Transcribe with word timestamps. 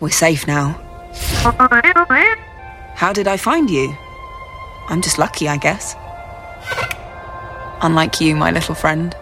We're 0.00 0.10
safe 0.10 0.46
now. 0.46 0.80
How 2.94 3.12
did 3.12 3.28
I 3.28 3.36
find 3.36 3.70
you? 3.70 3.94
I'm 4.88 5.02
just 5.02 5.18
lucky, 5.18 5.48
I 5.48 5.56
guess. 5.56 5.94
Unlike 7.82 8.20
you, 8.20 8.36
my 8.36 8.50
little 8.50 8.74
friend. 8.74 9.14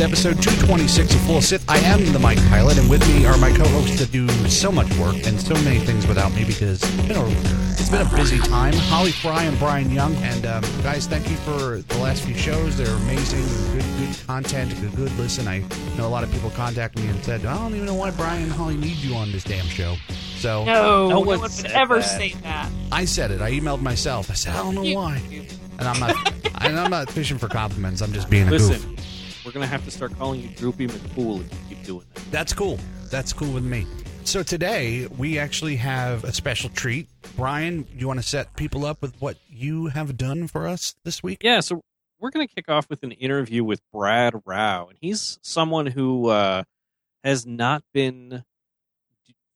To 0.00 0.06
episode 0.06 0.40
226 0.40 1.14
of 1.14 1.20
Full 1.26 1.42
Sith. 1.42 1.68
I 1.68 1.76
am 1.80 2.02
the 2.14 2.18
Mike 2.18 2.38
Pilot, 2.48 2.78
and 2.78 2.88
with 2.88 3.06
me 3.06 3.26
are 3.26 3.36
my 3.36 3.50
co-hosts 3.52 3.98
that 3.98 4.10
do 4.10 4.26
so 4.48 4.72
much 4.72 4.90
work 4.96 5.14
and 5.26 5.38
so 5.38 5.52
many 5.56 5.78
things 5.78 6.06
without 6.06 6.32
me 6.32 6.42
because 6.42 6.82
it's 6.82 7.06
been 7.06 7.18
a, 7.18 7.28
it's 7.72 7.90
been 7.90 8.06
a 8.06 8.16
busy 8.16 8.38
time. 8.38 8.72
Holly 8.72 9.12
Frey 9.12 9.46
and 9.46 9.58
Bryan 9.58 9.90
Young. 9.90 10.14
And 10.22 10.46
um, 10.46 10.62
guys, 10.82 11.06
thank 11.06 11.28
you 11.28 11.36
for 11.36 11.82
the 11.82 11.98
last 11.98 12.22
few 12.22 12.34
shows. 12.34 12.78
They're 12.78 12.96
amazing, 12.96 13.44
good, 13.74 13.84
good 13.98 14.26
content, 14.26 14.74
good, 14.80 14.96
good 14.96 15.14
listen. 15.18 15.46
I 15.46 15.58
know 15.98 16.06
a 16.06 16.08
lot 16.08 16.24
of 16.24 16.32
people 16.32 16.48
contacted 16.48 17.04
me 17.04 17.10
and 17.10 17.22
said, 17.22 17.44
I 17.44 17.54
don't 17.58 17.74
even 17.74 17.84
know 17.84 17.92
why 17.94 18.10
Bryan 18.10 18.44
and 18.44 18.52
Holly 18.52 18.78
need 18.78 18.96
you 18.96 19.14
on 19.16 19.30
this 19.32 19.44
damn 19.44 19.66
show. 19.66 19.96
So 20.36 20.64
No, 20.64 20.72
No 20.72 21.08
no, 21.08 21.20
one 21.20 21.40
one 21.40 21.40
would 21.42 21.66
ever 21.66 21.96
that. 21.96 22.04
say 22.04 22.32
that. 22.42 22.70
I 22.90 23.04
said 23.04 23.32
it. 23.32 23.42
I 23.42 23.50
emailed 23.50 23.82
myself. 23.82 24.30
I 24.30 24.34
said, 24.34 24.54
I 24.54 24.62
don't 24.62 24.76
know 24.76 24.94
why. 24.94 25.20
And 25.80 25.88
I'm 25.88 25.98
not, 25.98 26.32
and 26.62 26.78
I'm 26.78 26.90
not 26.90 27.10
fishing 27.10 27.38
for 27.38 27.48
compliments. 27.48 28.02
I'm 28.02 28.12
just 28.12 28.28
being 28.28 28.48
a 28.48 28.50
goof. 28.50 28.99
We're 29.44 29.52
gonna 29.52 29.66
have 29.66 29.84
to 29.86 29.90
start 29.90 30.16
calling 30.18 30.40
you 30.40 30.48
Droopy 30.48 30.88
McFool 30.88 31.40
if 31.40 31.50
you 31.52 31.76
keep 31.76 31.84
doing 31.84 32.04
that. 32.14 32.30
That's 32.30 32.52
cool. 32.52 32.78
That's 33.10 33.32
cool 33.32 33.52
with 33.52 33.64
me. 33.64 33.86
So 34.24 34.42
today 34.42 35.06
we 35.18 35.38
actually 35.38 35.76
have 35.76 36.24
a 36.24 36.32
special 36.32 36.68
treat. 36.70 37.08
Bryan, 37.36 37.86
you 37.96 38.06
want 38.06 38.20
to 38.20 38.28
set 38.28 38.54
people 38.56 38.84
up 38.84 39.00
with 39.00 39.18
what 39.20 39.38
you 39.48 39.86
have 39.86 40.16
done 40.16 40.46
for 40.46 40.68
us 40.68 40.94
this 41.04 41.22
week? 41.22 41.38
Yeah, 41.42 41.60
so 41.60 41.80
we're 42.18 42.30
gonna 42.30 42.48
kick 42.48 42.68
off 42.68 42.90
with 42.90 43.02
an 43.02 43.12
interview 43.12 43.64
with 43.64 43.80
Brad 43.92 44.34
Rau, 44.44 44.88
and 44.88 44.98
he's 45.00 45.38
someone 45.42 45.86
who 45.86 46.28
uh, 46.28 46.64
has 47.24 47.46
not 47.46 47.82
been 47.94 48.44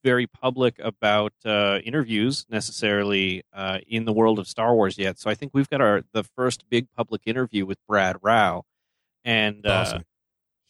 very 0.03 0.27
public 0.27 0.79
about 0.79 1.33
uh, 1.45 1.79
interviews 1.83 2.45
necessarily 2.49 3.43
uh, 3.53 3.79
in 3.87 4.05
the 4.05 4.13
world 4.13 4.39
of 4.39 4.47
Star 4.47 4.73
Wars 4.73 4.97
yet. 4.97 5.19
So 5.19 5.29
I 5.29 5.35
think 5.35 5.51
we've 5.53 5.69
got 5.69 5.81
our 5.81 6.03
the 6.11 6.23
first 6.23 6.63
big 6.69 6.87
public 6.95 7.21
interview 7.25 7.65
with 7.65 7.77
Brad 7.87 8.17
Rau, 8.21 8.63
and 9.25 9.65
uh, 9.65 9.99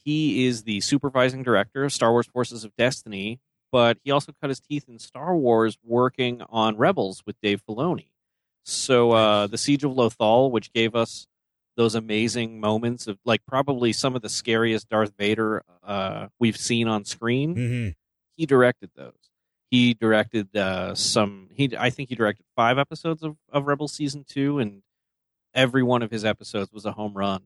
he 0.04 0.46
is 0.48 0.64
the 0.64 0.82
supervising 0.82 1.44
director 1.44 1.84
of 1.84 1.94
Star 1.94 2.12
Wars 2.12 2.26
Forces 2.28 2.64
of 2.64 2.76
Destiny, 2.76 3.40
but 3.72 3.98
he 4.04 4.10
also 4.12 4.32
cut 4.42 4.50
his 4.50 4.60
teeth 4.60 4.86
in 4.88 4.98
Star 5.00 5.36
Wars 5.36 5.78
working 5.84 6.42
on 6.50 6.78
Rebels 6.78 7.22
with 7.26 7.40
Dave 7.42 7.62
Filoni. 7.68 8.08
So 8.64 9.12
uh, 9.12 9.48
the 9.48 9.58
Siege 9.60 9.84
of 9.84 9.92
Lothal, 9.92 10.50
which 10.50 10.74
gave 10.74 10.96
us 10.96 11.28
those 11.78 11.94
amazing 11.94 12.60
moments 12.60 13.06
of 13.08 13.20
like 13.26 13.42
probably 13.46 13.92
some 13.94 14.16
of 14.16 14.22
the 14.22 14.30
scariest 14.30 14.88
Darth 14.90 15.14
Vader 15.18 15.62
uh, 15.84 16.28
we've 16.40 16.58
seen 16.58 16.88
on 16.88 17.04
screen, 17.06 17.56
Mm-hmm. 17.56 17.90
he 18.38 18.46
directed 18.46 18.90
those. 18.96 19.14
He 19.72 19.94
directed 19.94 20.56
uh, 20.56 20.96
some. 20.96 21.50
He 21.54 21.76
I 21.78 21.90
think 21.90 22.08
he 22.10 22.16
directed 22.16 22.46
five 22.56 22.78
episodes 22.78 23.24
of, 23.24 23.36
of 23.52 23.66
Rebels 23.68 23.92
season 23.92 24.24
two, 24.26 24.60
and 24.60 24.84
every 25.54 25.84
one 25.84 26.02
of 26.02 26.12
his 26.12 26.24
episodes 26.24 26.72
was 26.72 26.86
a 26.86 26.92
home 26.94 27.14
run. 27.14 27.42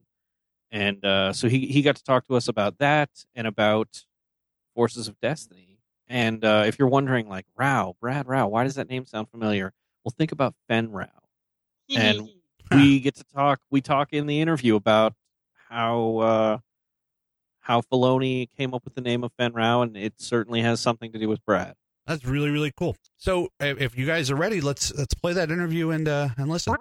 And 0.72 1.04
uh, 1.04 1.32
so 1.32 1.48
he 1.48 1.66
he 1.66 1.82
got 1.82 1.96
to 1.96 2.04
talk 2.04 2.26
to 2.28 2.36
us 2.36 2.48
about 2.48 2.78
that 2.78 3.10
and 3.34 3.46
about 3.46 4.04
Forces 4.74 5.08
of 5.08 5.18
Destiny. 5.20 5.78
And 6.06 6.44
uh, 6.44 6.64
if 6.66 6.78
you're 6.78 6.88
wondering, 6.88 7.28
like 7.28 7.46
Rau, 7.56 7.94
Brad 8.00 8.26
Rau, 8.28 8.48
why 8.48 8.64
does 8.64 8.76
that 8.76 8.88
name 8.88 9.06
sound 9.06 9.28
familiar? 9.30 9.72
Well, 10.04 10.14
think 10.16 10.32
about 10.32 10.54
Fenn 10.68 10.90
Rau 10.90 11.06
and 11.96 12.28
we 12.70 13.00
get 13.00 13.16
to 13.16 13.24
talk. 13.24 13.60
We 13.70 13.80
talk 13.80 14.12
in 14.12 14.26
the 14.26 14.40
interview 14.40 14.76
about 14.76 15.14
how 15.68 16.18
uh, 16.18 16.58
how 17.60 17.82
Filoni 17.82 18.48
came 18.56 18.74
up 18.74 18.84
with 18.84 18.94
the 18.94 19.00
name 19.00 19.24
of 19.24 19.32
Fenn 19.38 19.52
Rau, 19.52 19.82
and 19.82 19.96
it 19.96 20.14
certainly 20.18 20.62
has 20.62 20.80
something 20.80 21.12
to 21.12 21.18
do 21.18 21.28
with 21.28 21.44
Brad. 21.44 21.74
That's 22.06 22.24
really 22.24 22.50
really 22.50 22.72
cool. 22.76 22.96
So 23.18 23.48
if 23.60 23.80
if 23.80 23.98
you 23.98 24.06
guys 24.06 24.30
are 24.30 24.36
ready, 24.36 24.60
let's 24.60 24.92
let's 24.96 25.14
play 25.14 25.32
that 25.34 25.50
interview 25.50 25.90
and 25.90 26.08
uh, 26.08 26.28
and 26.36 26.48
listen. 26.48 26.74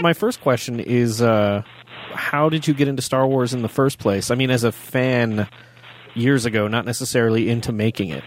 My 0.00 0.12
first 0.12 0.40
question 0.40 0.80
is, 0.80 1.22
uh, 1.22 1.62
how 2.12 2.48
did 2.48 2.68
you 2.68 2.74
get 2.74 2.88
into 2.88 3.02
Star 3.02 3.26
Wars 3.26 3.54
in 3.54 3.62
the 3.62 3.68
first 3.68 3.98
place? 3.98 4.30
I 4.30 4.34
mean, 4.34 4.50
as 4.50 4.64
a 4.64 4.72
fan 4.72 5.48
years 6.14 6.46
ago, 6.46 6.68
not 6.68 6.84
necessarily 6.84 7.48
into 7.48 7.72
making 7.72 8.10
it. 8.10 8.24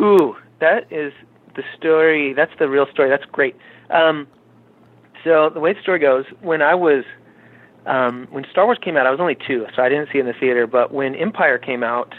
Ooh, 0.00 0.36
that 0.60 0.90
is 0.90 1.12
the 1.54 1.62
story. 1.76 2.32
That's 2.34 2.52
the 2.58 2.68
real 2.68 2.86
story. 2.92 3.08
That's 3.08 3.24
great. 3.30 3.56
Um, 3.90 4.26
so 5.24 5.50
the 5.52 5.60
way 5.60 5.72
the 5.72 5.80
story 5.80 5.98
goes, 5.98 6.24
when 6.40 6.62
I 6.62 6.74
was 6.74 7.04
um, 7.86 8.28
when 8.30 8.44
Star 8.50 8.64
Wars 8.64 8.78
came 8.82 8.96
out, 8.96 9.06
I 9.06 9.10
was 9.10 9.20
only 9.20 9.36
two, 9.46 9.66
so 9.74 9.82
I 9.82 9.88
didn't 9.88 10.08
see 10.12 10.18
it 10.18 10.22
in 10.22 10.26
the 10.26 10.34
theater. 10.38 10.66
But 10.66 10.92
when 10.92 11.14
Empire 11.14 11.58
came 11.58 11.82
out, 11.82 12.14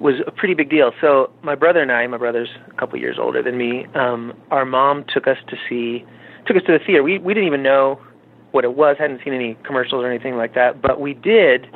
was 0.00 0.14
a 0.26 0.30
pretty 0.30 0.54
big 0.54 0.70
deal. 0.70 0.92
So 1.00 1.30
my 1.42 1.54
brother 1.54 1.80
and 1.80 1.90
I, 1.90 2.06
my 2.06 2.18
brother's 2.18 2.50
a 2.68 2.74
couple 2.74 2.98
years 2.98 3.16
older 3.20 3.42
than 3.42 3.56
me. 3.56 3.86
Um, 3.94 4.34
our 4.50 4.64
mom 4.64 5.04
took 5.12 5.26
us 5.26 5.38
to 5.48 5.56
see, 5.68 6.04
took 6.46 6.56
us 6.56 6.62
to 6.66 6.72
the 6.72 6.84
theater. 6.84 7.02
We 7.02 7.18
we 7.18 7.34
didn't 7.34 7.46
even 7.46 7.62
know 7.62 8.00
what 8.52 8.64
it 8.64 8.74
was, 8.74 8.96
hadn't 8.98 9.20
seen 9.24 9.34
any 9.34 9.56
commercials 9.64 10.02
or 10.02 10.10
anything 10.10 10.36
like 10.36 10.54
that. 10.54 10.80
But 10.80 11.00
we 11.00 11.14
did 11.14 11.66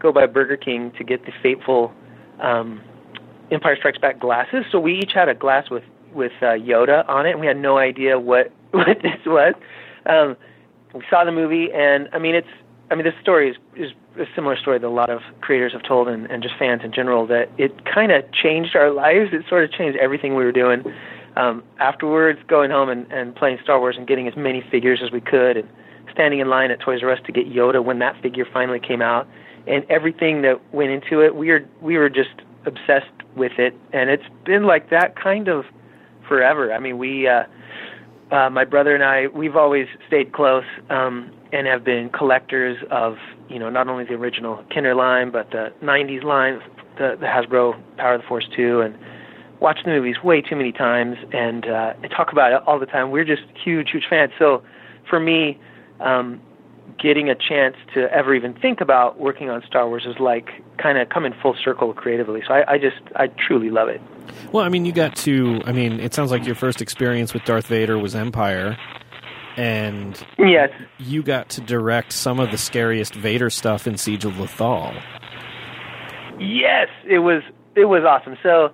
go 0.00 0.12
by 0.12 0.26
Burger 0.26 0.56
King 0.56 0.92
to 0.98 1.04
get 1.04 1.24
the 1.24 1.32
fateful 1.42 1.92
um, 2.40 2.80
Empire 3.50 3.76
Strikes 3.76 3.98
Back 3.98 4.20
glasses. 4.20 4.64
So 4.70 4.78
we 4.78 4.98
each 4.98 5.12
had 5.14 5.28
a 5.28 5.34
glass 5.34 5.70
with 5.70 5.84
with 6.12 6.32
uh, 6.40 6.54
Yoda 6.54 7.08
on 7.08 7.26
it, 7.26 7.32
and 7.32 7.40
we 7.40 7.46
had 7.46 7.56
no 7.56 7.78
idea 7.78 8.18
what 8.18 8.52
what 8.72 8.98
this 9.02 9.20
was. 9.26 9.54
Um, 10.06 10.36
we 10.94 11.02
saw 11.10 11.24
the 11.24 11.32
movie, 11.32 11.68
and 11.74 12.08
I 12.12 12.18
mean, 12.18 12.34
it's 12.34 12.48
I 12.90 12.94
mean, 12.94 13.04
this 13.04 13.14
story 13.22 13.50
is 13.50 13.56
is 13.76 13.90
a 14.18 14.26
similar 14.34 14.56
story 14.56 14.78
that 14.78 14.86
a 14.86 14.88
lot 14.88 15.10
of 15.10 15.20
creators 15.40 15.72
have 15.72 15.82
told, 15.82 16.08
and, 16.08 16.30
and 16.30 16.42
just 16.42 16.54
fans 16.58 16.82
in 16.84 16.92
general. 16.92 17.26
That 17.26 17.50
it 17.58 17.84
kind 17.84 18.12
of 18.12 18.24
changed 18.32 18.76
our 18.76 18.90
lives. 19.04 19.30
It 19.32 19.44
sort 19.48 19.64
of 19.64 19.72
changed 19.72 19.98
everything 19.98 20.34
we 20.34 20.44
were 20.44 20.52
doing. 20.52 20.84
Um, 21.36 21.64
afterwards, 21.80 22.38
going 22.46 22.70
home 22.70 22.88
and, 22.88 23.10
and 23.10 23.34
playing 23.34 23.58
Star 23.62 23.80
Wars 23.80 23.96
and 23.98 24.06
getting 24.06 24.28
as 24.28 24.36
many 24.36 24.64
figures 24.70 25.00
as 25.04 25.10
we 25.10 25.20
could, 25.20 25.56
and 25.56 25.68
standing 26.12 26.38
in 26.38 26.48
line 26.48 26.70
at 26.70 26.80
Toys 26.80 27.00
R 27.02 27.10
Us 27.10 27.18
to 27.26 27.32
get 27.32 27.46
Yoda 27.48 27.84
when 27.84 27.98
that 27.98 28.20
figure 28.22 28.46
finally 28.52 28.80
came 28.80 29.02
out, 29.02 29.26
and 29.66 29.84
everything 29.90 30.42
that 30.42 30.60
went 30.72 30.90
into 30.90 31.20
it. 31.20 31.34
We 31.34 31.50
were 31.50 31.64
we 31.80 31.96
were 31.96 32.08
just 32.08 32.42
obsessed 32.66 33.10
with 33.36 33.52
it, 33.58 33.74
and 33.92 34.10
it's 34.10 34.24
been 34.44 34.64
like 34.64 34.90
that 34.90 35.16
kind 35.16 35.48
of 35.48 35.64
forever. 36.26 36.72
I 36.72 36.78
mean, 36.78 36.98
we, 36.98 37.28
uh, 37.28 37.44
uh, 38.30 38.50
my 38.50 38.64
brother 38.64 38.94
and 38.94 39.04
I, 39.04 39.28
we've 39.28 39.56
always 39.56 39.86
stayed 40.06 40.32
close 40.32 40.64
um, 40.90 41.30
and 41.52 41.66
have 41.66 41.84
been 41.84 42.10
collectors 42.10 42.78
of, 42.90 43.16
you 43.48 43.58
know, 43.58 43.70
not 43.70 43.88
only 43.88 44.04
the 44.04 44.14
original 44.14 44.64
Kenner 44.70 44.94
line, 44.94 45.30
but 45.30 45.50
the 45.50 45.72
'90s 45.82 46.22
line, 46.22 46.60
the, 46.96 47.16
the 47.18 47.26
Hasbro 47.26 47.80
Power 47.96 48.14
of 48.14 48.22
the 48.22 48.26
Force 48.26 48.48
2, 48.56 48.80
and 48.80 48.98
watched 49.60 49.84
the 49.84 49.90
movies 49.90 50.16
way 50.22 50.40
too 50.40 50.56
many 50.56 50.72
times 50.72 51.16
and 51.32 51.66
uh, 51.66 51.94
and 52.02 52.10
talk 52.10 52.32
about 52.32 52.52
it 52.52 52.62
all 52.66 52.78
the 52.78 52.86
time. 52.86 53.10
We're 53.10 53.24
just 53.24 53.42
huge, 53.62 53.90
huge 53.90 54.04
fans. 54.08 54.32
So, 54.38 54.62
for 55.08 55.20
me, 55.20 55.58
um, 56.00 56.40
getting 56.98 57.28
a 57.28 57.34
chance 57.34 57.76
to 57.94 58.12
ever 58.12 58.34
even 58.34 58.54
think 58.54 58.80
about 58.80 59.18
working 59.18 59.50
on 59.50 59.62
Star 59.66 59.88
Wars 59.88 60.04
is 60.06 60.18
like 60.18 60.50
kind 60.78 60.98
of 60.98 61.08
coming 61.08 61.34
full 61.42 61.56
circle 61.62 61.92
creatively. 61.92 62.42
So 62.46 62.54
I, 62.54 62.74
I 62.74 62.78
just, 62.78 62.96
I 63.16 63.28
truly 63.28 63.70
love 63.70 63.88
it. 63.88 64.00
Well, 64.52 64.64
I 64.64 64.68
mean, 64.68 64.84
you 64.84 64.92
got 64.92 65.16
to. 65.16 65.60
I 65.64 65.72
mean, 65.72 66.00
it 66.00 66.14
sounds 66.14 66.30
like 66.30 66.46
your 66.46 66.54
first 66.54 66.80
experience 66.80 67.34
with 67.34 67.44
Darth 67.44 67.66
Vader 67.66 67.98
was 67.98 68.14
Empire, 68.14 68.76
and 69.56 70.20
Yes. 70.38 70.70
you 70.98 71.22
got 71.22 71.48
to 71.50 71.60
direct 71.60 72.12
some 72.12 72.40
of 72.40 72.50
the 72.50 72.58
scariest 72.58 73.14
Vader 73.14 73.50
stuff 73.50 73.86
in 73.86 73.96
Siege 73.96 74.24
of 74.24 74.34
Lothal. 74.34 74.94
Yes, 76.38 76.88
it 77.06 77.20
was 77.20 77.42
it 77.76 77.84
was 77.86 78.04
awesome. 78.04 78.36
So, 78.42 78.70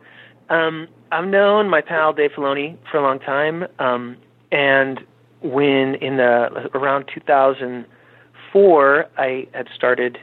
um, 0.50 0.86
I've 1.12 1.26
known 1.26 1.68
my 1.70 1.80
pal 1.80 2.12
Dave 2.12 2.30
Filoni 2.36 2.76
for 2.90 2.98
a 2.98 3.02
long 3.02 3.18
time. 3.18 3.66
Um, 3.78 4.16
and 4.52 5.00
when 5.42 5.94
in 5.96 6.16
the 6.18 6.70
around 6.74 7.08
2004, 7.12 9.06
I 9.16 9.46
had 9.54 9.68
started 9.74 10.18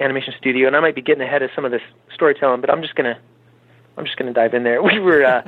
animation 0.00 0.32
studio, 0.38 0.66
and 0.66 0.76
I 0.76 0.80
might 0.80 0.94
be 0.94 1.02
getting 1.02 1.22
ahead 1.22 1.42
of 1.42 1.50
some 1.54 1.64
of 1.64 1.70
this 1.70 1.82
storytelling, 2.14 2.60
but 2.60 2.70
I'm 2.70 2.82
just 2.82 2.94
gonna 2.94 3.18
I'm 3.96 4.04
just 4.04 4.16
gonna 4.16 4.32
dive 4.32 4.54
in 4.54 4.62
there. 4.64 4.82
We 4.90 4.98
were 4.98 5.24
uh, 5.24 5.42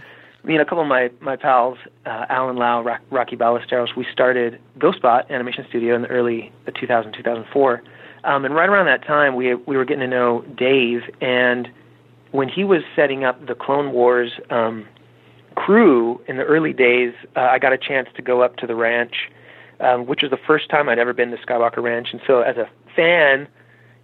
me 0.44 0.54
and 0.54 0.62
a 0.62 0.64
couple 0.64 0.82
of 0.82 0.88
my 0.88 1.10
my 1.20 1.36
pals, 1.36 1.78
uh, 2.06 2.26
Alan 2.28 2.56
Lau, 2.56 2.82
Rock, 2.82 3.00
Rocky 3.10 3.36
Ballesteros, 3.36 3.96
we 3.96 4.06
started 4.12 4.58
GhostBot 4.78 5.30
Animation 5.30 5.64
Studio 5.68 5.94
in 5.94 6.02
the 6.02 6.08
early 6.08 6.52
2000 6.78 7.12
2004, 7.12 7.82
um, 8.24 8.44
and 8.44 8.54
right 8.54 8.68
around 8.68 8.86
that 8.86 9.06
time 9.06 9.36
we 9.36 9.54
we 9.54 9.76
were 9.76 9.84
getting 9.84 10.00
to 10.00 10.08
know 10.08 10.44
Dave, 10.56 11.02
and 11.20 11.68
when 12.30 12.48
he 12.48 12.64
was 12.64 12.82
setting 12.96 13.24
up 13.24 13.46
the 13.46 13.54
Clone 13.54 13.92
Wars 13.92 14.32
um, 14.50 14.86
crew 15.54 16.20
in 16.26 16.38
the 16.38 16.44
early 16.44 16.72
days, 16.72 17.12
uh, 17.36 17.40
I 17.40 17.58
got 17.58 17.72
a 17.72 17.78
chance 17.78 18.08
to 18.16 18.22
go 18.22 18.40
up 18.42 18.56
to 18.56 18.66
the 18.66 18.74
ranch, 18.74 19.30
um, 19.80 20.06
which 20.06 20.22
was 20.22 20.30
the 20.30 20.40
first 20.46 20.70
time 20.70 20.88
I'd 20.88 20.98
ever 20.98 21.12
been 21.12 21.30
to 21.30 21.36
Skywalker 21.36 21.82
Ranch, 21.82 22.08
and 22.12 22.20
so 22.26 22.40
as 22.40 22.56
a 22.56 22.68
fan 22.96 23.48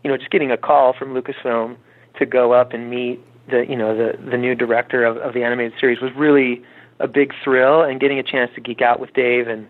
you 0.02 0.10
know, 0.10 0.16
just 0.16 0.30
getting 0.30 0.50
a 0.50 0.56
call 0.56 0.92
from 0.92 1.14
Lucasfilm 1.14 1.76
to 2.18 2.26
go 2.26 2.52
up 2.52 2.72
and 2.72 2.90
meet 2.90 3.20
the 3.50 3.66
you 3.68 3.76
know 3.76 3.96
the 3.96 4.18
the 4.30 4.36
new 4.36 4.54
director 4.54 5.04
of, 5.04 5.16
of 5.18 5.34
the 5.34 5.42
animated 5.42 5.72
series 5.80 6.00
was 6.00 6.10
really 6.16 6.62
a 7.00 7.08
big 7.08 7.32
thrill, 7.42 7.82
and 7.82 8.00
getting 8.00 8.18
a 8.18 8.22
chance 8.22 8.50
to 8.54 8.60
geek 8.60 8.82
out 8.82 9.00
with 9.00 9.12
Dave. 9.14 9.48
And 9.48 9.66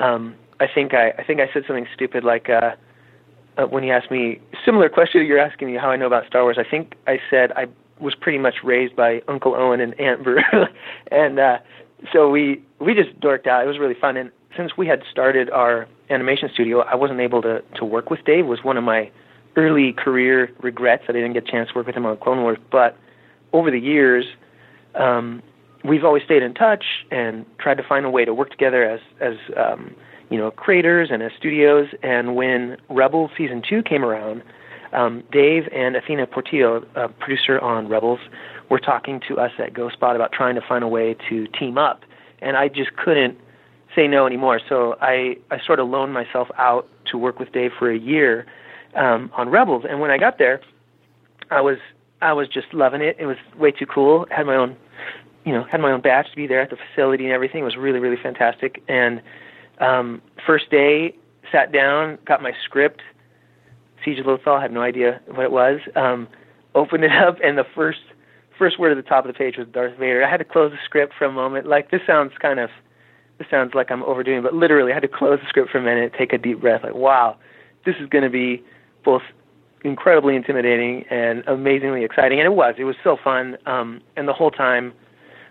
um, 0.00 0.34
I 0.60 0.66
think 0.72 0.94
I 0.94 1.10
I 1.18 1.24
think 1.24 1.40
I 1.40 1.52
said 1.52 1.64
something 1.66 1.86
stupid 1.94 2.24
like. 2.24 2.48
Uh, 2.48 2.72
uh, 3.56 3.66
when 3.66 3.84
he 3.84 3.90
asked 3.92 4.10
me 4.10 4.40
similar 4.64 4.88
question 4.88 5.24
you're 5.24 5.38
asking 5.38 5.68
me 5.68 5.78
how 5.78 5.88
I 5.88 5.94
know 5.94 6.08
about 6.08 6.26
Star 6.26 6.42
Wars, 6.42 6.56
I 6.58 6.68
think 6.68 6.96
I 7.06 7.20
said 7.30 7.52
I 7.52 7.66
was 8.00 8.12
pretty 8.12 8.38
much 8.38 8.56
raised 8.64 8.96
by 8.96 9.22
Uncle 9.28 9.54
Owen 9.54 9.80
and 9.80 9.94
Aunt 10.00 10.24
Beru, 10.24 10.42
and 11.12 11.38
uh, 11.38 11.58
so 12.12 12.28
we 12.28 12.60
we 12.80 12.94
just 12.94 13.18
dorked 13.20 13.46
out. 13.46 13.64
It 13.64 13.68
was 13.68 13.78
really 13.78 13.94
fun, 13.94 14.16
and 14.16 14.32
since 14.56 14.76
we 14.76 14.86
had 14.86 15.02
started 15.10 15.50
our 15.50 15.86
animation 16.10 16.48
studio, 16.52 16.80
I 16.80 16.94
wasn't 16.94 17.20
able 17.20 17.42
to 17.42 17.62
to 17.76 17.84
work 17.84 18.10
with 18.10 18.24
Dave. 18.24 18.40
It 18.40 18.48
was 18.48 18.64
one 18.64 18.76
of 18.76 18.84
my 18.84 19.10
early 19.56 19.92
career 19.92 20.50
regrets 20.60 21.04
that 21.06 21.14
I 21.16 21.20
didn't 21.20 21.34
get 21.34 21.48
a 21.48 21.50
chance 21.50 21.68
to 21.70 21.74
work 21.76 21.86
with 21.86 21.96
him 21.96 22.06
on 22.06 22.16
Clone 22.16 22.42
Wars. 22.42 22.58
But 22.70 22.96
over 23.54 23.70
the 23.70 23.78
years, 23.78 24.26
um, 24.96 25.42
we've 25.84 26.04
always 26.04 26.24
stayed 26.24 26.42
in 26.42 26.52
touch 26.52 26.84
and 27.10 27.46
tried 27.58 27.76
to 27.78 27.82
find 27.82 28.04
a 28.04 28.10
way 28.10 28.24
to 28.24 28.34
work 28.34 28.50
together 28.50 28.84
as 28.84 29.00
as 29.20 29.34
um, 29.56 29.94
you 30.28 30.36
know 30.36 30.50
creators 30.50 31.08
and 31.10 31.22
as 31.22 31.32
studios. 31.38 31.88
And 32.02 32.34
when 32.34 32.76
Rebels 32.90 33.30
season 33.38 33.62
two 33.66 33.82
came 33.82 34.04
around, 34.04 34.42
um, 34.92 35.22
Dave 35.32 35.68
and 35.72 35.96
Athena 35.96 36.26
Portillo, 36.26 36.84
a 36.96 37.08
producer 37.08 37.58
on 37.60 37.88
Rebels, 37.88 38.20
were 38.70 38.80
talking 38.80 39.20
to 39.28 39.38
us 39.38 39.52
at 39.58 39.72
GhostBot 39.72 40.16
about 40.16 40.32
trying 40.32 40.56
to 40.56 40.60
find 40.60 40.84
a 40.84 40.88
way 40.88 41.16
to 41.28 41.46
team 41.46 41.78
up. 41.78 42.02
And 42.42 42.56
I 42.56 42.68
just 42.68 42.96
couldn't 42.96 43.38
say 43.94 44.08
no 44.08 44.26
anymore. 44.26 44.60
So 44.68 44.96
I 45.00 45.36
I 45.50 45.58
sort 45.64 45.78
of 45.78 45.88
loaned 45.88 46.12
myself 46.12 46.48
out 46.58 46.88
to 47.12 47.18
work 47.18 47.38
with 47.38 47.52
Dave 47.52 47.70
for 47.78 47.88
a 47.90 47.98
year 47.98 48.46
um, 48.96 49.30
on 49.36 49.48
Rebels. 49.48 49.84
And 49.88 50.00
when 50.00 50.10
I 50.10 50.18
got 50.18 50.38
there, 50.38 50.60
I 51.50 51.60
was 51.60 51.78
I 52.24 52.32
was 52.32 52.48
just 52.48 52.72
loving 52.72 53.02
it. 53.02 53.16
It 53.18 53.26
was 53.26 53.36
way 53.58 53.70
too 53.70 53.84
cool. 53.84 54.26
Had 54.30 54.46
my 54.46 54.56
own, 54.56 54.76
you 55.44 55.52
know, 55.52 55.62
had 55.70 55.80
my 55.80 55.92
own 55.92 56.00
batch 56.00 56.30
to 56.30 56.36
be 56.36 56.46
there 56.46 56.62
at 56.62 56.70
the 56.70 56.76
facility 56.76 57.24
and 57.24 57.32
everything. 57.34 57.60
It 57.60 57.64
was 57.64 57.76
really 57.76 57.98
really 57.98 58.16
fantastic. 58.20 58.82
And 58.88 59.20
um, 59.78 60.22
first 60.46 60.70
day, 60.70 61.14
sat 61.52 61.70
down, 61.70 62.18
got 62.26 62.42
my 62.42 62.52
script. 62.64 63.02
Siege 64.02 64.18
of 64.18 64.26
Lothal, 64.26 64.60
had 64.60 64.72
no 64.72 64.80
idea 64.80 65.20
what 65.26 65.44
it 65.44 65.52
was. 65.52 65.80
Um, 65.96 66.26
opened 66.74 67.04
it 67.04 67.12
up, 67.26 67.36
and 67.44 67.58
the 67.58 67.66
first 67.74 68.00
first 68.58 68.78
word 68.78 68.96
at 68.96 69.02
the 69.02 69.08
top 69.08 69.26
of 69.26 69.32
the 69.32 69.36
page 69.36 69.58
was 69.58 69.66
Darth 69.68 69.98
Vader. 69.98 70.24
I 70.24 70.30
had 70.30 70.38
to 70.38 70.44
close 70.44 70.70
the 70.70 70.78
script 70.82 71.12
for 71.18 71.26
a 71.26 71.32
moment. 71.32 71.66
Like 71.66 71.90
this 71.90 72.00
sounds 72.06 72.32
kind 72.40 72.58
of 72.58 72.70
this 73.38 73.48
sounds 73.50 73.74
like 73.74 73.90
I'm 73.90 74.02
overdoing, 74.04 74.42
but 74.42 74.54
literally 74.54 74.92
I 74.92 74.94
had 74.94 75.02
to 75.02 75.08
close 75.08 75.40
the 75.42 75.48
script 75.48 75.70
for 75.70 75.78
a 75.78 75.82
minute, 75.82 76.14
take 76.16 76.32
a 76.32 76.38
deep 76.38 76.62
breath. 76.62 76.84
Like 76.84 76.94
wow, 76.94 77.36
this 77.84 77.96
is 78.00 78.08
going 78.08 78.24
to 78.24 78.30
be 78.30 78.64
both 79.04 79.22
incredibly 79.84 80.34
intimidating 80.34 81.04
and 81.10 81.44
amazingly 81.46 82.04
exciting. 82.04 82.40
And 82.40 82.46
it 82.46 82.54
was. 82.54 82.74
It 82.78 82.84
was 82.84 82.96
so 83.04 83.16
fun. 83.22 83.56
Um, 83.66 84.00
and 84.16 84.26
the 84.26 84.32
whole 84.32 84.50
time, 84.50 84.92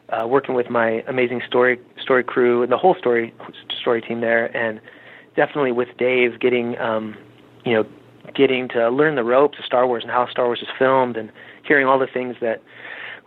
uh, 0.09 0.27
working 0.27 0.56
with 0.56 0.69
my 0.69 1.03
amazing 1.07 1.41
story 1.47 1.80
story 2.01 2.24
crew 2.24 2.62
and 2.62 2.71
the 2.71 2.77
whole 2.77 2.95
story 2.95 3.33
story 3.80 4.01
team 4.01 4.21
there, 4.21 4.56
and 4.56 4.81
definitely 5.35 5.71
with 5.71 5.89
Dave 5.97 6.39
getting 6.39 6.77
um, 6.77 7.15
you 7.63 7.74
know 7.74 7.85
getting 8.35 8.68
to 8.69 8.89
learn 8.89 9.15
the 9.15 9.24
ropes 9.24 9.59
of 9.59 9.65
Star 9.65 9.88
Wars 9.88 10.03
and 10.03 10.12
how 10.12 10.27
Star 10.27 10.45
Wars 10.45 10.59
is 10.62 10.68
filmed, 10.77 11.15
and 11.15 11.31
hearing 11.65 11.88
all 11.88 11.97
the 11.97 12.07
things 12.07 12.36
that 12.41 12.62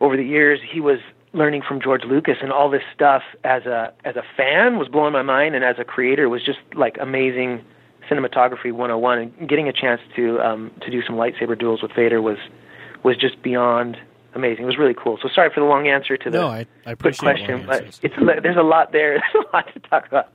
over 0.01 0.17
the 0.17 0.25
years 0.25 0.61
he 0.71 0.81
was 0.81 0.99
learning 1.33 1.63
from 1.67 1.81
George 1.81 2.03
Lucas 2.05 2.37
and 2.43 2.53
all 2.53 2.71
this 2.71 2.83
stuff 2.95 3.23
as 3.45 3.65
a 3.65 3.93
as 4.05 4.17
a 4.17 4.23
fan 4.37 4.79
was 4.79 4.89
blowing 4.89 5.13
my 5.13 5.23
mind, 5.23 5.55
and 5.55 5.65
as 5.65 5.77
a 5.79 5.85
creator 5.85 6.29
was 6.29 6.45
just 6.45 6.59
like 6.75 6.97
amazing 7.01 7.65
cinematography 8.11 8.73
101 8.73 9.19
and 9.19 9.49
getting 9.49 9.69
a 9.69 9.73
chance 9.73 10.01
to 10.17 10.41
um, 10.41 10.71
to 10.83 10.91
do 10.91 11.03
some 11.03 11.17
lightsaber 11.17 11.59
duels 11.59 11.83
with 11.83 11.93
Vader 11.95 12.21
was 12.23 12.39
was 13.03 13.17
just 13.17 13.43
beyond 13.43 13.97
amazing. 14.35 14.65
It 14.65 14.67
was 14.67 14.79
really 14.79 14.95
cool. 14.95 15.19
So 15.23 15.29
sorry 15.35 15.51
for 15.53 15.61
the 15.61 15.67
long 15.67 15.89
answer 15.89 16.17
to 16.17 16.31
the 16.31 16.39
no, 16.39 16.49
I, 16.49 16.67
I 16.85 16.95
quick 16.95 17.19
question, 17.19 17.67
but 17.67 17.85
it's 18.03 18.17
there's 18.17 18.57
a 18.57 18.63
lot 18.63 18.93
there. 18.93 19.23
There's 19.33 19.45
a 19.53 19.57
lot 19.57 19.73
to 19.73 19.81
talk 19.81 20.07
about. 20.07 20.33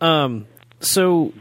Um, 0.00 0.46
so 0.80 1.32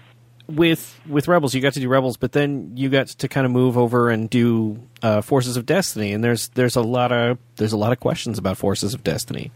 with 0.47 0.99
with 1.07 1.27
Rebels, 1.27 1.53
you 1.53 1.61
got 1.61 1.73
to 1.73 1.79
do 1.79 1.89
Rebels, 1.89 2.17
but 2.17 2.31
then 2.31 2.73
you 2.75 2.89
got 2.89 3.07
to 3.07 3.27
kind 3.27 3.45
of 3.45 3.51
move 3.51 3.77
over 3.77 4.09
and 4.09 4.29
do 4.29 4.79
uh, 5.01 5.21
Forces 5.21 5.57
of 5.57 5.65
Destiny, 5.65 6.13
and 6.13 6.23
there's 6.23 6.49
there's 6.49 6.75
a 6.75 6.81
lot 6.81 7.11
of 7.11 7.37
there's 7.55 7.73
a 7.73 7.77
lot 7.77 7.91
of 7.91 7.99
questions 7.99 8.37
about 8.37 8.57
Forces 8.57 8.93
of 8.93 9.03
Destiny. 9.03 9.51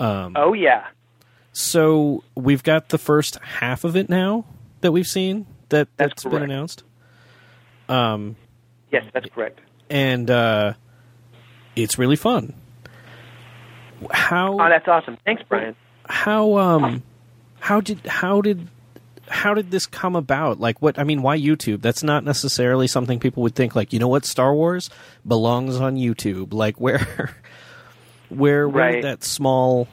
Um, 0.00 0.34
oh 0.36 0.52
yeah. 0.52 0.86
So 1.52 2.24
we've 2.34 2.62
got 2.62 2.88
the 2.88 2.98
first 2.98 3.36
half 3.40 3.84
of 3.84 3.94
it 3.94 4.08
now 4.08 4.46
that 4.82 4.92
we've 4.92 5.06
seen 5.06 5.46
that 5.70 5.88
that's, 5.96 6.22
that's 6.22 6.24
been 6.24 6.42
announced. 6.42 6.84
Um, 7.88 8.36
yes, 8.90 9.04
that's 9.12 9.26
correct. 9.34 9.60
And 9.90 10.30
uh, 10.30 10.74
it's 11.74 11.98
really 11.98 12.16
fun. 12.16 12.54
How? 14.10 14.54
Oh, 14.54 14.68
that's 14.68 14.88
awesome! 14.88 15.16
Thanks, 15.24 15.42
Bryan. 15.48 15.76
How 16.06 16.58
um, 16.58 17.02
how 17.60 17.80
did 17.80 18.06
how 18.06 18.40
did 18.40 18.68
how 19.28 19.54
did 19.54 19.70
this 19.70 19.86
come 19.86 20.16
about? 20.16 20.60
Like, 20.60 20.82
what 20.82 20.98
I 20.98 21.04
mean, 21.04 21.22
why 21.22 21.38
YouTube? 21.38 21.80
That's 21.82 22.02
not 22.02 22.24
necessarily 22.24 22.86
something 22.86 23.18
people 23.18 23.42
would 23.42 23.54
think. 23.54 23.74
Like, 23.74 23.92
you 23.92 23.98
know 23.98 24.08
what, 24.08 24.24
Star 24.24 24.54
Wars 24.54 24.90
belongs 25.26 25.76
on 25.76 25.96
YouTube. 25.96 26.52
Like, 26.52 26.80
where, 26.80 26.98
where, 28.28 28.68
where 28.68 28.68
right. 28.68 28.92
did 28.96 29.04
that 29.04 29.24
small 29.24 29.88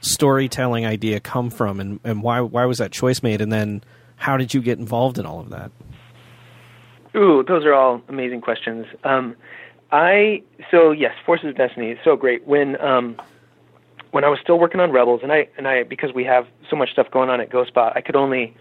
storytelling 0.00 0.86
idea 0.86 1.20
come 1.20 1.50
from, 1.50 1.80
and 1.80 2.00
and 2.04 2.22
why 2.22 2.40
why 2.40 2.64
was 2.64 2.78
that 2.78 2.92
choice 2.92 3.22
made? 3.22 3.40
And 3.40 3.52
then 3.52 3.82
how 4.18 4.36
did 4.36 4.52
you 4.52 4.60
get 4.60 4.78
involved 4.78 5.18
in 5.18 5.24
all 5.24 5.40
of 5.40 5.50
that? 5.50 5.70
Ooh, 7.16 7.42
those 7.46 7.64
are 7.64 7.72
all 7.72 8.02
amazing 8.08 8.40
questions. 8.40 8.86
Um, 9.04 9.34
I 9.90 10.42
so 10.70 10.90
yes, 10.90 11.14
Forces 11.24 11.50
of 11.50 11.56
Destiny 11.56 11.90
is 11.90 11.98
so 12.04 12.16
great. 12.16 12.46
When 12.46 12.80
um, 12.80 13.16
when 14.10 14.24
I 14.24 14.28
was 14.28 14.38
still 14.42 14.58
working 14.58 14.80
on 14.80 14.90
Rebels, 14.90 15.20
and 15.22 15.32
I 15.32 15.48
and 15.56 15.66
I 15.66 15.84
because 15.84 16.12
we 16.12 16.24
have 16.24 16.46
so 16.68 16.76
much 16.76 16.90
stuff 16.92 17.10
going 17.10 17.30
on 17.30 17.40
at 17.40 17.50
GhostBot, 17.50 17.96
I 17.96 18.00
could 18.00 18.16
only 18.16 18.54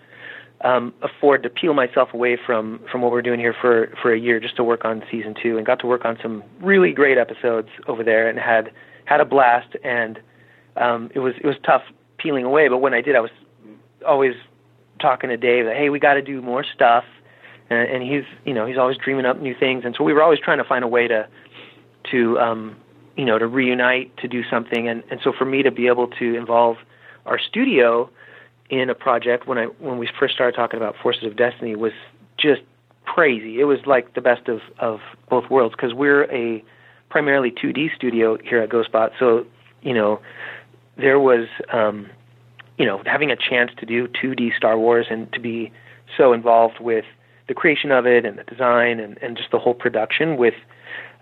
um, 0.62 0.94
afford 1.02 1.44
to 1.44 1.50
peel 1.50 1.74
myself 1.74 2.14
away 2.14 2.38
from 2.38 2.80
from 2.90 3.02
what 3.02 3.12
we're 3.12 3.22
doing 3.22 3.40
here 3.40 3.56
for 3.60 3.92
for 4.02 4.14
a 4.14 4.20
year 4.20 4.40
just 4.40 4.56
to 4.58 4.64
work 4.64 4.86
on 4.86 5.04
season 5.12 5.36
two, 5.42 5.58
and 5.58 5.66
got 5.66 5.80
to 5.80 5.88
work 5.88 6.06
on 6.06 6.18
some 6.22 6.44
really 6.62 6.94
great 6.94 7.18
episodes 7.18 7.70
over 7.88 8.04
there, 8.04 8.30
and 8.30 8.40
had 8.40 8.72
had 9.06 9.20
a 9.20 9.26
blast. 9.26 9.76
And 9.84 10.20
um, 10.78 11.12
it 11.14 11.20
was 11.20 11.34
it 11.38 11.46
was 11.46 11.58
tough 11.66 11.84
peeling 12.18 12.46
away, 12.46 12.70
but 12.70 12.78
when 12.78 12.94
I 12.94 13.02
did, 13.02 13.16
I 13.16 13.20
was 13.20 13.32
always 14.06 14.36
talking 14.98 15.30
to 15.30 15.38
Dave 15.38 15.66
that 15.66 15.76
hey, 15.76 15.90
we 15.90 16.00
got 16.00 16.16
to 16.16 16.22
do 16.22 16.42
more 16.42 16.64
stuff, 16.64 17.04
and, 17.70 17.90
and 17.90 18.04
he's 18.04 18.24
you 18.46 18.54
know 18.54 18.66
he's 18.66 18.78
always 18.78 18.98
dreaming 18.98 19.26
up 19.26 19.40
new 19.40 19.56
things, 19.58 19.84
and 19.86 19.96
so 19.98 20.04
we 20.04 20.14
were 20.14 20.22
always 20.22 20.40
trying 20.40 20.58
to 20.58 20.64
find 20.64 20.84
a 20.84 20.88
way 20.88 21.08
to 21.08 21.28
to 22.12 22.40
um, 22.40 22.76
you 23.16 23.26
know 23.26 23.38
to 23.38 23.48
reunite 23.48 24.16
to 24.18 24.28
do 24.28 24.44
something, 24.50 24.88
and 24.88 25.04
and 25.10 25.20
so 25.24 25.32
for 25.38 25.46
me 25.46 25.64
to 25.64 25.72
be 25.72 25.88
able 25.88 26.08
to 26.08 26.36
involve 26.36 26.78
our 27.26 27.40
studio 27.40 28.10
in 28.70 28.90
a 28.90 28.96
project 28.96 29.48
when 29.48 29.58
I 29.58 29.66
when 29.66 29.98
we 29.98 30.10
first 30.20 30.34
started 30.34 30.56
talking 30.56 30.78
about 30.78 30.96
Forces 31.02 31.24
of 31.24 31.36
Destiny 31.36 31.76
was 31.76 31.94
just 32.38 32.62
crazy. 33.06 33.60
It 33.60 33.66
was 33.66 33.80
like 33.86 34.14
the 34.14 34.22
best 34.22 34.48
of 34.48 34.60
of 34.80 35.00
both 35.30 35.50
worlds 35.50 35.76
because 35.76 35.94
we're 35.94 36.26
a 36.32 36.64
primarily 37.10 37.52
2D 37.52 37.96
studio 37.96 38.38
here 38.44 38.62
at 38.62 38.70
GhostBot, 38.70 39.12
so 39.18 39.46
you 39.82 39.94
know 39.94 40.20
there 40.98 41.20
was 41.20 41.48
um, 41.72 42.10
you 42.78 42.86
know, 42.86 43.02
having 43.06 43.32
a 43.32 43.36
chance 43.36 43.72
to 43.78 43.86
do 43.86 44.08
2D 44.08 44.56
Star 44.56 44.78
Wars 44.78 45.08
and 45.10 45.32
to 45.34 45.40
be 45.40 45.72
so 46.16 46.34
involved 46.34 46.80
with 46.80 47.06
the 47.48 47.54
creation 47.54 47.92
of 47.92 48.06
it 48.06 48.26
and 48.26 48.38
the 48.38 48.44
design 48.44 49.00
and, 49.00 49.18
and 49.22 49.38
just 49.38 49.52
the 49.52 49.60
whole 49.60 49.74
production 49.74 50.38
with 50.38 50.54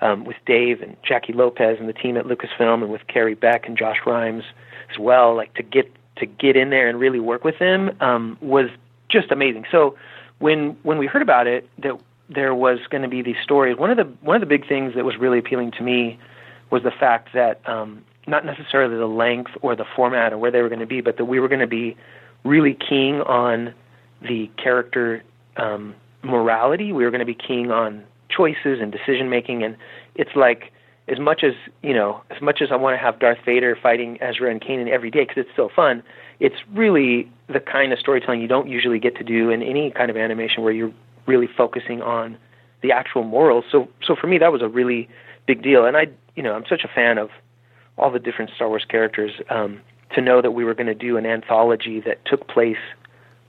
um, 0.01 0.25
with 0.25 0.35
Dave 0.45 0.81
and 0.81 0.97
Jacqui 1.03 1.33
Lopez 1.33 1.77
and 1.79 1.87
the 1.87 1.93
team 1.93 2.17
at 2.17 2.25
Lucasfilm 2.25 2.81
and 2.81 2.91
with 2.91 3.07
Carrie 3.07 3.33
Beck 3.33 3.65
and 3.65 3.77
Josh 3.77 3.97
Rimes 4.05 4.43
as 4.91 4.99
well. 4.99 5.35
Like 5.35 5.53
to 5.53 5.63
get 5.63 5.91
to 6.17 6.25
get 6.25 6.55
in 6.55 6.69
there 6.69 6.89
and 6.89 6.99
really 6.99 7.19
work 7.19 7.43
with 7.43 7.59
them 7.59 7.91
um, 8.01 8.37
was 8.41 8.69
just 9.09 9.31
amazing. 9.31 9.65
So 9.71 9.95
when 10.39 10.77
when 10.83 10.97
we 10.97 11.07
heard 11.07 11.21
about 11.21 11.47
it 11.47 11.69
that 11.79 11.97
there 12.29 12.55
was 12.55 12.79
going 12.89 13.03
to 13.03 13.07
be 13.07 13.21
these 13.21 13.37
stories, 13.41 13.77
one 13.77 13.91
of 13.91 13.97
the 13.97 14.03
one 14.21 14.35
of 14.35 14.41
the 14.41 14.47
big 14.47 14.67
things 14.67 14.95
that 14.95 15.05
was 15.05 15.15
really 15.17 15.39
appealing 15.39 15.71
to 15.71 15.83
me 15.83 16.19
was 16.71 16.83
the 16.83 16.91
fact 16.91 17.29
that 17.33 17.61
um, 17.69 18.03
not 18.27 18.45
necessarily 18.45 18.97
the 18.97 19.05
length 19.05 19.51
or 19.61 19.75
the 19.75 19.85
format 19.95 20.33
or 20.33 20.37
where 20.37 20.51
they 20.51 20.61
were 20.61 20.69
going 20.69 20.79
to 20.79 20.87
be, 20.87 21.01
but 21.01 21.17
that 21.17 21.25
we 21.25 21.39
were 21.39 21.47
going 21.47 21.61
to 21.61 21.67
be 21.67 21.95
really 22.43 22.73
keying 22.73 23.21
on 23.21 23.73
the 24.21 24.49
character 24.61 25.23
um, 25.57 25.95
morality. 26.23 26.91
We 26.91 27.03
were 27.03 27.11
going 27.11 27.19
to 27.19 27.25
be 27.25 27.35
keying 27.35 27.71
on 27.71 28.03
choices 28.29 28.79
and 28.81 28.91
decision 28.91 29.29
making, 29.29 29.63
and 29.63 29.77
it's 30.15 30.35
like 30.35 30.71
as 31.07 31.19
much 31.19 31.43
as 31.43 31.53
you 31.83 31.93
know, 31.93 32.21
as 32.35 32.41
much 32.41 32.61
as 32.61 32.69
I 32.71 32.75
want 32.75 32.97
to 32.99 33.03
have 33.03 33.19
Darth 33.19 33.39
Vader 33.45 33.77
fighting 33.81 34.17
Ezra 34.21 34.49
and 34.49 34.61
Kanan 34.61 34.89
every 34.89 35.11
day 35.11 35.25
because 35.25 35.37
it's 35.37 35.55
so 35.55 35.69
fun. 35.73 36.03
It's 36.39 36.55
really 36.73 37.29
the 37.47 37.59
kind 37.59 37.93
of 37.93 37.99
storytelling 37.99 38.41
you 38.41 38.47
don't 38.47 38.67
usually 38.67 38.99
get 38.99 39.15
to 39.17 39.23
do 39.23 39.49
in 39.49 39.61
any 39.61 39.91
kind 39.91 40.09
of 40.09 40.17
animation 40.17 40.63
where 40.63 40.73
you're 40.73 40.93
really 41.27 41.47
focusing 41.47 42.01
on 42.01 42.37
the 42.81 42.91
actual 42.91 43.23
morals. 43.23 43.65
So, 43.71 43.87
so 44.05 44.15
for 44.15 44.27
me, 44.27 44.37
that 44.39 44.51
was 44.51 44.61
a 44.61 44.67
really 44.67 45.07
big 45.47 45.61
deal, 45.63 45.85
and 45.85 45.95
I, 45.95 46.07
you 46.35 46.43
know, 46.43 46.53
I'm 46.53 46.65
such 46.67 46.83
a 46.83 46.87
fan 46.87 47.17
of 47.17 47.29
all 47.97 48.11
the 48.11 48.19
different 48.19 48.51
Star 48.55 48.69
Wars 48.69 48.85
characters. 48.87 49.31
Um, 49.49 49.81
to 50.13 50.21
know 50.21 50.41
that 50.41 50.51
we 50.51 50.63
were 50.63 50.73
going 50.73 50.87
to 50.87 50.95
do 50.95 51.17
an 51.17 51.25
anthology 51.25 51.99
that 51.99 52.23
took 52.25 52.47
place 52.47 52.77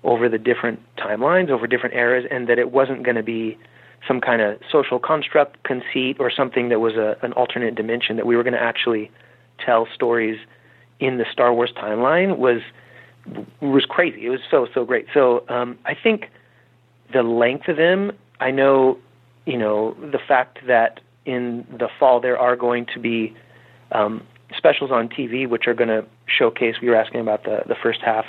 over 0.05 0.29
the 0.29 0.39
different 0.39 0.81
timelines, 0.97 1.51
over 1.51 1.67
different 1.67 1.95
eras, 1.95 2.25
and 2.31 2.49
that 2.49 2.59
it 2.59 2.73
wasn't 2.73 3.03
going 3.03 3.17
to 3.17 3.23
be 3.23 3.59
some 4.07 4.21
kind 4.21 4.41
of 4.41 4.59
social 4.71 4.99
construct 4.99 5.63
conceit 5.65 6.17
or 6.19 6.31
something 6.31 6.69
that 6.69 6.81
was 6.81 6.95
a, 6.95 7.17
an 7.23 7.33
alternate 7.33 7.75
dimension, 7.75 8.17
that 8.17 8.27
we 8.27 8.37
were 8.37 8.43
going 8.43 8.55
to 8.55 8.63
actually 8.63 9.11
tell 9.65 9.87
stories 9.95 10.39
in 11.01 11.19
the 11.19 11.25
Star 11.31 11.53
Wars 11.53 11.73
timeline 11.77 12.39
was 12.39 12.61
was 13.61 13.85
crazy. 13.85 14.27
It 14.27 14.31
was 14.31 14.41
so 14.51 14.69
so 14.73 14.85
great. 14.85 15.07
So 15.13 15.45
um, 15.49 15.79
I 15.85 15.95
think 15.95 16.31
the 17.13 17.23
length 17.23 17.69
of 17.69 17.77
them. 17.77 18.13
I 18.39 18.51
know, 18.51 18.99
you 19.47 19.57
know, 19.57 19.97
the 20.01 20.19
fact 20.19 20.59
that 20.67 21.01
in 21.25 21.67
the 21.71 21.89
fall 21.99 22.21
there 22.21 22.39
are 22.39 22.55
going 22.55 22.87
to 22.95 23.01
be 23.01 23.35
um, 23.93 24.23
specials 24.57 24.91
on 24.91 25.09
TV 25.09 25.49
which 25.49 25.67
are 25.67 25.75
going 25.75 25.89
to 25.89 26.05
showcase. 26.27 26.77
We 26.81 26.89
were 26.89 26.97
asking 26.97 27.21
about 27.21 27.45
the 27.45 27.63
the 27.67 27.77
first 27.83 28.01
half 28.01 28.25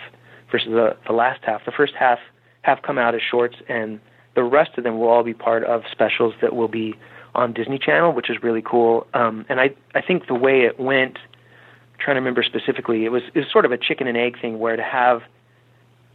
versus 0.52 0.70
the, 0.70 0.96
the 1.06 1.14
last 1.14 1.44
half. 1.44 1.66
The 1.66 1.72
first 1.72 1.94
half 1.94 2.20
have 2.62 2.82
come 2.82 2.98
out 2.98 3.16
as 3.16 3.22
shorts, 3.22 3.56
and 3.68 4.00
the 4.36 4.44
rest 4.44 4.72
of 4.78 4.84
them 4.84 5.00
will 5.00 5.08
all 5.08 5.24
be 5.24 5.34
part 5.34 5.64
of 5.64 5.84
specials 5.92 6.34
that 6.42 6.56
will 6.56 6.68
be 6.68 6.96
on 7.36 7.54
Disney 7.54 7.78
Channel, 7.78 8.14
which 8.14 8.30
is 8.30 8.42
really 8.42 8.62
cool. 8.62 9.08
Um, 9.14 9.46
and 9.50 9.60
I 9.60 9.72
I 9.96 10.02
think 10.02 10.28
the 10.28 10.36
way 10.36 10.62
it 10.62 10.80
went, 10.80 11.18
I'm 11.18 12.00
trying 12.00 12.16
to 12.16 12.22
remember 12.22 12.44
specifically, 12.44 13.06
it 13.06 13.10
was 13.10 13.24
it 13.34 13.40
was 13.40 13.48
sort 13.52 13.66
of 13.66 13.72
a 13.72 13.78
chicken 13.78 14.08
and 14.08 14.18
egg 14.18 14.40
thing 14.40 14.60
where 14.60 14.76
to 14.76 14.84
have 14.84 15.22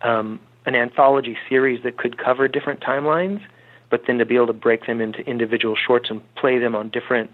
um, 0.03 0.41
an 0.67 0.75
anthology 0.75 1.37
series 1.49 1.83
that 1.85 1.97
could 1.97 2.19
cover 2.19 2.49
different 2.49 2.81
timelines, 2.81 3.41
but 3.91 4.03
then 4.07 4.19
to 4.19 4.27
be 4.27 4.37
able 4.37 4.49
to 4.49 4.53
break 4.53 4.87
them 4.87 5.01
into 5.01 5.21
individual 5.21 5.77
shorts 5.77 6.11
and 6.11 6.23
play 6.35 6.59
them 6.59 6.75
on 6.75 6.89
different 6.89 7.31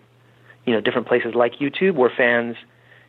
you 0.66 0.72
know 0.72 0.80
different 0.80 1.06
places 1.06 1.34
like 1.34 1.54
YouTube 1.54 1.94
where 1.94 2.10
fans 2.14 2.56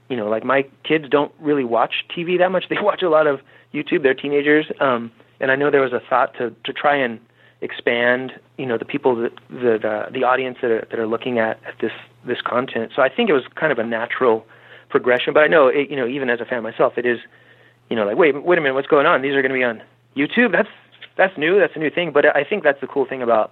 you 0.10 0.18
know 0.18 0.28
like 0.30 0.44
my 0.44 0.66
kids 0.84 1.06
don't 1.10 1.32
really 1.40 1.64
watch 1.64 2.06
TV 2.16 2.38
that 2.38 2.52
much. 2.52 2.66
They 2.70 2.78
watch 2.82 3.02
a 3.02 3.10
lot 3.10 3.28
of 3.28 3.40
YouTube. 3.74 4.04
They're 4.04 4.14
teenagers. 4.14 4.66
Um 4.80 5.12
and 5.40 5.52
I 5.52 5.56
know 5.56 5.72
there 5.72 5.82
was 5.82 5.94
a 5.94 6.02
thought 6.10 6.34
to 6.38 6.54
to 6.64 6.74
try 6.74 6.96
and 6.96 7.20
expand 7.62 8.32
you 8.58 8.66
know 8.66 8.78
the 8.78 8.86
people 8.86 9.16
that 9.18 9.34
the 9.50 9.78
the, 9.82 10.06
the 10.12 10.24
audience 10.24 10.58
that 10.62 10.72
are, 10.72 10.88
that 10.90 11.00
are 11.00 11.08
looking 11.08 11.40
at, 11.40 11.60
at 11.66 11.76
this 11.82 11.92
this 12.26 12.42
content. 12.42 12.92
So 12.96 13.02
I 13.02 13.10
think 13.10 13.30
it 13.30 13.34
was 13.34 13.44
kind 13.56 13.72
of 13.72 13.80
a 13.80 13.86
natural 13.86 14.46
progression. 14.90 15.34
But 15.34 15.44
I 15.44 15.48
know 15.48 15.68
it, 15.68 15.90
you 15.90 15.96
know 15.96 16.08
even 16.08 16.30
as 16.30 16.40
a 16.40 16.46
fan 16.46 16.64
myself 16.64 16.94
it 16.98 17.06
is 17.06 17.20
you 17.90 17.96
know 17.96 18.06
like 18.06 18.18
wait 18.18 18.44
wait 18.44 18.58
a 18.58 18.62
minute 18.62 18.76
what's 18.76 18.88
going 18.88 19.06
on? 19.06 19.22
These 19.22 19.36
are 19.36 19.42
going 19.42 19.52
to 19.52 19.58
be 19.58 19.64
on 19.64 19.82
YouTube? 20.16 20.52
That's 20.52 20.70
that's 21.18 21.38
new. 21.38 21.60
That's 21.60 21.76
a 21.76 21.80
new 21.80 21.90
thing. 21.90 22.12
But 22.12 22.26
I 22.36 22.44
think 22.44 22.64
that's 22.64 22.80
the 22.82 22.88
cool 22.88 23.06
thing 23.06 23.22
about 23.22 23.52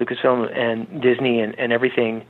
Lucasfilm 0.00 0.52
and 0.56 1.00
Disney 1.00 1.40
and, 1.40 1.56
and 1.58 1.72
everything 1.72 2.24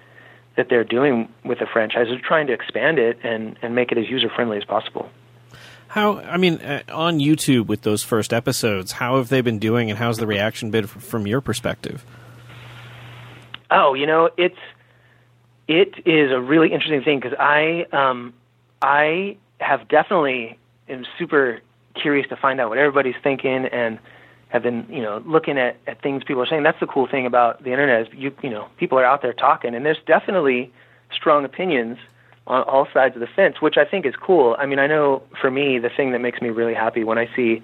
that 0.56 0.68
they're 0.68 0.84
doing 0.84 1.28
with 1.44 1.58
the 1.58 1.66
franchise 1.66 2.08
is 2.08 2.20
trying 2.20 2.46
to 2.46 2.52
expand 2.52 2.98
it 2.98 3.18
and, 3.22 3.56
and 3.62 3.74
make 3.74 3.92
it 3.92 3.98
as 3.98 4.08
user 4.08 4.30
friendly 4.34 4.56
as 4.56 4.64
possible. 4.64 5.08
How 5.88 6.18
I 6.18 6.38
mean, 6.38 6.60
uh, 6.60 6.82
on 6.92 7.18
YouTube 7.18 7.66
with 7.66 7.82
those 7.82 8.02
first 8.02 8.32
episodes, 8.32 8.92
how 8.92 9.16
have 9.18 9.28
they 9.28 9.40
been 9.40 9.58
doing, 9.60 9.90
and 9.90 9.98
how's 9.98 10.18
the 10.18 10.26
reaction 10.26 10.70
been 10.70 10.86
from 10.86 11.26
your 11.26 11.40
perspective? 11.40 12.04
Oh, 13.70 13.94
you 13.94 14.06
know, 14.06 14.30
it's 14.36 14.58
it 15.68 15.94
is 16.04 16.32
a 16.32 16.40
really 16.40 16.72
interesting 16.72 17.02
thing 17.02 17.20
because 17.20 17.36
I 17.38 17.86
um, 17.92 18.34
I 18.82 19.36
have 19.60 19.86
definitely 19.88 20.58
am 20.88 21.06
super 21.18 21.60
curious 21.94 22.28
to 22.28 22.36
find 22.36 22.60
out 22.60 22.70
what 22.70 22.78
everybody's 22.78 23.14
thinking 23.22 23.66
and 23.66 23.98
have 24.54 24.62
been 24.62 24.86
you 24.88 25.02
know 25.02 25.20
looking 25.26 25.58
at, 25.58 25.76
at 25.88 26.00
things 26.00 26.22
people 26.24 26.40
are 26.40 26.46
saying. 26.46 26.62
That's 26.62 26.78
the 26.78 26.86
cool 26.86 27.08
thing 27.10 27.26
about 27.26 27.64
the 27.64 27.72
internet 27.72 28.02
is 28.02 28.08
you 28.16 28.32
you 28.40 28.48
know 28.48 28.68
people 28.78 28.98
are 28.98 29.04
out 29.04 29.20
there 29.20 29.32
talking, 29.32 29.74
and 29.74 29.84
there's 29.84 29.98
definitely 30.06 30.72
strong 31.12 31.44
opinions 31.44 31.98
on 32.46 32.62
all 32.62 32.86
sides 32.94 33.16
of 33.16 33.20
the 33.20 33.26
fence, 33.26 33.56
which 33.60 33.76
I 33.76 33.84
think 33.84 34.06
is 34.06 34.14
cool. 34.14 34.54
I 34.58 34.66
mean, 34.66 34.78
I 34.78 34.86
know 34.86 35.24
for 35.40 35.50
me 35.50 35.78
the 35.80 35.90
thing 35.94 36.12
that 36.12 36.20
makes 36.20 36.40
me 36.40 36.50
really 36.50 36.74
happy 36.74 37.02
when 37.02 37.18
I 37.18 37.28
see 37.34 37.62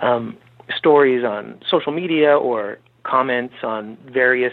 um, 0.00 0.36
stories 0.76 1.24
on 1.24 1.60
social 1.68 1.92
media 1.92 2.36
or 2.36 2.78
comments 3.04 3.54
on 3.62 3.96
various 4.12 4.52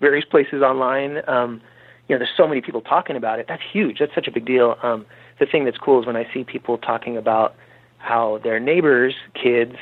various 0.00 0.24
places 0.24 0.62
online. 0.62 1.22
Um, 1.26 1.60
you 2.08 2.14
know, 2.14 2.20
there's 2.20 2.36
so 2.36 2.46
many 2.46 2.60
people 2.60 2.82
talking 2.82 3.16
about 3.16 3.40
it. 3.40 3.46
That's 3.48 3.62
huge. 3.72 3.98
That's 3.98 4.14
such 4.14 4.28
a 4.28 4.32
big 4.32 4.46
deal. 4.46 4.76
Um, 4.84 5.06
the 5.40 5.46
thing 5.46 5.64
that's 5.64 5.78
cool 5.78 6.00
is 6.00 6.06
when 6.06 6.16
I 6.16 6.32
see 6.32 6.44
people 6.44 6.78
talking 6.78 7.16
about 7.16 7.56
how 7.98 8.38
their 8.44 8.60
neighbors' 8.60 9.14
kids 9.34 9.74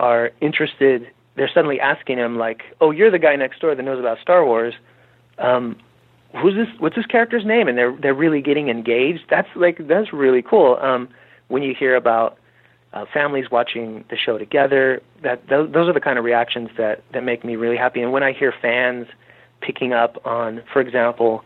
are 0.00 0.30
interested, 0.40 1.06
they're 1.36 1.50
suddenly 1.52 1.78
asking 1.78 2.18
him 2.18 2.38
like, 2.38 2.62
"Oh, 2.80 2.90
you're 2.90 3.10
the 3.10 3.18
guy 3.18 3.36
next 3.36 3.60
door 3.60 3.74
that 3.74 3.82
knows 3.82 4.00
about 4.00 4.18
Star 4.18 4.44
Wars. 4.44 4.74
Um, 5.38 5.76
who's 6.36 6.54
this? 6.54 6.68
What's 6.78 6.96
this 6.96 7.06
character's 7.06 7.44
name?" 7.44 7.68
And 7.68 7.78
they're 7.78 7.94
they're 7.96 8.14
really 8.14 8.40
getting 8.40 8.68
engaged. 8.68 9.24
That's 9.28 9.48
like 9.54 9.86
that's 9.86 10.12
really 10.12 10.42
cool. 10.42 10.78
Um, 10.80 11.08
when 11.48 11.62
you 11.62 11.74
hear 11.78 11.94
about 11.94 12.38
uh, 12.92 13.04
families 13.12 13.50
watching 13.50 14.04
the 14.10 14.16
show 14.16 14.38
together, 14.38 15.02
that 15.22 15.46
th- 15.48 15.70
those 15.70 15.88
are 15.88 15.92
the 15.92 16.00
kind 16.00 16.18
of 16.18 16.24
reactions 16.24 16.70
that 16.78 17.02
that 17.12 17.22
make 17.22 17.44
me 17.44 17.56
really 17.56 17.76
happy. 17.76 18.00
And 18.00 18.12
when 18.12 18.22
I 18.22 18.32
hear 18.32 18.52
fans 18.60 19.06
picking 19.60 19.92
up 19.92 20.24
on, 20.26 20.62
for 20.72 20.80
example, 20.80 21.44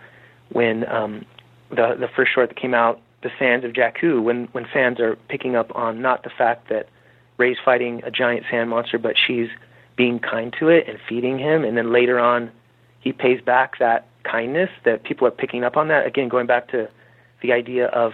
when 0.50 0.88
um, 0.88 1.26
the 1.70 1.96
the 1.98 2.08
first 2.14 2.32
short 2.32 2.48
that 2.48 2.56
came 2.56 2.74
out, 2.74 3.00
the 3.22 3.30
Sands 3.38 3.64
of 3.64 3.72
Jakku, 3.72 4.22
when 4.22 4.48
when 4.52 4.64
fans 4.72 5.00
are 5.00 5.16
picking 5.28 5.56
up 5.56 5.74
on 5.74 6.00
not 6.00 6.22
the 6.22 6.30
fact 6.30 6.68
that 6.68 6.88
Rey's 7.36 7.56
fighting 7.64 8.02
a 8.04 8.10
giant 8.10 8.44
sand 8.50 8.70
monster, 8.70 8.98
but 8.98 9.16
she's 9.16 9.48
being 9.96 10.18
kind 10.18 10.54
to 10.58 10.68
it 10.68 10.88
and 10.88 10.98
feeding 11.08 11.38
him, 11.38 11.64
and 11.64 11.76
then 11.76 11.92
later 11.92 12.18
on, 12.18 12.50
he 13.00 13.12
pays 13.12 13.40
back 13.40 13.78
that 13.78 14.06
kindness. 14.24 14.70
That 14.84 15.04
people 15.04 15.26
are 15.26 15.32
picking 15.32 15.64
up 15.64 15.76
on 15.76 15.88
that. 15.88 16.06
Again, 16.06 16.28
going 16.28 16.46
back 16.46 16.68
to 16.68 16.88
the 17.42 17.52
idea 17.52 17.86
of 17.86 18.12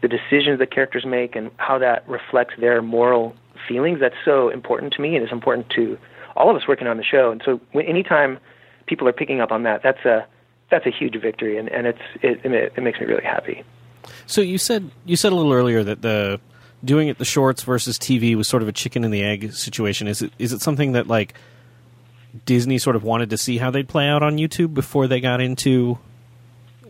the 0.00 0.08
decisions 0.08 0.58
the 0.58 0.66
characters 0.66 1.04
make 1.06 1.36
and 1.36 1.50
how 1.58 1.78
that 1.78 2.08
reflects 2.08 2.54
their 2.58 2.82
moral 2.82 3.34
feelings. 3.68 4.00
That's 4.00 4.16
so 4.24 4.48
important 4.48 4.92
to 4.94 5.02
me, 5.02 5.14
and 5.14 5.22
it's 5.22 5.32
important 5.32 5.70
to 5.70 5.98
all 6.36 6.50
of 6.50 6.56
us 6.56 6.66
working 6.66 6.86
on 6.86 6.96
the 6.96 7.04
show. 7.04 7.30
And 7.30 7.42
so, 7.44 7.60
anytime 7.74 8.38
people 8.86 9.08
are 9.08 9.12
picking 9.12 9.40
up 9.40 9.52
on 9.52 9.62
that, 9.62 9.82
that's 9.82 10.04
a 10.04 10.26
that's 10.70 10.86
a 10.86 10.90
huge 10.90 11.20
victory, 11.20 11.58
and, 11.58 11.68
and 11.68 11.86
it's 11.86 12.00
it, 12.22 12.44
it, 12.44 12.72
it 12.76 12.82
makes 12.82 12.98
me 12.98 13.06
really 13.06 13.24
happy. 13.24 13.62
So 14.26 14.40
you 14.40 14.58
said 14.58 14.90
you 15.04 15.16
said 15.16 15.32
a 15.32 15.36
little 15.36 15.52
earlier 15.52 15.84
that 15.84 16.02
the 16.02 16.40
doing 16.84 17.08
it 17.08 17.18
the 17.18 17.24
shorts 17.24 17.62
versus 17.62 17.98
TV 17.98 18.34
was 18.34 18.48
sort 18.48 18.62
of 18.62 18.68
a 18.68 18.72
chicken 18.72 19.04
and 19.04 19.12
the 19.12 19.22
egg 19.22 19.52
situation. 19.52 20.08
Is 20.08 20.22
it 20.22 20.32
is 20.38 20.52
it 20.52 20.60
something 20.60 20.92
that 20.92 21.06
like 21.06 21.34
Disney 22.44 22.78
sort 22.78 22.96
of 22.96 23.02
wanted 23.02 23.30
to 23.30 23.38
see 23.38 23.58
how 23.58 23.70
they'd 23.70 23.88
play 23.88 24.08
out 24.08 24.22
on 24.22 24.36
YouTube 24.36 24.74
before 24.74 25.06
they 25.06 25.20
got 25.20 25.40
into 25.40 25.98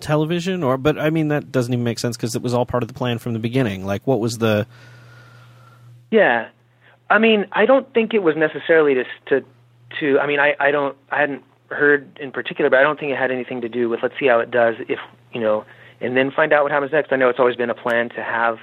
television 0.01 0.63
or 0.65 0.77
but 0.77 0.99
I 0.99 1.11
mean 1.11 1.29
that 1.29 1.53
doesn't 1.53 1.73
even 1.73 1.85
make 1.85 1.99
sense 1.99 2.17
because 2.17 2.35
it 2.35 2.43
was 2.43 2.55
all 2.55 2.67
part 2.67 2.83
of 2.83 2.89
the 2.89 2.95
plan 2.95 3.19
from 3.19 3.33
the 3.33 3.39
beginning. 3.39 3.85
Like 3.85 4.07
what 4.07 4.21
was 4.21 4.39
the 4.39 4.67
Yeah. 6.11 6.49
I 7.09 7.19
mean, 7.19 7.47
I 7.53 7.67
don't 7.67 7.93
think 7.93 8.15
it 8.15 8.23
was 8.23 8.37
necessarily 8.37 8.95
to 8.95 9.05
to 9.27 9.45
to 10.01 10.19
I 10.19 10.27
mean, 10.27 10.41
I 10.41 10.55
I 10.59 10.71
don't 10.71 10.97
I 11.11 11.21
hadn't 11.21 11.45
heard 11.69 12.19
in 12.21 12.33
particular, 12.33 12.71
but 12.71 12.79
I 12.79 12.83
don't 12.83 12.99
think 12.99 13.13
it 13.13 13.19
had 13.19 13.31
anything 13.31 13.61
to 13.61 13.69
do 13.69 13.89
with 13.89 14.03
let's 14.03 14.15
see 14.19 14.27
how 14.27 14.41
it 14.41 14.51
does 14.51 14.77
if, 14.89 14.99
you 15.33 15.41
know, 15.41 15.65
and 16.01 16.17
then 16.17 16.31
find 16.31 16.53
out 16.53 16.63
what 16.63 16.73
happens 16.73 16.93
next. 16.93 17.13
I 17.13 17.17
know 17.17 17.29
it's 17.29 17.39
always 17.39 17.57
been 17.57 17.71
a 17.71 17.75
plan 17.75 18.09
to 18.11 18.23
have 18.23 18.59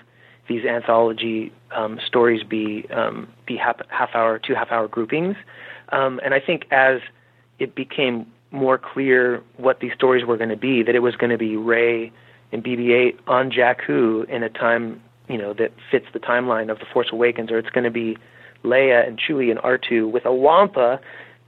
these 0.49 0.65
anthology 0.65 1.53
um, 1.73 1.99
stories 2.05 2.43
be 2.43 2.85
um, 2.89 3.29
be 3.45 3.55
half, 3.55 3.79
half 3.89 4.09
hour, 4.13 4.39
two 4.39 4.55
half 4.55 4.71
hour 4.71 4.89
groupings. 4.89 5.37
Um, 5.93 6.19
and 6.25 6.33
I 6.33 6.41
think 6.41 6.65
as 6.71 6.99
it 7.59 7.75
became 7.75 8.25
more 8.51 8.77
clear 8.77 9.41
what 9.57 9.79
these 9.79 9.93
stories 9.93 10.25
were 10.25 10.37
going 10.37 10.49
to 10.49 10.57
be, 10.57 10.83
that 10.83 10.95
it 10.95 10.99
was 10.99 11.15
going 11.15 11.29
to 11.29 11.37
be 11.37 11.55
Rey 11.55 12.11
and 12.51 12.63
BB-8 12.63 13.17
on 13.27 13.51
Jakku 13.51 14.27
in 14.27 14.41
a 14.43 14.49
time 14.49 15.01
you 15.29 15.37
know 15.37 15.53
that 15.53 15.71
fits 15.91 16.07
the 16.11 16.19
timeline 16.19 16.71
of 16.71 16.79
the 16.79 16.85
Force 16.91 17.07
Awakens, 17.13 17.51
or 17.51 17.59
it's 17.59 17.69
going 17.69 17.83
to 17.83 17.91
be 17.91 18.17
Leia 18.63 19.07
and 19.07 19.19
Chewie 19.19 19.51
and 19.51 19.59
R2 19.59 20.11
with 20.11 20.25
a 20.25 20.33
Wampa 20.33 20.99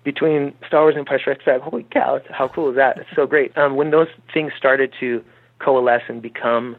between 0.04 0.54
Star 0.66 0.82
Wars 0.84 0.94
and 0.94 1.00
Empire 1.00 1.20
Strikes 1.20 1.44
Back. 1.44 1.62
Holy 1.62 1.86
cow! 1.92 2.20
How 2.30 2.48
cool 2.48 2.70
is 2.70 2.76
that? 2.76 2.98
It's 2.98 3.10
so 3.16 3.26
great. 3.26 3.58
Um, 3.58 3.76
when 3.76 3.90
those 3.90 4.08
things 4.34 4.54
started 4.56 4.94
to 5.00 5.24
coalesce 5.60 6.04
and 6.08 6.22
become 6.22 6.78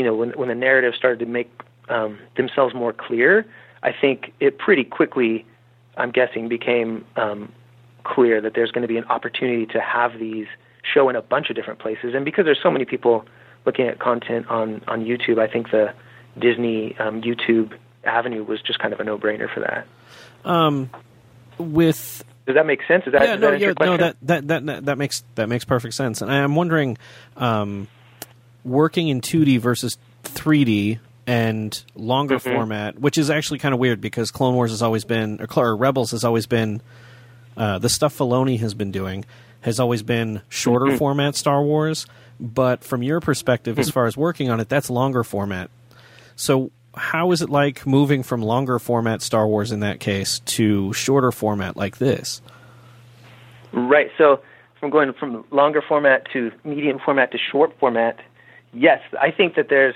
you 0.00 0.06
know, 0.06 0.14
when 0.14 0.30
when 0.30 0.48
the 0.48 0.54
narrative 0.54 0.94
started 0.96 1.18
to 1.18 1.26
make 1.26 1.50
um, 1.90 2.18
themselves 2.34 2.74
more 2.74 2.94
clear, 2.94 3.44
I 3.82 3.92
think 3.92 4.32
it 4.40 4.56
pretty 4.56 4.82
quickly, 4.82 5.44
I'm 5.98 6.10
guessing, 6.10 6.48
became 6.48 7.04
um, 7.16 7.52
clear 8.02 8.40
that 8.40 8.54
there's 8.54 8.70
going 8.70 8.80
to 8.80 8.88
be 8.88 8.96
an 8.96 9.04
opportunity 9.04 9.66
to 9.66 9.78
have 9.78 10.18
these 10.18 10.46
show 10.90 11.10
in 11.10 11.16
a 11.16 11.20
bunch 11.20 11.50
of 11.50 11.56
different 11.56 11.80
places. 11.80 12.14
And 12.14 12.24
because 12.24 12.46
there's 12.46 12.62
so 12.62 12.70
many 12.70 12.86
people 12.86 13.26
looking 13.66 13.86
at 13.88 13.98
content 13.98 14.46
on 14.48 14.82
on 14.88 15.04
YouTube, 15.04 15.38
I 15.38 15.52
think 15.52 15.70
the 15.70 15.92
Disney 16.38 16.96
um, 16.98 17.20
YouTube 17.20 17.76
avenue 18.04 18.42
was 18.42 18.62
just 18.62 18.78
kind 18.78 18.94
of 18.94 19.00
a 19.00 19.04
no 19.04 19.18
brainer 19.18 19.52
for 19.52 19.60
that. 19.60 19.86
Um, 20.48 20.88
with 21.58 22.24
Does 22.46 22.54
that 22.54 22.64
make 22.64 22.80
sense? 22.88 23.04
Is 23.06 23.12
that, 23.12 23.20
yeah, 23.20 23.34
no, 23.34 23.50
that 23.50 23.60
yeah, 23.60 23.74
no, 23.78 23.98
that, 23.98 24.16
that 24.22 24.48
that 24.48 24.64
that 24.64 24.84
that 24.86 24.96
makes 24.96 25.24
that 25.34 25.50
makes 25.50 25.66
perfect 25.66 25.92
sense. 25.92 26.22
And 26.22 26.32
I'm 26.32 26.54
wondering, 26.54 26.96
um, 27.36 27.86
working 28.64 29.08
in 29.08 29.20
2D 29.20 29.58
versus 29.60 29.96
3D 30.24 30.98
and 31.26 31.82
longer 31.94 32.36
Mm-hmm. 32.36 32.50
format, 32.56 32.98
which 32.98 33.16
is 33.18 33.30
actually 33.30 33.58
kind 33.58 33.72
of 33.74 33.80
weird 33.80 34.00
because 34.00 34.30
Clone 34.30 34.54
Wars 34.54 34.70
has 34.70 34.82
always 34.82 35.04
been, 35.04 35.40
or, 35.40 35.46
or 35.64 35.76
Rebels 35.76 36.10
has 36.12 36.24
always 36.24 36.46
been, 36.46 36.82
uh, 37.56 37.78
the 37.78 37.88
stuff 37.88 38.16
Filoni 38.16 38.58
has 38.60 38.74
been 38.74 38.90
doing 38.90 39.24
has 39.62 39.78
always 39.78 40.02
been 40.02 40.40
shorter 40.48 40.86
Mm-hmm. 40.86 40.96
format 40.96 41.34
Star 41.36 41.62
Wars. 41.62 42.06
But 42.40 42.82
from 42.82 43.02
your 43.02 43.20
perspective, 43.20 43.78
as 43.78 43.90
far 43.90 44.06
as 44.06 44.16
working 44.16 44.48
on 44.50 44.58
it, 44.60 44.70
that's 44.70 44.88
longer 44.88 45.22
format. 45.22 45.70
So 46.36 46.70
how 46.96 47.32
is 47.32 47.42
it 47.42 47.50
like 47.50 47.86
moving 47.86 48.22
from 48.22 48.40
longer 48.40 48.78
format 48.78 49.20
Star 49.20 49.46
Wars 49.46 49.70
in 49.72 49.80
that 49.80 50.00
case 50.00 50.38
to 50.46 50.94
shorter 50.94 51.30
format 51.30 51.76
like 51.76 51.98
this? 51.98 52.40
Right. 53.72 54.10
So 54.16 54.40
from 54.80 54.88
going 54.88 55.12
from 55.12 55.44
longer 55.50 55.82
format 55.86 56.26
to 56.32 56.50
medium 56.64 56.98
format 56.98 57.30
to 57.32 57.38
short 57.52 57.78
format, 57.78 58.18
yes, 58.72 59.00
I 59.20 59.30
think 59.30 59.54
that 59.56 59.68
there's, 59.68 59.94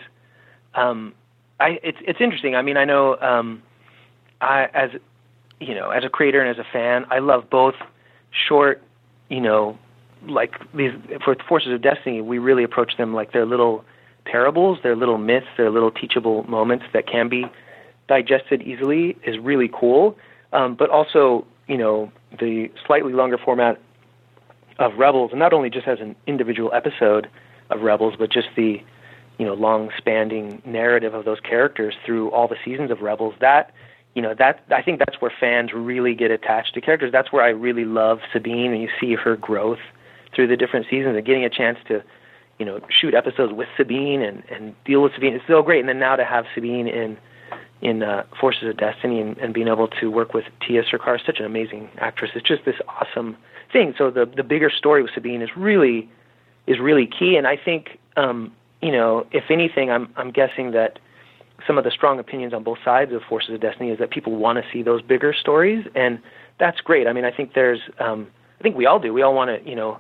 um, 0.75 1.15
I 1.61 1.79
it's 1.83 1.99
it's 2.07 2.21
interesting. 2.21 2.57
I 2.57 2.63
mean, 2.63 2.77
I 2.77 2.85
know, 2.85 3.17
um, 3.21 3.63
I 4.41 4.69
as 4.75 4.91
you 5.61 5.75
know, 5.75 5.91
as 5.91 6.05
a 6.05 6.09
creator 6.09 6.41
and 6.41 6.51
as 6.51 6.59
a 6.59 6.69
fan, 6.73 7.07
I 7.11 7.21
love 7.21 7.49
both 7.49 7.77
short, 8.49 8.83
you 9.29 9.41
know, 9.41 9.79
like 10.27 10.55
these 10.75 10.93
for 11.25 11.37
Forces 11.49 11.73
of 11.73 11.83
Destiny, 11.83 12.21
we 12.21 12.39
really 12.39 12.65
approach 12.65 12.97
them 12.97 13.15
like 13.15 13.33
they're 13.33 13.47
little 13.47 13.85
parables, 14.25 14.79
they're 14.83 14.97
little 14.97 15.19
myths, 15.19 15.47
they're 15.57 15.71
little 15.71 15.91
teachable 15.91 16.43
moments 16.45 16.87
that 16.93 17.07
can 17.07 17.29
be 17.29 17.45
digested 18.09 18.63
easily 18.63 19.17
is 19.25 19.39
really 19.39 19.71
cool. 19.73 20.17
Um, 20.53 20.75
but 20.75 20.91
also, 20.91 21.47
you 21.67 21.77
know, 21.77 22.11
the 22.39 22.71
slightly 22.87 23.13
longer 23.13 23.39
format 23.39 23.81
of 24.79 24.93
Rebels, 24.99 25.31
and 25.31 25.39
not 25.39 25.53
only 25.53 25.71
just 25.71 25.87
as 25.87 26.01
an 26.01 26.17
individual 26.27 26.73
episode 26.73 27.29
of 27.71 27.81
Rebels, 27.83 28.15
but 28.19 28.31
just 28.31 28.49
the, 28.57 28.83
you 29.39 29.47
know, 29.47 29.55
long-spanning 29.55 30.63
narrative 30.65 31.15
of 31.15 31.25
those 31.25 31.41
characters 31.41 31.95
through 32.05 32.31
all 32.31 32.49
the 32.49 32.57
seasons 32.65 32.91
of 32.91 33.01
Rebels. 33.01 33.35
That, 33.41 33.73
you 34.15 34.23
know, 34.23 34.35
that 34.39 34.65
I 34.71 34.83
think 34.83 34.99
that's 34.99 35.21
where 35.21 35.33
fans 35.41 35.73
really 35.73 36.15
get 36.15 36.31
attached 36.31 36.75
to 36.75 36.81
characters. 36.81 37.11
That's 37.11 37.33
where 37.33 37.43
I 37.43 37.49
really 37.49 37.85
love 37.85 38.21
Sabine, 38.33 38.73
and 38.73 38.83
you 38.83 38.89
see 39.01 39.15
her 39.15 39.37
growth 39.37 39.81
through 40.35 40.49
the 40.49 40.57
different 40.57 40.87
seasons, 40.91 41.17
and 41.17 41.25
getting 41.27 41.45
a 41.45 41.51
chance 41.51 41.79
to, 41.89 42.03
you 42.59 42.67
know, 42.67 42.81
shoot 42.89 43.15
episodes 43.15 43.53
with 43.53 43.69
Sabine 43.77 44.23
and 44.23 44.43
and 44.51 44.75
deal 44.85 45.03
with 45.03 45.13
Sabine. 45.15 45.35
It's 45.35 45.47
so 45.47 45.63
great, 45.63 45.81
and 45.81 45.89
then 45.89 45.99
now 45.99 46.17
to 46.17 46.25
have 46.25 46.45
Sabine 46.55 46.87
in 46.87 47.17
in 47.81 48.03
uh, 48.03 48.25
Forces 48.41 48.69
of 48.69 48.77
Destiny 48.77 49.21
and, 49.21 49.37
and 49.39 49.53
being 49.53 49.69
able 49.69 49.89
to 49.89 50.11
work 50.11 50.33
with 50.33 50.45
Tia 50.67 50.83
Sircar, 50.89 51.19
such 51.25 51.39
an 51.39 51.45
amazing 51.45 51.91
actress. 51.99 52.31
It's 52.35 52.47
just 52.47 52.65
this 52.65 52.77
awesome 52.89 53.37
thing. 53.73 53.95
So 53.99 54.11
the 54.11 54.27
the 54.27 54.45
bigger 54.45 54.71
story 54.71 55.03
with 55.03 55.11
Sabine 55.15 55.43
is 55.43 55.51
really 55.57 56.09
is 56.67 56.79
really 56.81 57.07
key, 57.07 57.37
and 57.37 57.47
I 57.47 57.57
think 57.57 57.99
um, 58.17 58.53
you 58.81 58.93
know, 58.93 59.27
if 59.33 59.45
anything, 59.51 59.91
I'm 59.91 60.09
I'm 60.17 60.31
guessing 60.31 60.73
that 60.73 60.99
some 61.67 61.79
of 61.79 61.85
the 61.85 61.91
strong 61.91 62.19
opinions 62.19 62.53
on 62.53 62.63
both 62.63 62.79
sides 62.85 63.13
of 63.13 63.23
Forces 63.23 63.55
of 63.55 63.61
Destiny 63.61 63.91
is 63.91 63.99
that 63.99 64.11
people 64.11 64.37
want 64.37 64.59
to 64.59 64.65
see 64.73 64.83
those 64.83 65.03
bigger 65.03 65.33
stories, 65.33 65.87
and 65.95 66.19
that's 66.59 66.81
great. 66.81 67.07
I 67.07 67.13
mean, 67.13 67.25
I 67.25 67.31
think 67.31 67.55
there's, 67.55 67.81
um, 67.99 68.27
I 68.61 68.63
think 68.63 68.77
we 68.77 68.87
all 68.87 68.99
do. 68.99 69.15
We 69.15 69.23
all 69.23 69.35
want 69.35 69.49
to, 69.49 69.69
you 69.69 69.75
know, 69.75 69.99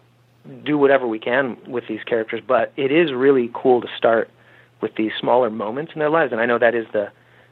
do 0.64 0.76
whatever 0.76 1.06
we 1.06 1.18
can 1.18 1.56
with 1.66 1.84
these 1.88 2.02
characters, 2.04 2.42
but 2.46 2.72
it 2.76 2.92
is 2.92 3.12
really 3.12 3.50
cool 3.54 3.80
to 3.80 3.88
start 3.96 4.28
with 4.82 4.94
these 4.96 5.12
smaller 5.18 5.48
moments 5.48 5.92
in 5.94 6.00
their 6.00 6.10
lives, 6.10 6.32
and 6.32 6.40
I 6.40 6.46
know 6.46 6.58
that 6.58 6.74
is 6.74 6.86
the 6.92 7.10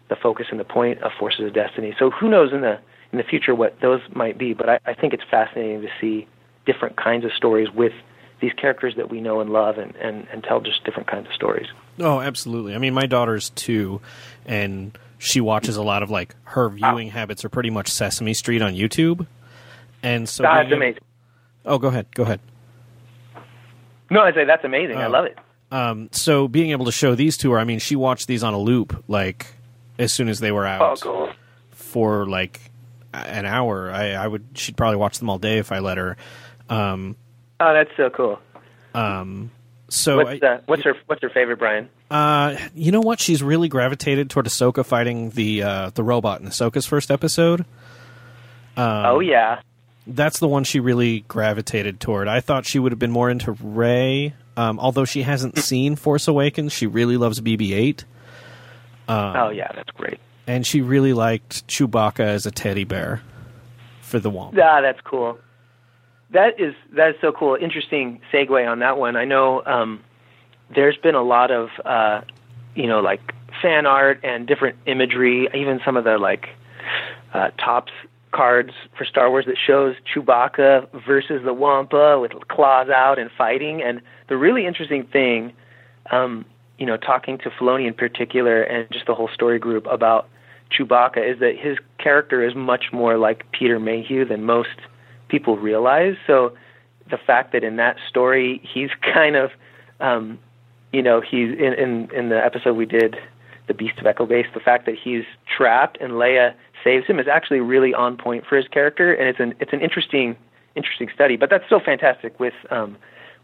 the 0.09 0.17
focus 0.17 0.49
and 0.51 0.61
the 0.61 0.65
point 0.65 1.01
of 1.03 1.11
Forces 1.19 1.47
of 1.47 1.55
Destiny. 1.55 1.95
So 1.99 2.11
who 2.11 2.29
knows 2.29 2.53
in 2.53 2.61
the 2.61 2.79
in 3.13 3.19
the 3.19 3.25
future 3.25 3.55
what 3.55 3.81
those 3.81 4.01
might 4.15 4.37
be, 4.37 4.53
but 4.53 4.69
I, 4.69 4.79
I 4.85 4.93
think 4.93 5.15
it's 5.15 5.23
fascinating 5.31 5.81
to 5.81 5.89
see 5.99 6.27
different 6.67 6.97
kinds 6.97 7.25
of 7.25 7.33
stories 7.33 7.69
with 7.75 7.93
these 8.43 8.53
characters 8.53 8.95
that 8.97 9.09
we 9.09 9.23
know 9.23 9.41
and 9.41 9.49
love 9.51 9.79
and, 9.79 9.97
and, 9.97 10.27
and 10.31 10.45
tell 10.45 10.61
just 10.61 10.85
different 10.85 11.09
kinds 11.09 11.27
of 11.29 11.33
stories. 11.33 11.69
Oh, 11.99 12.21
absolutely. 12.21 12.75
I 12.75 12.79
mean, 12.79 12.93
my 12.93 13.07
daughter's 13.07 13.49
two, 13.51 14.03
and 14.45 14.99
she 15.19 15.41
watches 15.41 15.77
a 15.79 15.83
lot 15.83 16.03
of 16.03 16.11
like 16.11 16.35
her 16.45 16.69
viewing 16.69 17.09
habits 17.09 17.45
are 17.45 17.49
pretty 17.49 17.71
much 17.71 17.89
Sesame 17.89 18.35
Street 18.35 18.61
on 18.61 18.75
YouTube, 18.75 19.27
and 20.03 20.29
so 20.29 20.43
That's 20.43 20.67
able- 20.67 20.77
amazing. 20.77 21.03
Oh, 21.65 21.79
go 21.79 21.89
ahead, 21.89 22.07
go 22.15 22.25
ahead. 22.25 22.41
No, 24.11 24.21
I 24.21 24.33
say 24.33 24.45
that's 24.45 24.65
amazing. 24.65 24.97
I 24.99 25.07
Oh. 25.07 25.11
love 25.11 25.25
it. 25.25 25.39
Um, 25.71 26.09
so 26.13 26.49
being 26.49 26.71
able 26.73 26.85
to 26.85 26.93
show 26.93 27.15
these 27.15 27.39
to 27.39 27.53
her, 27.53 27.59
I 27.59 27.65
mean, 27.65 27.79
she 27.79 27.97
watched 27.97 28.27
these 28.27 28.43
on 28.45 28.53
a 28.53 28.59
loop 28.59 29.03
like 29.09 29.47
as 29.99 30.13
soon 30.13 30.29
as 30.29 30.39
they 30.41 30.53
were 30.53 30.67
Oh, 30.67 30.71
out 30.71 31.01
cool. 31.01 31.31
for 31.71 32.27
like 32.27 32.61
an 33.15 33.47
hour. 33.47 33.91
I, 33.91 34.11
I 34.13 34.27
would 34.27 34.45
she'd 34.55 34.77
probably 34.77 34.97
watch 34.97 35.19
them 35.19 35.31
all 35.31 35.39
day 35.39 35.59
if 35.59 35.73
I 35.73 35.79
let 35.79 35.97
her. 35.97 36.17
Um, 36.69 37.17
Oh, 37.65 37.73
that's 37.73 37.91
so 37.97 38.11
cool. 38.11 38.41
so 39.89 40.17
What's, 40.17 40.43
I, 40.43 40.47
uh, 40.47 40.61
what's 40.67 40.83
her 40.83 40.95
What's 41.07 41.23
her 41.23 41.31
favorite, 41.31 41.59
Bryan? 41.59 41.89
Uh, 42.11 42.57
you 42.75 42.91
know 42.91 43.01
what? 43.01 43.21
She's 43.21 43.41
really 43.43 43.69
gravitated 43.69 44.31
toward 44.31 44.47
Ahsoka 44.47 44.85
fighting 44.85 45.31
the 45.31 45.63
uh, 45.63 45.91
the 45.95 46.03
robot 46.03 46.41
in 46.41 46.49
Ahsoka's 46.49 46.87
first 46.87 47.11
episode. 47.11 47.61
Um, 48.77 49.07
oh 49.07 49.21
yeah, 49.21 49.61
That's 50.07 50.41
the 50.41 50.49
one 50.49 50.65
she 50.65 50.81
really 50.81 51.21
gravitated 51.29 52.01
toward. 52.01 52.27
I 52.27 52.41
thought 52.41 52.67
she 52.67 52.79
would 52.81 52.91
have 52.91 52.99
been 52.99 53.13
more 53.13 53.31
into 53.31 53.53
Rey, 53.53 54.35
um, 54.57 54.81
although 54.81 55.05
she 55.05 55.23
hasn't 55.23 55.59
seen 55.71 55.95
Force 55.95 56.27
Awakens. 56.27 56.73
She 56.73 56.87
really 56.87 57.17
loves 57.17 57.41
BB-8, 57.41 58.05
oh 59.09 59.51
yeah, 59.51 59.71
that's 59.75 59.91
great. 59.91 60.19
and 60.47 60.67
she 60.67 60.81
really 60.81 61.13
liked 61.13 61.67
Chewbacca 61.69 62.21
as 62.21 62.47
a 62.47 62.51
teddy 62.51 62.85
bear 62.85 63.23
for 64.01 64.19
the 64.19 64.31
Womp. 64.31 64.59
Ah, 64.59 64.81
that's 64.81 65.01
cool. 65.03 65.39
That 66.33 66.59
is 66.59 66.75
that 66.95 67.11
is 67.11 67.17
so 67.21 67.33
cool. 67.33 67.57
Interesting 67.61 68.21
segue 68.33 68.71
on 68.71 68.79
that 68.79 68.99
one. 68.99 69.17
I 69.17 69.25
know 69.25 69.63
um, 69.67 70.03
there's 70.75 70.97
been 70.97 71.15
a 71.15 71.23
lot 71.23 71.51
of 71.51 71.69
uh, 71.85 72.23
you 72.75 72.87
know 72.87 73.01
like 73.01 73.35
fan 73.61 73.87
art 73.87 74.21
and 74.23 74.47
different 74.47 74.77
imagery, 74.87 75.49
even 75.55 75.81
some 75.85 75.97
of 75.97 76.05
the 76.05 76.19
like 76.19 76.49
uh, 77.35 77.51
Topps 77.59 77.93
cards 78.33 78.73
for 78.97 79.05
Star 79.05 79.31
Wars 79.31 79.45
that 79.47 79.57
shows 79.59 79.95
Chewbacca 80.13 80.89
versus 81.07 81.43
the 81.45 81.53
Wampa 81.53 82.19
with 82.19 82.33
claws 82.49 82.89
out 82.89 83.19
and 83.19 83.31
fighting. 83.37 83.83
And 83.83 84.01
the 84.29 84.37
really 84.37 84.67
interesting 84.67 85.05
thing, 85.05 85.53
um, 86.11 86.45
you 86.79 86.87
know, 86.87 86.97
talking 86.97 87.39
to 87.39 87.51
Filoni 87.51 87.87
in 87.87 87.95
particular 87.95 88.63
and 88.63 88.89
just 88.91 89.07
the 89.07 89.15
whole 89.15 89.29
story 89.29 89.59
group 89.59 89.87
about 89.87 90.29
Chewbacca 90.71 91.19
is 91.19 91.39
that 91.41 91.59
his 91.59 91.77
character 91.99 92.43
is 92.47 92.55
much 92.55 92.87
more 92.93 93.19
like 93.19 93.45
Peter 93.53 93.79
Mayhew 93.79 94.25
than 94.25 94.45
most 94.45 94.71
people 95.33 95.57
realize. 95.57 96.15
So 96.27 96.53
the 97.11 97.17
fact 97.17 97.53
that 97.53 97.65
in 97.65 97.77
that 97.77 97.97
story 98.09 98.61
he's 98.63 98.91
kind 99.15 99.35
of, 99.35 99.51
um, 99.99 100.39
you 100.93 101.03
know, 101.03 101.21
he's 101.21 101.51
in, 101.59 101.75
in 101.75 102.11
in 102.15 102.29
the 102.29 102.45
episode 102.45 102.77
we 102.77 102.87
did, 102.87 103.17
the 103.67 103.75
Beast 103.75 103.99
of 103.99 104.07
Echo 104.07 104.27
Base. 104.27 104.47
The 104.55 104.61
fact 104.61 104.87
that 104.87 104.95
he's 105.03 105.25
trapped 105.57 105.99
and 106.01 106.13
Leia 106.13 106.55
saves 106.85 107.07
him 107.07 107.19
is 107.19 107.27
actually 107.27 107.61
really 107.61 107.95
on 107.95 108.17
point 108.17 108.45
for 108.47 108.57
his 108.57 108.69
character, 108.69 109.13
and 109.13 109.29
it's 109.29 109.41
an 109.41 109.55
it's 109.59 109.73
an 109.73 109.81
interesting 109.81 110.37
interesting 110.77 111.09
study. 111.15 111.37
But 111.37 111.51
that's 111.51 111.65
so 111.69 111.81
fantastic 111.81 112.39
with 112.39 112.55
um, 112.71 112.97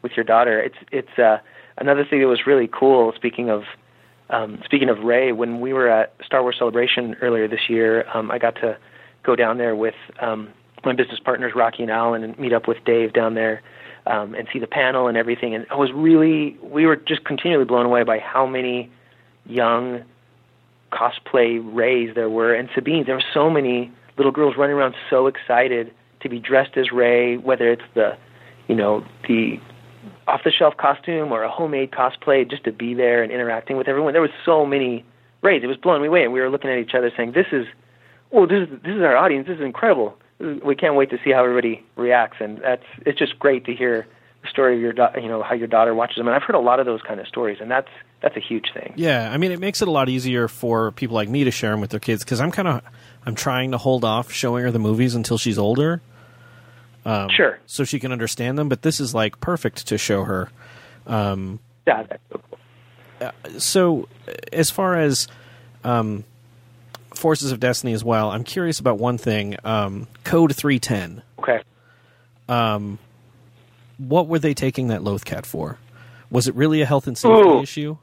with 0.02 0.12
your 0.14 0.24
daughter. 0.24 0.60
It's 0.60 0.76
it's 0.92 1.18
uh, 1.18 1.38
another 1.78 2.04
thing 2.04 2.20
that 2.20 2.28
was 2.28 2.46
really 2.46 2.68
cool. 2.70 3.12
Speaking 3.16 3.48
of 3.48 3.62
um, 4.28 4.60
speaking 4.64 4.90
of 4.90 4.98
Rey, 5.00 5.32
when 5.32 5.60
we 5.60 5.72
were 5.72 5.88
at 5.88 6.14
Star 6.24 6.42
Wars 6.42 6.56
Celebration 6.58 7.16
earlier 7.22 7.48
this 7.48 7.70
year, 7.70 8.04
um, 8.12 8.30
I 8.30 8.38
got 8.38 8.56
to 8.56 8.76
go 9.22 9.34
down 9.34 9.56
there 9.56 9.74
with 9.74 9.94
um, 10.20 10.52
my 10.84 10.92
business 10.92 11.20
partners 11.20 11.52
Rocky 11.54 11.82
and 11.82 11.90
Alan 11.90 12.22
and 12.24 12.38
meet 12.38 12.52
up 12.52 12.68
with 12.68 12.78
Dave 12.84 13.12
down 13.12 13.34
there 13.34 13.62
um, 14.06 14.34
and 14.34 14.48
see 14.52 14.58
the 14.58 14.66
panel 14.66 15.06
and 15.06 15.16
everything. 15.16 15.54
And 15.54 15.66
I 15.70 15.76
was 15.76 15.90
really 15.92 16.56
we 16.62 16.86
were 16.86 16.96
just 16.96 17.24
continually 17.24 17.64
blown 17.64 17.86
away 17.86 18.02
by 18.02 18.18
how 18.18 18.46
many 18.46 18.90
young 19.46 20.02
cosplay 20.92 21.60
Reys 21.62 22.14
there 22.14 22.30
were 22.30 22.54
and 22.54 22.68
Sabines. 22.74 23.06
There 23.06 23.14
were 23.14 23.24
so 23.34 23.50
many 23.50 23.92
little 24.16 24.32
girls 24.32 24.56
running 24.56 24.76
around 24.76 24.94
so 25.10 25.26
excited 25.26 25.92
to 26.20 26.28
be 26.28 26.38
dressed 26.40 26.76
as 26.76 26.90
Rey, 26.90 27.36
whether 27.36 27.70
it's 27.70 27.82
the 27.94 28.16
you 28.66 28.74
know 28.74 29.04
the 29.28 29.60
off 30.26 30.42
the 30.44 30.50
shelf 30.50 30.76
costume 30.76 31.32
or 31.32 31.42
a 31.42 31.50
homemade 31.50 31.90
cosplay, 31.90 32.48
just 32.48 32.64
to 32.64 32.72
be 32.72 32.94
there 32.94 33.22
and 33.22 33.32
interacting 33.32 33.76
with 33.76 33.88
everyone. 33.88 34.12
There 34.12 34.22
was 34.22 34.30
so 34.44 34.66
many 34.66 35.04
Reys. 35.42 35.62
It 35.62 35.66
was 35.66 35.76
blowing 35.76 36.02
me 36.02 36.08
away, 36.08 36.24
and 36.24 36.32
we 36.32 36.40
were 36.40 36.50
looking 36.50 36.70
at 36.70 36.78
each 36.78 36.94
other 36.94 37.12
saying, 37.16 37.32
"This 37.32 37.46
is, 37.52 37.66
oh, 38.32 38.46
this 38.46 38.68
is 38.68 38.82
this 38.82 38.96
is 38.96 39.02
our 39.02 39.16
audience. 39.16 39.46
This 39.46 39.56
is 39.56 39.64
incredible. 39.64 40.16
We 40.38 40.74
can't 40.76 40.94
wait 40.94 41.10
to 41.10 41.18
see 41.24 41.30
how 41.32 41.42
everybody 41.44 41.84
reacts." 41.96 42.36
And 42.40 42.58
that's 42.58 42.84
it's 43.06 43.18
just 43.18 43.38
great 43.38 43.64
to 43.66 43.74
hear 43.74 44.06
the 44.42 44.48
story 44.48 44.76
of 44.76 44.80
your 44.80 44.92
da- 44.92 45.16
you 45.16 45.28
know 45.28 45.42
how 45.42 45.54
your 45.54 45.66
daughter 45.66 45.94
watches 45.94 46.16
them. 46.16 46.26
And 46.28 46.36
I've 46.36 46.42
heard 46.44 46.54
a 46.56 46.60
lot 46.60 46.78
of 46.80 46.86
those 46.86 47.02
kind 47.02 47.18
of 47.20 47.26
stories, 47.26 47.58
and 47.60 47.70
that's 47.70 47.88
that's 48.22 48.36
a 48.36 48.40
huge 48.40 48.66
thing. 48.74 48.92
Yeah, 48.96 49.30
I 49.32 49.36
mean, 49.36 49.52
it 49.52 49.60
makes 49.60 49.82
it 49.82 49.88
a 49.88 49.90
lot 49.90 50.08
easier 50.08 50.48
for 50.48 50.92
people 50.92 51.14
like 51.14 51.28
me 51.28 51.44
to 51.44 51.50
share 51.50 51.70
them 51.72 51.80
with 51.80 51.90
their 51.90 52.00
kids 52.00 52.24
because 52.24 52.40
I'm 52.40 52.50
kind 52.50 52.68
of 52.68 52.82
I'm 53.26 53.34
trying 53.34 53.72
to 53.72 53.78
hold 53.78 54.04
off 54.04 54.32
showing 54.32 54.64
her 54.64 54.70
the 54.70 54.78
movies 54.78 55.14
until 55.14 55.38
she's 55.38 55.58
older, 55.58 56.00
Um, 57.04 57.28
sure. 57.36 57.58
so 57.66 57.84
she 57.84 57.98
can 57.98 58.12
understand 58.12 58.58
them. 58.58 58.68
But 58.68 58.82
this 58.82 59.00
is 59.00 59.14
like 59.14 59.40
perfect 59.40 59.86
to 59.88 59.98
show 59.98 60.24
her. 60.24 60.50
Yeah, 61.08 62.02
that's 62.04 62.22
so 62.30 62.40
cool. 62.50 63.58
so 63.58 64.08
as 64.52 64.70
far 64.70 64.96
as 64.96 65.26
um, 65.84 66.24
Forces 67.18 67.52
of 67.52 67.60
Destiny 67.60 67.92
as 67.92 68.04
well, 68.04 68.30
I'm 68.30 68.44
curious 68.44 68.78
about 68.78 68.98
one 68.98 69.18
thing. 69.18 69.56
Um, 69.64 70.06
Code 70.24 70.54
310. 70.54 71.22
Okay. 71.40 71.60
Um, 72.48 72.98
what 73.98 74.28
were 74.28 74.38
they 74.38 74.54
taking 74.54 74.88
that 74.88 75.00
Lothcat 75.00 75.44
for? 75.44 75.78
Was 76.30 76.46
it 76.46 76.54
really 76.54 76.80
a 76.80 76.86
health 76.86 77.06
and 77.06 77.18
safety 77.18 77.48
Ooh. 77.48 77.60
issue? 77.60 77.96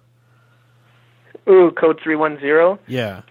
Ooh, 1.47 1.71
code 1.71 1.99
three 2.03 2.15
one 2.15 2.39
zero. 2.39 2.79
Yeah. 2.87 3.21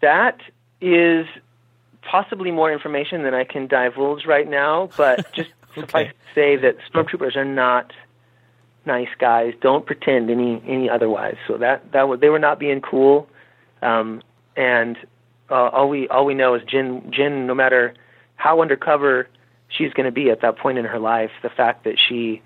That 0.00 0.38
is 0.80 1.26
possibly 2.02 2.50
more 2.50 2.70
information 2.72 3.22
than 3.22 3.32
I 3.32 3.44
can 3.44 3.66
divulge 3.66 4.26
right 4.26 4.48
now, 4.48 4.90
but 4.96 5.32
just 5.34 5.50
suffice 5.74 6.08
to 6.08 6.34
say 6.34 6.56
that 6.56 6.76
stormtroopers 6.92 7.36
are 7.36 7.44
not 7.44 7.92
nice 8.84 9.08
guys. 9.18 9.54
Don't 9.60 9.86
pretend 9.86 10.30
any 10.30 10.62
any 10.66 10.90
otherwise. 10.90 11.36
So 11.48 11.56
that 11.58 11.92
that 11.92 12.08
was 12.08 12.20
they 12.20 12.28
were 12.28 12.38
not 12.38 12.58
being 12.58 12.80
cool, 12.80 13.28
um, 13.80 14.22
and 14.56 14.96
uh, 15.50 15.68
all 15.68 15.88
we 15.88 16.08
all 16.08 16.24
we 16.24 16.34
know 16.34 16.54
is 16.54 16.62
Jyn 16.62 17.12
Jyn. 17.12 17.46
No 17.46 17.54
matter 17.54 17.94
how 18.36 18.60
undercover 18.60 19.28
she's 19.68 19.92
going 19.92 20.06
to 20.06 20.12
be 20.12 20.30
at 20.30 20.40
that 20.40 20.58
point 20.58 20.78
in 20.78 20.84
her 20.84 20.98
life, 20.98 21.30
the 21.42 21.50
fact 21.50 21.84
that 21.84 21.96
she 21.98 22.42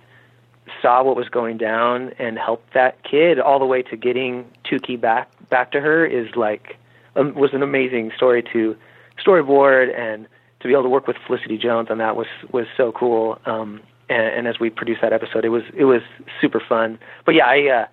saw 0.83 1.03
what 1.03 1.17
was 1.17 1.29
going 1.29 1.57
down 1.57 2.11
and 2.19 2.39
helped 2.39 2.75
that 2.75 3.03
kid 3.05 3.39
all 3.39 3.59
the 3.59 3.65
way 3.65 3.83
to 3.83 3.97
getting 3.97 4.45
Tuki 4.65 5.01
back 5.01 5.31
back 5.49 5.71
to 5.73 5.81
her 5.81 6.05
is 6.05 6.35
like 6.35 6.77
um, 7.15 7.35
was 7.35 7.55
an 7.55 7.63
amazing 7.63 8.11
story 8.17 8.43
to 8.53 8.77
storyboard 9.25 9.97
and 9.99 10.27
to 10.61 10.69
be 10.69 10.73
able 10.73 10.83
to 10.83 10.89
work 10.89 11.07
with 11.07 11.17
Felicity 11.27 11.59
Jones 11.59 11.89
on 11.91 11.99
that 11.99 12.17
was 12.17 12.27
was 12.51 12.67
so 12.77 12.93
cool. 12.93 13.39
Um, 13.47 13.81
and, 14.09 14.27
and 14.27 14.49
as 14.49 14.61
we 14.61 14.71
produced 14.71 15.01
that 15.03 15.13
episode, 15.13 15.45
it 15.45 15.51
was 15.51 15.63
it 15.75 15.85
was 15.85 16.03
super 16.41 16.61
fun. 16.61 16.99
But 17.25 17.35
yeah, 17.35 17.47
I 17.47 17.83
uh, 17.83 17.87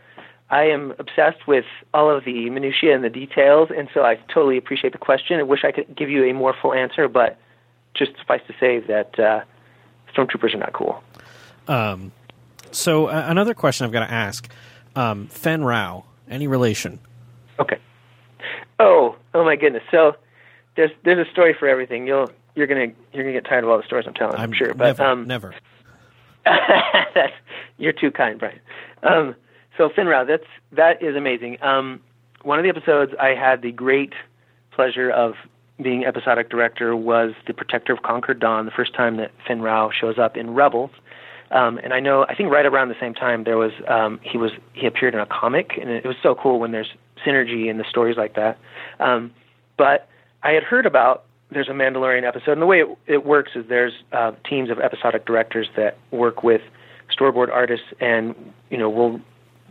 I 0.54 0.66
am 0.66 0.94
obsessed 1.00 1.48
with 1.48 1.66
all 1.96 2.16
of 2.16 2.26
the 2.26 2.48
minutiae 2.52 2.94
and 2.94 3.04
the 3.04 3.10
details, 3.10 3.70
and 3.76 3.90
so 3.92 4.04
I 4.04 4.18
totally 4.32 4.56
appreciate 4.56 4.94
the 4.94 5.00
question. 5.00 5.40
I 5.40 5.44
wish 5.44 5.64
I 5.64 5.72
could 5.72 5.96
give 5.96 6.12
you 6.12 6.26
a 6.26 6.34
more 6.34 6.54
full 6.62 6.76
answer, 6.76 7.08
but 7.08 7.40
just 7.96 8.12
suffice 8.20 8.42
to 8.46 8.54
say 8.60 8.78
that 8.82 9.18
uh, 9.18 9.42
stormtroopers 10.14 10.54
are 10.54 10.60
not 10.60 10.74
cool. 10.74 11.04
Um, 11.68 12.12
so 12.70 13.08
uh, 13.08 13.26
another 13.28 13.56
question 13.56 13.86
I've 13.86 13.92
got 13.92 14.06
to 14.06 14.14
ask: 14.14 14.48
um, 14.96 15.26
Fenn 15.26 15.64
Rau, 15.64 16.04
any 16.30 16.46
relation? 16.46 17.00
Okay. 17.58 17.80
Oh, 18.80 19.16
oh 19.34 19.44
my 19.44 19.56
goodness. 19.56 19.84
So 19.90 20.16
there's 20.76 20.92
there's 21.04 21.28
a 21.28 21.32
story 21.32 21.56
for 21.58 21.68
everything. 21.68 22.06
You'll 22.06 22.30
you're 22.54 22.68
gonna 22.68 22.92
you're 23.12 23.24
gonna 23.24 23.34
get 23.34 23.46
tired 23.46 23.64
of 23.64 23.72
all 23.72 23.78
the 23.78 23.86
stories 23.86 24.06
I'm 24.06 24.14
telling. 24.14 24.36
I'm, 24.36 24.54
sure, 24.54 24.76
but 24.76 25.00
never, 25.00 25.04
um, 25.04 25.26
never. 25.26 25.56
that's, 26.46 27.34
you're 27.80 27.92
too 27.92 28.12
kind, 28.12 28.38
Bryan. 28.38 28.60
Um, 29.02 29.36
so 29.78 29.90
Fenn 29.90 30.08
Rau, 30.08 30.24
that's 30.24 30.48
that 30.72 31.02
is 31.02 31.16
amazing. 31.16 31.62
Um, 31.62 32.00
one 32.44 32.60
of 32.60 32.64
the 32.64 32.70
episodes 32.70 33.14
I 33.20 33.30
had 33.30 33.62
the 33.62 33.72
great 33.72 34.14
pleasure 34.72 35.10
of 35.10 35.34
being 35.82 36.06
episodic 36.06 36.50
director 36.50 36.96
was 36.96 37.34
the 37.48 37.54
Protector 37.54 37.94
of 37.94 38.04
Concord 38.04 38.40
Dawn, 38.40 38.66
the 38.66 38.72
first 38.72 38.94
time 38.94 39.18
that 39.18 39.32
Fenn 39.48 39.62
Rau 39.62 39.90
shows 39.92 40.20
up 40.20 40.38
in 40.38 40.54
Rebels. 40.54 40.92
Um, 41.52 41.80
and 41.84 41.94
I 41.94 42.00
know, 42.00 42.26
I 42.28 42.36
think 42.36 42.52
right 42.52 42.66
around 42.66 42.90
the 42.90 43.00
same 43.00 43.14
time 43.14 43.44
there 43.44 43.58
was 43.58 43.72
um, 43.88 44.20
he 44.24 44.38
was 44.38 44.52
he 44.74 44.88
appeared 44.88 45.14
in 45.14 45.20
a 45.20 45.26
comic, 45.26 45.78
and 45.80 45.90
it 45.90 46.06
was 46.06 46.16
so 46.22 46.36
cool 46.36 46.60
when 46.60 46.72
there's 46.72 46.92
synergy 47.26 47.70
in 47.70 47.78
the 47.78 47.86
stories 47.88 48.18
like 48.18 48.36
that. 48.36 48.58
Um, 49.00 49.32
but 49.78 50.08
I 50.42 50.52
had 50.52 50.64
heard 50.64 50.86
about 50.86 51.26
there's 51.52 51.70
a 51.70 51.74
Mandalorian 51.74 52.28
episode, 52.28 52.54
and 52.54 52.62
the 52.62 52.66
way 52.66 52.80
it, 52.80 52.98
it 53.06 53.26
works 53.26 53.52
is 53.56 53.66
there's 53.70 53.94
uh, 54.12 54.32
teams 54.48 54.70
of 54.70 54.80
episodic 54.80 55.26
directors 55.26 55.68
that 55.76 55.98
work 56.12 56.44
with 56.44 56.62
storyboard 57.16 57.50
artists, 57.50 57.86
and 58.00 58.36
you 58.70 58.78
know 58.78 58.90
we'll 58.90 59.22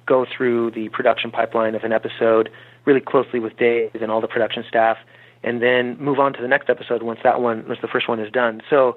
go 0.07 0.27
through 0.37 0.71
the 0.73 0.89
production 0.91 1.31
pipeline 1.31 1.75
of 1.75 1.85
an 1.85 1.93
episode 1.93 2.51
really 2.85 3.01
closely 3.01 3.39
with 3.39 3.57
Dave 3.57 3.95
and 4.01 4.11
all 4.11 4.21
the 4.21 4.29
production 4.29 4.65
staff, 4.69 4.97
and 5.45 5.63
then 5.63 5.97
move 5.99 6.19
on 6.19 6.33
to 6.33 6.43
the 6.43 6.49
next 6.49 6.69
episode 6.69 7.03
once 7.03 7.21
that 7.23 7.41
one 7.41 7.67
once 7.69 7.81
the 7.81 7.89
first 7.89 8.09
one 8.09 8.21
is 8.21 8.31
done. 8.31 8.61
So 8.69 8.97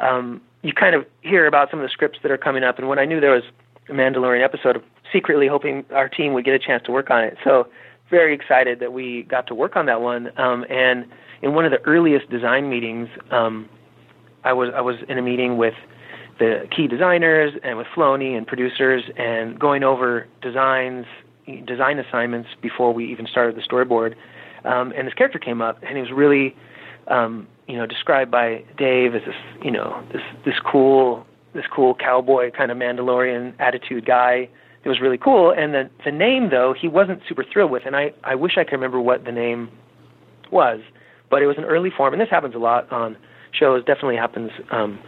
um, 0.00 0.40
you 0.62 0.72
kind 0.72 0.94
of 0.94 1.06
hear 1.22 1.46
about 1.46 1.70
some 1.70 1.80
of 1.80 1.84
the 1.84 1.90
scripts 1.90 2.18
that 2.22 2.30
are 2.30 2.38
coming 2.38 2.62
up, 2.62 2.78
and 2.78 2.88
when 2.88 2.98
I 2.98 3.04
knew 3.04 3.20
there 3.20 3.32
was 3.32 3.44
a 3.88 3.92
Mandalorian 3.92 4.44
episode, 4.44 4.82
secretly 5.12 5.48
hoping 5.48 5.84
our 5.92 6.08
team 6.08 6.32
would 6.34 6.44
get 6.44 6.54
a 6.54 6.58
chance 6.58 6.82
to 6.84 6.92
work 6.92 7.10
on 7.10 7.24
it. 7.24 7.36
So 7.44 7.68
very 8.10 8.34
excited 8.34 8.80
that 8.80 8.92
we 8.92 9.24
got 9.24 9.46
to 9.46 9.54
work 9.54 9.76
on 9.76 9.86
that 9.86 10.00
one, 10.00 10.30
um, 10.38 10.64
and 10.68 11.06
in 11.40 11.54
one 11.54 11.64
of 11.64 11.72
the 11.72 11.80
earliest 11.82 12.30
design 12.30 12.68
meetings, 12.68 13.08
um, 13.30 13.68
I 14.44 14.52
was 14.52 14.70
I 14.74 14.80
was 14.80 14.96
in 15.08 15.18
a 15.18 15.22
meeting 15.22 15.56
with 15.56 15.74
the 16.38 16.66
key 16.74 16.86
designers 16.86 17.52
and 17.62 17.78
with 17.78 17.86
Filoni 17.94 18.36
and 18.36 18.46
producers 18.46 19.04
and 19.16 19.58
going 19.58 19.82
over 19.82 20.26
designs, 20.40 21.06
design 21.66 21.98
assignments 21.98 22.50
before 22.60 22.92
we 22.92 23.10
even 23.10 23.26
started 23.26 23.56
the 23.56 23.60
storyboard. 23.60 24.14
Um, 24.64 24.92
and 24.96 25.06
this 25.06 25.14
character 25.14 25.38
came 25.38 25.60
up, 25.60 25.78
and 25.82 25.96
he 25.96 26.02
was 26.02 26.12
really, 26.12 26.54
um, 27.08 27.48
you 27.66 27.76
know, 27.76 27.86
described 27.86 28.30
by 28.30 28.64
Dave 28.76 29.14
as 29.14 29.22
this, 29.26 29.34
you 29.62 29.70
know, 29.70 30.02
this 30.12 30.22
this 30.44 30.54
cool 30.64 31.26
this 31.52 31.64
cool 31.74 31.94
cowboy 31.94 32.50
kind 32.50 32.70
of 32.70 32.78
Mandalorian 32.78 33.54
attitude 33.58 34.06
guy. 34.06 34.48
It 34.84 34.88
was 34.88 35.00
really 35.00 35.18
cool. 35.18 35.52
And 35.52 35.74
the 35.74 35.90
the 36.04 36.12
name 36.12 36.50
though 36.50 36.74
he 36.78 36.86
wasn't 36.86 37.22
super 37.28 37.44
thrilled 37.44 37.72
with, 37.72 37.82
and 37.86 37.96
I 37.96 38.12
I 38.22 38.36
wish 38.36 38.56
I 38.56 38.64
could 38.64 38.72
remember 38.72 39.00
what 39.00 39.24
the 39.24 39.32
name 39.32 39.68
was 40.52 40.80
but 41.32 41.42
it 41.42 41.46
was 41.46 41.56
an 41.56 41.64
early 41.64 41.88
form, 41.90 42.12
and 42.12 42.20
this 42.20 42.28
happens 42.28 42.54
a 42.54 42.58
lot 42.58 42.92
on 42.92 43.16
shows. 43.58 43.82
Definitely 43.86 44.16
happens 44.16 44.50
um, 44.70 44.98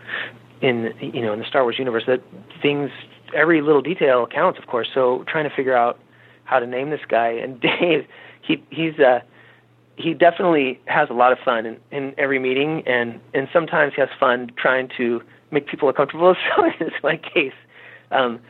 in 0.60 0.94
you 1.00 1.22
know 1.22 1.32
in 1.32 1.38
the 1.38 1.46
Star 1.46 1.62
Wars 1.62 1.78
universe 1.78 2.04
that 2.06 2.22
things 2.62 2.90
every 3.34 3.60
little 3.60 3.82
detail 3.82 4.26
counts, 4.26 4.58
of 4.58 4.66
course. 4.66 4.88
So 4.92 5.24
trying 5.26 5.48
to 5.48 5.54
figure 5.54 5.76
out 5.76 5.98
how 6.44 6.58
to 6.58 6.66
name 6.66 6.90
this 6.90 7.00
guy 7.08 7.28
and 7.28 7.60
Dave, 7.60 8.06
he 8.42 8.62
he's 8.70 8.98
uh 8.98 9.20
he 9.96 10.12
definitely 10.12 10.80
has 10.86 11.08
a 11.08 11.12
lot 11.12 11.30
of 11.30 11.38
fun 11.44 11.66
in, 11.66 11.76
in 11.92 12.14
every 12.18 12.38
meeting, 12.38 12.82
and 12.86 13.20
and 13.32 13.48
sometimes 13.52 13.94
he 13.94 14.00
has 14.00 14.10
fun 14.18 14.50
trying 14.56 14.88
to 14.96 15.22
make 15.50 15.66
people 15.66 15.88
uncomfortable. 15.88 16.34
So 16.56 16.70
this 16.78 16.92
my 17.02 17.16
case, 17.16 17.54
um, 18.10 18.40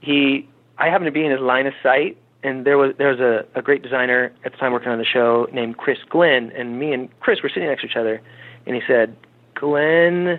he 0.00 0.48
I 0.78 0.88
happen 0.88 1.04
to 1.04 1.12
be 1.12 1.24
in 1.24 1.30
his 1.30 1.40
line 1.40 1.66
of 1.66 1.74
sight 1.82 2.16
and 2.44 2.66
there 2.66 2.78
was 2.78 2.94
there 2.98 3.08
was 3.08 3.20
a, 3.20 3.44
a 3.58 3.62
great 3.62 3.82
designer 3.82 4.30
at 4.44 4.52
the 4.52 4.58
time 4.58 4.72
working 4.72 4.90
on 4.90 4.98
the 4.98 5.04
show 5.04 5.48
named 5.52 5.78
Chris 5.78 5.98
Glenn, 6.08 6.52
and 6.56 6.78
me 6.78 6.92
and 6.92 7.08
Chris 7.20 7.42
were 7.42 7.48
sitting 7.48 7.68
next 7.68 7.80
to 7.80 7.88
each 7.88 7.96
other, 7.96 8.20
and 8.66 8.76
he 8.76 8.82
said, 8.86 9.16
"Glenn 9.54 10.38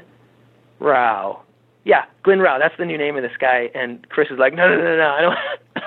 Rau." 0.79 1.41
Yeah, 1.83 2.05
Glenn 2.23 2.39
Rau. 2.39 2.57
That's 2.57 2.75
the 2.77 2.85
new 2.85 2.97
name 2.97 3.15
of 3.15 3.21
this 3.21 3.37
guy. 3.39 3.69
And 3.75 4.07
Chris 4.09 4.29
is 4.31 4.39
like, 4.39 4.53
"No, 4.53 4.67
no, 4.67 4.77
no, 4.77 4.97
no. 4.97 5.09
I 5.09 5.21
don't. 5.21 5.37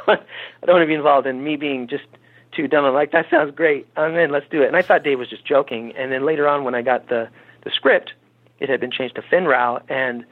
I 0.62 0.66
don't 0.66 0.74
want 0.76 0.82
to 0.82 0.86
be 0.86 0.94
involved." 0.94 1.26
And 1.26 1.44
me 1.44 1.56
being 1.56 1.88
just 1.88 2.04
too 2.52 2.68
dumb, 2.68 2.84
I'm 2.84 2.94
like, 2.94 3.12
"That 3.12 3.26
sounds 3.30 3.54
great. 3.54 3.86
I'm 3.96 4.14
in. 4.16 4.30
Let's 4.30 4.48
do 4.50 4.62
it." 4.62 4.68
And 4.68 4.76
I 4.76 4.82
thought 4.82 5.02
Dave 5.02 5.18
was 5.18 5.28
just 5.28 5.44
joking. 5.44 5.92
And 5.96 6.12
then 6.12 6.24
later 6.24 6.48
on, 6.48 6.64
when 6.64 6.74
I 6.74 6.82
got 6.82 7.08
the 7.08 7.28
the 7.64 7.70
script, 7.70 8.12
it 8.60 8.68
had 8.68 8.80
been 8.80 8.90
changed 8.90 9.16
to 9.16 9.22
Fenn 9.22 9.44
Rau, 9.46 9.80
and 9.88 10.24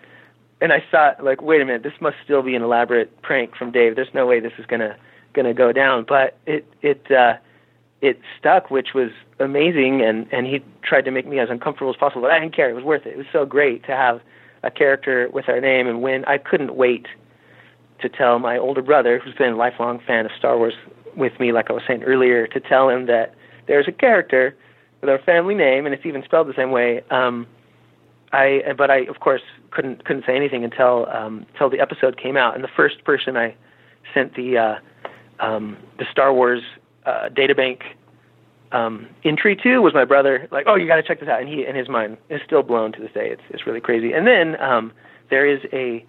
and 0.60 0.72
I 0.72 0.82
thought, 0.90 1.22
like, 1.22 1.42
wait 1.42 1.60
a 1.60 1.64
minute, 1.64 1.82
this 1.82 2.00
must 2.00 2.16
still 2.24 2.42
be 2.42 2.54
an 2.54 2.62
elaborate 2.62 3.22
prank 3.22 3.54
from 3.56 3.70
Dave. 3.70 3.94
There's 3.94 4.14
no 4.14 4.26
way 4.26 4.40
this 4.40 4.54
is 4.58 4.66
gonna 4.66 4.96
going 5.36 5.46
to 5.46 5.54
go 5.54 5.70
down. 5.70 6.04
But 6.08 6.36
it 6.46 6.66
it 6.82 7.08
uh, 7.12 7.34
it 8.00 8.18
stuck, 8.38 8.70
which 8.70 8.94
was 8.94 9.10
amazing. 9.38 10.02
And 10.02 10.26
and 10.32 10.46
he 10.46 10.64
tried 10.82 11.04
to 11.04 11.12
make 11.12 11.28
me 11.28 11.38
as 11.38 11.50
uncomfortable 11.50 11.90
as 11.90 11.96
possible, 11.96 12.22
but 12.22 12.32
I 12.32 12.40
didn't 12.40 12.56
care. 12.56 12.68
It 12.68 12.74
was 12.74 12.82
worth 12.82 13.06
it. 13.06 13.10
It 13.10 13.18
was 13.18 13.26
so 13.32 13.46
great 13.46 13.84
to 13.84 13.92
have 13.92 14.20
a 14.66 14.70
character 14.70 15.28
with 15.32 15.48
our 15.48 15.60
name. 15.60 15.86
And 15.86 16.02
when 16.02 16.24
I 16.26 16.38
couldn't 16.38 16.74
wait 16.74 17.06
to 18.00 18.08
tell 18.08 18.38
my 18.38 18.58
older 18.58 18.82
brother, 18.82 19.18
who's 19.18 19.34
been 19.34 19.54
a 19.54 19.56
lifelong 19.56 20.00
fan 20.06 20.26
of 20.26 20.32
Star 20.38 20.58
Wars 20.58 20.74
with 21.16 21.38
me, 21.40 21.52
like 21.52 21.70
I 21.70 21.72
was 21.72 21.82
saying 21.86 22.02
earlier, 22.02 22.46
to 22.48 22.60
tell 22.60 22.88
him 22.88 23.06
that 23.06 23.34
there's 23.66 23.88
a 23.88 23.92
character 23.92 24.54
with 25.00 25.10
our 25.10 25.18
family 25.18 25.54
name, 25.54 25.86
and 25.86 25.94
it's 25.94 26.04
even 26.04 26.22
spelled 26.24 26.48
the 26.48 26.54
same 26.54 26.70
way. 26.70 27.02
Um, 27.10 27.46
I, 28.32 28.74
but 28.76 28.90
I, 28.90 28.98
of 29.04 29.20
course, 29.20 29.42
couldn't 29.70 30.04
couldn't 30.04 30.24
say 30.26 30.36
anything 30.36 30.64
until 30.64 31.06
um, 31.10 31.46
until 31.52 31.70
the 31.70 31.80
episode 31.80 32.20
came 32.20 32.36
out. 32.36 32.54
And 32.54 32.64
the 32.64 32.68
first 32.76 33.04
person 33.04 33.36
I 33.36 33.54
sent 34.12 34.34
the 34.34 34.58
uh, 34.58 35.44
um, 35.44 35.76
the 35.98 36.06
Star 36.10 36.34
Wars 36.34 36.62
uh, 37.06 37.28
databank 37.30 37.82
um, 38.72 39.06
entry 39.24 39.56
to 39.62 39.78
was 39.78 39.94
my 39.94 40.04
brother. 40.04 40.48
Like, 40.50 40.66
oh, 40.68 40.74
you 40.74 40.86
got 40.86 40.96
to 40.96 41.02
check 41.02 41.20
this 41.20 41.28
out, 41.28 41.40
and 41.40 41.48
he 41.48 41.64
and 41.64 41.76
his 41.76 41.88
mind 41.88 42.16
is 42.28 42.40
still 42.44 42.62
blown 42.62 42.92
to 42.92 43.00
this 43.00 43.12
day. 43.12 43.30
It's 43.30 43.42
it's 43.50 43.66
really 43.66 43.80
crazy. 43.80 44.12
And 44.12 44.26
then 44.26 44.60
um, 44.60 44.92
there 45.30 45.46
is 45.46 45.60
a 45.72 46.04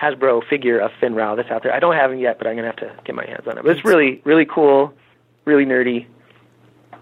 Hasbro 0.00 0.42
figure 0.48 0.78
of 0.78 0.90
Fenn 1.00 1.14
Rau 1.14 1.34
that's 1.36 1.50
out 1.50 1.62
there. 1.62 1.72
I 1.74 1.78
don't 1.78 1.94
have 1.94 2.10
him 2.12 2.18
yet, 2.18 2.38
but 2.38 2.46
I'm 2.46 2.56
gonna 2.56 2.68
have 2.68 2.76
to 2.76 2.94
get 3.04 3.14
my 3.14 3.26
hands 3.26 3.46
on 3.46 3.58
it. 3.58 3.64
But 3.64 3.76
it's 3.76 3.84
really 3.84 4.20
really 4.24 4.46
cool, 4.46 4.92
really 5.44 5.64
nerdy. 5.64 6.06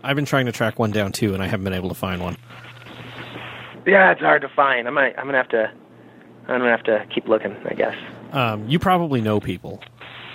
I've 0.02 0.16
been 0.16 0.24
trying 0.24 0.46
to 0.46 0.52
track 0.52 0.78
one 0.78 0.90
down 0.90 1.12
too, 1.12 1.34
and 1.34 1.42
I 1.42 1.46
haven't 1.46 1.64
been 1.64 1.74
able 1.74 1.88
to 1.88 1.94
find 1.94 2.22
one. 2.22 2.36
Yeah, 3.86 4.12
it's 4.12 4.20
hard 4.20 4.42
to 4.42 4.48
find. 4.48 4.86
I 4.86 4.90
might 4.90 5.18
I'm 5.18 5.26
gonna 5.26 5.38
have 5.38 5.48
to 5.50 5.70
I'm 6.48 6.60
gonna 6.60 6.70
have 6.70 6.84
to 6.84 7.06
keep 7.14 7.28
looking. 7.28 7.56
I 7.64 7.74
guess. 7.74 7.94
Um, 8.32 8.68
you 8.68 8.78
probably 8.78 9.20
know 9.20 9.40
people 9.40 9.80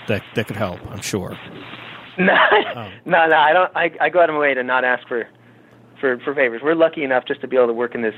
that 0.07 0.23
that 0.35 0.47
could 0.47 0.55
help. 0.55 0.79
I'm 0.89 1.01
sure. 1.01 1.37
No, 2.17 2.33
Oh. 2.75 2.89
no, 3.05 3.27
no. 3.27 3.35
I 3.37 3.53
don't. 3.53 3.75
I, 3.75 3.91
I 4.01 4.09
go 4.09 4.21
out 4.21 4.29
of 4.29 4.35
my 4.35 4.39
way 4.41 4.53
to 4.53 4.63
not 4.63 4.83
ask 4.85 5.07
for, 5.07 5.27
for, 5.99 6.19
for 6.19 6.33
favors. 6.35 6.61
We're 6.63 6.75
lucky 6.75 7.03
enough 7.03 7.23
just 7.27 7.41
to 7.41 7.47
be 7.47 7.55
able 7.55 7.67
to 7.67 7.73
work 7.73 7.95
in 7.95 8.01
this, 8.03 8.13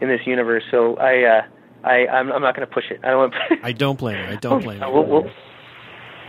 in 0.00 0.08
this 0.08 0.20
universe. 0.26 0.62
So 0.70 0.96
I, 0.96 1.22
uh, 1.24 1.42
I, 1.84 2.06
I'm, 2.06 2.30
I'm 2.32 2.42
not 2.42 2.54
going 2.54 2.66
to 2.68 2.72
push 2.72 2.84
it. 2.90 3.00
I 3.02 3.08
don't 3.10 3.18
want. 3.18 3.34
I 3.64 3.72
don't 3.72 3.98
blame 3.98 4.18
you. 4.18 4.32
I 4.32 4.36
don't 4.36 4.62
blame 4.62 4.80
you. 4.80 4.90
we'll, 4.90 5.04
we'll, 5.06 5.30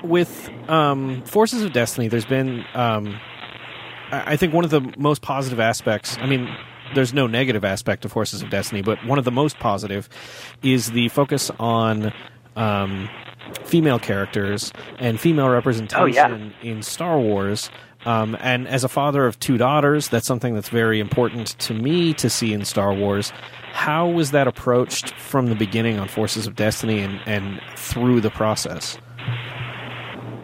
with 0.04 0.50
um, 0.68 1.22
Forces 1.24 1.64
of 1.64 1.72
Destiny, 1.74 2.08
there's 2.08 2.26
been, 2.26 2.66
um, 2.74 3.20
I 4.12 4.34
I 4.34 4.36
think, 4.38 4.54
one 4.54 4.64
of 4.66 4.72
the 4.72 4.82
most 4.98 5.22
positive 5.22 5.60
aspects. 5.60 6.18
I 6.20 6.26
mean, 6.26 6.50
there's 6.96 7.14
no 7.14 7.28
negative 7.28 7.64
aspect 7.64 8.06
of 8.06 8.12
Forces 8.12 8.42
of 8.42 8.50
Destiny, 8.50 8.82
but 8.82 9.04
one 9.06 9.18
of 9.20 9.26
the 9.26 9.32
most 9.32 9.60
positive 9.60 10.10
is 10.62 10.92
the 10.92 11.10
focus 11.10 11.52
on 11.60 12.12
um, 12.56 13.10
female 13.64 14.00
characters 14.00 14.72
and 15.00 15.20
female 15.20 15.50
representation 15.50 16.54
in 16.62 16.82
Star 16.84 17.20
Wars. 17.20 17.70
Um, 18.06 18.36
and 18.42 18.68
as 18.68 18.84
a 18.84 18.90
father 18.90 19.26
of 19.26 19.40
two 19.40 19.58
daughters, 19.58 20.10
that's 20.10 20.28
something 20.28 20.54
that's 20.54 20.70
very 20.70 21.00
important 21.00 21.58
to 21.60 21.74
me 21.74 22.14
to 22.16 22.30
see 22.30 22.54
in 22.54 22.66
Star 22.66 22.94
Wars. 22.94 23.32
How 23.72 24.08
was 24.08 24.32
that 24.32 24.48
approached 24.48 25.14
from 25.16 25.48
the 25.48 25.56
beginning 25.56 26.00
on 26.00 26.08
Forces 26.08 26.46
of 26.46 26.56
Destiny 26.56 27.00
and, 27.00 27.20
and 27.26 27.62
through 27.76 28.22
the 28.22 28.30
process? 28.30 28.98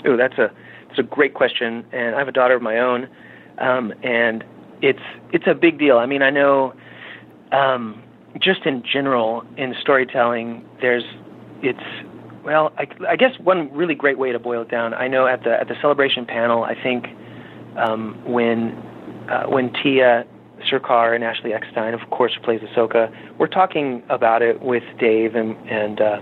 Oh, 0.05 0.15
that's 0.15 0.38
a 0.38 0.51
that's 0.88 0.99
a 0.99 1.03
great 1.03 1.33
question, 1.35 1.85
and 1.91 2.15
I 2.15 2.19
have 2.19 2.27
a 2.27 2.31
daughter 2.31 2.55
of 2.55 2.62
my 2.62 2.79
own, 2.79 3.07
um, 3.59 3.93
and 4.01 4.43
it's 4.81 5.03
it's 5.31 5.45
a 5.45 5.53
big 5.53 5.77
deal. 5.77 5.97
I 5.97 6.05
mean, 6.05 6.21
I 6.23 6.29
know, 6.29 6.73
um, 7.51 8.01
just 8.41 8.65
in 8.65 8.81
general 8.81 9.43
in 9.57 9.75
storytelling, 9.79 10.65
there's 10.81 11.03
it's 11.62 11.83
well, 12.43 12.71
I, 12.78 12.88
I 13.08 13.15
guess 13.15 13.32
one 13.39 13.71
really 13.73 13.95
great 13.95 14.17
way 14.17 14.32
to 14.32 14.39
boil 14.39 14.62
it 14.62 14.69
down. 14.69 14.93
I 14.93 15.08
know 15.08 15.28
at 15.28 15.43
the 15.43 15.60
at 15.60 15.67
the 15.67 15.75
celebration 15.82 16.25
panel, 16.25 16.63
I 16.63 16.75
think 16.82 17.06
um, 17.78 18.21
when 18.25 18.73
uh, 19.30 19.43
when 19.47 19.71
Tia 19.73 20.25
Sircar 20.69 21.13
and 21.13 21.23
Ashley 21.23 21.54
Eckstein, 21.54 21.93
of 21.93 22.02
course, 22.10 22.34
plays 22.43 22.62
Ahsoka, 22.62 23.13
we're 23.38 23.47
talking 23.47 24.04
about 24.10 24.41
it 24.41 24.62
with 24.62 24.84
Dave 24.99 25.36
and 25.36 25.56
and 25.69 26.02
uh, 26.02 26.19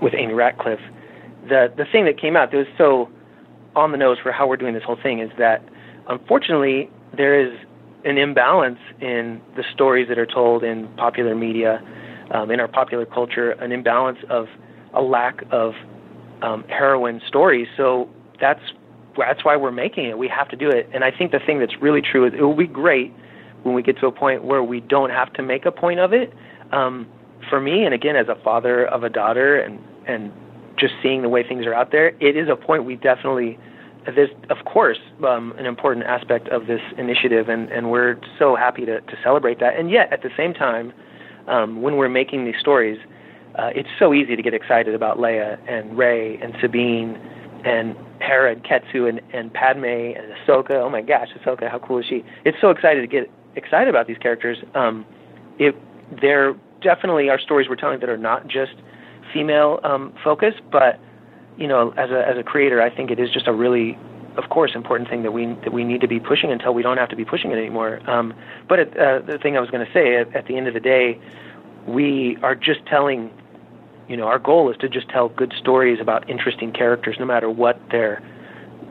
with 0.00 0.14
Amy 0.14 0.34
Ratcliffe 0.34 0.80
the 1.48 1.72
the 1.76 1.84
thing 1.90 2.04
that 2.04 2.20
came 2.20 2.36
out 2.36 2.50
that 2.50 2.56
was 2.56 2.66
so 2.78 3.08
on 3.76 3.92
the 3.92 3.98
nose 3.98 4.18
for 4.22 4.32
how 4.32 4.46
we're 4.46 4.56
doing 4.56 4.74
this 4.74 4.84
whole 4.84 4.98
thing 5.00 5.20
is 5.20 5.30
that 5.38 5.62
unfortunately 6.08 6.88
there 7.16 7.38
is 7.38 7.52
an 8.04 8.18
imbalance 8.18 8.78
in 9.00 9.40
the 9.56 9.64
stories 9.72 10.08
that 10.08 10.18
are 10.18 10.26
told 10.26 10.62
in 10.62 10.86
popular 10.96 11.34
media, 11.34 11.82
um, 12.32 12.50
in 12.50 12.60
our 12.60 12.68
popular 12.68 13.06
culture, 13.06 13.52
an 13.52 13.72
imbalance 13.72 14.18
of 14.28 14.46
a 14.94 15.02
lack 15.02 15.42
of 15.50 15.74
um, 16.42 16.64
heroine 16.68 17.20
stories. 17.26 17.68
So 17.76 18.08
that's 18.40 18.60
that's 19.16 19.44
why 19.44 19.56
we're 19.56 19.70
making 19.70 20.06
it. 20.06 20.18
We 20.18 20.28
have 20.28 20.48
to 20.48 20.56
do 20.56 20.68
it. 20.68 20.88
And 20.92 21.04
I 21.04 21.10
think 21.10 21.30
the 21.30 21.38
thing 21.38 21.60
that's 21.60 21.80
really 21.80 22.02
true 22.02 22.26
is 22.26 22.32
it 22.34 22.42
will 22.42 22.56
be 22.56 22.66
great 22.66 23.12
when 23.62 23.74
we 23.74 23.82
get 23.82 23.98
to 24.00 24.06
a 24.06 24.12
point 24.12 24.44
where 24.44 24.62
we 24.62 24.80
don't 24.80 25.10
have 25.10 25.32
to 25.34 25.42
make 25.42 25.66
a 25.66 25.72
point 25.72 26.00
of 26.00 26.12
it. 26.12 26.32
Um, 26.72 27.06
for 27.48 27.60
me, 27.60 27.84
and 27.84 27.94
again, 27.94 28.16
as 28.16 28.28
a 28.28 28.34
father 28.42 28.86
of 28.86 29.04
a 29.04 29.08
daughter, 29.08 29.60
and 29.60 29.78
and 30.06 30.32
just 30.78 30.94
seeing 31.02 31.22
the 31.22 31.28
way 31.28 31.46
things 31.46 31.66
are 31.66 31.74
out 31.74 31.92
there, 31.92 32.08
it 32.20 32.36
is 32.36 32.48
a 32.48 32.56
point 32.56 32.84
we 32.84 32.96
definitely. 32.96 33.58
There's, 34.06 34.28
of 34.50 34.66
course, 34.66 34.98
um, 35.26 35.54
an 35.56 35.64
important 35.64 36.04
aspect 36.04 36.48
of 36.48 36.66
this 36.66 36.82
initiative, 36.98 37.48
and, 37.48 37.72
and 37.72 37.90
we're 37.90 38.16
so 38.38 38.54
happy 38.54 38.84
to, 38.84 39.00
to 39.00 39.16
celebrate 39.22 39.60
that. 39.60 39.78
And 39.78 39.90
yet, 39.90 40.12
at 40.12 40.22
the 40.22 40.28
same 40.36 40.52
time, 40.52 40.92
um, 41.48 41.80
when 41.80 41.96
we're 41.96 42.10
making 42.10 42.44
these 42.44 42.56
stories, 42.60 42.98
uh, 43.56 43.70
it's 43.74 43.88
so 43.98 44.12
easy 44.12 44.36
to 44.36 44.42
get 44.42 44.54
excited 44.54 44.94
about 44.94 45.18
Leia 45.18 45.58
and 45.68 45.96
Rey 45.96 46.38
and 46.42 46.54
Sabine 46.60 47.16
and 47.64 47.96
Hera 48.20 48.52
and 48.52 48.64
Ketsu 48.64 49.08
and, 49.08 49.20
and 49.32 49.52
Padme 49.52 49.84
and 49.84 50.32
Ahsoka. 50.34 50.72
Oh 50.72 50.90
my 50.90 51.02
gosh, 51.02 51.28
Ahsoka, 51.38 51.70
how 51.70 51.78
cool 51.78 51.98
is 51.98 52.06
she? 52.06 52.24
It's 52.44 52.58
so 52.60 52.70
excited 52.70 53.00
to 53.00 53.06
get 53.06 53.30
excited 53.56 53.88
about 53.88 54.06
these 54.06 54.18
characters. 54.18 54.58
Um, 54.74 55.06
it, 55.58 55.74
they're 56.20 56.54
definitely 56.82 57.30
our 57.30 57.38
stories 57.38 57.68
we're 57.68 57.76
telling 57.76 58.00
that 58.00 58.08
are 58.08 58.16
not 58.16 58.46
just 58.48 58.74
female 59.32 59.80
um, 59.84 60.12
focus, 60.22 60.54
but 60.70 61.00
you 61.56 61.68
know, 61.68 61.90
as 61.96 62.10
a 62.10 62.26
as 62.28 62.36
a 62.36 62.42
creator, 62.42 62.82
I 62.82 62.94
think 62.94 63.10
it 63.10 63.20
is 63.20 63.30
just 63.30 63.46
a 63.46 63.52
really, 63.52 63.96
of 64.36 64.50
course, 64.50 64.72
important 64.74 65.08
thing 65.08 65.22
that 65.22 65.32
we 65.32 65.46
that 65.46 65.72
we 65.72 65.84
need 65.84 66.00
to 66.00 66.08
be 66.08 66.18
pushing 66.18 66.50
until 66.50 66.74
we 66.74 66.82
don't 66.82 66.96
have 66.96 67.08
to 67.10 67.16
be 67.16 67.24
pushing 67.24 67.52
it 67.52 67.58
anymore. 67.58 68.00
Um, 68.10 68.34
but 68.68 68.80
it, 68.80 68.98
uh, 68.98 69.20
the 69.20 69.38
thing 69.38 69.56
I 69.56 69.60
was 69.60 69.70
going 69.70 69.86
to 69.86 69.92
say, 69.92 70.16
at, 70.16 70.34
at 70.34 70.46
the 70.46 70.56
end 70.56 70.66
of 70.66 70.74
the 70.74 70.80
day, 70.80 71.20
we 71.86 72.36
are 72.42 72.54
just 72.54 72.84
telling, 72.86 73.30
you 74.08 74.16
know, 74.16 74.24
our 74.24 74.38
goal 74.38 74.70
is 74.70 74.76
to 74.78 74.88
just 74.88 75.08
tell 75.08 75.28
good 75.30 75.52
stories 75.58 75.98
about 76.00 76.28
interesting 76.28 76.72
characters, 76.72 77.16
no 77.18 77.26
matter 77.26 77.50
what 77.50 77.80
their 77.90 78.22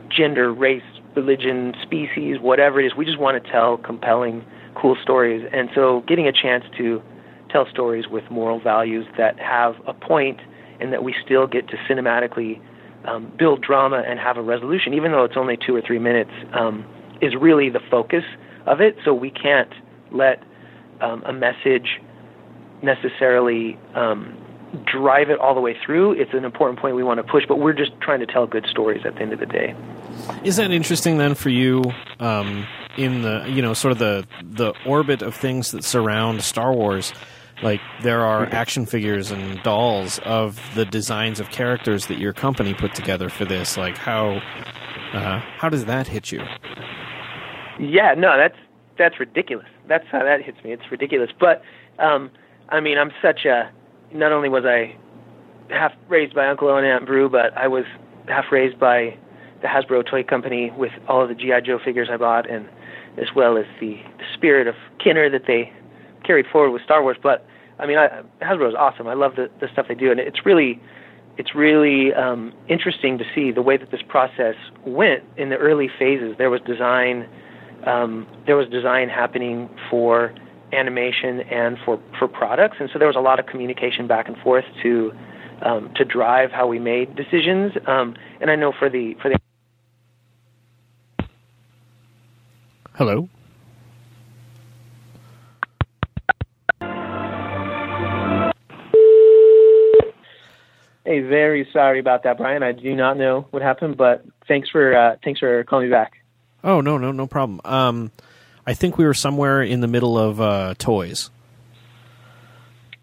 gender, 0.08 0.52
race, 0.52 0.82
religion, 1.16 1.74
species, 1.82 2.38
whatever 2.40 2.80
it 2.80 2.86
is. 2.86 2.94
We 2.96 3.04
just 3.04 3.18
want 3.18 3.42
to 3.42 3.50
tell 3.50 3.76
compelling, 3.76 4.44
cool 4.74 4.96
stories, 5.02 5.48
and 5.52 5.68
so 5.74 6.02
getting 6.06 6.26
a 6.26 6.32
chance 6.32 6.64
to 6.78 7.02
tell 7.50 7.66
stories 7.70 8.08
with 8.08 8.24
moral 8.30 8.60
values 8.60 9.06
that 9.16 9.38
have 9.38 9.76
a 9.86 9.94
point 9.94 10.40
and 10.80 10.92
that 10.92 11.04
we 11.04 11.14
still 11.24 11.46
get 11.46 11.68
to 11.68 11.76
cinematically 11.88 12.60
um, 13.06 13.32
build 13.38 13.62
drama 13.62 14.02
and 14.06 14.18
have 14.18 14.36
a 14.36 14.42
resolution, 14.42 14.94
even 14.94 15.12
though 15.12 15.24
it's 15.24 15.36
only 15.36 15.56
two 15.56 15.74
or 15.74 15.80
three 15.80 15.98
minutes, 15.98 16.30
um, 16.52 16.84
is 17.20 17.34
really 17.40 17.70
the 17.70 17.80
focus 17.90 18.24
of 18.66 18.80
it. 18.80 18.96
So 19.04 19.14
we 19.14 19.30
can't 19.30 19.72
let 20.10 20.42
um, 21.00 21.22
a 21.24 21.32
message 21.32 22.00
necessarily 22.82 23.78
um, 23.94 24.36
drive 24.84 25.30
it 25.30 25.38
all 25.38 25.54
the 25.54 25.60
way 25.60 25.76
through. 25.84 26.12
It's 26.12 26.32
an 26.34 26.44
important 26.44 26.78
point 26.78 26.96
we 26.96 27.02
want 27.02 27.18
to 27.18 27.24
push, 27.24 27.44
but 27.46 27.58
we're 27.58 27.72
just 27.72 27.92
trying 28.00 28.20
to 28.20 28.26
tell 28.26 28.46
good 28.46 28.66
stories 28.70 29.02
at 29.04 29.14
the 29.14 29.22
end 29.22 29.32
of 29.32 29.40
the 29.40 29.46
day. 29.46 29.74
Is 30.42 30.56
that 30.56 30.70
interesting 30.70 31.18
then 31.18 31.34
for 31.34 31.50
you? 31.50 31.82
Um, 32.20 32.66
in 32.96 33.22
the 33.22 33.44
you 33.48 33.62
know 33.62 33.74
sort 33.74 33.92
of 33.92 33.98
the 33.98 34.26
the 34.42 34.72
orbit 34.86 35.22
of 35.22 35.34
things 35.34 35.72
that 35.72 35.84
surround 35.84 36.42
Star 36.42 36.72
Wars, 36.72 37.12
like 37.62 37.80
there 38.02 38.20
are 38.20 38.46
action 38.46 38.86
figures 38.86 39.30
and 39.30 39.62
dolls 39.62 40.18
of 40.20 40.60
the 40.74 40.84
designs 40.84 41.40
of 41.40 41.50
characters 41.50 42.06
that 42.06 42.18
your 42.18 42.32
company 42.32 42.74
put 42.74 42.94
together 42.94 43.28
for 43.28 43.44
this. 43.44 43.76
Like 43.76 43.96
how 43.96 44.40
uh, 45.12 45.40
how 45.58 45.68
does 45.68 45.84
that 45.86 46.06
hit 46.06 46.32
you? 46.32 46.42
Yeah, 47.78 48.14
no, 48.16 48.36
that's 48.36 48.58
that's 48.98 49.18
ridiculous. 49.18 49.66
That's 49.88 50.06
how 50.10 50.20
that 50.20 50.42
hits 50.42 50.62
me. 50.64 50.72
It's 50.72 50.90
ridiculous. 50.90 51.30
But 51.38 51.62
um, 51.98 52.30
I 52.68 52.80
mean, 52.80 52.98
I'm 52.98 53.10
such 53.22 53.44
a. 53.44 53.70
Not 54.14 54.32
only 54.32 54.48
was 54.48 54.64
I 54.64 54.96
half 55.70 55.92
raised 56.08 56.34
by 56.34 56.46
Uncle 56.46 56.74
and 56.74 56.86
Aunt 56.86 57.04
Beru, 57.06 57.28
but 57.28 57.56
I 57.56 57.68
was 57.68 57.84
half 58.28 58.46
raised 58.50 58.78
by 58.78 59.16
the 59.60 59.68
Hasbro 59.68 60.08
toy 60.08 60.22
company 60.22 60.70
with 60.76 60.92
all 61.08 61.22
of 61.22 61.28
the 61.28 61.34
GI 61.34 61.62
Joe 61.66 61.78
figures 61.84 62.08
I 62.10 62.16
bought, 62.16 62.48
and 62.48 62.68
as 63.18 63.28
well 63.34 63.56
as 63.56 63.64
the, 63.80 63.96
the 64.18 64.24
spirit 64.34 64.66
of 64.66 64.74
Kenner 65.02 65.28
that 65.30 65.42
they 65.46 65.72
carried 66.24 66.46
forward 66.46 66.70
with 66.70 66.82
Star 66.82 67.02
Wars. 67.02 67.16
But 67.22 67.46
I 67.78 67.86
mean, 67.86 67.98
I, 67.98 68.22
Hasbro 68.42 68.68
is 68.68 68.74
awesome. 68.74 69.08
I 69.08 69.14
love 69.14 69.36
the 69.36 69.50
the 69.60 69.68
stuff 69.72 69.86
they 69.88 69.94
do, 69.94 70.10
and 70.10 70.20
it's 70.20 70.46
really 70.46 70.80
it's 71.36 71.54
really 71.54 72.14
um, 72.14 72.52
interesting 72.68 73.18
to 73.18 73.24
see 73.34 73.50
the 73.50 73.62
way 73.62 73.76
that 73.76 73.90
this 73.90 74.02
process 74.08 74.54
went 74.86 75.24
in 75.36 75.48
the 75.48 75.56
early 75.56 75.90
phases. 75.98 76.36
There 76.38 76.50
was 76.50 76.60
design, 76.60 77.28
um, 77.86 78.26
there 78.46 78.56
was 78.56 78.68
design 78.68 79.08
happening 79.08 79.68
for 79.90 80.32
animation 80.74 81.40
and 81.40 81.78
for 81.84 82.00
for 82.18 82.28
products, 82.28 82.76
and 82.80 82.90
so 82.92 82.98
there 82.98 83.08
was 83.08 83.16
a 83.16 83.20
lot 83.20 83.38
of 83.38 83.46
communication 83.46 84.06
back 84.06 84.28
and 84.28 84.36
forth 84.38 84.64
to 84.82 85.12
um, 85.62 85.92
to 85.96 86.04
drive 86.04 86.50
how 86.50 86.66
we 86.66 86.78
made 86.78 87.16
decisions. 87.16 87.72
Um, 87.86 88.16
and 88.40 88.50
I 88.50 88.56
know 88.56 88.72
for 88.78 88.90
the 88.90 89.14
for 89.22 89.30
the 89.30 89.38
Hello. 92.94 93.28
Hey, 101.04 101.20
very 101.20 101.68
sorry 101.72 101.98
about 102.00 102.22
that, 102.22 102.38
Bryan. 102.38 102.62
I 102.62 102.72
do 102.72 102.94
not 102.94 103.18
know 103.18 103.46
what 103.50 103.62
happened, 103.62 103.96
but 103.96 104.24
thanks 104.48 104.70
for 104.70 104.96
uh, 104.96 105.16
thanks 105.22 105.40
for 105.40 105.62
calling 105.64 105.88
me 105.88 105.90
back. 105.90 106.12
Oh 106.62 106.80
no 106.80 106.96
no 106.96 107.12
no 107.12 107.26
problem. 107.26 107.60
Um, 107.64 108.10
I 108.66 108.74
think 108.74 108.98
we 108.98 109.04
were 109.04 109.14
somewhere 109.14 109.62
in 109.62 109.80
the 109.80 109.86
middle 109.86 110.18
of 110.18 110.40
uh, 110.40 110.74
toys. 110.78 111.30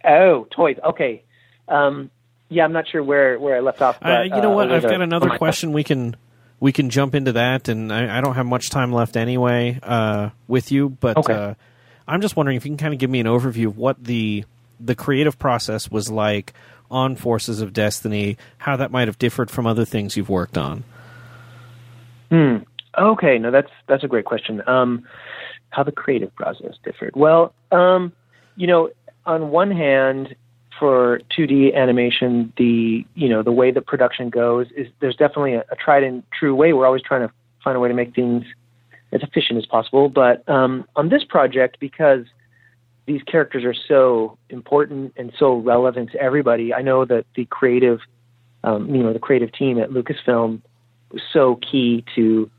Oh, 0.04 0.47
toys. 0.50 0.78
Okay. 0.84 1.24
Um, 1.67 2.10
yeah, 2.50 2.63
I'm 2.63 2.74
not 2.74 2.88
sure 2.88 3.04
where, 3.04 3.39
where 3.39 3.56
I 3.56 3.60
left 3.60 3.82
off. 3.82 4.00
But, 4.02 4.12
uh, 4.12 4.21
you 4.24 4.41
know 4.41 4.52
what? 4.52 4.71
uh, 4.71 4.76
I've 4.76 4.84
got 4.84 5.02
another 5.02 5.32
oh 5.32 5.38
question. 5.38 5.71
We 5.71 5.84
can 5.84 6.15
we 6.60 6.71
can 6.71 6.89
jump 6.89 7.15
into 7.15 7.32
that, 7.34 7.69
and 7.69 7.91
I, 7.91 8.17
I 8.17 8.21
don't 8.21 8.36
have 8.36 8.45
much 8.45 8.69
time 8.69 8.91
left 8.91 9.15
anyway 9.15 9.80
uh, 9.82 10.30
with 10.47 10.71
you. 10.71 10.89
But 10.89 11.17
Okay. 11.17 11.34
uh, 11.34 11.54
I'm 12.08 12.21
just 12.21 12.36
wondering 12.36 12.58
if 12.58 12.65
you 12.65 12.71
can 12.71 12.78
kind 12.78 12.93
of 12.93 13.00
give 13.00 13.10
me 13.10 13.19
an 13.19 13.28
overview 13.28 13.67
of 13.67 13.78
what 13.78 14.04
the 14.04 14.45
the 14.80 14.95
creative 14.95 15.38
process 15.38 15.89
was 15.91 16.10
like 16.10 16.54
on 16.89 17.15
Forces 17.15 17.62
of 17.62 17.71
Destiny, 17.71 18.38
how 18.58 18.76
that 18.76 18.91
might 18.91 19.08
have 19.08 19.17
differed 19.17 19.50
from 19.50 19.65
other 19.65 19.86
things 19.86 20.17
you've 20.17 20.30
worked 20.30 20.58
on. 20.58 20.84
Hmm. 22.30 22.58
Okay, 22.97 23.38
no, 23.38 23.52
that's 23.52 23.71
that's 23.88 24.04
a 24.04 24.08
great 24.08 24.26
question. 24.26 24.62
Um, 24.67 25.08
how 25.71 25.84
the 25.84 25.91
creative 25.91 26.34
process 26.36 26.75
differed? 26.84 27.13
Well, 27.15 27.53
um, 27.71 28.13
you 28.55 28.67
know, 28.67 28.89
on 29.25 29.49
one 29.49 29.71
hand, 29.71 30.36
for 30.79 31.21
2D 31.38 31.75
animation, 31.75 32.53
the 32.57 33.05
you 33.13 33.29
know 33.29 33.43
the 33.43 33.51
way 33.51 33.71
the 33.71 33.81
production 33.81 34.29
goes 34.29 34.67
is 34.75 34.88
there's 34.99 35.15
definitely 35.15 35.53
a, 35.53 35.63
a 35.71 35.75
tried 35.75 36.03
and 36.03 36.23
true 36.38 36.55
way. 36.55 36.73
We're 36.73 36.88
always 36.88 37.03
trying 37.03 37.27
to 37.27 37.34
find 37.63 37.77
a 37.77 37.79
way 37.79 37.88
to 37.88 37.93
make 37.93 38.15
things 38.15 38.45
as 39.12 39.21
efficient 39.21 39.60
as 39.60 39.65
possible. 39.65 40.10
But 40.10 40.47
um, 40.49 40.86
on 40.95 41.10
this 41.10 41.23
project, 41.23 41.77
because 41.79 42.25
these 43.05 43.21
characters 43.23 43.63
are 43.63 43.75
so 43.75 44.38
important 44.49 45.13
and 45.17 45.31
so 45.38 45.55
relevant 45.55 46.12
to 46.13 46.21
everybody, 46.21 46.73
I 46.73 46.81
know 46.81 47.05
that 47.05 47.25
the 47.36 47.45
creative 47.45 47.99
um, 48.63 48.93
you 48.93 49.03
know, 49.03 49.13
the 49.13 49.19
creative 49.19 49.51
team 49.51 49.79
at 49.79 49.89
Lucasfilm 49.89 50.62
was 51.12 51.21
so 51.31 51.55
key 51.57 52.03
to 52.15 52.49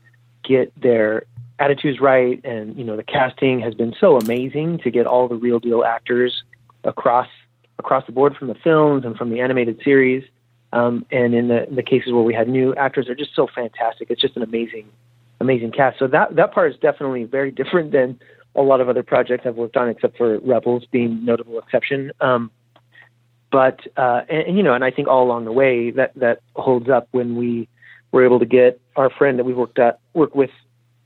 get 0.43 0.71
their 0.79 1.23
attitudes 1.59 1.99
right, 1.99 2.43
and 2.43 2.75
you 2.77 2.83
know, 2.83 2.95
the 2.95 3.03
casting 3.03 3.59
has 3.61 3.73
been 3.73 3.93
so 3.99 4.17
amazing 4.17 4.79
to 4.79 4.91
get 4.91 5.05
all 5.05 5.27
the 5.27 5.35
real 5.35 5.59
deal 5.59 5.83
actors 5.83 6.43
across 6.83 7.27
across 7.79 8.05
the 8.05 8.11
board 8.11 8.35
from 8.35 8.47
the 8.47 8.55
films 8.55 9.03
and 9.05 9.15
from 9.17 9.29
the 9.29 9.39
animated 9.41 9.81
series. 9.83 10.23
Um, 10.71 11.05
and 11.11 11.35
in 11.35 11.47
the 11.49 11.67
the 11.69 11.83
cases 11.83 12.11
where 12.11 12.23
we 12.23 12.33
had 12.33 12.47
new 12.47 12.73
actors, 12.75 13.05
they're 13.05 13.15
just 13.15 13.35
so 13.35 13.47
fantastic. 13.47 14.09
It's 14.09 14.21
just 14.21 14.35
an 14.35 14.41
amazing, 14.41 14.89
amazing 15.39 15.71
cast. 15.71 15.99
So 15.99 16.07
that 16.07 16.35
that 16.35 16.53
part 16.53 16.71
is 16.71 16.79
definitely 16.79 17.25
very 17.25 17.51
different 17.61 17.91
than 17.91 18.19
a 18.55 18.61
lot 18.61 18.81
of 18.81 18.89
other 18.89 19.03
projects 19.03 19.45
I've 19.45 19.55
worked 19.55 19.77
on, 19.77 19.89
except 19.89 20.17
for 20.17 20.39
Rebels 20.39 20.85
being 20.91 21.23
notable 21.25 21.57
exception. 21.59 22.11
Um, 22.21 22.51
but 23.51 23.81
uh, 23.97 24.21
and, 24.29 24.47
and, 24.47 24.57
you 24.57 24.63
know, 24.63 24.73
and 24.73 24.83
I 24.83 24.91
think 24.91 25.07
all 25.07 25.23
along 25.23 25.45
the 25.45 25.51
way 25.51 25.91
that 25.91 26.13
that 26.15 26.41
holds 26.55 26.89
up 26.89 27.07
when 27.11 27.35
we 27.35 27.67
were 28.11 28.25
able 28.25 28.39
to 28.39 28.45
get 28.45 28.79
our 28.95 29.09
friend 29.09 29.37
that 29.39 29.43
we 29.43 29.53
worked 29.53 29.79
at 29.79 29.99
work 30.13 30.35
with 30.35 30.49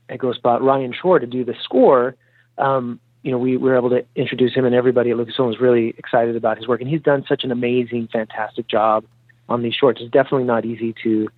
at 0.08 0.18
Ghostbot, 0.18 0.60
Ryan 0.60 0.92
Shore, 0.92 1.18
to 1.18 1.26
do 1.26 1.44
the 1.44 1.54
score. 1.62 2.16
Um, 2.56 3.00
you 3.22 3.30
know, 3.30 3.38
we 3.38 3.56
were 3.56 3.76
able 3.76 3.90
to 3.90 4.04
introduce 4.14 4.54
him, 4.54 4.64
and 4.64 4.74
everybody 4.74 5.10
at 5.10 5.16
Lucasfilm 5.16 5.48
was 5.48 5.60
really 5.60 5.94
excited 5.98 6.36
about 6.36 6.56
his 6.56 6.68
work. 6.68 6.80
And 6.80 6.88
he's 6.88 7.02
done 7.02 7.24
such 7.28 7.44
an 7.44 7.52
amazing, 7.52 8.08
fantastic 8.12 8.68
job 8.68 9.04
on 9.48 9.62
these 9.62 9.74
shorts. 9.74 10.00
It's 10.00 10.10
definitely 10.10 10.44
not 10.44 10.64
easy 10.64 10.94
to 11.02 11.28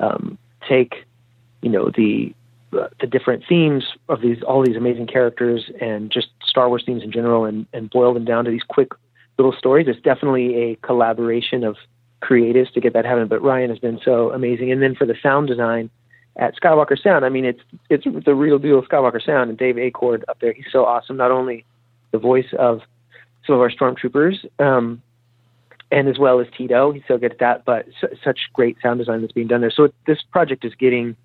um, 0.00 0.38
take, 0.68 1.04
you 1.62 1.70
know, 1.70 1.90
the 1.94 2.34
uh, 2.72 2.88
the 3.00 3.06
different 3.06 3.44
themes 3.48 3.84
of 4.08 4.20
these 4.20 4.42
all 4.42 4.64
these 4.64 4.76
amazing 4.76 5.06
characters 5.06 5.70
and 5.80 6.10
just 6.10 6.28
Star 6.44 6.68
Wars 6.68 6.82
themes 6.84 7.02
in 7.02 7.12
general, 7.12 7.44
and 7.44 7.66
and 7.72 7.90
boil 7.90 8.14
them 8.14 8.24
down 8.24 8.44
to 8.44 8.50
these 8.50 8.64
quick 8.68 8.92
little 9.38 9.52
stories. 9.52 9.86
It's 9.88 10.00
definitely 10.00 10.56
a 10.56 10.76
collaboration 10.76 11.64
of 11.64 11.76
creatives 12.22 12.72
to 12.72 12.80
get 12.80 12.92
that 12.94 13.04
happen. 13.04 13.28
But 13.28 13.42
Ryan 13.42 13.70
has 13.70 13.78
been 13.78 14.00
so 14.04 14.32
amazing. 14.32 14.72
And 14.72 14.82
then 14.82 14.94
for 14.94 15.06
the 15.06 15.14
sound 15.22 15.48
design 15.48 15.90
at 16.36 16.56
Skywalker 16.56 17.00
Sound, 17.00 17.24
I 17.24 17.28
mean, 17.28 17.44
it's 17.44 17.60
it's 17.90 18.04
the 18.24 18.34
real 18.34 18.58
deal 18.58 18.78
of 18.78 18.86
Skywalker 18.86 19.24
Sound. 19.24 19.50
And 19.50 19.58
Dave 19.58 19.76
Acord 19.76 20.24
up 20.28 20.38
there, 20.40 20.52
he's 20.52 20.66
so 20.70 20.84
awesome. 20.84 21.16
Not 21.16 21.30
only 21.30 21.64
the 22.10 22.18
voice 22.18 22.52
of 22.58 22.80
some 23.46 23.54
of 23.54 23.60
our 23.60 23.70
stormtroopers, 23.70 24.44
um, 24.58 25.02
and 25.90 26.08
as 26.08 26.18
well 26.18 26.40
as 26.40 26.46
Tito, 26.56 26.92
he's 26.92 27.02
so 27.06 27.18
good 27.18 27.32
at 27.32 27.38
that. 27.38 27.64
But 27.64 27.86
su- 28.00 28.16
such 28.24 28.40
great 28.52 28.76
sound 28.82 28.98
design 28.98 29.20
that's 29.20 29.32
being 29.32 29.46
done 29.46 29.60
there. 29.60 29.70
So 29.70 29.88
this 30.06 30.18
project 30.32 30.64
is 30.64 30.74
getting 30.74 31.16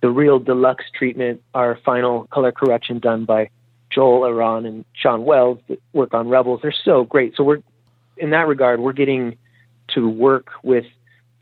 the 0.00 0.10
real 0.10 0.38
deluxe 0.38 0.84
treatment. 0.96 1.42
Our 1.54 1.78
final 1.84 2.24
color 2.24 2.50
correction 2.50 2.98
done 2.98 3.24
by 3.24 3.50
Joel 3.90 4.24
Aron 4.26 4.66
and 4.66 4.84
Sean 4.94 5.24
Wells 5.24 5.60
that 5.68 5.80
work 5.92 6.12
on 6.12 6.28
Rebels. 6.28 6.60
They're 6.62 6.74
so 6.84 7.04
great. 7.04 7.36
So 7.36 7.44
we're 7.44 7.62
in 8.16 8.30
that 8.30 8.46
regard, 8.46 8.80
we're 8.80 8.92
getting 8.92 9.36
to 9.88 10.08
work 10.08 10.50
with 10.62 10.86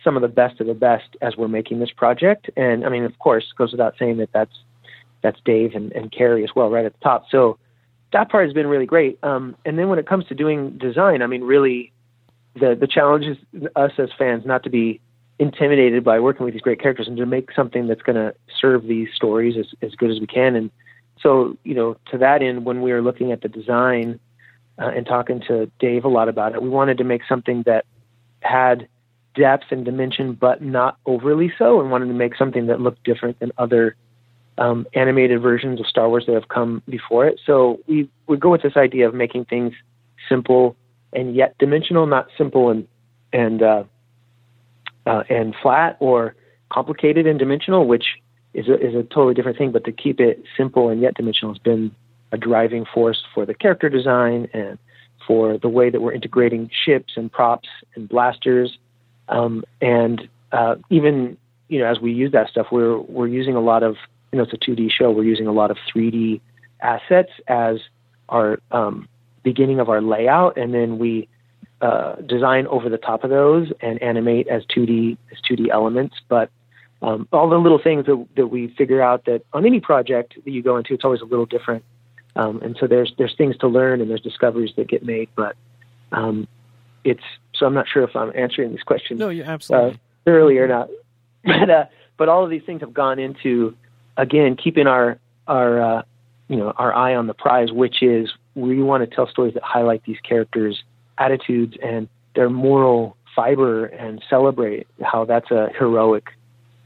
some 0.04 0.16
of 0.16 0.22
the 0.22 0.28
best 0.28 0.60
of 0.60 0.66
the 0.66 0.74
best 0.74 1.16
as 1.20 1.36
we're 1.36 1.48
making 1.48 1.78
this 1.78 1.90
project. 1.90 2.50
And 2.56 2.84
I 2.84 2.88
mean, 2.88 3.04
of 3.04 3.18
course, 3.18 3.52
goes 3.56 3.72
without 3.72 3.94
saying 3.98 4.18
that 4.18 4.30
that's 4.32 4.54
that's 5.22 5.38
Dave 5.44 5.74
and, 5.74 5.92
and 5.92 6.10
Carrie 6.10 6.44
as 6.44 6.50
well, 6.54 6.68
right 6.68 6.84
at 6.84 6.92
the 6.92 6.98
top. 6.98 7.26
So 7.30 7.58
that 8.12 8.30
part 8.30 8.44
has 8.46 8.52
been 8.52 8.66
really 8.66 8.86
great. 8.86 9.18
Um, 9.22 9.56
and 9.64 9.78
then 9.78 9.88
when 9.88 9.98
it 9.98 10.06
comes 10.06 10.26
to 10.26 10.34
doing 10.34 10.78
design, 10.78 11.22
I 11.22 11.26
mean, 11.26 11.42
really, 11.42 11.92
the 12.54 12.76
the 12.78 12.86
challenge 12.86 13.24
is 13.26 13.66
us 13.76 13.92
as 13.98 14.10
fans 14.18 14.44
not 14.44 14.64
to 14.64 14.70
be 14.70 15.00
intimidated 15.38 16.04
by 16.04 16.20
working 16.20 16.44
with 16.44 16.54
these 16.54 16.62
great 16.62 16.80
characters 16.80 17.08
and 17.08 17.16
to 17.16 17.26
make 17.26 17.50
something 17.52 17.88
that's 17.88 18.02
going 18.02 18.16
to 18.16 18.34
serve 18.60 18.84
these 18.84 19.08
stories 19.14 19.56
as, 19.58 19.66
as 19.82 19.94
good 19.94 20.10
as 20.10 20.20
we 20.20 20.26
can. 20.26 20.54
And 20.54 20.70
so, 21.20 21.56
you 21.64 21.74
know, 21.74 21.96
to 22.10 22.18
that 22.18 22.42
end, 22.42 22.64
when 22.64 22.82
we 22.82 22.92
were 22.92 23.02
looking 23.02 23.32
at 23.32 23.40
the 23.40 23.48
design 23.48 24.20
uh, 24.78 24.92
and 24.94 25.06
talking 25.06 25.40
to 25.48 25.70
Dave 25.78 26.04
a 26.04 26.08
lot 26.08 26.28
about 26.28 26.54
it, 26.54 26.62
we 26.62 26.68
wanted 26.68 26.98
to 26.98 27.04
make 27.04 27.22
something 27.28 27.62
that 27.64 27.86
had 28.40 28.88
depth 29.34 29.66
and 29.70 29.84
dimension, 29.84 30.34
but 30.34 30.62
not 30.62 30.98
overly 31.06 31.52
so, 31.58 31.80
and 31.80 31.90
wanted 31.90 32.06
to 32.06 32.14
make 32.14 32.36
something 32.36 32.66
that 32.66 32.80
looked 32.80 33.02
different 33.04 33.38
than 33.40 33.52
other 33.58 33.96
um, 34.58 34.86
animated 34.94 35.40
versions 35.40 35.80
of 35.80 35.86
Star 35.86 36.08
Wars 36.08 36.24
that 36.26 36.34
have 36.34 36.48
come 36.48 36.82
before 36.88 37.26
it. 37.26 37.40
So 37.44 37.80
we 37.86 38.08
would 38.26 38.40
go 38.40 38.50
with 38.50 38.62
this 38.62 38.76
idea 38.76 39.08
of 39.08 39.14
making 39.14 39.46
things 39.46 39.72
simple 40.28 40.76
and 41.12 41.34
yet 41.34 41.56
dimensional, 41.58 42.06
not 42.06 42.28
simple 42.36 42.70
and 42.70 42.86
and 43.32 43.62
uh, 43.62 43.84
uh, 45.06 45.22
and 45.28 45.54
flat 45.62 45.96
or 46.00 46.34
complicated 46.70 47.26
and 47.26 47.38
dimensional, 47.38 47.86
which 47.86 48.04
is 48.54 48.68
a, 48.68 48.74
is 48.74 48.94
a 48.94 49.02
totally 49.02 49.34
different 49.34 49.58
thing. 49.58 49.72
But 49.72 49.84
to 49.84 49.92
keep 49.92 50.20
it 50.20 50.44
simple 50.56 50.88
and 50.90 51.00
yet 51.00 51.14
dimensional 51.14 51.54
has 51.54 51.58
been 51.58 51.94
a 52.30 52.38
driving 52.38 52.84
force 52.92 53.22
for 53.34 53.46
the 53.46 53.54
character 53.54 53.88
design 53.88 54.48
and 54.52 54.78
for 55.26 55.58
the 55.58 55.68
way 55.68 55.90
that 55.90 56.00
we're 56.00 56.12
integrating 56.12 56.70
ships 56.84 57.14
and 57.16 57.30
props 57.30 57.68
and 57.94 58.08
blasters. 58.08 58.78
Um, 59.28 59.64
and 59.80 60.28
uh, 60.50 60.76
even 60.90 61.36
you 61.68 61.78
know, 61.78 61.86
as 61.86 62.00
we 62.00 62.12
use 62.12 62.32
that 62.32 62.48
stuff, 62.48 62.66
we're 62.70 62.98
we're 62.98 63.28
using 63.28 63.54
a 63.54 63.60
lot 63.60 63.82
of 63.82 63.96
you 64.32 64.38
know, 64.38 64.44
it's 64.44 64.52
a 64.52 64.56
2D 64.56 64.90
show. 64.90 65.10
We're 65.10 65.24
using 65.24 65.46
a 65.46 65.52
lot 65.52 65.70
of 65.70 65.76
3D 65.94 66.40
assets 66.80 67.30
as 67.46 67.78
our 68.28 68.58
um, 68.70 69.08
beginning 69.42 69.78
of 69.78 69.88
our 69.88 70.00
layout, 70.00 70.56
and 70.56 70.72
then 70.72 70.98
we 70.98 71.28
uh, 71.82 72.16
design 72.16 72.66
over 72.68 72.88
the 72.88 72.96
top 72.96 73.24
of 73.24 73.30
those 73.30 73.72
and 73.80 74.02
animate 74.02 74.48
as 74.48 74.64
2D 74.66 75.18
as 75.30 75.38
2D 75.48 75.68
elements. 75.68 76.16
But 76.28 76.50
um, 77.02 77.28
all 77.32 77.50
the 77.50 77.58
little 77.58 77.80
things 77.82 78.06
that, 78.06 78.26
that 78.36 78.46
we 78.46 78.68
figure 78.68 79.02
out 79.02 79.26
that 79.26 79.42
on 79.52 79.66
any 79.66 79.80
project 79.80 80.34
that 80.42 80.50
you 80.50 80.62
go 80.62 80.76
into, 80.76 80.94
it's 80.94 81.04
always 81.04 81.20
a 81.20 81.26
little 81.26 81.46
different. 81.46 81.84
Um, 82.34 82.62
and 82.62 82.76
so 82.80 82.86
there's 82.86 83.12
there's 83.18 83.34
things 83.36 83.58
to 83.58 83.68
learn 83.68 84.00
and 84.00 84.08
there's 84.08 84.22
discoveries 84.22 84.72
that 84.76 84.88
get 84.88 85.04
made, 85.04 85.28
but 85.36 85.54
um, 86.12 86.48
it's 87.04 87.22
so 87.54 87.66
I'm 87.66 87.74
not 87.74 87.86
sure 87.88 88.02
if 88.02 88.14
I'm 88.16 88.32
answering 88.34 88.70
these 88.70 88.82
questions. 88.82 89.20
No, 89.20 89.28
you 89.28 89.42
absolutely 89.42 89.92
uh, 89.92 89.96
thoroughly 90.24 90.58
or 90.58 90.68
not. 90.68 90.88
But 91.44 91.70
uh, 91.70 91.84
but 92.16 92.28
all 92.28 92.44
of 92.44 92.50
these 92.50 92.62
things 92.64 92.82
have 92.82 92.94
gone 92.94 93.18
into 93.18 93.76
again 94.16 94.56
keeping 94.56 94.86
our 94.86 95.18
our 95.48 95.80
uh, 95.80 96.02
you 96.46 96.56
know 96.56 96.72
our 96.76 96.94
eye 96.94 97.16
on 97.16 97.26
the 97.26 97.34
prize, 97.34 97.72
which 97.72 98.00
is 98.00 98.30
we 98.54 98.80
want 98.80 99.08
to 99.08 99.12
tell 99.12 99.26
stories 99.26 99.54
that 99.54 99.64
highlight 99.64 100.04
these 100.04 100.18
characters' 100.22 100.84
attitudes 101.18 101.76
and 101.82 102.08
their 102.36 102.48
moral 102.48 103.16
fiber 103.34 103.86
and 103.86 104.22
celebrate 104.30 104.86
how 105.02 105.24
that's 105.24 105.50
a 105.50 105.70
heroic 105.76 106.28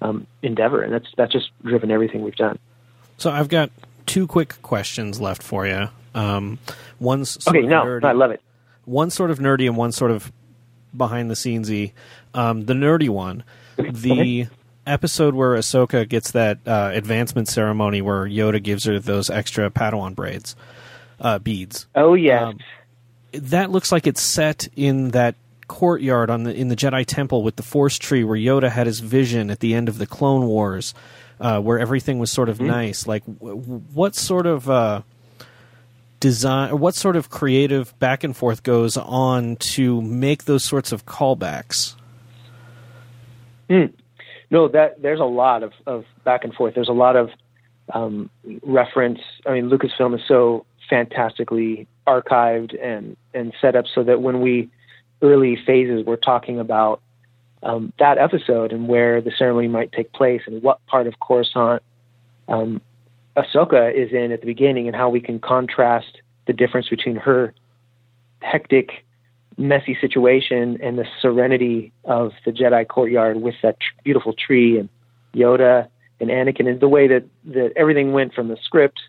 um, 0.01 0.27
endeavor, 0.43 0.83
and 0.83 0.93
that's 0.93 1.09
that's 1.17 1.33
just 1.33 1.51
driven 1.63 1.91
everything 1.91 2.23
we've 2.23 2.37
done. 2.37 2.59
So 3.19 3.31
I've 3.31 3.49
got 3.49 3.71
two 4.07 4.27
quick 4.27 4.61
questions 4.63 5.21
left 5.21 5.43
for 5.43 5.67
you. 5.67 5.89
Um, 6.15 6.59
one's 6.99 7.47
okay. 7.47 7.63
No, 7.63 7.85
nerdy, 7.85 8.05
I 8.05 8.13
love 8.13 8.31
it. 8.31 8.41
One 8.87 9.11
sort 9.11 9.31
of 9.31 9.39
nerdy 9.39 9.67
and 9.67 9.77
one 9.77 9.93
sort 9.93 10.11
of 10.11 10.33
behind 10.97 11.31
the 11.31 11.35
scenesy. 11.35 11.93
Um, 12.33 12.65
the 12.65 12.73
nerdy 12.73 13.11
one, 13.11 13.45
the 13.77 14.47
episode 14.87 15.35
where 15.35 15.55
Ahsoka 15.55 16.09
gets 16.09 16.31
that 16.31 16.59
uh, 16.67 16.91
advancement 16.95 17.49
ceremony 17.49 18.01
where 18.01 18.25
Yoda 18.25 18.63
gives 18.63 18.85
her 18.85 18.99
those 18.99 19.29
extra 19.29 19.69
Padawan 19.71 20.15
braids, 20.15 20.57
uh, 21.21 21.39
beads. 21.39 21.87
Oh 21.95 22.15
yeah. 22.15 22.49
Um, 22.49 22.59
that 23.33 23.71
looks 23.71 23.93
like 23.93 24.07
it's 24.07 24.23
set 24.23 24.69
in 24.77 25.11
that 25.11 25.35
courtyard 25.69 26.31
on 26.31 26.45
the 26.45 26.55
in 26.55 26.69
the 26.69 26.77
Jedi 26.77 27.05
Temple 27.05 27.43
with 27.43 27.57
the 27.57 27.63
Force 27.63 27.99
tree 27.99 28.25
where 28.25 28.39
Yoda 28.39 28.71
had 28.71 28.87
his 28.87 29.01
vision 29.01 29.51
at 29.51 29.61
the 29.61 29.75
end 29.75 29.89
of 29.89 29.99
the 29.99 30.07
Clone 30.07 30.47
Wars, 30.47 30.95
uh, 31.41 31.61
where 31.61 31.79
everything 31.79 32.19
was 32.19 32.31
sort 32.31 32.49
of 32.49 32.59
mm-hmm. 32.59 32.69
nice. 32.69 33.07
Like, 33.07 33.25
w- 33.27 33.57
what 33.93 34.15
sort 34.15 34.47
of 34.47 34.71
uh, 34.71 35.03
design, 36.21 36.79
what 36.79 36.95
sort 36.95 37.17
of 37.17 37.31
creative 37.31 37.99
back 37.99 38.25
and 38.25 38.37
forth 38.37 38.63
goes 38.63 38.97
on 38.97 39.57
to 39.57 40.01
make 40.03 40.45
those 40.45 40.65
sorts 40.65 40.93
of 40.93 41.07
callbacks? 41.07 41.95
Mm. 43.69 43.93
No, 44.51 44.69
that 44.69 45.03
there's 45.03 45.21
a 45.21 45.25
lot 45.25 45.63
of, 45.63 45.73
of 45.87 46.05
back 46.25 46.45
and 46.45 46.55
forth. 46.55 46.75
There's 46.75 46.89
a 46.89 46.93
lot 46.93 47.17
of 47.17 47.31
um, 47.93 48.31
reference. 48.63 49.21
I 49.45 49.53
mean, 49.55 49.69
Lucasfilm 49.69 50.15
is 50.15 50.23
so 50.27 50.65
fantastically 50.89 51.89
archived 52.07 52.81
and 52.81 53.17
and 53.35 53.53
set 53.61 53.75
up 53.75 53.87
so 53.93 54.05
that 54.05 54.23
when 54.23 54.41
we 54.41 54.71
early 55.23 55.59
phases, 55.67 56.05
we're 56.07 56.17
talking 56.17 56.61
about 56.61 57.01
um, 57.63 57.93
that 57.99 58.19
episode 58.19 58.73
and 58.73 58.87
where 58.87 59.21
the 59.21 59.33
ceremony 59.37 59.69
might 59.69 59.91
take 59.93 60.13
place 60.13 60.43
and 60.47 60.63
what 60.63 60.85
part 60.87 61.07
of 61.07 61.19
Coruscant 61.19 61.83
um, 62.49 62.81
Ahsoka 63.37 63.93
is 63.93 64.13
in 64.13 64.33
at 64.33 64.41
the 64.41 64.47
beginning 64.47 64.87
and 64.87 64.97
how 64.97 65.09
we 65.09 65.21
can 65.21 65.39
contrast 65.39 66.19
the 66.47 66.53
difference 66.53 66.89
between 66.89 67.17
her 67.17 67.53
hectic, 68.41 69.05
messy 69.59 69.97
situation 70.01 70.79
and 70.83 70.99
the 70.99 71.07
serenity 71.21 71.93
of 72.05 72.33
the 72.45 72.53
Jedi 72.53 72.87
courtyard 72.87 73.41
with 73.41 73.55
that 73.63 73.81
tr- 73.81 74.03
beautiful 74.05 74.33
tree 74.35 74.79
and 74.79 74.89
Yoda 75.35 75.89
and 76.21 76.31
Anakin 76.31 76.69
and 76.69 76.81
the 76.81 76.89
way 76.89 77.09
that, 77.09 77.25
that 77.47 77.73
everything 77.77 78.13
went 78.13 78.35
from 78.35 78.49
the 78.49 78.57
script 78.63 79.01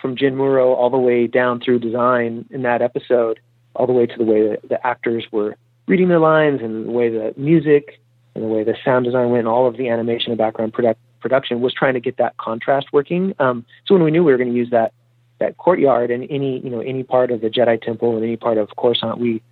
from 0.00 0.16
Jen 0.16 0.36
Muro 0.36 0.72
all 0.72 0.90
the 0.90 0.98
way 0.98 1.26
down 1.26 1.60
through 1.60 1.78
design 1.78 2.46
in 2.50 2.62
that 2.62 2.82
episode 2.82 3.40
all 3.74 3.86
the 3.86 3.92
way 3.92 4.06
to 4.06 4.16
the 4.16 4.24
way 4.24 4.48
that 4.48 4.68
the 4.68 4.84
actors 4.86 5.26
were 5.30 5.56
reading 5.86 6.08
their 6.08 6.18
lines 6.18 6.60
and 6.62 6.86
the 6.86 6.90
way 6.90 7.08
the 7.08 7.34
music 7.36 8.00
and 8.34 8.42
the 8.44 8.48
way 8.48 8.64
the 8.64 8.74
sound 8.84 9.04
design 9.04 9.30
went 9.30 9.40
and 9.40 9.48
all 9.48 9.66
of 9.66 9.76
the 9.76 9.88
animation 9.88 10.30
and 10.30 10.38
background 10.38 10.72
product, 10.72 11.00
production 11.20 11.60
was 11.60 11.72
trying 11.74 11.94
to 11.94 12.00
get 12.00 12.16
that 12.18 12.36
contrast 12.36 12.88
working. 12.92 13.34
Um, 13.38 13.64
so 13.86 13.94
when 13.94 14.04
we 14.04 14.10
knew 14.10 14.24
we 14.24 14.32
were 14.32 14.38
going 14.38 14.50
to 14.50 14.56
use 14.56 14.70
that 14.70 14.92
that 15.38 15.58
courtyard 15.58 16.10
and 16.10 16.26
any 16.30 16.60
you 16.60 16.70
know 16.70 16.80
any 16.80 17.02
part 17.02 17.30
of 17.30 17.40
the 17.40 17.48
Jedi 17.48 17.80
Temple 17.80 18.16
and 18.16 18.24
any 18.24 18.36
part 18.36 18.58
of 18.58 18.68
Coruscant, 18.76 19.18
we 19.18 19.42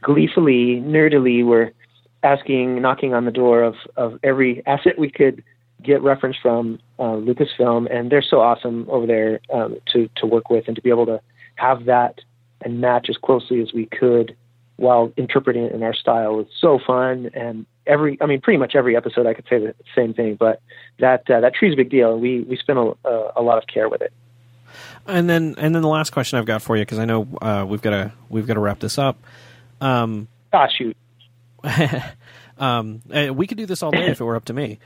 gleefully, 0.00 0.80
nerdily 0.80 1.44
were 1.44 1.72
asking, 2.22 2.80
knocking 2.80 3.14
on 3.14 3.24
the 3.24 3.30
door 3.30 3.62
of 3.62 3.74
of 3.96 4.18
every 4.22 4.64
asset 4.66 4.98
we 4.98 5.10
could 5.10 5.42
get 5.82 6.00
reference 6.02 6.36
from 6.40 6.78
uh, 6.98 7.16
Lucasfilm, 7.16 7.92
and 7.92 8.10
they're 8.10 8.22
so 8.22 8.40
awesome 8.40 8.86
over 8.88 9.06
there 9.06 9.40
um, 9.52 9.76
to 9.92 10.08
to 10.16 10.26
work 10.26 10.50
with 10.50 10.66
and 10.66 10.76
to 10.76 10.82
be 10.82 10.90
able 10.90 11.06
to 11.06 11.20
have 11.56 11.84
that 11.86 12.20
and 12.64 12.80
match 12.80 13.06
as 13.08 13.16
closely 13.16 13.60
as 13.60 13.72
we 13.72 13.86
could 13.86 14.36
while 14.76 15.12
interpreting 15.16 15.64
it 15.64 15.72
in 15.72 15.82
our 15.82 15.94
style 15.94 16.36
was 16.36 16.46
so 16.58 16.78
fun 16.84 17.30
and 17.34 17.66
every 17.86 18.18
I 18.20 18.26
mean 18.26 18.40
pretty 18.40 18.58
much 18.58 18.74
every 18.74 18.96
episode 18.96 19.26
I 19.26 19.34
could 19.34 19.46
say 19.48 19.58
the 19.58 19.74
same 19.94 20.14
thing 20.14 20.36
but 20.36 20.60
that 20.98 21.28
uh, 21.30 21.40
that 21.40 21.54
tree's 21.54 21.74
a 21.74 21.76
big 21.76 21.90
deal 21.90 22.12
and 22.12 22.22
we 22.22 22.40
we 22.40 22.56
spent 22.56 22.78
a, 22.78 22.94
a, 23.04 23.32
a 23.36 23.42
lot 23.42 23.58
of 23.58 23.66
care 23.66 23.88
with 23.88 24.02
it 24.02 24.12
And 25.06 25.28
then 25.28 25.54
and 25.58 25.74
then 25.74 25.82
the 25.82 25.88
last 25.88 26.10
question 26.10 26.38
I've 26.38 26.46
got 26.46 26.62
for 26.62 26.76
you 26.76 26.82
because 26.82 26.98
I 26.98 27.04
know 27.04 27.26
uh, 27.40 27.64
we've 27.68 27.82
got 27.82 27.90
to 27.90 28.12
we've 28.28 28.46
got 28.46 28.54
to 28.54 28.60
wrap 28.60 28.78
this 28.80 28.98
up. 28.98 29.18
Um, 29.80 30.28
ah 30.52 30.68
shoot 30.68 30.96
um, 32.58 33.02
uh, 33.12 33.32
we 33.32 33.46
could 33.46 33.58
do 33.58 33.66
this 33.66 33.82
all 33.82 33.90
day 33.90 34.06
if 34.08 34.20
it 34.20 34.24
were 34.24 34.36
up 34.36 34.46
to 34.46 34.52
me. 34.52 34.78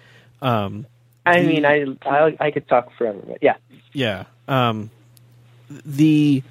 Um, 0.42 0.86
I 1.24 1.42
mean 1.42 1.64
I, 1.64 1.84
I 2.02 2.36
I 2.38 2.50
could 2.50 2.68
talk 2.68 2.90
forever 2.96 3.20
but 3.26 3.38
yeah 3.42 3.56
yeah. 3.96 4.24
Um, 4.46 4.90
the 5.70 6.42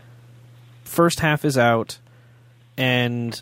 first 0.83 1.19
half 1.19 1.45
is 1.45 1.59
out, 1.59 1.99
and 2.75 3.39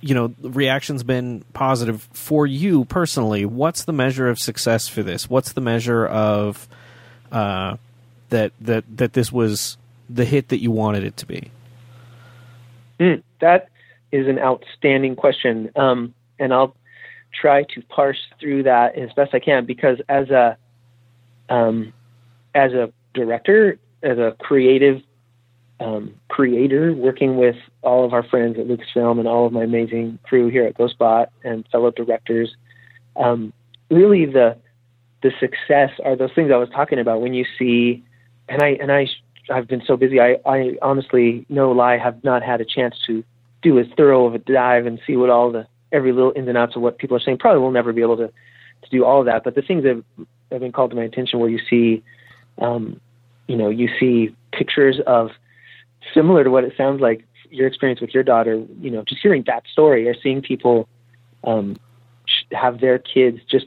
you 0.00 0.14
know 0.14 0.28
the 0.28 0.50
reaction's 0.50 1.02
been 1.02 1.44
positive 1.52 2.08
for 2.12 2.46
you 2.46 2.84
personally. 2.84 3.44
What's 3.44 3.84
the 3.84 3.92
measure 3.92 4.28
of 4.28 4.38
success 4.38 4.88
for 4.88 5.02
this? 5.02 5.28
What's 5.28 5.52
the 5.52 5.60
measure 5.60 6.06
of 6.06 6.68
uh, 7.32 7.76
that 8.30 8.52
that 8.60 8.84
that 8.96 9.12
this 9.12 9.32
was 9.32 9.76
the 10.08 10.24
hit 10.24 10.48
that 10.48 10.60
you 10.60 10.70
wanted 10.70 11.04
it 11.04 11.16
to 11.18 11.26
be? 11.26 11.50
Hmm, 13.00 13.14
that 13.40 13.68
is 14.12 14.26
an 14.26 14.38
outstanding 14.38 15.16
question, 15.16 15.70
um, 15.76 16.14
and 16.38 16.52
I'll 16.52 16.74
try 17.40 17.62
to 17.62 17.82
parse 17.82 18.18
through 18.40 18.64
that 18.64 18.96
as 18.96 19.12
best 19.12 19.34
I 19.34 19.38
can 19.38 19.66
because 19.66 20.00
as 20.08 20.30
a 20.30 20.56
um, 21.48 21.92
as 22.54 22.72
a 22.72 22.92
director, 23.14 23.78
as 24.02 24.18
a 24.18 24.36
creative 24.38 25.02
um, 25.80 26.14
creator, 26.28 26.92
working 26.92 27.36
with 27.36 27.56
all 27.82 28.04
of 28.04 28.12
our 28.12 28.22
friends 28.22 28.58
at 28.58 28.66
Lucasfilm 28.66 29.18
and 29.18 29.28
all 29.28 29.46
of 29.46 29.52
my 29.52 29.62
amazing 29.62 30.18
crew 30.24 30.48
here 30.48 30.66
at 30.66 30.76
GhostBot 30.76 31.28
and 31.44 31.66
fellow 31.70 31.90
directors, 31.90 32.54
um, 33.16 33.52
really 33.90 34.26
the 34.26 34.56
the 35.22 35.32
success 35.40 35.90
are 36.04 36.14
those 36.14 36.30
things 36.34 36.50
I 36.52 36.56
was 36.56 36.68
talking 36.70 36.98
about 36.98 37.20
when 37.20 37.34
you 37.34 37.44
see, 37.58 38.04
and 38.48 38.62
I 38.62 38.68
and 38.80 38.92
I 38.92 39.08
I've 39.50 39.68
been 39.68 39.82
so 39.84 39.96
busy. 39.96 40.20
I, 40.20 40.38
I 40.46 40.74
honestly, 40.82 41.46
no 41.48 41.72
lie, 41.72 41.98
have 41.98 42.22
not 42.22 42.42
had 42.42 42.60
a 42.60 42.64
chance 42.64 42.94
to 43.06 43.24
do 43.62 43.78
as 43.78 43.86
thorough 43.96 44.26
of 44.26 44.34
a 44.34 44.38
dive 44.38 44.86
and 44.86 45.00
see 45.06 45.16
what 45.16 45.30
all 45.30 45.50
the 45.50 45.66
every 45.90 46.12
little 46.12 46.32
ins 46.36 46.48
and 46.48 46.58
outs 46.58 46.76
of 46.76 46.82
what 46.82 46.98
people 46.98 47.16
are 47.16 47.20
saying. 47.20 47.38
Probably 47.38 47.60
will 47.60 47.70
never 47.70 47.92
be 47.92 48.02
able 48.02 48.16
to 48.18 48.28
to 48.28 48.90
do 48.90 49.04
all 49.04 49.20
of 49.20 49.26
that. 49.26 49.44
But 49.44 49.54
the 49.54 49.62
things 49.62 49.82
that 49.84 50.02
have 50.52 50.60
been 50.60 50.72
called 50.72 50.90
to 50.90 50.96
my 50.96 51.02
attention, 51.02 51.40
where 51.40 51.48
you 51.48 51.60
see, 51.68 52.02
um, 52.58 53.00
you 53.46 53.56
know, 53.56 53.70
you 53.70 53.88
see 53.98 54.34
pictures 54.52 55.00
of 55.06 55.30
similar 56.14 56.44
to 56.44 56.50
what 56.50 56.64
it 56.64 56.74
sounds 56.76 57.00
like 57.00 57.24
your 57.50 57.66
experience 57.66 58.00
with 58.00 58.14
your 58.14 58.22
daughter. 58.22 58.62
You 58.80 58.90
know, 58.90 59.02
just 59.02 59.20
hearing 59.22 59.44
that 59.46 59.64
story 59.70 60.08
or 60.08 60.14
seeing 60.22 60.42
people 60.42 60.88
um, 61.44 61.76
have 62.52 62.80
their 62.80 62.98
kids 62.98 63.40
just 63.50 63.66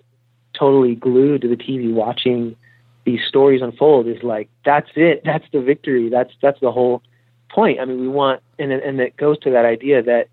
totally 0.54 0.96
glued 0.96 1.42
to 1.42 1.48
the 1.48 1.56
TV 1.56 1.92
watching 1.94 2.56
these 3.06 3.22
stories 3.28 3.62
unfold 3.62 4.08
is 4.08 4.22
like 4.22 4.50
that's 4.64 4.90
it. 4.96 5.22
That's 5.26 5.46
the 5.52 5.62
victory. 5.62 6.10
That's 6.10 6.32
that's 6.42 6.60
the 6.60 6.72
whole 6.72 7.02
point. 7.50 7.80
I 7.80 7.86
mean 7.86 8.00
we 8.00 8.08
want 8.08 8.42
and 8.60 8.72
and 8.72 9.00
it 9.00 9.18
goes 9.18 9.40
to 9.40 9.50
that 9.52 9.66
idea 9.66 10.04
that 10.04 10.28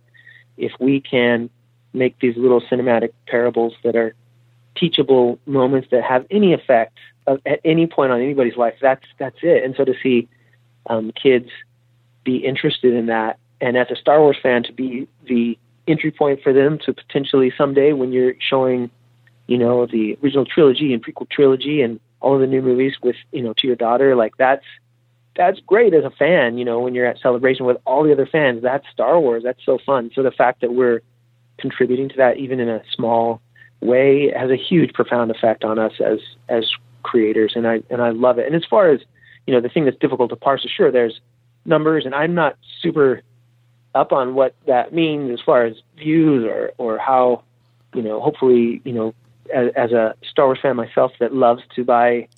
if 0.57 0.73
we 0.79 1.01
can 1.01 1.49
make 1.93 2.19
these 2.21 2.37
little 2.37 2.61
cinematic 2.61 3.11
parables 3.27 3.75
that 3.85 3.97
are 3.97 4.15
teachable 4.77 5.39
moments 5.47 5.89
that 5.91 6.05
have 6.05 6.27
any 6.31 6.53
effect 6.53 6.99
of, 7.27 7.41
at 7.47 7.61
any 7.65 7.87
point 7.87 8.13
on 8.13 8.21
anybody's 8.21 8.57
life 8.57 8.75
that's 8.81 9.07
that's 9.19 9.39
it. 9.43 9.65
And 9.65 9.75
so 9.77 9.85
to 9.85 9.95
see 10.03 10.29
um, 10.91 11.13
kids 11.21 11.49
be 12.29 12.37
interested 12.37 12.93
in 12.93 13.07
that. 13.07 13.39
And 13.59 13.77
as 13.77 13.87
a 13.91 13.97
star 13.97 14.21
wars 14.21 14.37
fan 14.43 14.63
to 14.65 14.73
be 14.73 15.09
the 15.27 15.59
entry 15.87 16.11
point 16.11 16.43
for 16.43 16.53
them 16.53 16.79
to 16.85 16.93
potentially 16.93 17.51
someday 17.57 17.95
when 17.95 18.13
you're 18.13 18.35
showing 18.39 18.91
you 19.47 19.57
know 19.57 19.87
the 19.87 20.19
original 20.23 20.45
trilogy 20.45 20.93
and 20.93 21.03
prequel 21.03 21.29
trilogy 21.31 21.81
and 21.81 21.99
all 22.21 22.35
of 22.35 22.41
the 22.43 22.47
new 22.47 22.61
movies 22.61 22.93
with 23.03 23.17
you 23.33 23.43
know 23.43 23.55
to 23.57 23.67
your 23.67 23.77
daughter 23.77 24.15
like 24.15 24.37
that's 24.37 24.67
that's 25.35 25.59
great 25.61 25.95
as 25.95 26.05
a 26.05 26.11
fan 26.11 26.59
you 26.59 26.65
know 26.67 26.81
when 26.81 26.95
you're 26.95 27.07
at 27.07 27.19
celebration 27.19 27.65
with 27.65 27.79
all 27.87 28.05
the 28.05 28.13
other 28.13 28.27
fans. 28.27 28.63
That's 28.63 28.85
star 28.93 29.19
wars. 29.19 29.43
That's 29.43 29.65
so 29.65 29.79
fun. 29.87 30.11
So 30.15 30.23
the 30.23 30.31
fact 30.31 30.61
that 30.61 30.75
we're 30.75 31.01
contributing 31.59 32.11
to 32.11 32.17
that 32.19 32.37
even 32.37 32.61
in 32.61 32.69
a 32.69 32.83
small 32.95 33.41
way 33.81 34.31
has 34.37 34.51
a 34.51 34.57
huge 34.57 34.93
profound 34.93 35.31
effect 35.31 35.65
on 35.65 35.79
us 35.79 35.95
as 36.05 36.19
as 36.51 36.65
creators. 37.03 37.53
And 37.57 37.67
i 37.67 37.83
and 37.89 38.03
i 38.03 38.11
love 38.11 38.39
it. 38.39 38.47
And 38.47 38.55
as 38.55 38.67
far 38.69 38.91
as 38.91 39.01
you 39.47 39.55
know 39.55 39.63
the 39.63 39.71
thing 39.71 39.87
that's 39.87 39.97
difficult 40.05 40.29
to 40.29 40.37
parse 40.37 40.67
sure 40.77 40.93
there's 40.93 41.19
numbers 41.69 42.05
and 42.05 42.15
i'm 42.15 42.35
not 42.35 42.57
super 42.81 43.23
up 43.95 44.13
on 44.13 44.35
what 44.35 44.55
that 44.67 44.93
means 44.93 45.31
as 45.33 45.41
far 45.45 45.65
as 45.65 45.77
views 45.97 46.45
or 46.45 46.73
or 46.79 46.99
how 46.99 47.43
you 47.95 48.03
know 48.03 48.21
hopefully 48.21 48.81
you 48.85 48.93
know 48.93 49.15
as, 49.55 49.71
as 49.77 49.93
a 49.93 50.15
Star 50.31 50.47
Wars 50.47 50.59
fan 50.61 50.77
myself 50.77 51.13
that 51.21 51.35
loves 51.35 51.63
to 51.75 51.85
buy 51.85 52.29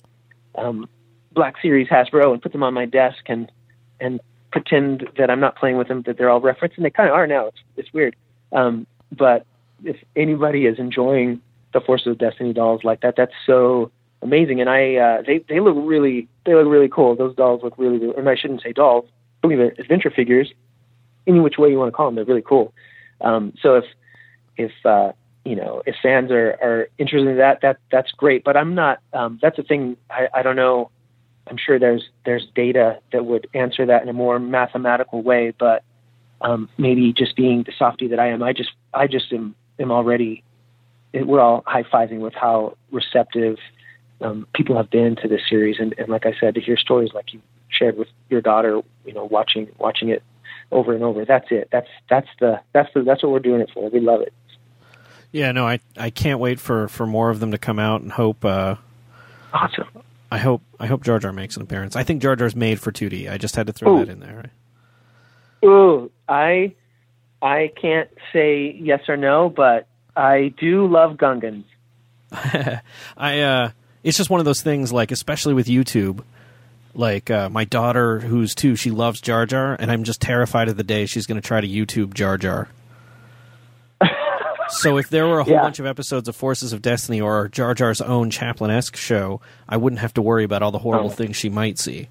um, 0.55 0.87
Black 1.33 1.55
Series 1.61 1.87
Hasbro 1.87 2.33
and 2.33 2.41
put 2.41 2.51
them 2.51 2.63
on 2.63 2.73
my 2.73 2.85
desk 2.85 3.23
and 3.27 3.51
and 3.99 4.19
pretend 4.51 5.07
that 5.17 5.29
I'm 5.29 5.39
not 5.39 5.55
playing 5.55 5.77
with 5.77 5.87
them, 5.87 6.01
that 6.05 6.17
they're 6.17 6.29
all 6.29 6.41
referenced, 6.41 6.77
and 6.77 6.85
they 6.85 6.89
kind 6.89 7.09
of 7.09 7.15
are 7.15 7.27
now. 7.27 7.47
It's 7.47 7.59
it's 7.77 7.93
weird, 7.93 8.15
um, 8.51 8.85
but 9.11 9.45
if 9.83 9.97
anybody 10.15 10.65
is 10.65 10.79
enjoying 10.79 11.41
the 11.73 11.81
Forces 11.81 12.07
of 12.07 12.17
Destiny 12.17 12.53
dolls 12.53 12.83
like 12.83 13.01
that, 13.01 13.15
that's 13.15 13.33
so 13.45 13.91
amazing. 14.21 14.61
And 14.61 14.69
I 14.69 14.95
uh, 14.95 15.21
they 15.25 15.39
they 15.47 15.59
look 15.59 15.75
really 15.77 16.27
they 16.45 16.53
look 16.53 16.67
really 16.67 16.89
cool. 16.89 17.15
Those 17.15 17.35
dolls 17.35 17.61
look 17.63 17.77
really, 17.77 17.97
really 17.97 18.15
and 18.17 18.29
I 18.29 18.35
shouldn't 18.35 18.61
say 18.61 18.73
dolls, 18.73 19.05
believe 19.41 19.59
it, 19.59 19.79
adventure 19.79 20.11
figures. 20.11 20.51
Any 21.27 21.39
which 21.39 21.57
way 21.57 21.69
you 21.69 21.77
want 21.77 21.89
to 21.89 21.95
call 21.95 22.07
them, 22.07 22.15
they're 22.15 22.25
really 22.25 22.41
cool. 22.41 22.73
Um, 23.21 23.53
so 23.61 23.75
if 23.75 23.85
if 24.57 24.71
uh, 24.85 25.11
you 25.45 25.55
know, 25.55 25.81
if 25.85 25.95
fans 26.01 26.31
are, 26.31 26.51
are 26.61 26.87
interested 26.97 27.29
in 27.29 27.37
that, 27.37 27.61
that 27.61 27.77
that's 27.91 28.11
great. 28.11 28.43
But 28.43 28.57
I'm 28.57 28.75
not. 28.75 28.99
Um, 29.13 29.39
that's 29.41 29.57
a 29.57 29.63
thing. 29.63 29.97
I, 30.09 30.27
I 30.33 30.41
don't 30.43 30.55
know. 30.55 30.91
I'm 31.47 31.57
sure 31.57 31.79
there's 31.79 32.03
there's 32.25 32.47
data 32.55 32.99
that 33.11 33.25
would 33.25 33.47
answer 33.53 33.85
that 33.85 34.03
in 34.03 34.09
a 34.09 34.13
more 34.13 34.39
mathematical 34.39 35.21
way. 35.23 35.53
But 35.57 35.83
um, 36.41 36.69
maybe 36.77 37.13
just 37.13 37.35
being 37.35 37.63
the 37.63 37.73
softy 37.77 38.07
that 38.09 38.19
I 38.19 38.27
am, 38.27 38.43
I 38.43 38.53
just 38.53 38.71
I 38.93 39.07
just 39.07 39.31
am 39.33 39.55
am 39.79 39.91
already. 39.91 40.43
We're 41.13 41.41
all 41.41 41.63
high 41.65 41.83
fiving 41.83 42.19
with 42.19 42.33
how 42.33 42.77
receptive 42.91 43.57
um, 44.21 44.47
people 44.53 44.77
have 44.77 44.89
been 44.89 45.17
to 45.17 45.27
this 45.27 45.41
series, 45.49 45.77
and, 45.79 45.93
and 45.97 46.07
like 46.07 46.25
I 46.25 46.33
said, 46.39 46.55
to 46.55 46.61
hear 46.61 46.77
stories 46.77 47.11
like 47.13 47.33
you 47.33 47.41
shared 47.71 47.97
with 47.97 48.07
your 48.29 48.41
daughter, 48.41 48.81
you 49.05 49.13
know, 49.13 49.25
watching 49.25 49.69
watching 49.77 50.09
it 50.09 50.23
over 50.71 50.93
and 50.93 51.03
over. 51.03 51.25
That's 51.25 51.47
it. 51.51 51.69
That's 51.71 51.89
that's 52.09 52.27
the 52.39 52.61
that's 52.73 52.93
the 52.93 53.03
that's 53.03 53.23
what 53.23 53.31
we're 53.31 53.39
doing 53.39 53.61
it 53.61 53.71
for. 53.73 53.89
We 53.89 53.99
love 53.99 54.21
it. 54.21 54.33
Yeah, 55.31 55.51
no, 55.51 55.65
I 55.65 55.79
I 55.97 56.09
can't 56.09 56.39
wait 56.39 56.59
for, 56.59 56.87
for 56.89 57.05
more 57.05 57.29
of 57.29 57.39
them 57.39 57.51
to 57.51 57.57
come 57.57 57.79
out 57.79 58.01
and 58.01 58.11
hope. 58.11 58.43
Uh, 58.43 58.75
Awesome. 59.53 59.87
I 60.31 60.37
hope 60.37 60.61
I 60.79 60.87
hope 60.87 61.03
Jar 61.03 61.19
Jar 61.19 61.33
makes 61.33 61.57
an 61.57 61.61
appearance. 61.61 61.95
I 61.95 62.03
think 62.03 62.21
Jar 62.21 62.35
Jar's 62.35 62.55
made 62.55 62.79
for 62.79 62.91
2D. 62.91 63.29
I 63.29 63.37
just 63.37 63.55
had 63.55 63.67
to 63.67 63.73
throw 63.73 63.95
Ooh. 63.95 63.99
that 63.99 64.09
in 64.09 64.21
there. 64.21 64.45
Ooh, 65.65 66.09
I 66.27 66.73
I 67.41 67.71
can't 67.79 68.09
say 68.31 68.77
yes 68.81 69.01
or 69.09 69.17
no, 69.17 69.49
but 69.49 69.87
I 70.15 70.53
do 70.57 70.87
love 70.87 71.17
Gungans. 71.17 71.65
I 72.31 73.41
uh, 73.41 73.71
it's 74.03 74.17
just 74.17 74.29
one 74.29 74.39
of 74.39 74.45
those 74.45 74.61
things. 74.61 74.93
Like 74.93 75.11
especially 75.11 75.53
with 75.53 75.67
YouTube, 75.67 76.23
like 76.93 77.29
uh, 77.31 77.49
my 77.49 77.63
daughter, 77.65 78.19
who's 78.19 78.53
two, 78.55 78.75
she 78.75 78.91
loves 78.91 79.21
Jar 79.21 79.45
Jar, 79.45 79.75
and 79.79 79.91
I'm 79.91 80.03
just 80.03 80.21
terrified 80.21 80.67
of 80.69 80.77
the 80.77 80.83
day 80.83 81.05
she's 81.05 81.25
going 81.25 81.39
to 81.41 81.47
try 81.47 81.61
to 81.61 81.67
YouTube 81.67 82.13
Jar 82.13 82.37
Jar. 82.37 82.67
so 84.69 84.97
if 84.97 85.09
there 85.09 85.27
were 85.27 85.39
a 85.39 85.43
whole 85.43 85.53
Yeah. 85.53 85.61
bunch 85.61 85.79
of 85.79 85.85
episodes 85.85 86.27
of 86.27 86.35
Forces 86.35 86.73
of 86.73 86.81
Destiny 86.81 87.19
or 87.21 87.47
Jar 87.49 87.73
Jar's 87.73 88.01
own 88.01 88.29
Chaplin 88.29 88.71
esque 88.71 88.95
show, 88.95 89.41
I 89.67 89.77
wouldn't 89.77 89.99
have 89.99 90.13
to 90.15 90.21
worry 90.21 90.43
about 90.43 90.61
all 90.61 90.71
the 90.71 90.79
horrible 90.79 91.07
Oh. 91.07 91.13
things 91.13 91.35
she 91.35 91.49
might 91.49 91.77
see. 91.77 92.09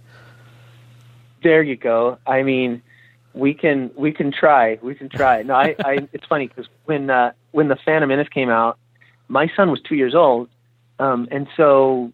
There 1.42 1.62
you 1.62 1.76
go. 1.76 2.18
I 2.26 2.42
mean, 2.42 2.82
we 3.32 3.54
can 3.54 3.90
we 3.96 4.12
can 4.12 4.30
try. 4.32 4.78
We 4.82 4.94
can 4.94 5.08
try. 5.08 5.42
No, 5.42 5.54
I, 5.54 5.74
I 5.84 6.08
it's 6.12 6.26
funny 6.26 6.48
because 6.48 6.66
when 6.84 7.08
uh, 7.08 7.32
when 7.52 7.68
the 7.68 7.76
Phantom 7.76 8.08
Menace 8.08 8.28
came 8.28 8.50
out, 8.50 8.78
my 9.28 9.50
son 9.56 9.70
was 9.70 9.80
two 9.80 9.94
years 9.94 10.14
old, 10.14 10.48
um, 10.98 11.28
and 11.30 11.48
so 11.56 12.12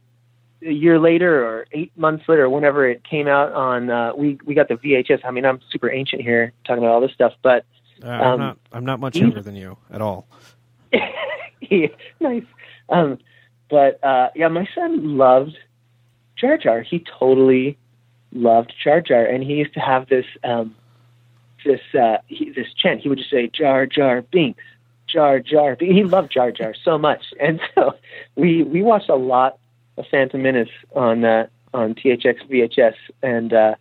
a 0.63 0.73
year 0.73 0.99
later 0.99 1.45
or 1.47 1.67
eight 1.73 1.93
months 1.97 2.25
later, 2.29 2.49
whenever 2.49 2.89
it 2.89 3.05
came 3.05 3.29
out 3.29 3.53
on, 3.53 3.91
uh, 3.91 4.13
we 4.17 4.39
we 4.45 4.55
got 4.55 4.69
the 4.69 4.75
VHS. 4.77 5.21
I 5.25 5.31
mean, 5.31 5.45
I'm 5.45 5.61
super 5.71 5.91
ancient 5.91 6.23
here 6.23 6.53
talking 6.65 6.83
about 6.83 6.93
all 6.95 7.01
this 7.01 7.13
stuff, 7.13 7.33
but 7.43 7.65
Uh, 8.05 8.09
I'm 8.09 8.33
Um, 8.33 8.39
not 8.41 8.59
I'm 8.73 8.85
not 8.85 9.01
much 9.01 9.17
younger 9.17 9.41
than 9.43 9.55
you 9.57 9.77
at 9.91 10.01
all. 10.03 10.27
yeah, 10.93 11.89
nice. 12.21 12.45
Um, 12.89 13.19
but 13.69 14.03
uh, 14.05 14.29
yeah, 14.35 14.49
my 14.49 14.69
son 14.75 15.17
loved 15.17 15.57
Jar 16.37 16.57
Jar. 16.59 16.83
He 16.83 17.05
totally 17.19 17.77
loved 18.33 18.73
Jar 18.83 19.01
Jar, 19.01 19.25
and 19.25 19.43
he 19.43 19.55
used 19.55 19.75
to 19.75 19.81
have 19.81 20.09
this 20.09 20.27
um, 20.45 20.75
this 21.65 21.81
uh, 21.99 22.19
he, 22.27 22.51
this 22.51 22.73
chant. 22.75 23.01
He 23.01 23.09
would 23.09 23.19
just 23.19 23.31
say 23.31 23.49
Jar 23.49 23.87
Jar 23.87 24.23
Binks, 24.23 24.63
Jar 25.07 25.41
Jar. 25.41 25.77
He 25.81 26.05
loved 26.05 26.31
Jar 26.33 26.53
Jar 26.53 26.75
so 26.85 26.99
much, 26.99 27.25
and 27.41 27.61
so 27.75 27.95
we 28.37 28.63
we 28.63 28.83
watched 28.83 29.09
a 29.09 29.17
lot 29.17 29.59
of 29.97 30.05
Phantom 30.11 30.43
Menace 30.43 30.69
on 30.95 31.25
uh, 31.25 31.47
on 31.73 31.95
THX 31.95 32.49
VHS, 32.49 32.95
and 33.23 33.53
uh, 33.53 33.75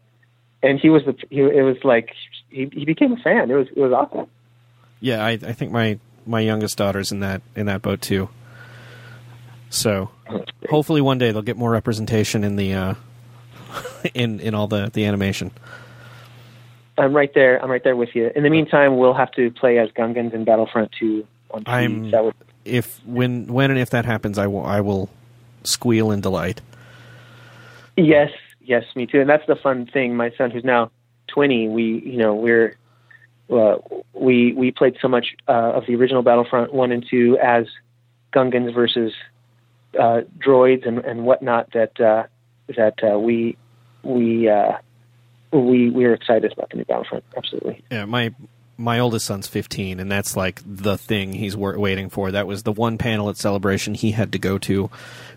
and 0.61 0.80
he 0.80 0.89
was 0.89 1.03
the 1.05 1.16
he, 1.30 1.41
it 1.41 1.63
was 1.63 1.78
like 1.84 2.13
he 2.49 2.70
he 2.72 2.86
became 2.86 3.13
a 3.13 3.18
fan. 3.18 3.49
It 3.51 3.55
was 3.55 3.68
it 3.76 3.80
was 3.80 3.91
awesome. 3.91 4.28
Yeah, 4.99 5.24
I, 5.24 5.32
I 5.32 5.53
think 5.53 5.72
my 5.72 5.99
my 6.26 6.39
youngest 6.39 6.78
daughter's 6.78 7.11
in 7.11 7.20
that 7.20 7.41
in 7.55 7.66
that 7.68 7.82
boat 7.82 8.01
too. 8.01 8.30
So 9.70 10.09
hopefully 10.70 11.01
one 11.01 11.18
day 11.18 11.32
they'll 11.32 11.41
get 11.41 11.57
more 11.57 11.72
representation 11.72 12.43
in 12.43 12.55
the 12.55 12.74
uh, 12.74 12.93
in 14.13 14.39
in 14.39 14.55
all 14.55 14.68
the 14.68 14.89
the 14.93 15.05
animation. 15.05 15.51
I'm 16.97 17.13
right 17.13 17.34
there. 17.34 17.61
I'm 17.61 17.70
right 17.70 17.84
there 17.84 17.95
with 17.95 18.16
you. 18.16 18.32
In 18.36 18.43
the 18.43 18.49
meantime, 18.49 18.97
we'll 18.97 19.13
have 19.13 19.32
to 19.34 19.51
play 19.51 19.80
as 19.80 19.89
Gungans 19.89 20.34
in 20.34 20.45
Battlefront 20.45 20.93
2 20.97 21.28
on 21.51 21.63
TV. 21.66 21.70
I'm 21.70 22.11
That 22.11 22.24
would, 22.24 22.36
if 22.63 23.05
when 23.05 23.47
when 23.47 23.70
and 23.70 23.80
if 23.80 23.89
that 23.89 24.05
happens, 24.05 24.38
I 24.38 24.47
will 24.47 24.66
I 24.66 24.80
will 24.82 25.09
squeal 25.66 26.11
in 26.11 26.22
delight. 26.22 26.61
yes, 27.97 28.32
yes, 28.61 28.84
me 28.95 29.05
too. 29.05 29.22
And 29.22 29.30
that's 29.30 29.45
the 29.47 29.55
fun 29.55 29.86
thing. 29.86 30.16
My 30.16 30.32
son, 30.38 30.51
who's 30.51 30.63
now 30.63 30.91
20, 31.28 31.70
we 31.70 32.01
you 32.05 32.18
know 32.18 32.36
we're 32.36 32.78
uh, 33.51 33.78
we 34.13 34.53
we 34.53 34.72
played 34.72 34.97
so 35.01 35.07
much 35.07 35.36
uh, 35.47 35.74
of 35.74 35.86
the 35.88 35.95
original 35.95 36.24
Battlefront 36.24 36.74
one 36.74 36.91
and 36.91 37.05
two 37.07 37.38
as 37.41 37.66
Gungans 38.34 38.74
versus 38.74 39.13
uh, 39.99 40.22
droids 40.38 40.88
and, 40.88 40.99
and 40.99 41.26
whatnot 41.26 41.72
that 41.74 41.99
uh, 41.99 42.24
that 42.76 42.95
uh, 43.03 43.20
we 43.20 43.57
we 44.03 44.49
uh, 44.49 44.74
we 45.51 45.89
we 45.89 46.05
are 46.05 46.13
excited 46.13 46.51
about 46.51 46.70
the 46.70 46.78
new 46.78 46.86
Battlefront. 46.86 47.24
Absolutely. 47.38 47.84
Yeah, 47.91 48.05
my 48.05 48.34
my 48.78 48.99
oldest 48.99 49.26
son's 49.26 49.47
15, 49.47 49.99
and 49.99 50.11
that's 50.11 50.36
like 50.36 50.61
the 50.65 50.97
thing 50.97 51.34
he's 51.34 51.55
wa- 51.55 51.78
waiting 51.78 52.09
for. 52.09 52.32
That 52.32 52.45
was 52.47 52.63
the 52.63 52.71
one 52.71 52.97
panel 52.97 53.30
at 53.30 53.38
Celebration 53.38 53.93
he 53.93 54.11
had 54.11 54.32
to 54.34 54.39
go 54.39 54.57
to. 54.59 54.89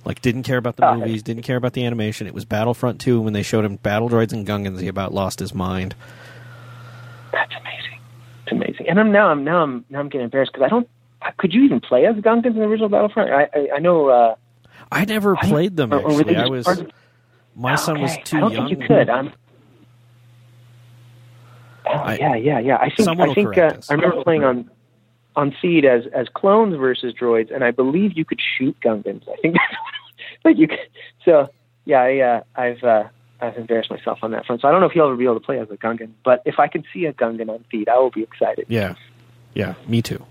Like, 0.04 0.20
didn't 0.22 0.42
care 0.44 0.56
about 0.58 0.76
the 0.76 0.88
Oh, 0.88 0.96
movies, 0.96 1.22
didn't 1.22 1.42
care 1.42 1.56
about 1.56 1.72
the 1.74 1.84
animation. 1.84 2.26
It 2.26 2.34
was 2.34 2.44
Battlefront 2.44 3.00
2. 3.00 3.20
When 3.20 3.32
they 3.34 3.42
showed 3.42 3.64
him 3.64 3.76
Battle 3.76 4.08
Droids 4.08 4.32
and 4.32 4.46
Gungans, 4.46 4.80
he 4.80 4.88
about 4.88 5.12
lost 5.14 5.38
his 5.40 5.54
mind. 5.54 5.94
That's 7.32 7.52
amazing. 7.60 7.98
It's 8.44 8.52
amazing. 8.52 8.88
And 8.88 8.98
I'm 8.98 9.12
now 9.12 9.28
I'm 9.28 9.44
now 9.44 9.62
I'm 9.62 9.84
now 9.90 10.00
I'm 10.00 10.08
getting 10.08 10.24
embarrassed 10.24 10.52
because 10.52 10.64
I 10.66 10.68
don't. 10.68 10.88
Could 11.36 11.52
you 11.52 11.62
even 11.64 11.80
play 11.80 12.06
as 12.06 12.16
Gungans 12.16 12.46
in 12.46 12.54
the 12.54 12.62
original 12.62 12.88
Battlefront? 12.88 13.30
I 13.30 13.42
I, 13.54 13.68
I 13.76 13.78
know. 13.80 14.08
Uh, 14.08 14.34
I 14.90 15.04
never 15.04 15.36
I 15.36 15.46
played 15.46 15.76
them 15.76 15.92
actually. 15.92 16.34
I 16.36 16.46
was 16.46 16.66
my 17.54 17.74
son 17.74 18.00
was 18.00 18.16
too 18.24 18.38
I 18.38 18.40
don't 18.40 18.52
young. 18.52 18.68
think 18.68 18.80
you 18.80 18.86
could. 18.86 19.10
I'm. 19.10 19.32
Oh, 21.88 22.10
yeah, 22.12 22.36
yeah, 22.36 22.58
yeah. 22.58 22.76
I 22.76 22.90
think 22.90 23.08
I 23.08 23.34
think 23.34 23.58
uh. 23.58 23.72
I 23.88 23.94
remember 23.94 24.22
playing 24.22 24.44
on 24.44 24.70
on 25.36 25.54
Theed 25.62 25.84
as 25.84 26.06
as 26.12 26.28
clones 26.28 26.76
versus 26.76 27.14
droids, 27.14 27.54
and 27.54 27.64
I 27.64 27.70
believe 27.70 28.16
you 28.16 28.24
could 28.24 28.40
shoot 28.40 28.76
Gungans. 28.80 29.28
I 29.28 29.36
think, 29.40 29.56
but 30.42 30.56
you 30.56 30.68
could. 30.68 30.78
So 31.24 31.48
yeah, 31.84 32.02
I, 32.02 32.18
uh, 32.18 32.42
I've 32.56 32.84
uh, 32.84 33.04
I've 33.40 33.56
embarrassed 33.56 33.90
myself 33.90 34.18
on 34.22 34.32
that 34.32 34.46
front. 34.46 34.62
So 34.62 34.68
I 34.68 34.70
don't 34.70 34.80
know 34.80 34.86
if 34.86 34.94
you'll 34.94 35.06
ever 35.06 35.16
be 35.16 35.24
able 35.24 35.40
to 35.40 35.46
play 35.46 35.58
as 35.58 35.70
a 35.70 35.76
Gungan, 35.76 36.10
but 36.24 36.42
if 36.44 36.58
I 36.58 36.68
can 36.68 36.84
see 36.92 37.06
a 37.06 37.12
Gungan 37.12 37.48
on 37.48 37.64
Theed, 37.72 37.88
I 37.88 37.98
will 37.98 38.10
be 38.10 38.22
excited. 38.22 38.66
Yeah, 38.68 38.94
yeah, 39.54 39.74
me 39.86 40.02
too. 40.02 40.24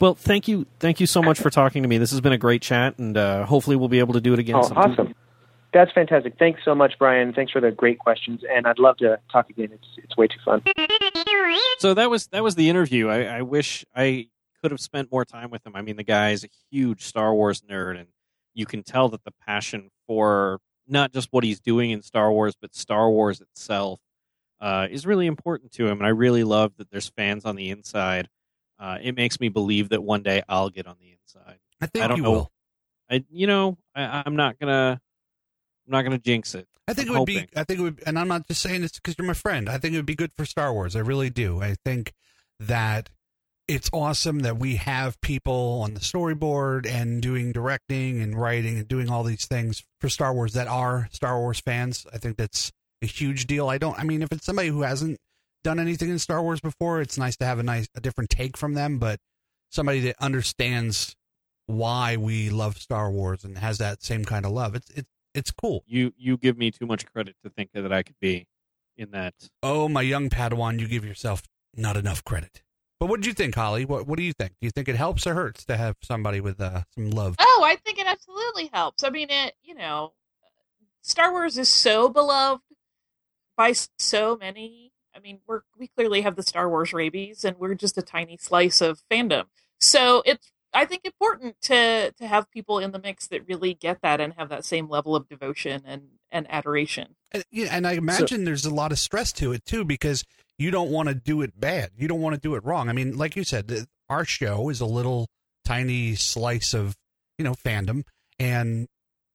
Well, 0.00 0.14
thank 0.14 0.46
you, 0.46 0.66
thank 0.78 1.00
you 1.00 1.06
so 1.06 1.20
much 1.20 1.40
for 1.40 1.50
talking 1.50 1.82
to 1.82 1.88
me. 1.88 1.98
This 1.98 2.12
has 2.12 2.20
been 2.20 2.32
a 2.32 2.38
great 2.38 2.62
chat, 2.62 2.98
and 2.98 3.16
uh, 3.16 3.44
hopefully 3.44 3.76
we'll 3.76 3.88
be 3.88 3.98
able 3.98 4.14
to 4.14 4.20
do 4.20 4.32
it 4.32 4.38
again. 4.38 4.54
Oh, 4.56 4.62
sometime. 4.62 4.92
awesome. 4.92 5.14
That's 5.74 5.90
fantastic. 5.92 6.36
Thanks 6.38 6.60
so 6.64 6.74
much, 6.74 6.96
Bryan. 6.98 7.34
Thanks 7.34 7.50
for 7.50 7.60
the 7.60 7.72
great 7.72 7.98
questions, 7.98 8.42
and 8.48 8.66
I'd 8.66 8.78
love 8.78 8.96
to 8.98 9.18
talk 9.30 9.50
again. 9.50 9.70
It's 9.72 9.88
it's 9.98 10.16
way 10.16 10.28
too 10.28 10.38
fun. 10.44 10.62
So 11.80 11.92
that 11.94 12.08
was 12.08 12.28
that 12.28 12.44
was 12.44 12.54
the 12.54 12.70
interview. 12.70 13.08
I, 13.08 13.24
I 13.24 13.42
wish 13.42 13.84
I 13.94 14.28
could 14.62 14.70
have 14.70 14.80
spent 14.80 15.10
more 15.10 15.24
time 15.24 15.50
with 15.50 15.66
him. 15.66 15.74
I 15.74 15.82
mean, 15.82 15.96
the 15.96 16.04
guy 16.04 16.30
is 16.30 16.44
a 16.44 16.48
huge 16.70 17.02
Star 17.02 17.34
Wars 17.34 17.60
nerd, 17.62 17.98
and 17.98 18.06
you 18.54 18.64
can 18.64 18.84
tell 18.84 19.08
that 19.10 19.24
the 19.24 19.32
passion 19.44 19.90
for 20.06 20.60
not 20.86 21.12
just 21.12 21.28
what 21.32 21.44
he's 21.44 21.60
doing 21.60 21.90
in 21.90 22.02
Star 22.02 22.30
Wars, 22.30 22.54
but 22.60 22.74
Star 22.74 23.10
Wars 23.10 23.40
itself 23.40 24.00
uh, 24.60 24.86
is 24.90 25.04
really 25.04 25.26
important 25.26 25.72
to 25.72 25.86
him. 25.86 25.98
And 25.98 26.06
I 26.06 26.10
really 26.10 26.44
love 26.44 26.72
that 26.78 26.90
there's 26.90 27.08
fans 27.08 27.44
on 27.44 27.56
the 27.56 27.70
inside. 27.70 28.28
Uh, 28.78 28.98
it 29.02 29.16
makes 29.16 29.40
me 29.40 29.48
believe 29.48 29.88
that 29.90 30.02
one 30.02 30.22
day 30.22 30.42
I'll 30.48 30.70
get 30.70 30.86
on 30.86 30.96
the 31.00 31.10
inside. 31.12 31.58
I 31.80 31.86
think 31.86 32.04
I 32.04 32.08
don't 32.08 32.18
you 32.18 32.22
know. 32.22 32.30
will. 32.30 32.52
I, 33.10 33.24
you 33.30 33.46
know, 33.46 33.76
I, 33.94 34.22
I'm 34.24 34.36
not 34.36 34.58
gonna, 34.58 35.00
I'm 35.86 35.92
not 35.92 36.02
gonna 36.02 36.18
jinx 36.18 36.54
it. 36.54 36.66
I 36.86 36.92
think 36.92 37.08
I'm 37.08 37.16
it 37.16 37.18
would 37.20 37.28
hoping. 37.30 37.48
be. 37.52 37.58
I 37.58 37.64
think 37.64 37.80
it 37.80 37.82
would, 37.82 38.02
and 38.06 38.18
I'm 38.18 38.28
not 38.28 38.46
just 38.46 38.62
saying 38.62 38.82
this 38.82 38.92
because 38.92 39.16
you're 39.18 39.26
my 39.26 39.34
friend. 39.34 39.68
I 39.68 39.78
think 39.78 39.94
it 39.94 39.98
would 39.98 40.06
be 40.06 40.14
good 40.14 40.32
for 40.36 40.44
Star 40.44 40.72
Wars. 40.72 40.96
I 40.96 41.00
really 41.00 41.30
do. 41.30 41.62
I 41.62 41.76
think 41.84 42.12
that 42.60 43.10
it's 43.66 43.88
awesome 43.92 44.40
that 44.40 44.58
we 44.58 44.76
have 44.76 45.20
people 45.22 45.80
on 45.82 45.94
the 45.94 46.00
storyboard 46.00 46.86
and 46.86 47.22
doing 47.22 47.52
directing 47.52 48.20
and 48.20 48.38
writing 48.38 48.78
and 48.78 48.88
doing 48.88 49.10
all 49.10 49.22
these 49.22 49.46
things 49.46 49.82
for 50.00 50.08
Star 50.10 50.34
Wars 50.34 50.52
that 50.52 50.68
are 50.68 51.08
Star 51.12 51.38
Wars 51.40 51.60
fans. 51.60 52.06
I 52.12 52.18
think 52.18 52.36
that's 52.36 52.70
a 53.02 53.06
huge 53.06 53.46
deal. 53.46 53.68
I 53.70 53.78
don't. 53.78 53.98
I 53.98 54.04
mean, 54.04 54.22
if 54.22 54.30
it's 54.32 54.44
somebody 54.44 54.68
who 54.68 54.82
hasn't 54.82 55.18
done 55.62 55.80
anything 55.80 56.10
in 56.10 56.18
Star 56.18 56.42
Wars 56.42 56.60
before, 56.60 57.00
it's 57.00 57.16
nice 57.16 57.36
to 57.38 57.46
have 57.46 57.58
a 57.58 57.62
nice, 57.62 57.88
a 57.94 58.00
different 58.00 58.28
take 58.28 58.56
from 58.58 58.74
them. 58.74 58.98
But 58.98 59.18
somebody 59.70 60.00
that 60.00 60.16
understands 60.20 61.16
why 61.66 62.16
we 62.18 62.50
love 62.50 62.76
Star 62.76 63.10
Wars 63.10 63.44
and 63.44 63.56
has 63.56 63.78
that 63.78 64.02
same 64.02 64.26
kind 64.26 64.44
of 64.44 64.52
love, 64.52 64.74
it's 64.74 64.90
it's 64.90 65.08
it's 65.34 65.50
cool. 65.50 65.84
You 65.86 66.12
you 66.16 66.36
give 66.36 66.56
me 66.56 66.70
too 66.70 66.86
much 66.86 67.06
credit 67.06 67.36
to 67.44 67.50
think 67.50 67.70
that 67.72 67.92
I 67.92 68.02
could 68.02 68.18
be 68.20 68.46
in 68.96 69.10
that. 69.10 69.34
Oh, 69.62 69.88
my 69.88 70.02
young 70.02 70.30
Padawan, 70.30 70.78
you 70.78 70.88
give 70.88 71.04
yourself 71.04 71.42
not 71.76 71.96
enough 71.96 72.24
credit. 72.24 72.62
But 73.00 73.08
what 73.08 73.20
did 73.20 73.26
you 73.26 73.34
think, 73.34 73.54
Holly? 73.54 73.84
What 73.84 74.06
What 74.06 74.16
do 74.16 74.22
you 74.22 74.32
think? 74.32 74.52
Do 74.60 74.66
you 74.66 74.70
think 74.70 74.88
it 74.88 74.96
helps 74.96 75.26
or 75.26 75.34
hurts 75.34 75.64
to 75.66 75.76
have 75.76 75.96
somebody 76.02 76.40
with 76.40 76.60
uh, 76.60 76.82
some 76.94 77.10
love? 77.10 77.36
Oh, 77.38 77.62
I 77.64 77.76
think 77.76 77.98
it 77.98 78.06
absolutely 78.06 78.70
helps. 78.72 79.02
I 79.02 79.10
mean, 79.10 79.28
it, 79.30 79.54
you 79.62 79.74
know, 79.74 80.12
Star 81.02 81.32
Wars 81.32 81.58
is 81.58 81.68
so 81.68 82.08
beloved 82.08 82.62
by 83.56 83.74
so 83.98 84.36
many. 84.36 84.92
I 85.14 85.20
mean, 85.20 85.40
we're 85.46 85.62
we 85.78 85.88
clearly 85.88 86.22
have 86.22 86.36
the 86.36 86.42
Star 86.42 86.68
Wars 86.68 86.92
rabies, 86.92 87.44
and 87.44 87.58
we're 87.58 87.74
just 87.74 87.98
a 87.98 88.02
tiny 88.02 88.36
slice 88.36 88.80
of 88.80 89.02
fandom. 89.10 89.44
So 89.78 90.22
it's, 90.24 90.50
I 90.74 90.84
think, 90.84 91.04
important 91.04 91.60
to 91.62 92.12
to 92.12 92.26
have 92.26 92.50
people 92.50 92.78
in 92.78 92.90
the 92.92 92.98
mix 92.98 93.28
that 93.28 93.46
really 93.46 93.74
get 93.74 94.02
that 94.02 94.20
and 94.20 94.34
have 94.34 94.48
that 94.48 94.64
same 94.64 94.88
level 94.88 95.14
of 95.14 95.28
devotion 95.28 95.82
and 95.86 96.02
and 96.30 96.46
adoration. 96.50 97.14
And, 97.32 97.44
yeah, 97.50 97.68
and 97.70 97.86
I 97.86 97.92
imagine 97.92 98.44
there's 98.44 98.64
a 98.64 98.74
lot 98.74 98.92
of 98.92 98.98
stress 98.98 99.32
to 99.34 99.52
it 99.52 99.64
too 99.64 99.84
because 99.84 100.24
you 100.58 100.70
don't 100.70 100.90
want 100.90 101.08
to 101.08 101.14
do 101.14 101.42
it 101.42 101.58
bad. 101.58 101.90
You 101.96 102.08
don't 102.08 102.20
want 102.20 102.34
to 102.34 102.40
do 102.40 102.54
it 102.54 102.64
wrong. 102.64 102.88
I 102.88 102.92
mean, 102.92 103.16
like 103.16 103.36
you 103.36 103.44
said, 103.44 103.68
th- 103.68 103.84
our 104.08 104.24
show 104.24 104.68
is 104.68 104.80
a 104.80 104.86
little 104.86 105.28
tiny 105.64 106.14
slice 106.14 106.74
of 106.74 106.96
you 107.38 107.44
know 107.44 107.54
fandom, 107.54 108.02
and 108.38 108.88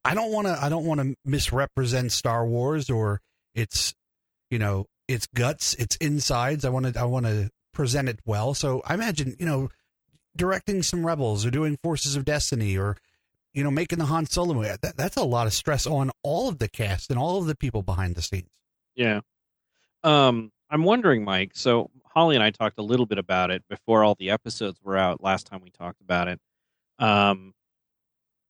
I 0.04 0.14
don't 0.14 0.32
want 0.32 0.48
to. 0.48 0.58
I 0.62 0.70
don't 0.70 0.86
want 0.86 1.02
to 1.02 1.16
misrepresent 1.26 2.12
Star 2.12 2.46
Wars 2.46 2.90
or 2.90 3.22
its 3.56 3.94
you 4.50 4.60
know 4.60 4.86
its 5.08 5.28
guts, 5.28 5.74
its 5.76 5.96
insides. 5.98 6.66
I 6.66 6.70
want 6.70 6.94
to. 6.94 7.00
I 7.00 7.06
want 7.06 7.26
to 7.26 7.50
present 7.74 8.10
it 8.10 8.20
well. 8.26 8.54
So 8.54 8.82
I 8.86 8.94
imagine 8.94 9.36
you 9.40 9.46
know 9.46 9.70
directing 10.36 10.84
some 10.84 11.06
rebels 11.06 11.46
or 11.46 11.52
doing 11.52 11.78
Forces 11.84 12.16
of 12.16 12.26
Destiny 12.26 12.78
or 12.78 12.98
you 13.54 13.64
know 13.64 13.72
making 13.72 14.00
the 14.00 14.06
Han 14.06 14.26
Solo 14.26 14.54
movie. 14.54 14.70
That, 14.82 14.98
that's 14.98 15.18
a 15.18 15.24
lot 15.24 15.48
of 15.48 15.54
stress 15.54 15.86
on 15.88 16.12
all 16.24 16.50
of 16.50 16.60
the 16.60 16.68
cast 16.68 17.10
and 17.10 17.20
all 17.20 17.40
of 17.40 17.48
the 17.48 17.56
people 17.56 17.84
behind 17.84 18.16
the 18.16 18.22
scenes. 18.22 18.50
Yeah. 18.96 19.22
Um, 20.04 20.52
I'm 20.70 20.84
wondering, 20.84 21.24
Mike. 21.24 21.52
So 21.56 21.90
Holly 22.06 22.36
and 22.36 22.44
I 22.44 22.52
talked 22.52 22.78
a 22.80 22.84
little 22.84 23.06
bit 23.06 23.18
about 23.18 23.52
it 23.52 23.64
before 23.70 24.04
all 24.04 24.16
the 24.16 24.30
episodes 24.30 24.80
were 24.84 24.98
out. 24.98 25.24
Last 25.24 25.48
time 25.48 25.62
we 25.64 25.70
talked 25.70 26.02
about 26.02 26.28
it. 26.28 26.40
Um, 27.00 27.54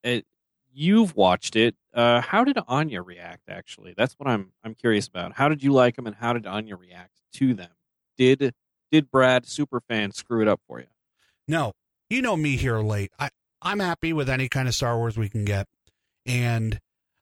it, 0.03 0.25
you've 0.73 1.15
watched 1.15 1.55
it. 1.55 1.75
Uh, 1.93 2.21
how 2.21 2.43
did 2.43 2.57
Anya 2.67 3.01
react? 3.01 3.49
Actually, 3.49 3.93
that's 3.97 4.13
what 4.13 4.27
I'm 4.29 4.51
I'm 4.63 4.75
curious 4.75 5.07
about. 5.07 5.33
How 5.33 5.49
did 5.49 5.63
you 5.63 5.73
like 5.73 5.95
them, 5.95 6.07
and 6.07 6.15
how 6.15 6.33
did 6.33 6.45
Anya 6.45 6.75
react 6.75 7.21
to 7.33 7.53
them? 7.53 7.71
Did 8.17 8.53
did 8.91 9.11
Brad 9.11 9.45
Superfan 9.45 10.13
screw 10.13 10.41
it 10.41 10.47
up 10.47 10.61
for 10.67 10.79
you? 10.79 10.87
No, 11.49 11.73
you 12.11 12.21
know 12.21 12.37
me 12.37 12.57
here 12.57 12.79
late. 12.79 13.11
I 13.17 13.31
I'm 13.61 13.79
happy 13.79 14.13
with 14.13 14.29
any 14.29 14.47
kind 14.47 14.67
of 14.67 14.75
Star 14.75 14.95
Wars 14.97 15.17
we 15.17 15.29
can 15.29 15.45
get, 15.45 15.65
and 16.23 16.79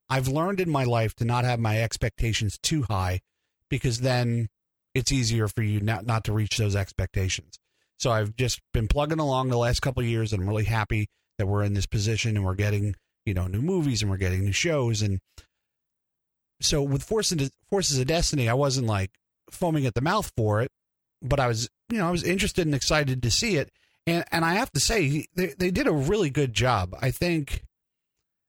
I've 0.10 0.28
learned 0.28 0.60
in 0.60 0.70
my 0.70 0.84
life 0.84 1.16
to 1.16 1.26
not 1.26 1.46
have 1.46 1.60
my 1.60 1.82
expectations 1.82 2.60
too 2.62 2.84
high, 2.84 3.22
because 3.70 4.02
then 4.02 4.50
it's 4.94 5.14
easier 5.14 5.48
for 5.48 5.64
you 5.64 5.80
not 5.80 6.06
not 6.06 6.26
to 6.26 6.34
reach 6.34 6.58
those 6.58 6.76
expectations. 6.76 7.58
So 7.98 8.12
I've 8.12 8.36
just 8.36 8.60
been 8.74 8.90
plugging 8.90 9.20
along 9.20 9.48
the 9.48 9.58
last 9.58 9.82
couple 9.82 10.04
years, 10.04 10.34
and 10.34 10.42
I'm 10.42 10.50
really 10.50 10.66
happy 10.66 11.08
that 11.38 11.48
we're 11.48 11.64
in 11.64 11.74
this 11.74 11.86
position 11.86 12.36
and 12.36 12.46
we're 12.46 12.56
getting 12.56 12.96
you 13.26 13.34
know 13.34 13.48
new 13.48 13.62
movies 13.62 14.02
and 14.02 14.12
we're 14.12 14.18
getting 14.18 14.44
new 14.44 14.52
shows 14.52 15.02
and 15.02 15.20
so 16.62 16.84
with 16.84 17.02
Forces 17.02 17.50
Forces 17.70 17.98
of 17.98 18.08
Destiny, 18.08 18.50
I 18.50 18.56
wasn't 18.56 18.88
like 18.88 19.12
foaming 19.52 19.86
at 19.86 19.94
the 19.94 20.02
mouth 20.02 20.34
for 20.36 20.62
it, 20.62 20.72
but 21.22 21.40
I 21.40 21.48
was 21.48 21.70
you 21.90 22.00
know 22.00 22.10
I 22.10 22.12
was 22.12 22.24
interested 22.24 22.66
and 22.66 22.76
excited 22.76 23.24
to 23.24 23.32
see 23.32 23.56
it, 23.56 23.72
and 24.08 24.24
and 24.32 24.44
I 24.44 24.56
have 24.56 24.72
to 24.72 24.80
say 24.80 25.28
they 25.36 25.54
they 25.58 25.70
did 25.70 25.86
a 25.86 25.92
really 25.92 26.32
good 26.32 26.54
job. 26.54 26.96
I 27.00 27.12
think 27.12 27.64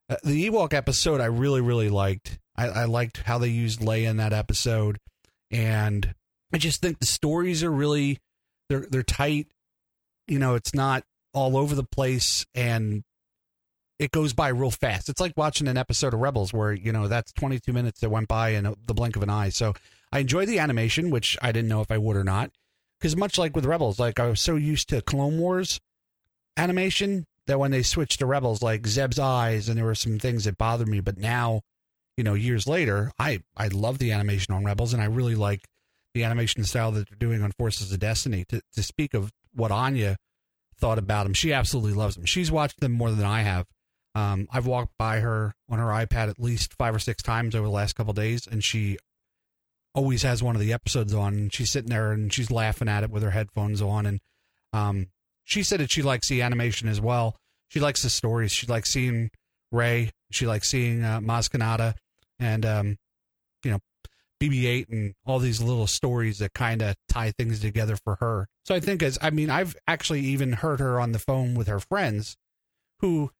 uh, 0.09 0.15
the 0.23 0.49
Ewok 0.49 0.73
episode 0.73 1.21
I 1.21 1.25
really 1.25 1.61
really 1.61 1.89
liked. 1.89 2.39
I, 2.55 2.67
I 2.67 2.85
liked 2.85 3.17
how 3.17 3.37
they 3.37 3.49
used 3.49 3.79
Leia 3.81 4.09
in 4.09 4.17
that 4.17 4.33
episode, 4.33 4.97
and 5.51 6.15
I 6.51 6.57
just 6.57 6.81
think 6.81 6.99
the 6.99 7.05
stories 7.05 7.63
are 7.63 7.71
really 7.71 8.19
they're 8.69 8.87
they're 8.89 9.03
tight. 9.03 9.47
You 10.27 10.39
know, 10.39 10.55
it's 10.55 10.73
not 10.73 11.03
all 11.33 11.57
over 11.57 11.75
the 11.75 11.83
place 11.83 12.45
and 12.55 13.03
it 13.99 14.11
goes 14.11 14.33
by 14.33 14.47
real 14.47 14.71
fast. 14.71 15.09
It's 15.09 15.19
like 15.19 15.33
watching 15.35 15.67
an 15.67 15.77
episode 15.77 16.13
of 16.13 16.21
Rebels 16.21 16.53
where, 16.53 16.71
you 16.71 16.91
know, 16.91 17.07
that's 17.07 17.33
22 17.33 17.73
minutes 17.73 17.99
that 17.99 18.09
went 18.09 18.29
by 18.29 18.49
in 18.49 18.63
the 18.63 18.93
blink 18.93 19.15
of 19.17 19.23
an 19.23 19.29
eye. 19.29 19.49
So 19.49 19.73
I 20.11 20.19
enjoy 20.19 20.45
the 20.45 20.59
animation, 20.59 21.09
which 21.09 21.37
I 21.41 21.51
didn't 21.51 21.67
know 21.67 21.81
if 21.81 21.91
I 21.91 21.97
would 21.97 22.15
or 22.15 22.23
not. 22.23 22.51
Because 22.99 23.15
much 23.15 23.37
like 23.37 23.55
with 23.55 23.65
Rebels, 23.65 23.99
like 23.99 24.19
I 24.19 24.27
was 24.27 24.41
so 24.41 24.55
used 24.55 24.89
to 24.89 25.01
Clone 25.01 25.39
Wars 25.39 25.79
animation 26.57 27.25
that 27.47 27.59
when 27.59 27.71
they 27.71 27.83
switched 27.83 28.19
to 28.19 28.25
Rebels, 28.25 28.61
like 28.61 28.85
Zeb's 28.85 29.19
eyes, 29.19 29.69
and 29.69 29.77
there 29.77 29.85
were 29.85 29.95
some 29.95 30.19
things 30.19 30.43
that 30.43 30.57
bothered 30.57 30.87
me. 30.87 30.99
But 30.99 31.17
now, 31.17 31.61
you 32.17 32.23
know, 32.23 32.33
years 32.33 32.67
later, 32.67 33.11
I, 33.17 33.41
I 33.55 33.69
love 33.69 33.99
the 33.99 34.11
animation 34.11 34.53
on 34.53 34.65
Rebels 34.65 34.93
and 34.93 35.01
I 35.01 35.05
really 35.05 35.35
like 35.35 35.61
the 36.13 36.23
animation 36.23 36.63
style 36.63 36.91
that 36.91 37.09
they're 37.09 37.17
doing 37.17 37.41
on 37.41 37.51
Forces 37.57 37.91
of 37.91 37.99
Destiny. 37.99 38.45
To, 38.49 38.61
to 38.75 38.83
speak 38.83 39.13
of 39.13 39.31
what 39.53 39.71
Anya 39.71 40.17
thought 40.77 40.97
about 40.97 41.23
them, 41.23 41.33
she 41.33 41.53
absolutely 41.53 41.93
loves 41.93 42.15
them. 42.15 42.25
She's 42.25 42.51
watched 42.51 42.81
them 42.81 42.91
more 42.91 43.11
than 43.11 43.25
I 43.25 43.41
have 43.41 43.65
um, 44.15 44.47
I've 44.51 44.65
walked 44.65 44.97
by 44.97 45.19
her 45.19 45.53
on 45.69 45.79
her 45.79 45.85
iPad 45.85 46.29
at 46.29 46.39
least 46.39 46.73
five 46.73 46.95
or 46.95 46.99
six 46.99 47.21
times 47.21 47.55
over 47.55 47.65
the 47.65 47.71
last 47.71 47.95
couple 47.95 48.13
days, 48.13 48.47
and 48.47 48.63
she 48.63 48.97
always 49.93 50.23
has 50.23 50.43
one 50.43 50.55
of 50.55 50.61
the 50.61 50.73
episodes 50.73 51.13
on. 51.13 51.33
And 51.33 51.53
she's 51.53 51.71
sitting 51.71 51.89
there 51.89 52.11
and 52.11 52.31
she's 52.31 52.51
laughing 52.51 52.87
at 52.87 53.03
it 53.03 53.09
with 53.09 53.23
her 53.23 53.31
headphones 53.31 53.81
on. 53.81 54.05
And 54.05 54.19
um, 54.73 55.07
she 55.43 55.63
said 55.63 55.79
that 55.79 55.91
she 55.91 56.01
likes 56.01 56.29
the 56.29 56.41
animation 56.41 56.87
as 56.87 57.01
well. 57.01 57.35
She 57.69 57.79
likes 57.79 58.03
the 58.03 58.09
stories. 58.09 58.51
She 58.51 58.67
likes 58.67 58.91
seeing 58.91 59.29
Rey. 59.71 60.11
She 60.31 60.47
likes 60.47 60.69
seeing 60.69 61.03
uh, 61.03 61.19
Kanata 61.19 61.95
and 62.39 62.65
um, 62.65 62.97
you 63.63 63.71
know 63.71 63.79
BB-8 64.41 64.89
and 64.89 65.13
all 65.25 65.39
these 65.39 65.61
little 65.61 65.87
stories 65.87 66.39
that 66.39 66.53
kind 66.53 66.81
of 66.81 66.95
tie 67.09 67.31
things 67.31 67.59
together 67.59 67.97
for 67.97 68.15
her. 68.15 68.47
So 68.65 68.73
I 68.73 68.79
think 68.79 69.03
as 69.03 69.17
I 69.21 69.29
mean 69.29 69.49
I've 69.49 69.75
actually 69.87 70.21
even 70.21 70.53
heard 70.53 70.79
her 70.79 70.99
on 70.99 71.11
the 71.11 71.19
phone 71.19 71.55
with 71.55 71.67
her 71.67 71.79
friends 71.79 72.37
who 72.99 73.31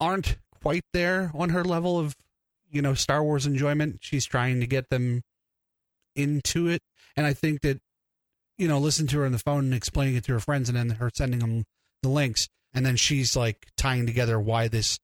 aren't 0.00 0.38
quite 0.62 0.84
there 0.92 1.30
on 1.34 1.50
her 1.50 1.64
level 1.64 1.98
of 1.98 2.16
you 2.70 2.82
know 2.82 2.94
Star 2.94 3.22
Wars 3.22 3.46
enjoyment. 3.46 3.98
She's 4.00 4.24
trying 4.24 4.60
to 4.60 4.66
get 4.66 4.88
them 4.88 5.22
into 6.22 6.68
it, 6.68 6.82
and 7.16 7.26
I 7.26 7.32
think 7.32 7.62
that 7.62 7.80
you 8.58 8.68
know 8.68 8.78
listen 8.78 9.06
to 9.08 9.18
her 9.18 9.26
on 9.26 9.32
the 9.32 9.38
phone 9.38 9.64
and 9.64 9.74
explaining 9.74 10.16
it 10.16 10.24
to 10.24 10.32
her 10.32 10.40
friends, 10.40 10.68
and 10.68 10.76
then 10.76 10.90
her 10.90 11.10
sending 11.14 11.40
them 11.40 11.64
the 12.02 12.08
links, 12.08 12.48
and 12.72 12.84
then 12.84 12.96
she's 12.96 13.36
like 13.36 13.66
tying 13.76 14.06
together 14.06 14.38
why 14.38 14.68
this 14.68 14.98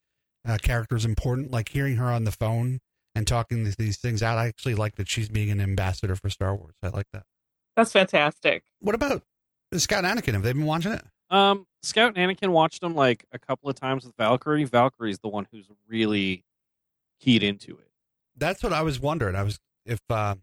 uh, 0.46 0.58
character 0.62 0.96
is 0.96 1.04
important. 1.04 1.50
Like 1.50 1.68
hearing 1.68 1.96
her 1.96 2.06
on 2.06 2.24
the 2.24 2.32
phone 2.32 2.80
and 3.14 3.26
talking 3.26 3.64
these 3.78 3.96
things 3.96 4.22
out. 4.22 4.38
I 4.38 4.46
actually 4.46 4.74
like 4.74 4.96
that 4.96 5.08
she's 5.08 5.28
being 5.28 5.50
an 5.50 5.60
ambassador 5.60 6.16
for 6.16 6.28
Star 6.28 6.54
Wars. 6.54 6.74
I 6.82 6.88
like 6.88 7.06
that. 7.12 7.24
That's 7.74 7.92
fantastic. 7.92 8.64
What 8.80 8.94
about 8.94 9.22
Scout 9.74 10.04
Anakin? 10.04 10.34
Have 10.34 10.42
they 10.42 10.52
been 10.52 10.66
watching 10.66 10.92
it? 10.92 11.02
Um, 11.30 11.66
Scout 11.82 12.16
and 12.16 12.30
Anakin 12.30 12.50
watched 12.50 12.80
them 12.80 12.94
like 12.94 13.24
a 13.32 13.38
couple 13.38 13.68
of 13.68 13.76
times 13.76 14.04
with 14.04 14.14
Valkyrie. 14.16 14.64
Valkyrie's 14.64 15.18
the 15.18 15.28
one 15.28 15.46
who's 15.50 15.66
really 15.88 16.44
keyed 17.20 17.42
into 17.42 17.72
it. 17.72 17.88
That's 18.36 18.62
what 18.62 18.72
I 18.72 18.82
was 18.82 19.00
wondering. 19.00 19.34
I 19.34 19.42
was 19.42 19.58
if 19.84 20.00
uh, 20.10 20.34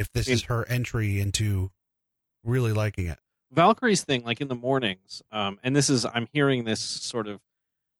if 0.00 0.10
this 0.12 0.28
is 0.28 0.44
her 0.44 0.66
entry 0.68 1.20
into 1.20 1.70
really 2.44 2.72
liking 2.72 3.06
it. 3.06 3.18
Valkyrie's 3.52 4.02
thing, 4.02 4.24
like 4.24 4.40
in 4.40 4.48
the 4.48 4.54
mornings, 4.54 5.22
um, 5.30 5.58
and 5.62 5.74
this 5.74 5.90
is 5.90 6.04
I'm 6.04 6.26
hearing 6.32 6.64
this 6.64 6.80
sort 6.80 7.28
of 7.28 7.40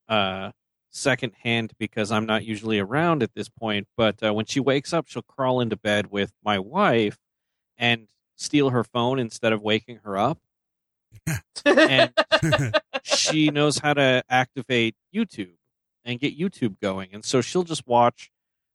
uh 0.08 0.50
secondhand 0.90 1.72
because 1.78 2.10
I'm 2.10 2.26
not 2.26 2.44
usually 2.44 2.80
around 2.80 3.22
at 3.22 3.34
this 3.34 3.48
point. 3.48 3.86
But 3.96 4.22
uh, 4.22 4.34
when 4.34 4.46
she 4.46 4.58
wakes 4.58 4.92
up, 4.92 5.06
she'll 5.08 5.22
crawl 5.22 5.60
into 5.60 5.76
bed 5.76 6.10
with 6.10 6.32
my 6.44 6.58
wife 6.58 7.18
and 7.78 8.08
steal 8.36 8.70
her 8.70 8.82
phone 8.82 9.18
instead 9.20 9.52
of 9.52 9.62
waking 9.62 10.00
her 10.04 10.18
up 10.18 10.38
and 11.64 12.12
she 13.02 13.50
knows 13.52 13.78
how 13.78 13.94
to 13.94 14.22
activate 14.28 14.94
YouTube 15.14 15.56
and 16.04 16.18
get 16.18 16.38
YouTube 16.38 16.80
going. 16.80 17.10
And 17.12 17.24
so 17.24 17.40
she'll 17.40 17.64
just 17.64 17.86
watch 17.86 18.30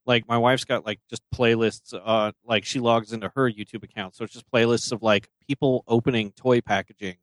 like 0.06 0.28
my 0.28 0.38
wife's 0.38 0.66
got 0.66 0.86
like 0.86 1.00
just 1.10 1.24
playlists 1.34 1.94
uh 1.94 2.32
like 2.46 2.66
she 2.66 2.80
logs 2.80 3.12
into 3.14 3.32
her 3.36 3.52
YouTube 3.52 3.84
account. 3.84 4.16
So 4.16 4.24
it's 4.24 4.34
just 4.34 4.50
playlists 4.52 4.92
of 4.92 5.02
like 5.02 5.30
people 5.48 5.84
opening 5.88 6.32
toy 6.32 6.62
packaging, 6.62 7.18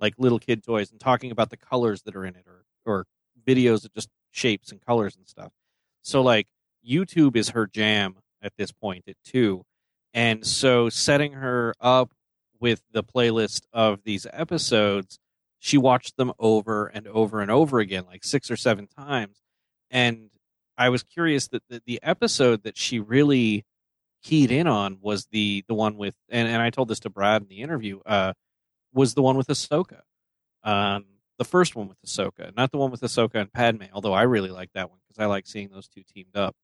like 0.00 0.14
little 0.18 0.38
kid 0.38 0.62
toys 0.62 0.90
and 0.90 1.00
talking 1.00 1.30
about 1.30 1.50
the 1.50 1.56
colors 1.56 2.02
that 2.02 2.16
are 2.16 2.24
in 2.24 2.36
it 2.36 2.46
or 2.46 2.64
or 2.84 3.06
videos 3.46 3.84
of 3.84 3.92
just 3.94 4.08
shapes 4.30 4.70
and 4.70 4.84
colors 4.84 5.16
and 5.16 5.26
stuff. 5.26 5.52
So 6.02 6.22
like 6.22 6.46
YouTube 6.88 7.36
is 7.36 7.50
her 7.50 7.66
jam 7.66 8.16
at 8.42 8.52
this 8.56 8.72
point 8.72 9.04
at 9.08 9.16
2. 9.24 9.64
And 10.14 10.46
so 10.46 10.88
setting 10.88 11.32
her 11.32 11.74
up 11.80 12.12
with 12.60 12.82
the 12.92 13.02
playlist 13.02 13.62
of 13.72 14.02
these 14.04 14.26
episodes, 14.32 15.18
she 15.58 15.76
watched 15.76 16.16
them 16.16 16.32
over 16.38 16.86
and 16.86 17.06
over 17.08 17.40
and 17.40 17.50
over 17.50 17.80
again, 17.80 18.04
like 18.06 18.24
six 18.24 18.50
or 18.50 18.56
seven 18.56 18.86
times. 18.86 19.42
And 19.90 20.30
I 20.78 20.88
was 20.88 21.02
curious 21.02 21.48
that 21.48 21.62
the, 21.68 21.82
the 21.86 22.00
episode 22.02 22.62
that 22.64 22.76
she 22.76 22.98
really 22.98 23.64
keyed 24.22 24.50
in 24.50 24.66
on 24.66 24.98
was 25.00 25.26
the 25.26 25.64
the 25.68 25.74
one 25.74 25.96
with, 25.96 26.14
and, 26.28 26.48
and 26.48 26.60
I 26.60 26.70
told 26.70 26.88
this 26.88 27.00
to 27.00 27.10
Brad 27.10 27.42
in 27.42 27.48
the 27.48 27.60
interview, 27.60 28.00
uh, 28.04 28.32
was 28.92 29.14
the 29.14 29.22
one 29.22 29.36
with 29.36 29.48
Ahsoka. 29.48 30.00
Um, 30.64 31.04
the 31.38 31.44
first 31.44 31.76
one 31.76 31.88
with 31.88 32.00
Ahsoka, 32.04 32.54
not 32.56 32.70
the 32.72 32.78
one 32.78 32.90
with 32.90 33.02
Ahsoka 33.02 33.34
and 33.34 33.52
Padme, 33.52 33.84
although 33.92 34.14
I 34.14 34.22
really 34.22 34.50
like 34.50 34.70
that 34.74 34.90
one 34.90 34.98
because 35.06 35.22
I 35.22 35.26
like 35.26 35.46
seeing 35.46 35.68
those 35.68 35.88
two 35.88 36.02
teamed 36.02 36.36
up. 36.36 36.56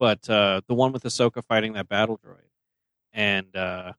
But 0.00 0.28
uh, 0.28 0.62
the 0.66 0.74
one 0.74 0.92
with 0.92 1.04
Ahsoka 1.04 1.44
fighting 1.44 1.74
that 1.74 1.88
battle 1.88 2.18
droid. 2.18 2.48
And 3.12 3.54
uh, 3.54 3.92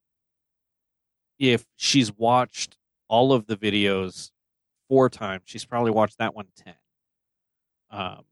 if 1.40 1.66
she's 1.76 2.12
watched 2.12 2.78
all 3.08 3.32
of 3.32 3.46
the 3.46 3.56
videos 3.56 4.32
four 4.90 5.10
times, 5.10 5.44
she's 5.46 5.66
probably 5.66 5.92
watched 5.92 6.18
that 6.18 6.36
one 6.36 6.48
ten. 6.56 6.76
Um, 7.92 8.24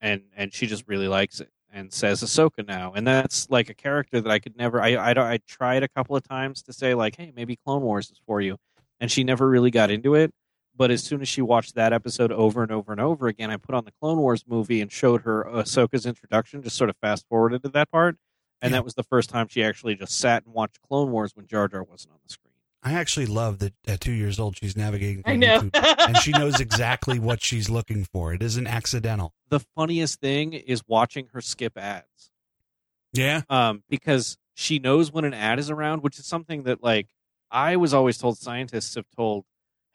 and 0.00 0.22
and 0.36 0.52
she 0.52 0.66
just 0.66 0.86
really 0.86 1.08
likes 1.08 1.40
it 1.40 1.50
and 1.72 1.92
says 1.92 2.22
Ahsoka 2.22 2.66
now, 2.66 2.92
and 2.94 3.06
that's 3.06 3.50
like 3.50 3.68
a 3.68 3.74
character 3.74 4.20
that 4.20 4.30
I 4.30 4.38
could 4.38 4.56
never. 4.56 4.80
I 4.80 4.94
I, 4.94 5.32
I 5.34 5.38
tried 5.46 5.82
a 5.82 5.88
couple 5.88 6.16
of 6.16 6.26
times 6.26 6.62
to 6.62 6.72
say 6.72 6.94
like, 6.94 7.16
hey, 7.16 7.32
maybe 7.34 7.56
Clone 7.56 7.82
Wars 7.82 8.10
is 8.10 8.20
for 8.26 8.40
you, 8.40 8.56
and 9.00 9.10
she 9.10 9.24
never 9.24 9.48
really 9.48 9.70
got 9.70 9.90
into 9.90 10.14
it. 10.14 10.32
But 10.76 10.90
as 10.90 11.02
soon 11.02 11.22
as 11.22 11.28
she 11.28 11.40
watched 11.40 11.74
that 11.74 11.92
episode 11.92 12.30
over 12.32 12.62
and 12.62 12.70
over 12.70 12.92
and 12.92 13.00
over 13.00 13.28
again, 13.28 13.50
I 13.50 13.56
put 13.56 13.74
on 13.74 13.84
the 13.84 13.92
Clone 14.00 14.18
Wars 14.18 14.44
movie 14.46 14.82
and 14.82 14.92
showed 14.92 15.22
her 15.22 15.44
Ahsoka's 15.44 16.04
introduction, 16.04 16.62
just 16.62 16.76
sort 16.76 16.90
of 16.90 16.96
fast 16.98 17.26
forwarded 17.28 17.62
to 17.62 17.70
that 17.70 17.90
part, 17.90 18.16
and 18.60 18.70
yeah. 18.70 18.78
that 18.78 18.84
was 18.84 18.94
the 18.94 19.02
first 19.02 19.30
time 19.30 19.48
she 19.48 19.62
actually 19.62 19.94
just 19.94 20.18
sat 20.18 20.44
and 20.44 20.54
watched 20.54 20.80
Clone 20.82 21.10
Wars 21.10 21.34
when 21.34 21.46
Jar 21.46 21.68
Jar 21.68 21.82
wasn't 21.82 22.12
on 22.12 22.20
the 22.26 22.32
screen. 22.32 22.52
I 22.86 22.92
actually 22.92 23.26
love 23.26 23.58
that 23.58 23.74
at 23.88 24.00
two 24.00 24.12
years 24.12 24.38
old 24.38 24.56
she's 24.56 24.76
navigating. 24.76 25.24
I 25.26 25.34
know, 25.34 25.68
and 25.74 26.16
she 26.18 26.30
knows 26.30 26.60
exactly 26.60 27.18
what 27.18 27.42
she's 27.42 27.68
looking 27.68 28.04
for. 28.04 28.32
It 28.32 28.44
isn't 28.44 28.68
accidental. 28.68 29.34
The 29.48 29.58
funniest 29.58 30.20
thing 30.20 30.52
is 30.52 30.82
watching 30.86 31.26
her 31.32 31.40
skip 31.40 31.76
ads. 31.76 32.30
Yeah, 33.12 33.42
um, 33.50 33.82
because 33.90 34.38
she 34.54 34.78
knows 34.78 35.10
when 35.10 35.24
an 35.24 35.34
ad 35.34 35.58
is 35.58 35.68
around, 35.68 36.04
which 36.04 36.16
is 36.20 36.26
something 36.26 36.62
that 36.62 36.80
like 36.80 37.08
I 37.50 37.74
was 37.74 37.92
always 37.92 38.18
told 38.18 38.38
scientists 38.38 38.94
have 38.94 39.06
told 39.16 39.46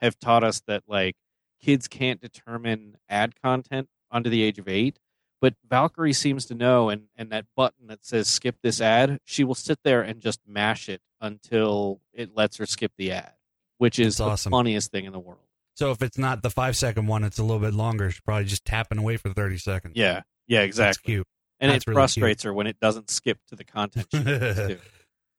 have 0.02 0.18
taught 0.18 0.44
us 0.44 0.60
that 0.66 0.82
like 0.86 1.16
kids 1.62 1.88
can't 1.88 2.20
determine 2.20 2.98
ad 3.08 3.40
content 3.42 3.88
under 4.10 4.28
the 4.28 4.42
age 4.42 4.58
of 4.58 4.68
eight 4.68 4.98
but 5.42 5.54
Valkyrie 5.68 6.12
seems 6.12 6.46
to 6.46 6.54
know, 6.54 6.88
and, 6.88 7.08
and 7.16 7.30
that 7.32 7.46
button 7.56 7.88
that 7.88 8.06
says 8.06 8.28
skip 8.28 8.56
this 8.62 8.80
ad, 8.80 9.18
she 9.24 9.42
will 9.42 9.56
sit 9.56 9.80
there 9.82 10.00
and 10.00 10.20
just 10.20 10.38
mash 10.46 10.88
it 10.88 11.02
until 11.20 12.00
it 12.14 12.36
lets 12.36 12.58
her 12.58 12.64
skip 12.64 12.92
the 12.96 13.10
ad, 13.10 13.32
which 13.78 13.98
is 13.98 14.16
That's 14.16 14.18
the 14.18 14.24
awesome. 14.32 14.50
funniest 14.52 14.92
thing 14.92 15.04
in 15.04 15.12
the 15.12 15.18
world. 15.18 15.40
So 15.74 15.90
if 15.90 16.00
it's 16.00 16.16
not 16.16 16.42
the 16.44 16.50
five 16.50 16.76
second 16.76 17.08
one, 17.08 17.24
it's 17.24 17.40
a 17.40 17.42
little 17.42 17.58
bit 17.58 17.74
longer. 17.74 18.08
She's 18.12 18.20
probably 18.20 18.44
just 18.44 18.64
tapping 18.64 18.98
away 18.98 19.16
for 19.16 19.32
30 19.32 19.58
seconds. 19.58 19.94
Yeah. 19.96 20.22
Yeah, 20.46 20.60
exactly. 20.60 20.86
That's 20.86 20.98
cute. 20.98 21.26
And 21.58 21.72
That's 21.72 21.82
it 21.84 21.88
really 21.88 21.94
frustrates 21.96 22.42
cute. 22.42 22.50
her 22.50 22.54
when 22.54 22.68
it 22.68 22.78
doesn't 22.78 23.10
skip 23.10 23.38
to 23.48 23.56
the 23.56 23.64
content 23.64 24.06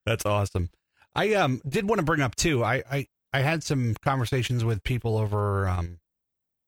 That's 0.06 0.26
awesome. 0.26 0.70
I 1.16 1.36
um 1.36 1.62
did 1.68 1.88
want 1.88 2.00
to 2.00 2.06
bring 2.06 2.20
up 2.20 2.36
too. 2.36 2.62
I, 2.62 2.84
I 2.92 3.08
I 3.32 3.40
had 3.40 3.64
some 3.64 3.96
conversations 4.04 4.66
with 4.66 4.84
people 4.84 5.18
over 5.18 5.66
um 5.68 6.00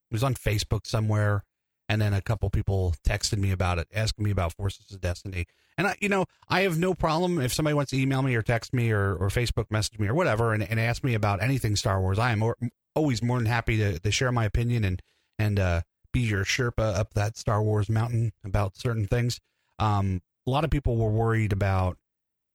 it 0.10 0.14
was 0.14 0.24
on 0.24 0.36
Facebook 0.36 0.88
somewhere 0.88 1.44
and 1.88 2.02
then 2.02 2.14
a 2.14 2.22
couple 2.22 2.50
people 2.50 2.96
texted 3.08 3.38
me 3.38 3.52
about 3.52 3.80
it, 3.80 3.88
asking 3.94 4.26
me 4.26 4.32
about 4.32 4.54
Forces 4.54 4.92
of 4.92 5.02
Destiny. 5.02 5.46
And 5.78 5.88
I, 5.88 5.96
you 6.00 6.10
know, 6.10 6.26
I 6.48 6.62
have 6.62 6.78
no 6.78 6.94
problem 6.94 7.40
if 7.40 7.54
somebody 7.54 7.74
wants 7.74 7.92
to 7.92 8.00
email 8.00 8.22
me 8.22 8.36
or 8.36 8.42
text 8.42 8.74
me 8.74 8.92
or, 8.92 9.16
or 9.16 9.28
Facebook 9.28 9.70
message 9.70 10.00
me 10.00 10.08
or 10.08 10.16
whatever 10.16 10.54
and, 10.54 10.64
and 10.64 10.80
ask 10.80 11.04
me 11.04 11.14
about 11.14 11.42
anything 11.44 11.76
Star 11.76 12.00
Wars. 12.02 12.18
I 12.18 12.32
am 12.32 12.40
more, 12.40 12.58
always 12.96 13.22
more 13.22 13.38
than 13.38 13.46
happy 13.46 13.78
to, 13.78 14.00
to 14.00 14.12
share 14.12 14.32
my 14.32 14.46
opinion 14.46 14.84
and 14.84 15.02
and 15.38 15.60
uh, 15.60 15.82
be 16.14 16.22
your 16.22 16.46
Sherpa 16.46 16.98
up 16.98 17.14
that 17.14 17.38
Star 17.38 17.62
Wars 17.62 17.90
mountain 17.90 18.32
about 18.46 18.78
certain 18.78 19.06
things. 19.06 19.42
Um, 19.80 20.22
a 20.48 20.50
lot 20.50 20.64
of 20.64 20.70
people 20.70 20.96
were 20.96 21.10
worried 21.10 21.52
about, 21.52 21.98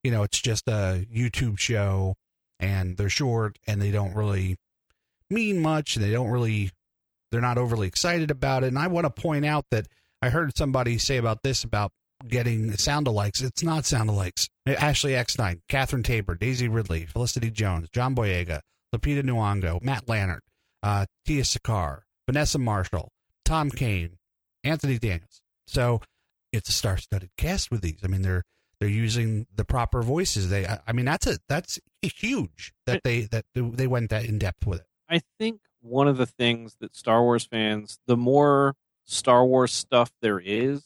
you 0.02 0.10
know, 0.10 0.22
it's 0.22 0.40
just 0.40 0.66
a 0.66 1.06
YouTube 1.14 1.58
show 1.58 2.14
and 2.58 2.96
they're 2.96 3.10
short 3.10 3.58
and 3.66 3.82
they 3.82 3.90
don't 3.90 4.14
really 4.14 4.56
mean 5.28 5.60
much. 5.60 5.96
and 5.96 6.04
They 6.04 6.12
don't 6.12 6.30
really 6.30 6.70
they're 7.30 7.40
not 7.40 7.58
overly 7.58 7.88
excited 7.88 8.30
about 8.30 8.64
it. 8.64 8.68
And 8.68 8.78
I 8.78 8.86
want 8.88 9.04
to 9.04 9.10
point 9.22 9.44
out 9.44 9.66
that 9.70 9.86
I 10.22 10.30
heard 10.30 10.56
somebody 10.56 10.98
say 10.98 11.16
about 11.16 11.42
this 11.42 11.64
about 11.64 11.92
getting 12.28 12.72
sound 12.76 13.06
alikes. 13.06 13.42
It's 13.42 13.62
not 13.62 13.86
sound 13.86 14.10
alikes. 14.10 14.48
Ashley 14.66 15.14
Eckstein, 15.14 15.62
Catherine 15.68 16.02
Taber, 16.02 16.34
Daisy 16.34 16.68
Ridley, 16.68 17.06
Felicity 17.06 17.50
Jones, 17.50 17.88
John 17.90 18.14
Boyega, 18.14 18.60
Lupita 18.94 19.22
Nyong'o, 19.22 19.82
Matt 19.82 20.06
Lanter, 20.06 20.40
uh, 20.82 21.06
Tiya 21.26 21.46
Sircar, 21.46 22.02
Vanessa 22.26 22.58
Marshall, 22.58 23.10
Tom 23.44 23.70
Kane, 23.70 24.18
Anthony 24.64 24.98
Daniels. 24.98 25.40
So 25.66 26.00
it's 26.52 26.68
a 26.68 26.72
star-studded 26.72 27.30
cast 27.36 27.70
with 27.70 27.80
these. 27.80 28.00
I 28.04 28.08
mean, 28.08 28.22
they're 28.22 28.42
they're 28.80 28.88
using 28.88 29.46
the 29.54 29.64
proper 29.64 30.02
voices. 30.02 30.48
They, 30.50 30.66
I 30.66 30.80
I 30.86 30.92
mean, 30.92 31.04
that's 31.04 31.26
a 31.26 31.38
that's 31.48 31.78
huge 32.02 32.72
that 32.86 33.02
they 33.04 33.22
that 33.22 33.44
they 33.54 33.86
went 33.86 34.10
that 34.10 34.24
in 34.24 34.38
depth 34.38 34.66
with 34.66 34.80
it. 34.80 34.86
I 35.08 35.20
think 35.38 35.60
one 35.80 36.08
of 36.08 36.16
the 36.16 36.26
things 36.26 36.76
that 36.80 36.94
Star 36.94 37.22
Wars 37.22 37.44
fans, 37.44 37.98
the 38.06 38.16
more 38.16 38.74
Star 39.04 39.44
Wars 39.44 39.72
stuff 39.72 40.10
there 40.20 40.40
is, 40.40 40.82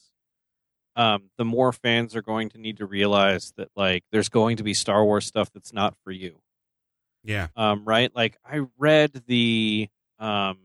um, 0.97 1.31
the 1.37 1.45
more 1.45 1.73
fans 1.73 2.15
are 2.15 2.23
going 2.23 2.49
to 2.51 2.59
need 2.59 2.77
to 2.79 2.87
realize 2.87 3.53
that 3.57 3.69
like 3.75 4.05
there's 4.13 4.29
going 4.29 4.57
to 4.59 4.63
be 4.63 4.75
Star 4.75 5.05
Wars 5.05 5.27
stuff 5.27 5.51
that's 5.53 5.73
not 5.73 5.95
for 6.05 6.11
you. 6.13 6.41
Yeah. 7.25 7.49
Um, 7.57 7.85
right? 7.85 8.15
Like 8.15 8.37
I 8.45 8.61
read 8.79 9.23
the 9.27 9.89
um 10.19 10.59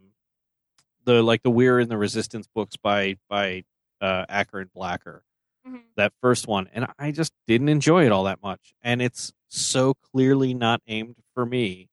the 1.06 1.24
like 1.24 1.42
the 1.42 1.50
We're 1.50 1.80
in 1.80 1.90
the 1.90 1.98
Resistance 1.98 2.48
books 2.54 2.76
by 2.78 3.18
by 3.30 3.64
uh 4.02 4.26
Acker 4.30 4.60
and 4.60 4.72
Blacker. 4.72 5.24
Mhm. 5.68 5.82
That 5.96 6.14
first 6.22 6.48
one. 6.48 6.70
And 6.74 6.88
I 7.00 7.12
just 7.12 7.34
didn't 7.48 7.70
enjoy 7.70 8.06
it 8.06 8.12
all 8.12 8.26
that 8.26 8.44
much. 8.44 8.74
And 8.84 9.02
it's 9.02 9.34
so 9.48 9.96
clearly 9.96 10.54
not 10.54 10.82
aimed 10.88 11.18
for 11.34 11.46
me 11.46 11.90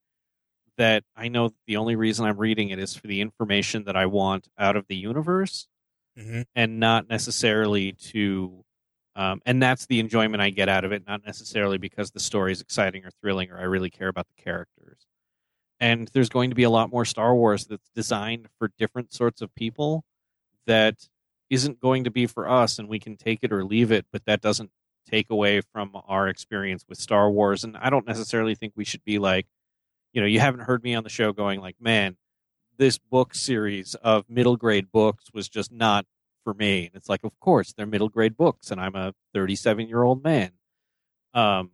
that 0.76 1.04
I 1.16 1.28
know 1.28 1.50
the 1.66 1.76
only 1.76 1.96
reason 1.96 2.24
I'm 2.26 2.38
reading 2.38 2.70
it 2.70 2.78
is 2.78 2.94
for 2.94 3.06
the 3.06 3.20
information 3.20 3.84
that 3.84 3.96
I 3.96 4.06
want 4.06 4.48
out 4.58 4.76
of 4.76 4.86
the 4.88 4.96
universe 4.96 5.68
Mm-hmm. 6.18 6.42
and 6.54 6.80
not 6.80 7.10
necessarily 7.10 7.92
to 7.92 8.64
um, 9.16 9.42
and 9.44 9.62
that's 9.62 9.84
the 9.84 10.00
enjoyment 10.00 10.42
I 10.42 10.48
get 10.48 10.66
out 10.68 10.84
of 10.84 10.92
it, 10.92 11.06
not 11.06 11.24
necessarily 11.26 11.76
because 11.76 12.10
the 12.10 12.20
story 12.20 12.52
is 12.52 12.62
exciting 12.62 13.04
or 13.04 13.10
thrilling 13.20 13.50
or 13.50 13.58
I 13.58 13.64
really 13.64 13.90
care 13.90 14.08
about 14.08 14.26
the 14.34 14.42
characters. 14.42 15.06
And 15.78 16.08
there's 16.14 16.30
going 16.30 16.48
to 16.50 16.56
be 16.56 16.62
a 16.62 16.70
lot 16.70 16.90
more 16.90 17.04
Star 17.04 17.34
Wars 17.34 17.66
that's 17.66 17.90
designed 17.94 18.48
for 18.58 18.70
different 18.78 19.12
sorts 19.12 19.42
of 19.42 19.54
people 19.54 20.04
that 20.66 21.06
isn't 21.50 21.80
going 21.80 22.04
to 22.04 22.10
be 22.10 22.26
for 22.26 22.48
us, 22.48 22.78
and 22.78 22.88
we 22.88 22.98
can 22.98 23.16
take 23.16 23.40
it 23.42 23.52
or 23.52 23.62
leave 23.64 23.92
it, 23.92 24.06
but 24.10 24.24
that 24.24 24.40
doesn't 24.40 24.70
take 25.06 25.28
away 25.30 25.60
from 25.60 25.92
our 26.08 26.28
experience 26.28 26.84
with 26.88 26.98
Star 26.98 27.30
Wars. 27.30 27.62
And 27.62 27.76
I 27.76 27.90
don't 27.90 28.06
necessarily 28.06 28.54
think 28.54 28.72
we 28.74 28.84
should 28.84 29.04
be 29.04 29.18
like, 29.18 29.46
you 30.16 30.22
know, 30.22 30.26
you 30.26 30.40
haven't 30.40 30.60
heard 30.60 30.82
me 30.82 30.94
on 30.94 31.04
the 31.04 31.10
show 31.10 31.34
going 31.34 31.60
like, 31.60 31.76
man, 31.78 32.16
this 32.78 32.96
book 32.96 33.34
series 33.34 33.94
of 33.96 34.24
middle 34.30 34.56
grade 34.56 34.90
books 34.90 35.26
was 35.34 35.46
just 35.46 35.70
not 35.70 36.06
for 36.42 36.54
me. 36.54 36.86
And 36.86 36.94
it's 36.94 37.10
like, 37.10 37.22
of 37.22 37.38
course, 37.38 37.74
they're 37.74 37.84
middle 37.84 38.08
grade 38.08 38.34
books, 38.34 38.70
and 38.70 38.80
I'm 38.80 38.94
a 38.94 39.12
37 39.34 39.86
year 39.86 40.02
old 40.02 40.24
man. 40.24 40.52
Um, 41.34 41.72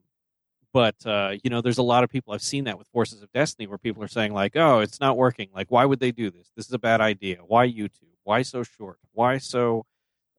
but 0.73 0.97
uh, 1.07 1.37
you 1.45 1.51
know, 1.51 1.61
there's 1.61 1.79
a 1.79 1.85
lot 1.85 2.03
of 2.03 2.11
people 2.11 2.35
I've 2.35 2.43
seen 2.43 2.65
that 2.65 2.79
with 2.79 2.89
Forces 2.89 3.23
of 3.23 3.31
Destiny, 3.31 3.69
where 3.69 3.79
people 3.79 4.03
are 4.03 4.09
saying 4.09 4.35
like, 4.35 4.57
"Oh, 4.57 4.81
it's 4.81 4.99
not 4.99 5.17
working. 5.17 5.51
Like, 5.55 5.71
why 5.71 5.85
would 5.85 6.01
they 6.01 6.11
do 6.11 6.29
this? 6.29 6.51
This 6.57 6.67
is 6.67 6.73
a 6.73 6.81
bad 6.81 7.01
idea. 7.01 7.37
Why 7.47 7.69
YouTube? 7.69 8.17
Why 8.25 8.43
so 8.43 8.65
short? 8.65 8.99
Why 9.13 9.39
so 9.39 9.87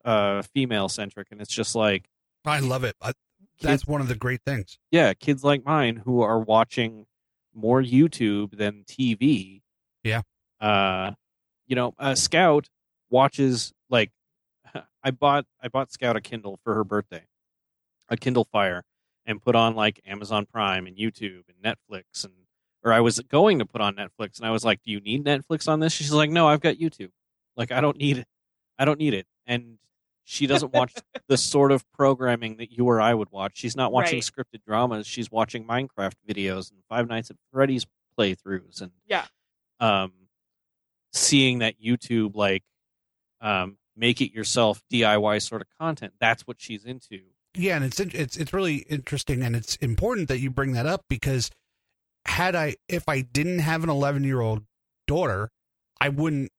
uh, 0.03 0.41
female 0.41 0.89
centric?" 0.89 1.29
And 1.31 1.39
it's 1.39 1.53
just 1.53 1.73
like, 1.73 2.09
I 2.43 2.59
love 2.59 2.83
it. 2.83 2.97
I, 3.01 3.13
that's 3.61 3.87
one 3.87 4.01
of 4.01 4.09
the 4.09 4.15
great 4.15 4.41
things. 4.43 4.77
yeah, 4.91 5.13
kids 5.13 5.41
like 5.45 5.63
mine 5.63 6.01
who 6.03 6.21
are 6.21 6.39
watching 6.39 7.05
more 7.53 7.81
YouTube 7.81 8.57
than 8.57 8.83
TV. 8.85 9.61
Yeah. 10.03 10.21
Uh, 10.59 11.11
you 11.67 11.75
know, 11.75 11.93
uh, 11.99 12.15
Scout 12.15 12.69
watches 13.09 13.73
like 13.89 14.11
I 15.03 15.11
bought 15.11 15.45
I 15.61 15.67
bought 15.67 15.91
Scout 15.91 16.15
a 16.15 16.21
Kindle 16.21 16.59
for 16.63 16.73
her 16.73 16.83
birthday, 16.83 17.25
a 18.09 18.17
Kindle 18.17 18.47
Fire, 18.51 18.83
and 19.25 19.41
put 19.41 19.55
on 19.55 19.75
like 19.75 20.01
Amazon 20.05 20.45
Prime 20.45 20.87
and 20.87 20.97
YouTube 20.97 21.43
and 21.47 21.57
Netflix 21.63 22.23
and 22.23 22.33
or 22.83 22.91
I 22.91 22.99
was 22.99 23.19
going 23.19 23.59
to 23.59 23.65
put 23.65 23.81
on 23.81 23.95
Netflix 23.95 24.37
and 24.37 24.45
I 24.45 24.51
was 24.51 24.65
like, 24.65 24.81
"Do 24.83 24.91
you 24.91 24.99
need 24.99 25.23
Netflix 25.23 25.67
on 25.67 25.79
this?" 25.79 25.93
She's 25.93 26.11
like, 26.11 26.29
"No, 26.29 26.47
I've 26.47 26.61
got 26.61 26.75
YouTube. 26.75 27.11
Like 27.55 27.71
I 27.71 27.81
don't 27.81 27.97
need 27.97 28.17
it. 28.17 28.27
I 28.77 28.85
don't 28.85 28.99
need 28.99 29.13
it." 29.13 29.25
And 29.45 29.77
she 30.23 30.47
doesn't 30.47 30.73
watch 30.73 30.93
the 31.27 31.37
sort 31.37 31.71
of 31.71 31.83
programming 31.91 32.57
that 32.57 32.71
you 32.71 32.85
or 32.85 33.01
I 33.01 33.13
would 33.13 33.29
watch. 33.31 33.53
She's 33.55 33.75
not 33.75 33.91
watching 33.91 34.17
Right. 34.17 34.23
scripted 34.23 34.63
dramas. 34.65 35.05
She's 35.07 35.29
watching 35.31 35.65
Minecraft 35.65 36.13
videos 36.27 36.71
and 36.71 36.79
Five 36.89 37.07
Nights 37.07 37.29
at 37.29 37.37
Freddy's 37.51 37.85
playthroughs 38.17 38.81
and 38.81 38.91
Yeah. 39.07 39.25
um, 39.79 40.13
seeing 41.11 41.59
that 41.59 41.75
YouTube 41.83 42.35
like 42.35 42.63
um, 43.41 43.77
make 43.95 44.21
it 44.21 44.31
yourself 44.33 44.81
DIY 44.91 45.41
sort 45.41 45.61
of 45.61 45.67
content. 45.79 46.13
That's 46.19 46.43
what 46.47 46.61
she's 46.61 46.85
into. 46.85 47.19
Yeah, 47.55 47.75
and 47.75 47.85
it's 47.85 47.99
it's 47.99 48.35
it's 48.37 48.53
really 48.53 48.77
interesting, 48.89 49.43
and 49.43 49.55
it's 49.55 49.75
important 49.75 50.27
that 50.29 50.39
you 50.39 50.49
bring 50.49 50.71
that 50.73 50.85
up 50.87 51.05
because 51.09 51.51
had 52.25 52.55
I 52.55 52.75
if 52.87 53.07
I 53.07 53.21
didn't 53.21 53.59
have 53.59 53.83
an 53.83 53.89
11 53.89 54.23
year 54.23 54.39
old 54.41 54.63
daughter, 55.05 55.49
I 56.01 56.09
wouldn't 56.09 56.51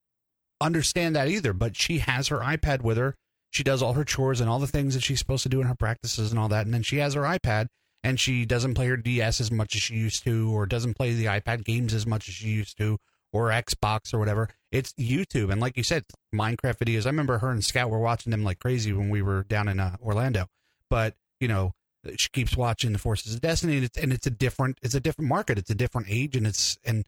understand 0.61 1.17
that 1.17 1.29
either. 1.29 1.53
But 1.53 1.75
she 1.77 1.99
has 1.99 2.29
her 2.29 2.39
iPad 2.41 2.83
with 2.83 2.97
her. 2.99 3.15
She 3.55 3.63
does 3.63 3.83
all 3.83 3.93
her 3.93 4.05
chores 4.05 4.41
and 4.41 4.51
all 4.51 4.59
the 4.59 4.67
things 4.67 4.95
that 4.95 5.05
she's 5.05 5.21
supposed 5.21 5.45
to 5.45 5.49
do 5.49 5.61
in 5.61 5.69
her 5.69 5.77
practices 5.77 6.33
and 6.33 6.41
all 6.41 6.49
that, 6.49 6.67
and 6.67 6.75
then 6.75 6.83
she 6.83 6.97
has 6.99 7.15
her 7.15 7.23
iPad 7.23 7.69
and 8.03 8.19
she 8.19 8.45
doesn't 8.45 8.75
play 8.75 8.89
her 8.89 8.97
DS 8.97 9.41
as 9.41 9.51
much 9.51 9.77
as 9.77 9.83
she 9.83 9.95
used 9.95 10.25
to, 10.25 10.53
or 10.53 10.67
doesn't 10.67 10.95
play 10.95 11.15
the 11.15 11.27
iPad 11.27 11.65
games 11.65 11.95
as 11.95 12.07
much 12.07 12.29
as 12.29 12.35
she 12.35 12.49
used 12.49 12.77
to, 12.77 12.99
or 13.33 13.49
Xbox 13.49 14.13
or 14.13 14.19
whatever. 14.19 14.49
It's 14.73 14.93
YouTube, 14.95 15.51
and 15.51 15.61
like 15.61 15.77
you 15.77 15.85
said, 15.85 16.05
Minecraft 16.35 16.79
videos. 16.79 17.07
I 17.07 17.11
remember 17.11 17.39
her 17.39 17.51
and 17.51 17.65
Scout 17.65 17.91
were 17.91 18.01
watching 18.01 18.31
them 18.31 18.45
like 18.45 18.59
crazy 18.59 18.93
when 18.93 19.09
we 19.09 19.23
were 19.23 19.45
down 19.45 19.69
in 19.69 19.79
uh, 19.79 19.97
Orlando. 20.03 20.47
But 20.91 21.15
you 21.41 21.49
know 21.49 21.73
she 22.17 22.29
keeps 22.31 22.57
watching 22.57 22.93
the 22.93 22.99
forces 22.99 23.35
of 23.35 23.41
destiny 23.41 23.77
and 23.77 23.85
it's, 23.85 23.97
and 23.97 24.13
it's 24.13 24.27
a 24.27 24.31
different 24.31 24.79
it's 24.83 24.95
a 24.95 25.01
different 25.01 25.29
market. 25.29 25.59
It's 25.59 25.71
a 25.71 25.75
different 25.75 26.09
age 26.11 26.37
and 26.37 26.47
it's 26.47 26.77
and 26.85 27.05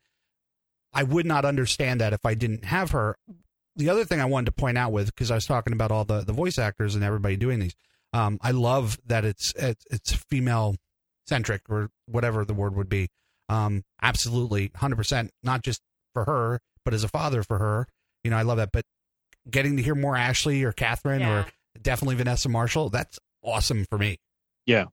i 0.93 1.03
would 1.03 1.27
not 1.27 1.45
understand 1.45 2.01
that 2.01 2.13
if 2.13 2.25
i 2.25 2.33
didn't 2.35 2.65
have 2.65 2.93
her 2.93 3.17
the 3.77 3.89
other 3.89 4.05
thing 4.05 4.21
i 4.21 4.25
wanted 4.25 4.47
to 4.47 4.53
point 4.53 4.77
out 4.79 4.93
with 4.93 5.07
because 5.07 5.31
i 5.31 5.35
was 5.35 5.47
talking 5.47 5.73
about 5.73 5.91
all 5.91 6.05
the 6.05 6.21
the 6.23 6.33
voice 6.33 6.59
actors 6.59 6.95
and 6.95 7.05
everybody 7.05 7.37
doing 7.37 7.59
these 7.59 7.75
um 8.13 8.39
i 8.43 8.51
love 8.51 8.99
that 9.07 9.25
it's 9.25 9.53
it's, 9.57 9.85
it's 9.91 10.13
female 10.15 10.75
centric 11.27 11.63
or 11.69 11.91
whatever 12.07 12.45
the 12.45 12.55
word 12.55 12.75
would 12.77 12.89
be 12.89 13.09
um 13.49 13.83
absolutely 14.03 14.69
100% 14.71 15.29
not 15.43 15.63
just 15.63 15.81
for 16.13 16.25
her 16.25 16.61
but 16.85 16.95
as 16.95 17.05
a 17.05 17.09
father 17.09 17.43
for 17.43 17.59
her 17.59 17.87
you 18.25 18.31
know 18.31 18.37
i 18.37 18.43
love 18.43 18.57
that 18.59 18.71
but 18.73 18.85
getting 19.51 19.77
to 19.77 19.83
hear 19.83 19.95
more 19.95 20.17
ashley 20.17 20.63
or 20.65 20.73
catherine 20.73 21.21
Yeah. 21.21 21.41
or 21.41 21.47
definitely 21.81 22.17
vanessa 22.17 22.49
marshall 22.49 22.89
that's 22.91 23.19
awesome 23.43 23.85
for 23.89 23.99
me 23.99 24.19
Yeah. 24.67 24.87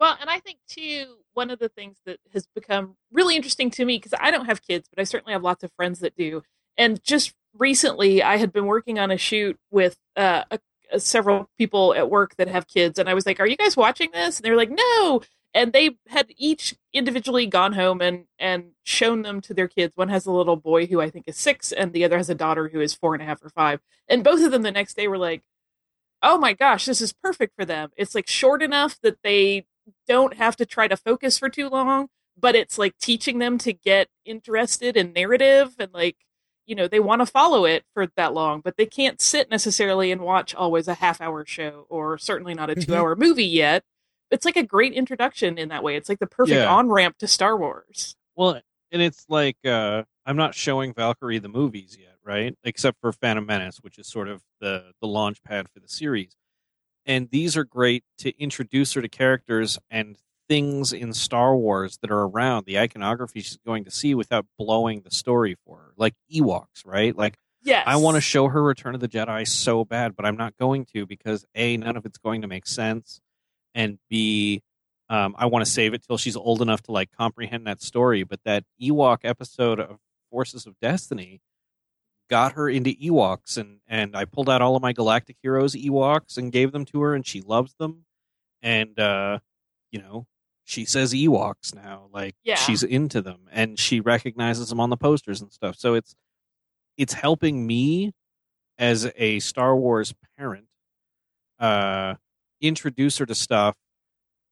Well, 0.00 0.16
and 0.20 0.28
I 0.28 0.40
think 0.40 0.58
too, 0.68 1.18
one 1.34 1.50
of 1.50 1.60
the 1.60 1.68
things 1.70 1.96
that 2.04 2.18
has 2.34 2.46
become 2.54 2.96
really 3.12 3.36
interesting 3.36 3.70
to 3.70 3.84
me 3.86 3.96
because 3.96 4.12
I 4.20 4.30
don't 4.32 4.44
have 4.46 4.60
kids, 4.60 4.88
but 4.94 5.00
I 5.00 5.04
certainly 5.04 5.32
have 5.32 5.42
lots 5.42 5.62
of 5.64 5.70
friends 5.76 6.00
that 6.00 6.14
do. 6.16 6.42
And 6.76 7.02
just 7.02 7.32
recently, 7.58 8.22
I 8.22 8.36
had 8.36 8.52
been 8.52 8.66
working 8.66 8.98
on 8.98 9.10
a 9.10 9.18
shoot 9.18 9.58
with 9.70 9.96
uh, 10.16 10.44
a, 10.50 10.58
a- 10.92 11.00
several 11.00 11.48
people 11.58 11.94
at 11.94 12.10
work 12.10 12.36
that 12.36 12.48
have 12.48 12.66
kids, 12.68 12.98
and 12.98 13.08
I 13.08 13.14
was 13.14 13.26
like, 13.26 13.40
"Are 13.40 13.46
you 13.46 13.56
guys 13.56 13.76
watching 13.76 14.10
this?" 14.12 14.38
And 14.38 14.44
they 14.44 14.50
were 14.50 14.56
like, 14.56 14.70
"No." 14.70 15.22
And 15.56 15.72
they 15.72 15.96
had 16.08 16.26
each 16.36 16.74
individually 16.92 17.46
gone 17.46 17.74
home 17.74 18.00
and 18.02 18.24
and 18.38 18.72
shown 18.84 19.22
them 19.22 19.40
to 19.42 19.54
their 19.54 19.68
kids. 19.68 19.96
One 19.96 20.08
has 20.08 20.26
a 20.26 20.32
little 20.32 20.56
boy 20.56 20.86
who 20.86 21.00
I 21.00 21.10
think 21.10 21.26
is 21.28 21.36
six, 21.36 21.72
and 21.72 21.92
the 21.92 22.04
other 22.04 22.16
has 22.18 22.30
a 22.30 22.34
daughter 22.34 22.68
who 22.68 22.80
is 22.80 22.94
four 22.94 23.14
and 23.14 23.22
a 23.22 23.26
half 23.26 23.44
or 23.44 23.50
five. 23.50 23.80
And 24.08 24.24
both 24.24 24.42
of 24.44 24.50
them 24.52 24.62
the 24.62 24.72
next 24.72 24.96
day 24.96 25.08
were 25.08 25.18
like, 25.18 25.42
oh 26.22 26.38
my 26.38 26.52
gosh, 26.54 26.86
this 26.86 27.00
is 27.00 27.12
perfect 27.12 27.54
for 27.56 27.64
them. 27.64 27.90
It's 27.96 28.14
like 28.14 28.28
short 28.28 28.62
enough 28.62 28.98
that 29.02 29.18
they 29.22 29.66
don't 30.08 30.34
have 30.34 30.56
to 30.56 30.66
try 30.66 30.88
to 30.88 30.96
focus 30.96 31.38
for 31.38 31.48
too 31.48 31.68
long, 31.68 32.08
but 32.38 32.54
it's 32.56 32.78
like 32.78 32.98
teaching 32.98 33.38
them 33.38 33.58
to 33.58 33.72
get 33.72 34.08
interested 34.24 34.96
in 34.96 35.12
narrative 35.12 35.74
and 35.78 35.92
like, 35.92 36.16
you 36.66 36.74
know, 36.74 36.88
they 36.88 37.00
want 37.00 37.20
to 37.20 37.26
follow 37.26 37.64
it 37.64 37.84
for 37.94 38.06
that 38.16 38.32
long, 38.32 38.60
but 38.60 38.76
they 38.76 38.86
can't 38.86 39.20
sit 39.20 39.50
necessarily 39.50 40.10
and 40.12 40.20
watch 40.22 40.54
always 40.54 40.88
a 40.88 40.94
half 40.94 41.20
hour 41.20 41.44
show 41.46 41.86
or 41.88 42.16
certainly 42.18 42.54
not 42.54 42.70
a 42.70 42.74
Mhm. 42.74 42.86
two 42.86 42.94
hour 42.94 43.14
movie 43.16 43.44
yet. 43.44 43.84
It's 44.30 44.44
like 44.44 44.56
a 44.56 44.62
great 44.62 44.92
introduction 44.94 45.58
in 45.58 45.68
that 45.68 45.82
way. 45.82 45.96
It's 45.96 46.08
like 46.08 46.18
the 46.18 46.26
perfect 46.26 46.56
Yeah. 46.60 46.72
on 46.74 46.88
ramp 46.88 47.18
to 47.18 47.28
Star 47.28 47.56
Wars. 47.56 48.16
Well, 48.34 48.60
and 48.90 49.02
it's 49.02 49.26
like 49.28 49.58
uh, 49.64 50.04
I'm 50.26 50.36
not 50.36 50.54
showing 50.54 50.94
Valkyrie 50.94 51.38
the 51.38 51.48
movies 51.48 51.96
yet, 52.00 52.16
right? 52.24 52.56
Except 52.64 52.98
for 53.00 53.12
Phantom 53.12 53.44
Menace, 53.44 53.78
which 53.82 53.98
is 53.98 54.06
sort 54.08 54.28
of 54.28 54.42
the 54.60 54.92
the 55.00 55.06
launch 55.06 55.42
pad 55.44 55.68
for 55.68 55.80
the 55.80 55.88
series. 55.88 56.34
And 57.06 57.28
these 57.30 57.54
are 57.56 57.64
great 57.64 58.02
to 58.18 58.36
introduce 58.40 58.94
her 58.94 59.02
to 59.02 59.08
characters 59.08 59.78
and 59.90 60.16
things 60.48 60.92
in 60.92 61.12
Star 61.12 61.56
Wars 61.56 61.98
that 62.02 62.10
are 62.10 62.22
around 62.22 62.66
the 62.66 62.78
iconography 62.78 63.40
she's 63.40 63.58
going 63.64 63.84
to 63.84 63.90
see 63.90 64.14
without 64.14 64.46
blowing 64.58 65.00
the 65.02 65.10
story 65.10 65.56
for 65.64 65.78
her, 65.78 65.92
like 65.96 66.14
Ewoks, 66.32 66.84
right? 66.84 67.16
Like 67.16 67.38
Yes. 67.64 67.84
I 67.86 67.96
want 67.96 68.16
to 68.16 68.20
show 68.20 68.48
her 68.48 68.62
Return 68.62 68.94
of 68.94 69.00
the 69.00 69.08
Jedi 69.08 69.48
so 69.48 69.86
bad, 69.86 70.14
but 70.14 70.26
I'm 70.26 70.36
not 70.36 70.56
going 70.58 70.84
to 70.94 71.06
because 71.06 71.46
a 71.54 71.78
none 71.78 71.96
of 71.96 72.04
it's 72.04 72.18
going 72.18 72.42
to 72.42 72.48
make 72.48 72.66
sense, 72.66 73.22
and 73.74 73.98
b 74.10 74.62
um, 75.08 75.34
I 75.38 75.46
want 75.46 75.64
to 75.64 75.70
save 75.70 75.94
it 75.94 76.02
till 76.06 76.18
she's 76.18 76.36
old 76.36 76.60
enough 76.60 76.82
to 76.82 76.92
like 76.92 77.10
comprehend 77.12 77.66
that 77.66 77.82
story. 77.82 78.22
But 78.22 78.40
that 78.44 78.64
Ewok 78.80 79.18
episode 79.24 79.80
of 79.80 79.98
Forces 80.30 80.66
of 80.66 80.78
Destiny 80.80 81.40
got 82.28 82.52
her 82.52 82.68
into 82.68 82.90
Ewoks, 82.90 83.56
and 83.56 83.80
and 83.88 84.14
I 84.14 84.26
pulled 84.26 84.50
out 84.50 84.60
all 84.60 84.76
of 84.76 84.82
my 84.82 84.92
Galactic 84.92 85.36
Heroes 85.42 85.74
Ewoks 85.74 86.36
and 86.36 86.52
gave 86.52 86.70
them 86.70 86.84
to 86.86 87.00
her, 87.00 87.14
and 87.14 87.26
she 87.26 87.40
loves 87.40 87.74
them. 87.78 88.04
And 88.60 88.98
uh, 89.00 89.38
you 89.90 90.00
know, 90.02 90.26
she 90.64 90.84
says 90.84 91.12
Ewoks 91.12 91.74
now. 91.74 92.08
Like 92.12 92.34
Yeah. 92.44 92.56
she's 92.56 92.82
into 92.82 93.20
them 93.22 93.48
and 93.52 93.78
she 93.78 94.00
recognizes 94.00 94.68
them 94.70 94.80
on 94.80 94.90
the 94.90 94.96
posters 94.96 95.40
and 95.40 95.52
stuff. 95.52 95.76
So 95.78 95.94
it's 95.94 96.14
it's 96.96 97.12
helping 97.12 97.66
me 97.66 98.12
as 98.78 99.10
a 99.16 99.40
Star 99.40 99.76
Wars 99.76 100.14
parent 100.38 100.66
uh 101.58 102.14
introduce 102.60 103.18
her 103.18 103.26
to 103.26 103.34
stuff 103.34 103.76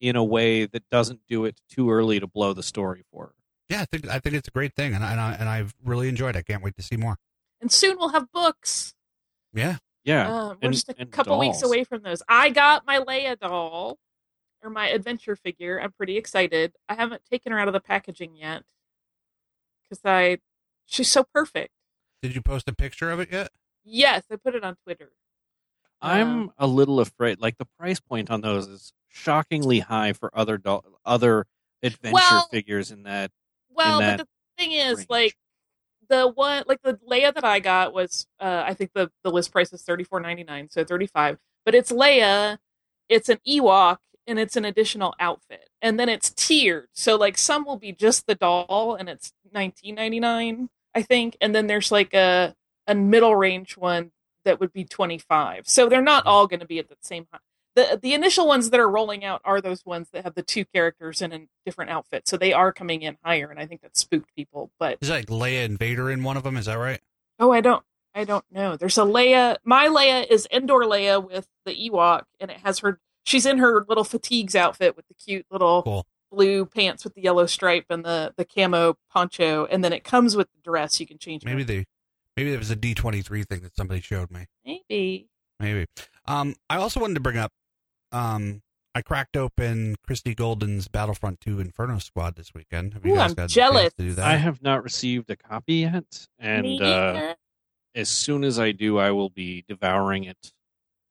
in 0.01 0.17
a 0.17 0.25
way 0.25 0.67
that 0.67 0.83
doesn't 0.91 1.21
do 1.29 1.45
it 1.45 1.61
too 1.71 1.91
early 1.91 2.19
to 2.21 2.27
blow 2.27 2.53
the 2.53 2.63
story 2.63 3.05
for 3.13 3.27
her. 3.27 3.35
Yeah, 3.69 3.81
I 3.83 3.85
think 3.87 4.09
I 4.09 4.19
think 4.19 4.35
it's 4.37 4.49
a 4.49 4.51
great 4.51 4.75
thing, 4.75 4.95
and 4.95 5.03
I, 5.05 5.13
and, 5.13 5.21
I, 5.21 5.33
and 5.35 5.49
I've 5.49 5.73
really 5.85 6.09
enjoyed 6.09 6.37
it. 6.37 6.41
I 6.41 6.43
can't 6.43 6.63
wait 6.63 6.77
to 6.77 6.83
see 6.83 6.97
more. 6.97 7.17
And 7.61 7.71
soon 7.73 7.97
we'll 7.97 8.09
have 8.11 8.31
books. 8.33 8.93
Yeah, 9.55 9.77
Yeah. 10.05 10.29
Um, 10.29 10.49
we're 10.61 10.67
and- 10.67 10.73
just 10.75 10.89
a 10.89 10.95
and 10.99 11.11
couple 11.11 11.39
weeks 11.39 11.63
away 11.63 11.85
from 11.85 12.03
those. 12.03 12.23
I 12.29 12.51
got 12.51 12.85
my 12.87 12.99
Leia 13.01 13.39
doll 13.39 13.99
or 14.63 14.71
my 14.71 14.89
adventure 14.89 15.37
figure. 15.37 15.81
I'm 15.81 15.93
pretty 15.93 16.17
excited. 16.17 16.73
I 16.89 16.95
haven't 16.95 17.23
taken 17.31 17.53
her 17.53 17.59
out 17.59 17.69
of 17.69 17.75
the 17.75 17.81
packaging 17.81 18.37
yet 18.37 18.63
because 19.83 20.01
I 20.05 20.39
she's 20.87 21.09
so 21.11 21.25
perfect. 21.25 21.71
did 22.23 22.35
you 22.35 22.41
post 22.43 22.69
a 22.69 22.75
picture 22.75 23.11
of 23.11 23.21
it 23.21 23.31
yet? 23.33 23.49
Yes, 23.85 24.25
I 24.31 24.37
put 24.37 24.55
it 24.55 24.63
on 24.65 24.77
Twitter. 24.85 25.11
I'm 26.01 26.29
Um, 26.29 26.53
a 26.59 26.67
little 26.67 27.01
afraid. 27.01 27.41
Like 27.41 27.59
the 27.59 27.67
price 27.79 28.01
point 28.01 28.31
on 28.31 28.41
those 28.41 28.67
is 28.69 28.93
shockingly 29.09 29.81
high 29.81 30.13
for 30.13 30.31
other 30.37 30.59
doll, 30.59 30.85
other 31.05 31.47
adventure 31.83 32.15
Well- 32.15 32.49
figures 32.51 32.91
in 32.91 33.03
that. 33.05 33.31
Well, 33.71 34.01
that 34.01 34.19
but 34.19 34.27
the 34.27 34.63
thing 34.63 34.73
is, 34.73 34.99
range. 34.99 35.11
like 35.11 35.37
the 36.09 36.29
one, 36.29 36.65
like 36.67 36.83
the 36.83 36.95
Leia 37.09 37.33
that 37.35 37.45
I 37.45 37.59
got 37.59 37.95
was, 37.95 38.27
uh, 38.39 38.63
I 38.67 38.75
think 38.75 38.93
the 38.93 39.11
the 39.23 39.31
list 39.31 39.51
price 39.51 39.73
is 39.73 39.83
thirty 39.83 40.05
four 40.05 40.21
ninety 40.21 40.45
nine, 40.45 40.69
so 40.69 40.85
thirty 40.85 41.07
five. 41.07 41.39
But 41.65 41.75
it's 41.75 41.91
Leia, 41.91 42.59
it's 43.09 43.29
an 43.31 43.39
Ewok, 43.49 43.99
and 44.27 44.39
it's 44.39 44.57
an 44.57 44.65
additional 44.65 45.15
outfit, 45.19 45.69
and 45.81 45.99
then 45.99 46.09
it's 46.09 46.31
tiered. 46.31 46.89
So 46.93 47.17
like 47.17 47.37
some 47.39 47.65
will 47.65 47.79
be 47.79 47.93
just 47.93 48.27
the 48.27 48.35
doll, 48.35 48.97
and 48.99 49.09
it's 49.09 49.33
nineteen 49.53 49.95
ninety 49.95 50.21
nine, 50.21 50.69
I 50.95 51.03
think, 51.03 51.37
and 51.41 51.55
then 51.55 51.67
there's 51.67 51.91
like 51.93 52.15
a 52.15 52.55
a 52.87 52.95
middle 52.95 53.35
range 53.37 53.77
one 53.77 54.13
that 54.45 54.61
would 54.61 54.73
be 54.73 54.85
twenty 54.85 55.19
five. 55.19 55.69
So 55.69 55.89
they're 55.89 56.03
not 56.03 56.27
all 56.27 56.47
going 56.47 56.61
to 56.61 56.67
be 56.67 56.79
at 56.79 56.89
the 56.89 56.97
same 57.01 57.27
high. 57.33 57.39
The, 57.75 57.99
the 58.03 58.13
initial 58.13 58.47
ones 58.47 58.69
that 58.69 58.81
are 58.81 58.89
rolling 58.89 59.25
out 59.25 59.41
are 59.47 59.63
those 59.63 59.87
ones 59.87 60.09
that 60.13 60.25
have 60.25 60.35
the 60.35 60.43
two 60.43 60.67
characters 60.75 61.23
in 61.23 61.33
a 61.33 61.47
different 61.65 61.91
outfit, 61.91 62.29
so 62.29 62.37
they 62.37 62.53
are 62.53 62.71
coming 62.71 63.01
in 63.01 63.17
higher, 63.25 63.51
and 63.51 63.59
I 63.59 63.65
think 63.65 63.81
that 63.81 63.97
spooked 63.97 64.29
people. 64.37 64.71
But 64.79 64.99
Is 65.01 65.09
like 65.09 65.27
Leia 65.29 65.65
and 65.65 65.79
Vader 65.79 66.11
in 66.11 66.23
one 66.23 66.37
of 66.37 66.43
them? 66.43 66.57
Is 66.59 66.67
that 66.67 66.75
right? 66.79 67.01
oh, 67.41 67.51
I 67.51 67.63
don't, 67.63 67.83
I 68.15 68.25
don't 68.25 68.45
know. 68.53 68.77
There's 68.77 68.99
a 68.99 69.03
Leia. 69.03 69.57
My 69.65 69.89
Leia 69.89 70.31
is 70.31 70.47
indoor 70.51 70.83
Leia 70.85 71.27
with 71.27 71.49
the 71.65 71.73
Ewok, 71.73 72.25
and 72.41 72.51
it 72.51 72.59
has 72.59 72.81
her. 72.81 73.01
She's 73.25 73.47
in 73.47 73.59
her 73.59 73.85
little 73.89 74.05
fatigues 74.05 74.55
outfit 74.57 74.97
with 74.97 75.07
the 75.09 75.15
cute 75.15 75.47
little 75.51 75.83
Cool. 75.83 76.07
blue 76.31 76.67
pants 76.67 77.05
with 77.05 77.15
the 77.15 77.23
yellow 77.23 77.47
stripe 77.47 77.87
and 77.91 78.05
the 78.05 78.35
the 78.37 78.45
camo 78.45 78.97
poncho, 79.11 79.67
and 79.67 79.85
then 79.85 79.93
it 79.93 80.05
comes 80.05 80.37
with 80.37 80.49
the 80.53 80.61
dress. 80.63 80.99
You 81.01 81.07
can 81.07 81.19
change. 81.19 81.45
Maybe 81.45 81.63
it. 81.63 81.67
they, 81.67 81.85
maybe 82.37 82.51
there 82.51 82.59
was 82.59 82.71
a 82.71 82.77
D 82.77 82.95
twenty 82.95 83.23
three 83.23 83.45
thing 83.45 83.61
that 83.63 83.77
somebody 83.77 84.01
showed 84.01 84.31
me. 84.31 84.47
maybe. 84.65 85.29
Maybe. 85.61 85.87
Um, 86.27 86.55
I 86.69 86.77
also 86.79 86.99
wanted 87.01 87.15
to 87.15 87.21
bring 87.21 87.37
up. 87.39 87.53
Um, 88.11 88.63
I 88.95 89.01
cracked 89.01 89.37
open 89.37 89.95
Christie 90.05 90.35
Golden's 90.35 90.89
Battlefront 90.89 91.41
Two 91.41 91.61
Inferno 91.61 91.99
Squad 91.99 92.35
this 92.37 92.53
weekend. 92.53 92.93
Have 92.95 93.07
you 93.07 93.13
Ooh, 93.13 93.17
guys 93.17 93.31
I'm 93.31 93.35
got 93.37 93.49
jealous. 93.49 93.93
to 93.95 94.03
do 94.03 94.13
that? 94.15 94.27
I 94.27 94.37
have 94.37 94.61
not 94.63 94.83
received 94.83 95.31
a 95.31 95.37
copy 95.37 95.75
yet, 95.77 96.27
and 96.39 96.83
uh, 96.83 97.35
as 97.95 98.09
soon 98.09 98.43
as 98.45 98.59
I 98.59 98.73
do, 98.73 98.99
I 98.99 99.13
will 99.13 99.31
be 99.31 99.65
devouring 99.69 100.25
it. 100.25 100.53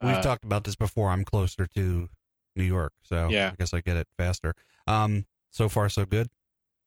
We've 0.01 0.15
Uh, 0.15 0.21
talked 0.21 0.43
about 0.43 0.63
this 0.63 0.75
before. 0.75 1.09
I'm 1.09 1.23
closer 1.23 1.67
to 1.67 2.09
New 2.55 2.63
York, 2.63 2.93
so 3.03 3.29
Yeah. 3.29 3.51
I 3.51 3.55
guess 3.55 3.73
I 3.73 3.81
get 3.81 3.97
it 3.97 4.07
faster. 4.17 4.53
Um, 4.87 5.25
so 5.51 5.69
far 5.69 5.89
so 5.89 6.05
good. 6.05 6.29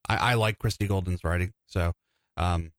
I, 0.09 0.17
I 0.17 0.35
like 0.35 0.59
Christie 0.59 0.87
Golden's 0.87 1.25
writing, 1.25 1.53
so 1.67 1.93
um, 2.37 2.73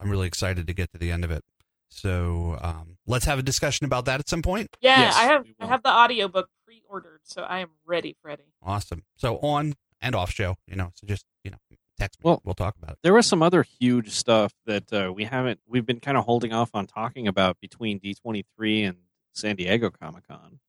I'm 0.00 0.08
really 0.10 0.26
excited 0.26 0.66
to 0.66 0.72
get 0.72 0.92
to 0.92 0.98
the 0.98 1.10
end 1.10 1.24
of 1.24 1.30
it. 1.30 1.44
So 1.88 2.58
um, 2.62 2.96
let's 3.06 3.24
have 3.26 3.38
a 3.38 3.42
discussion 3.42 3.84
about 3.84 4.04
that 4.06 4.20
at 4.20 4.28
some 4.28 4.42
point. 4.42 4.76
yeah, 4.80 5.00
yes, 5.00 5.16
I 5.16 5.24
have 5.24 5.46
I 5.60 5.66
have 5.66 5.82
the 5.82 5.90
audiobook 5.90 6.48
pre-ordered, 6.64 7.20
so 7.24 7.42
I 7.42 7.60
am 7.60 7.70
ready, 7.84 8.16
Freddie. 8.20 8.52
Awesome. 8.62 9.04
So 9.16 9.38
on 9.38 9.74
and 10.00 10.14
off 10.14 10.30
show, 10.32 10.56
you 10.66 10.76
know. 10.76 10.90
So 10.94 11.06
just 11.06 11.24
you 11.44 11.50
know, 11.52 11.58
text 11.98 12.18
me. 12.20 12.22
Well- 12.30 12.40
we'll 12.44 12.54
talk 12.54 12.76
about 12.76 12.92
it. 12.94 12.98
There 13.02 13.14
was 13.14 13.26
some 13.26 13.42
other 13.42 13.62
huge 13.62 14.10
stuff 14.10 14.52
that 14.66 14.92
uh, 14.92 15.12
we 15.14 15.24
haven't. 15.24 15.60
We've 15.66 15.86
been 15.86 16.00
kind 16.00 16.16
of 16.16 16.24
holding 16.24 16.52
off 16.52 16.70
on 16.74 16.86
talking 16.86 17.28
about 17.28 17.60
between 17.60 17.98
D 17.98 18.14
twenty 18.14 18.44
three 18.56 18.82
and 18.82 18.96
San 19.34 19.56
Diego 19.56 19.90
Comic 19.90 20.26
Con, 20.28 20.60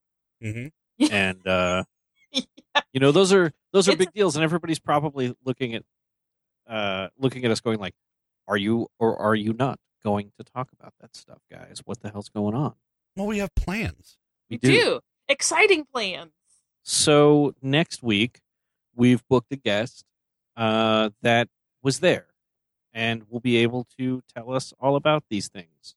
Mm-hmm. 0.44 1.06
and 1.14 1.48
uh, 1.48 1.84
you 2.34 3.00
know 3.00 3.12
those 3.12 3.32
are 3.32 3.52
those 3.72 3.88
are 3.88 3.92
It's- 3.94 4.06
big 4.06 4.14
deals, 4.14 4.36
and 4.36 4.44
everybody's 4.44 4.80
probably 4.80 5.34
looking 5.46 5.76
at 5.76 5.84
uh, 6.68 7.08
looking 7.18 7.46
at 7.46 7.52
us, 7.52 7.62
going 7.62 7.80
like, 7.80 7.94
"Are 8.48 8.58
you 8.58 8.88
or 9.00 9.18
are 9.18 9.36
you 9.36 9.54
not 9.54 9.80
going 10.04 10.32
to 10.38 10.44
talk 10.44 10.70
about 10.78 10.94
that 11.00 11.16
stuff, 11.16 11.40
guys? 11.52 11.82
What 11.86 12.02
the 12.02 12.10
hell's 12.12 12.30
going 12.30 12.56
on?" 12.56 12.76
Well, 13.16 13.28
we 13.28 13.38
have 13.38 13.54
plans. 13.56 14.18
We 14.50 14.58
do. 14.58 15.00
exciting 15.30 15.86
plans. 15.86 16.32
So 16.84 17.56
next 17.62 18.04
week, 18.04 18.40
we've 18.96 19.24
booked 19.28 19.52
a 19.52 19.56
guest 19.56 20.04
uh, 20.58 21.10
that 21.22 21.48
was 21.82 22.00
there, 22.00 22.28
and 22.94 23.24
will 23.30 23.40
be 23.40 23.58
able 23.58 23.88
to 23.98 24.22
tell 24.36 24.52
us 24.52 24.74
all 24.80 24.96
about 24.96 25.24
these 25.30 25.48
things. 25.48 25.96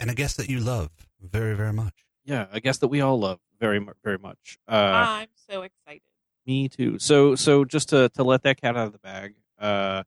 And 0.00 0.10
a 0.10 0.14
guest 0.14 0.36
that 0.38 0.48
you 0.48 0.60
love 0.60 0.90
very, 1.20 1.54
very 1.54 1.72
much. 1.72 1.94
Yeah, 2.24 2.46
I 2.52 2.60
guess 2.60 2.78
that 2.78 2.88
we 2.88 3.00
all 3.00 3.18
love 3.18 3.38
very, 3.60 3.80
mu- 3.80 3.92
very 4.04 4.18
much. 4.18 4.58
Uh, 4.68 4.72
I'm 4.74 5.28
so 5.50 5.62
excited. 5.62 6.02
me 6.46 6.68
too. 6.68 6.98
So, 6.98 7.34
so 7.34 7.64
just 7.64 7.88
to 7.90 8.08
to 8.10 8.22
let 8.24 8.42
that 8.42 8.60
cat 8.60 8.76
out 8.76 8.86
of 8.86 8.92
the 8.92 8.98
bag. 8.98 9.34
Uh, 9.58 10.02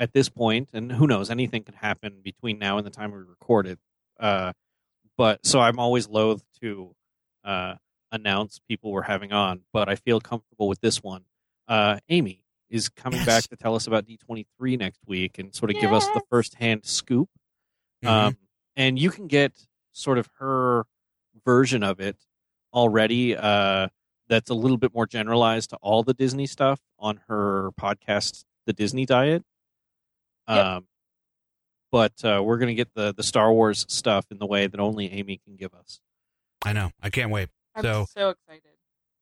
at 0.00 0.12
this 0.12 0.28
point, 0.28 0.68
and 0.72 0.92
who 0.92 1.08
knows, 1.08 1.28
anything 1.28 1.64
could 1.64 1.74
happen 1.74 2.20
between 2.22 2.56
now 2.58 2.78
and 2.78 2.86
the 2.86 2.90
time 2.90 3.10
we 3.10 3.18
record 3.18 3.66
it. 3.66 3.80
Uh, 4.20 4.52
but 5.16 5.44
so 5.44 5.58
I'm 5.58 5.80
always 5.80 6.08
loath 6.08 6.44
to 6.60 6.94
uh, 7.42 7.74
announce 8.12 8.60
people 8.68 8.92
we're 8.92 9.02
having 9.02 9.32
on, 9.32 9.62
but 9.72 9.88
I 9.88 9.96
feel 9.96 10.20
comfortable 10.20 10.68
with 10.68 10.80
this 10.80 11.02
one. 11.02 11.24
Uh, 11.66 11.98
Amy 12.08 12.44
is 12.70 12.88
coming 12.88 13.18
Yes. 13.18 13.26
back 13.26 13.42
to 13.48 13.56
tell 13.56 13.74
us 13.74 13.88
about 13.88 14.06
D23 14.06 14.78
next 14.78 15.00
week 15.04 15.36
and 15.40 15.52
sort 15.52 15.72
of 15.74 15.80
give 15.80 15.92
us 15.92 16.06
the 16.10 16.22
first 16.30 16.54
hand 16.54 16.84
scoop. 16.86 17.28
Mhm. 18.04 18.08
Um, 18.08 18.36
and 18.76 19.00
you 19.00 19.10
can 19.10 19.26
get 19.26 19.66
sort 19.98 20.18
of 20.18 20.28
her 20.38 20.84
version 21.44 21.82
of 21.82 22.00
it 22.00 22.16
already. 22.72 23.36
Uh, 23.36 23.88
that's 24.28 24.50
a 24.50 24.54
little 24.54 24.76
bit 24.76 24.94
more 24.94 25.06
generalized 25.06 25.70
to 25.70 25.76
all 25.76 26.02
the 26.02 26.14
Disney 26.14 26.46
stuff 26.46 26.80
on 26.98 27.20
her 27.28 27.70
podcast, 27.80 28.44
The 28.66 28.72
Disney 28.72 29.06
Diet. 29.06 29.42
Yep. 30.48 30.58
Um, 30.66 30.86
but 31.90 32.12
uh, 32.24 32.42
we're 32.44 32.58
going 32.58 32.68
to 32.68 32.74
get 32.74 32.92
the 32.94 33.14
the 33.14 33.22
Star 33.22 33.52
Wars 33.52 33.86
stuff 33.88 34.26
in 34.30 34.38
the 34.38 34.46
way 34.46 34.66
that 34.66 34.78
only 34.78 35.10
Amy 35.10 35.40
can 35.42 35.56
give 35.56 35.72
us. 35.74 36.00
I 36.64 36.72
know. 36.74 36.90
I 37.02 37.08
can't 37.10 37.30
wait. 37.30 37.48
I'm 37.74 37.82
So 37.82 38.06
so 38.10 38.30
excited. 38.30 38.62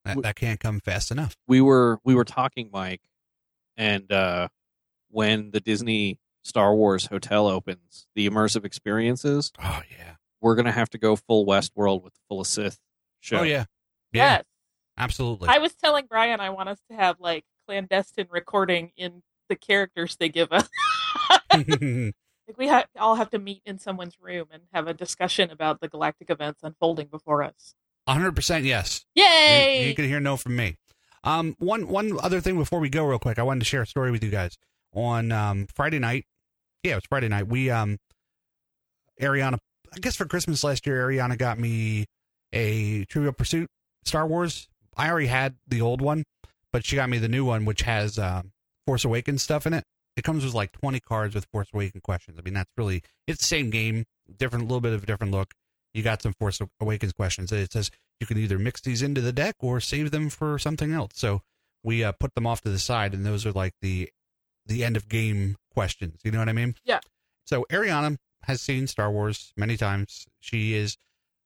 that, 0.05 0.21
that 0.23 0.37
can't 0.37 0.59
come 0.59 0.81
fast 0.81 1.11
enough. 1.13 1.37
We 1.47 1.61
were 1.61 2.01
we 2.05 2.15
were 2.17 2.25
talking, 2.25 2.71
Mike, 2.73 3.03
and 3.77 4.11
uh, 4.11 4.49
when 5.11 5.53
the 5.53 5.61
Disney 5.61 6.19
Star 6.43 6.75
Wars 6.75 7.07
hotel 7.07 7.47
opens, 7.47 8.09
the 8.17 8.29
immersive 8.29 8.65
experiences, 8.65 9.53
Oh 9.63 9.83
yeah. 9.97 10.15
We're 10.47 10.55
going 10.55 10.67
to 10.67 10.71
have 10.71 10.91
to 10.91 10.99
go 10.99 11.17
full 11.17 11.45
Westworld 11.45 12.05
with 12.05 12.15
the 12.15 12.21
full 12.29 12.41
of 12.41 12.47
Sith 12.47 12.79
show. 13.19 13.41
Oh 13.41 13.43
yeah. 13.43 13.65
Yeah. 14.13 14.37
Yes. 14.37 14.45
Absolutely. 14.97 15.49
I 15.49 15.59
was 15.59 15.75
telling 15.75 16.07
Bryan 16.07 16.39
I 16.39 16.51
want 16.51 16.69
us 16.69 16.79
to 16.89 16.97
have 16.97 17.17
like 17.19 17.45
clandestine 17.67 18.29
recording 18.31 18.93
in 18.97 19.25
the 19.49 19.57
characters 19.57 20.17
they 20.21 20.29
give 20.29 20.53
us. 20.53 20.69
like 21.53 22.13
we 22.57 22.69
ha- 22.69 22.85
all 22.97 23.17
have 23.17 23.31
to 23.31 23.41
meet 23.41 23.61
in 23.67 23.81
someone's 23.81 24.21
room 24.21 24.47
and 24.53 24.63
have 24.73 24.87
a 24.87 24.95
discussion 24.95 25.51
about 25.51 25.81
the 25.81 25.89
galactic 25.89 26.31
events 26.31 26.61
unfolding 26.63 27.09
before 27.09 27.43
us. 27.43 27.75
hundred 28.07 28.37
percent 28.37 28.65
yes. 28.65 29.05
You, 29.17 29.25
Yay! 29.25 29.89
you 29.89 29.97
can 29.97 30.05
hear 30.05 30.21
no 30.21 30.37
from 30.37 30.55
me. 30.55 30.77
Um, 31.25 31.57
one 31.59 31.89
one 31.89 32.17
other 32.23 32.41
thing 32.41 32.57
before 32.57 32.79
we 32.79 32.89
go, 32.89 33.05
real 33.05 33.19
quick, 33.19 33.41
I 33.41 33.43
wanted 33.43 33.59
to 33.63 33.67
share 33.67 33.83
a 33.83 33.87
story 33.87 34.13
with 34.13 34.23
you 34.23 34.31
guys. 34.31 34.57
On 34.95 35.33
um, 35.33 35.67
Friday 35.75 35.99
night, 35.99 36.25
yeah, 36.85 36.93
it 36.93 36.99
was 36.99 37.05
Friday 37.09 37.27
night. 37.27 37.49
We 37.49 37.69
um, 37.69 37.99
Ariana, 39.21 39.59
I 39.97 40.01
guess 40.01 40.15
for 40.15 40.27
Christmas 40.27 40.63
last 40.63 40.87
year, 40.87 41.07
Ariana 41.07 41.39
got 41.39 41.59
me 41.59 42.05
a 42.53 43.05
Trivial 43.07 43.33
Pursuit 43.33 43.69
Star 44.05 44.27
Wars. 44.27 44.69
I 44.97 45.09
already 45.09 45.29
had 45.29 45.55
the 45.67 45.81
old 45.81 46.03
one, 46.03 46.25
but 46.71 46.85
she 46.85 46.97
got 46.97 47.09
me 47.09 47.19
the 47.19 47.29
new 47.29 47.47
one, 47.47 47.65
which 47.65 47.83
has 47.83 48.19
um, 48.19 48.53
Force 48.87 49.05
Awakens 49.07 49.43
stuff 49.43 49.67
in 49.67 49.73
it. 49.73 49.85
It 50.17 50.23
comes 50.23 50.45
with 50.45 50.55
like 50.55 50.73
twenty 50.73 51.01
cards 51.01 51.35
with 51.35 51.47
Force 51.47 51.69
Awakens 51.73 52.03
questions. 52.03 52.39
I 52.39 52.43
mean, 52.43 52.55
that's 52.55 52.71
really 52.77 53.03
it's 53.27 53.41
the 53.41 53.47
same 53.47 53.71
game, 53.71 54.05
different, 54.39 54.67
little 54.67 54.83
bit 54.83 54.93
of 54.93 55.03
a 55.03 55.07
different 55.07 55.33
look. 55.33 55.55
You 55.95 56.03
got 56.03 56.21
some 56.21 56.35
Force 56.39 56.61
Awakens 56.79 57.13
questions. 57.13 57.51
It 57.51 57.73
says 57.73 57.91
you 58.21 58.27
can 58.27 58.37
either 58.37 58.59
mix 58.59 58.83
these 58.83 59.01
into 59.01 59.23
the 59.23 59.33
deck 59.33 59.57
or 59.61 59.81
save 59.81 60.11
them 60.11 60.29
for 60.29 60.59
something 60.59 60.93
else. 60.93 61.13
So 61.15 61.41
we 61.83 62.05
uh, 62.05 62.13
put 62.13 62.35
them 62.35 62.47
off 62.47 62.61
to 62.63 62.69
the 62.69 62.79
side, 62.79 63.15
and 63.15 63.25
those 63.25 63.47
are 63.47 63.53
like 63.53 63.73
the 63.81 64.11
the 64.67 64.85
end 64.85 64.97
of 64.97 65.09
game 65.09 65.57
questions. 65.73 66.21
You 66.23 66.33
know 66.33 66.39
what 66.39 66.51
I 66.51 66.53
mean? 66.53 66.75
Yeah. 66.85 67.01
So 67.47 67.65
Ariana 67.71 68.17
has 68.47 68.61
seen 68.61 68.87
Star 68.87 69.11
Wars 69.11 69.53
many 69.57 69.77
times. 69.77 70.27
She 70.41 70.75
is, 70.75 70.97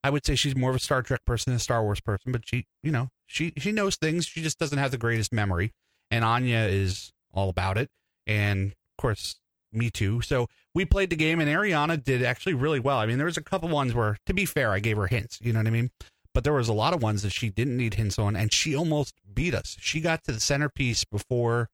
I 0.04 0.10
would 0.10 0.24
say, 0.24 0.34
she's 0.34 0.56
more 0.56 0.70
of 0.70 0.76
a 0.76 0.80
Star 0.80 1.02
Trek 1.02 1.24
person 1.24 1.50
than 1.50 1.56
a 1.56 1.60
Star 1.60 1.82
Wars 1.82 2.00
person, 2.00 2.32
but 2.32 2.42
she, 2.46 2.66
you 2.82 2.90
know, 2.92 3.08
she 3.26 3.52
she 3.58 3.72
knows 3.72 3.96
things. 3.96 4.26
She 4.26 4.42
just 4.42 4.58
doesn't 4.58 4.78
have 4.78 4.90
the 4.90 4.98
greatest 4.98 5.32
memory. 5.32 5.72
and 6.10 6.24
Anya 6.24 6.60
is 6.60 7.12
all 7.32 7.48
about 7.48 7.78
it, 7.78 7.88
and 8.26 8.72
of 8.72 8.96
course 8.98 9.36
me 9.72 9.88
too. 9.90 10.20
So 10.20 10.48
we 10.74 10.84
played 10.84 11.10
the 11.10 11.16
game, 11.16 11.40
and 11.40 11.48
Ariana 11.48 12.02
did 12.02 12.22
actually 12.22 12.54
really 12.54 12.80
well. 12.80 12.98
I 12.98 13.06
mean, 13.06 13.18
there 13.18 13.26
was 13.26 13.36
a 13.36 13.42
couple 13.42 13.68
ones 13.68 13.94
where, 13.94 14.16
to 14.26 14.34
be 14.34 14.44
fair, 14.44 14.72
I 14.72 14.80
gave 14.80 14.96
her 14.96 15.06
hints. 15.06 15.38
You 15.40 15.52
know 15.52 15.60
what 15.60 15.68
I 15.68 15.70
mean? 15.70 15.90
But 16.34 16.44
there 16.44 16.52
was 16.52 16.68
a 16.68 16.72
lot 16.72 16.94
of 16.94 17.02
ones 17.02 17.22
that 17.22 17.30
she 17.30 17.50
didn't 17.50 17.76
need 17.76 17.94
hints 17.94 18.18
on, 18.18 18.36
and 18.36 18.52
she 18.52 18.74
almost 18.74 19.14
beat 19.32 19.54
us. 19.54 19.76
She 19.80 20.00
got 20.00 20.24
to 20.24 20.32
the 20.32 20.40
centerpiece 20.40 21.04
before 21.04 21.68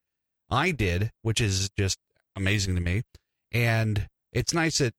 I 0.50 0.70
did, 0.70 1.10
which 1.22 1.40
is 1.40 1.70
just 1.78 1.98
amazing 2.34 2.74
to 2.74 2.80
me. 2.80 3.02
And 3.52 4.08
it's 4.32 4.52
nice 4.54 4.78
that 4.78 4.94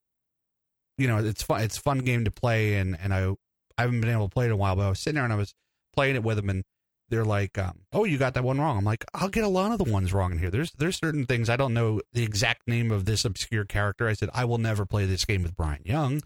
you 0.98 1.08
know 1.08 1.18
it's 1.18 1.44
fun. 1.44 1.62
It's 1.62 1.78
a 1.78 1.82
fun 1.82 2.00
game 2.00 2.26
to 2.26 2.32
play, 2.32 2.76
and 2.76 2.98
and 3.00 3.14
I 3.14 3.30
I 3.78 3.84
haven't 3.84 4.02
been 4.02 4.10
able 4.10 4.28
to 4.30 4.34
play 4.34 4.46
it 4.46 4.48
in 4.48 4.54
a 4.54 4.58
while, 4.58 4.76
but 4.76 4.86
I 4.86 4.90
was 4.90 5.00
sitting 5.00 5.16
there 5.16 5.24
and 5.24 5.34
I 5.34 5.38
was 5.38 5.54
playing 5.94 6.16
it 6.16 6.24
with 6.24 6.38
them, 6.38 6.50
and 6.50 6.64
they're 7.10 7.26
like, 7.26 7.58
um, 7.58 7.82
"Oh, 7.94 8.04
you 8.06 8.18
got 8.18 8.34
that 8.34 8.44
one 8.44 8.60
wrong." 8.60 8.78
I'm 8.78 8.84
like, 8.86 9.06
"I'll 9.14 9.30
get 9.30 9.44
a 9.44 9.48
lot 9.50 9.72
of 9.72 9.78
the 9.78 9.92
ones 9.92 10.12
wrong 10.14 10.32
in 10.34 10.40
here." 10.40 10.50
There's 10.50 10.72
there's 10.72 10.98
certain 10.98 11.26
things 11.26 11.50
I 11.50 11.56
don't 11.56 11.74
know 11.74 12.02
the 12.14 12.24
exact 12.24 12.68
name 12.68 12.92
of 12.92 13.06
this 13.06 13.24
obscure 13.26 13.66
character. 13.66 14.08
I 14.08 14.14
said, 14.14 14.30
"I 14.34 14.46
will 14.46 14.58
never 14.58 14.86
play 14.86 15.06
this 15.06 15.24
game 15.26 15.44
with 15.44 15.56
Bryan 15.56 15.82
Young." 15.86 16.22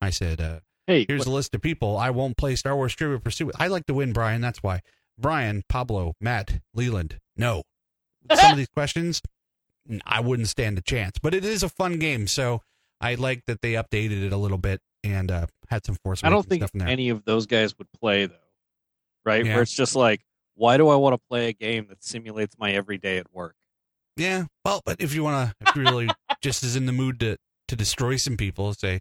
I 0.00 0.10
said, 0.10 0.40
uh, 0.40 0.60
Hey, 0.86 1.06
"Here's 1.08 1.20
what- 1.20 1.28
a 1.28 1.30
list 1.30 1.54
of 1.54 1.62
people 1.62 1.96
I 1.96 2.10
won't 2.10 2.36
play 2.36 2.56
Star 2.56 2.74
Wars 2.76 2.94
Trivia 2.94 3.18
Pursuit." 3.18 3.46
with. 3.46 3.60
I 3.60 3.68
like 3.68 3.86
to 3.86 3.94
win, 3.94 4.12
Bryan. 4.12 4.40
That's 4.40 4.62
why. 4.62 4.80
Bryan, 5.18 5.62
Pablo, 5.68 6.14
Matt, 6.20 6.60
Leland. 6.74 7.20
No, 7.36 7.62
some 8.34 8.52
of 8.52 8.56
these 8.58 8.68
questions, 8.68 9.22
I 10.04 10.20
wouldn't 10.20 10.48
stand 10.48 10.76
a 10.78 10.82
chance. 10.82 11.18
But 11.22 11.34
it 11.34 11.44
is 11.44 11.62
a 11.62 11.68
fun 11.68 11.98
game, 11.98 12.26
so 12.26 12.62
I 13.04 13.14
like 13.16 13.42
that 13.46 13.60
they 13.60 13.74
updated 13.74 14.24
it 14.24 14.32
a 14.32 14.36
little 14.36 14.56
bit 14.56 14.80
and 15.02 15.30
uh, 15.30 15.46
had 15.68 15.84
some 15.84 15.96
Force 16.02 16.24
I 16.24 16.30
don't 16.30 16.46
think 16.46 16.62
stuff 16.62 16.70
in 16.72 16.78
there. 16.80 16.88
any 16.88 17.10
of 17.10 17.24
those 17.24 17.46
guys 17.46 17.76
would 17.76 17.92
play 17.92 18.24
though, 18.26 18.34
right? 19.26 19.44
Yeah. 19.44 19.54
Where 19.54 19.62
it's 19.62 19.74
just 19.74 19.94
like, 19.94 20.22
why 20.54 20.78
do 20.78 20.88
I 20.88 20.96
want 20.96 21.12
to 21.14 21.20
play 21.28 21.48
a 21.48 21.52
game 21.52 21.86
that 21.90 22.02
simulates 22.02 22.56
my 22.58 22.72
everyday 22.72 23.18
at 23.18 23.26
work? 23.30 23.56
Yeah, 24.16 24.44
well, 24.64 24.80
but 24.86 25.02
if 25.02 25.14
you 25.14 25.22
want 25.22 25.50
to, 25.50 25.68
if 25.68 25.76
you're 25.76 25.84
really 25.84 26.08
just 26.40 26.62
is 26.62 26.76
in 26.76 26.86
the 26.86 26.92
mood 26.92 27.20
to 27.20 27.36
to 27.68 27.76
destroy 27.76 28.16
some 28.16 28.36
people, 28.36 28.72
say 28.72 29.00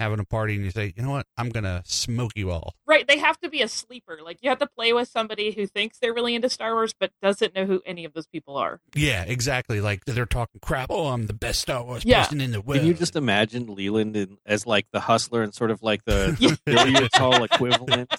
having 0.00 0.18
a 0.18 0.24
party, 0.24 0.54
and 0.56 0.64
you 0.64 0.70
say, 0.70 0.92
you 0.96 1.02
know 1.02 1.10
what, 1.10 1.26
I'm 1.36 1.48
gonna 1.50 1.82
smoke 1.86 2.32
you 2.34 2.50
all. 2.50 2.74
Right, 2.86 3.06
they 3.06 3.18
have 3.18 3.38
to 3.40 3.48
be 3.48 3.62
a 3.62 3.68
sleeper. 3.68 4.18
Like 4.24 4.38
you 4.42 4.48
have 4.50 4.58
to 4.58 4.66
play 4.66 4.92
with 4.92 5.08
somebody 5.08 5.52
who 5.52 5.66
thinks 5.66 5.98
they're 5.98 6.12
really 6.14 6.34
into 6.34 6.48
Star 6.50 6.74
Wars 6.74 6.94
but 6.98 7.10
doesn't 7.22 7.54
know 7.54 7.64
who 7.66 7.82
any 7.86 8.04
of 8.04 8.12
those 8.12 8.26
people 8.26 8.56
are. 8.56 8.80
Yeah, 8.94 9.24
exactly. 9.24 9.80
Like 9.80 10.04
they're 10.04 10.26
talking 10.26 10.60
crap. 10.60 10.88
Oh, 10.90 11.08
I'm 11.08 11.26
the 11.26 11.32
best 11.34 11.60
Star 11.60 11.82
Wars 11.84 12.04
Yeah. 12.04 12.24
person 12.24 12.40
in 12.40 12.50
the 12.52 12.60
world. 12.60 12.80
Can 12.80 12.88
you 12.88 12.94
just 12.94 13.16
imagine 13.16 13.72
Leland 13.74 14.16
in, 14.16 14.38
as 14.44 14.66
like 14.66 14.86
the 14.92 15.00
hustler 15.00 15.42
and 15.42 15.54
sort 15.54 15.70
of 15.70 15.82
like 15.82 16.04
the 16.04 16.36
Yeah. 16.40 16.54
billiard 16.66 17.10
hall 17.14 17.42
equivalent 17.44 18.12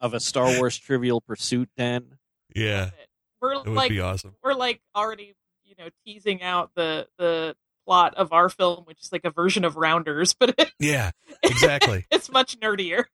of 0.00 0.12
a 0.14 0.20
Star 0.20 0.58
Wars 0.58 0.76
Trivial 0.76 1.20
Pursuit 1.20 1.68
den? 1.76 2.18
Yeah, 2.54 2.90
We're 3.40 3.52
it 3.54 3.58
would 3.66 3.68
like 3.74 3.90
be 3.90 4.00
awesome. 4.00 4.34
we're 4.42 4.54
like 4.54 4.80
already, 4.94 5.34
you 5.64 5.74
know, 5.78 5.88
teasing 6.06 6.42
out 6.42 6.70
the 6.74 7.06
the 7.18 7.54
plot 7.86 8.14
of 8.14 8.32
our 8.32 8.48
film, 8.48 8.84
which 8.84 9.00
is 9.02 9.12
like 9.12 9.24
a 9.24 9.30
version 9.30 9.64
of 9.64 9.76
Rounders, 9.76 10.34
but 10.34 10.54
it, 10.58 10.72
Yeah, 10.80 11.12
exactly. 11.42 12.04
it's 12.10 12.30
much 12.30 12.58
nerdier. 12.60 13.04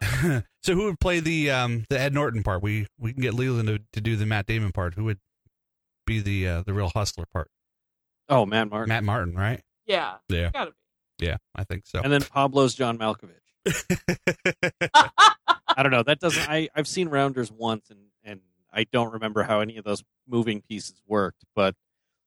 so 0.62 0.74
who 0.74 0.84
would 0.84 1.00
play 1.00 1.20
the 1.20 1.50
um 1.50 1.84
the 1.88 1.98
Ed 1.98 2.12
Norton 2.14 2.42
part? 2.42 2.62
We 2.62 2.86
we 2.98 3.12
can 3.12 3.22
get 3.22 3.34
Leland 3.34 3.68
to, 3.68 3.80
to 3.92 4.00
do 4.00 4.16
the 4.16 4.26
Matt 4.26 4.46
Damon 4.46 4.72
part. 4.72 4.94
Who 4.94 5.04
would 5.04 5.18
be 6.06 6.20
the 6.20 6.48
uh, 6.48 6.62
the 6.62 6.74
real 6.74 6.90
hustler 6.94 7.24
part? 7.32 7.48
Oh, 8.28 8.44
Matt 8.46 8.68
Martin. 8.70 8.88
Matt 8.88 9.04
Martin, 9.04 9.34
right? 9.34 9.60
Yeah, 9.86 10.14
Yeah, 10.28 10.50
gotta 10.52 10.70
be. 11.18 11.26
yeah, 11.26 11.36
I 11.54 11.64
think 11.64 11.84
so. 11.86 12.00
And 12.00 12.12
then 12.12 12.22
Pablo's 12.22 12.74
John 12.74 12.96
Malkovich. 12.98 13.30
I 15.76 15.82
don't 15.82 15.92
know. 15.92 16.02
That 16.02 16.20
doesn't. 16.20 16.48
I 16.48 16.68
I've 16.74 16.88
seen 16.88 17.08
Rounders 17.08 17.50
once, 17.52 17.90
and 17.90 18.00
and 18.24 18.40
I 18.72 18.84
don't 18.84 19.12
remember 19.12 19.42
how 19.42 19.60
any 19.60 19.76
of 19.76 19.84
those 19.84 20.02
moving 20.26 20.62
pieces 20.62 21.00
worked, 21.06 21.44
but 21.54 21.74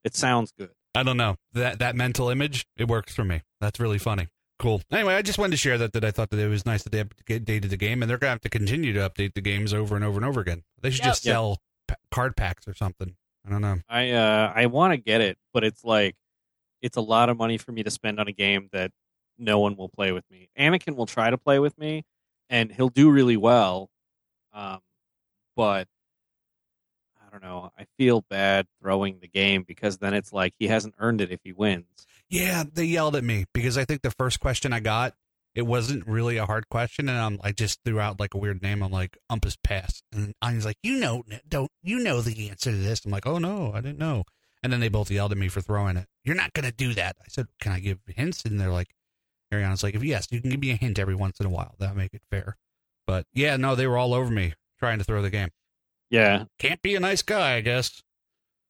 it 0.03 0.15
sounds 0.15 0.51
good. 0.57 0.71
I 0.97 1.03
don't 1.03 1.17
know 1.17 1.35
that 1.53 1.79
that 1.79 1.95
mental 1.95 2.29
image. 2.29 2.65
It 2.77 2.87
works 2.87 3.13
for 3.13 3.23
me. 3.23 3.41
That's 3.61 3.79
really 3.79 3.97
funny. 3.99 4.27
Cool. 4.59 4.81
Anyway, 4.91 5.13
I 5.13 5.21
just 5.21 5.37
wanted 5.37 5.51
to 5.51 5.57
share 5.57 5.77
that. 5.77 5.93
That 5.93 6.03
I 6.03 6.11
thought 6.11 6.29
that 6.31 6.39
it 6.39 6.47
was 6.47 6.65
nice 6.65 6.83
that 6.83 6.91
they 6.91 7.03
updated 7.03 7.69
the 7.69 7.77
game, 7.77 8.01
and 8.01 8.09
they're 8.09 8.17
gonna 8.17 8.31
have 8.31 8.41
to 8.41 8.49
continue 8.49 8.91
to 8.93 8.99
update 9.07 9.33
the 9.35 9.41
games 9.41 9.73
over 9.73 9.95
and 9.95 10.03
over 10.03 10.17
and 10.17 10.25
over 10.25 10.39
again. 10.41 10.63
They 10.81 10.89
should 10.89 11.05
Yep. 11.05 11.11
just 11.11 11.23
sell 11.23 11.61
pa- 11.87 11.95
card 12.11 12.35
packs 12.35 12.67
or 12.67 12.73
something. 12.73 13.15
I 13.45 13.49
don't 13.51 13.61
know. 13.61 13.77
I 13.87 14.11
uh 14.11 14.51
I 14.55 14.65
want 14.65 14.93
to 14.93 14.97
get 14.97 15.21
it, 15.21 15.37
but 15.53 15.63
it's 15.63 15.83
like 15.83 16.15
it's 16.81 16.97
a 16.97 17.01
lot 17.01 17.29
of 17.29 17.37
money 17.37 17.57
for 17.57 17.71
me 17.71 17.83
to 17.83 17.91
spend 17.91 18.19
on 18.19 18.27
a 18.27 18.31
game 18.31 18.69
that 18.71 18.91
no 19.37 19.59
one 19.59 19.75
will 19.75 19.89
play 19.89 20.11
with 20.11 20.25
me. 20.31 20.49
Anakin 20.57 20.95
will 20.95 21.05
try 21.05 21.29
to 21.29 21.37
play 21.37 21.59
with 21.59 21.77
me, 21.77 22.03
and 22.49 22.71
he'll 22.71 22.89
do 22.89 23.11
really 23.11 23.37
well. 23.37 23.89
Um, 24.53 24.79
but 25.55 25.87
don't 27.39 27.49
know. 27.49 27.71
I 27.77 27.85
feel 27.97 28.21
bad 28.29 28.67
throwing 28.81 29.19
the 29.19 29.27
game 29.27 29.63
because 29.67 29.97
then 29.97 30.13
it's 30.13 30.33
like 30.33 30.53
he 30.59 30.67
hasn't 30.67 30.95
earned 30.99 31.21
it 31.21 31.31
if 31.31 31.39
he 31.43 31.53
wins. 31.53 31.85
Yeah, 32.29 32.63
they 32.71 32.85
yelled 32.85 33.15
at 33.15 33.23
me 33.23 33.45
because 33.53 33.77
I 33.77 33.85
think 33.85 34.01
the 34.01 34.11
first 34.11 34.39
question 34.39 34.73
I 34.73 34.79
got 34.79 35.13
it 35.55 35.65
wasn't 35.65 36.05
really 36.05 36.37
a 36.37 36.45
hard 36.45 36.69
question, 36.69 37.09
and 37.09 37.17
I'm 37.17 37.39
I 37.43 37.51
just 37.51 37.79
threw 37.83 37.99
out 37.99 38.19
like 38.19 38.33
a 38.33 38.37
weird 38.37 38.61
name. 38.61 38.83
I'm 38.83 38.91
like 38.91 39.17
Umpus 39.29 39.57
Pass, 39.63 40.03
and 40.13 40.33
was 40.41 40.65
like, 40.65 40.77
you 40.83 40.99
know, 40.99 41.23
don't 41.47 41.71
you 41.81 41.99
know 41.99 42.21
the 42.21 42.49
answer 42.49 42.71
to 42.71 42.77
this? 42.77 43.05
I'm 43.05 43.11
like, 43.11 43.25
oh 43.25 43.39
no, 43.39 43.71
I 43.73 43.81
didn't 43.81 43.99
know. 43.99 44.23
And 44.61 44.73
then 44.73 44.79
they 44.79 44.89
both 44.89 45.09
yelled 45.09 45.31
at 45.31 45.37
me 45.37 45.47
for 45.47 45.61
throwing 45.61 45.97
it. 45.97 46.07
You're 46.23 46.35
not 46.35 46.53
gonna 46.53 46.71
do 46.71 46.93
that. 46.93 47.15
I 47.21 47.25
said, 47.29 47.47
can 47.59 47.71
I 47.71 47.79
give 47.79 47.99
hints? 48.07 48.43
And 48.43 48.59
they're 48.59 48.71
like, 48.71 48.93
Ariana's 49.51 49.83
like, 49.83 49.95
if 49.95 50.03
yes, 50.03 50.27
you 50.31 50.41
can 50.41 50.51
give 50.51 50.59
me 50.59 50.71
a 50.71 50.75
hint 50.75 50.99
every 50.99 51.15
once 51.15 51.39
in 51.39 51.45
a 51.45 51.49
while. 51.49 51.75
That'll 51.79 51.95
make 51.95 52.13
it 52.13 52.21
fair. 52.29 52.57
But 53.05 53.25
yeah, 53.33 53.55
no, 53.55 53.75
they 53.75 53.87
were 53.87 53.97
all 53.97 54.13
over 54.13 54.29
me 54.29 54.53
trying 54.79 54.99
to 54.99 55.03
throw 55.03 55.21
the 55.21 55.29
game. 55.29 55.49
Yeah, 56.09 56.45
Can't 56.57 56.81
be 56.81 56.95
a 56.95 56.99
nice 56.99 57.21
guy, 57.21 57.55
I 57.55 57.61
guess. 57.61 58.01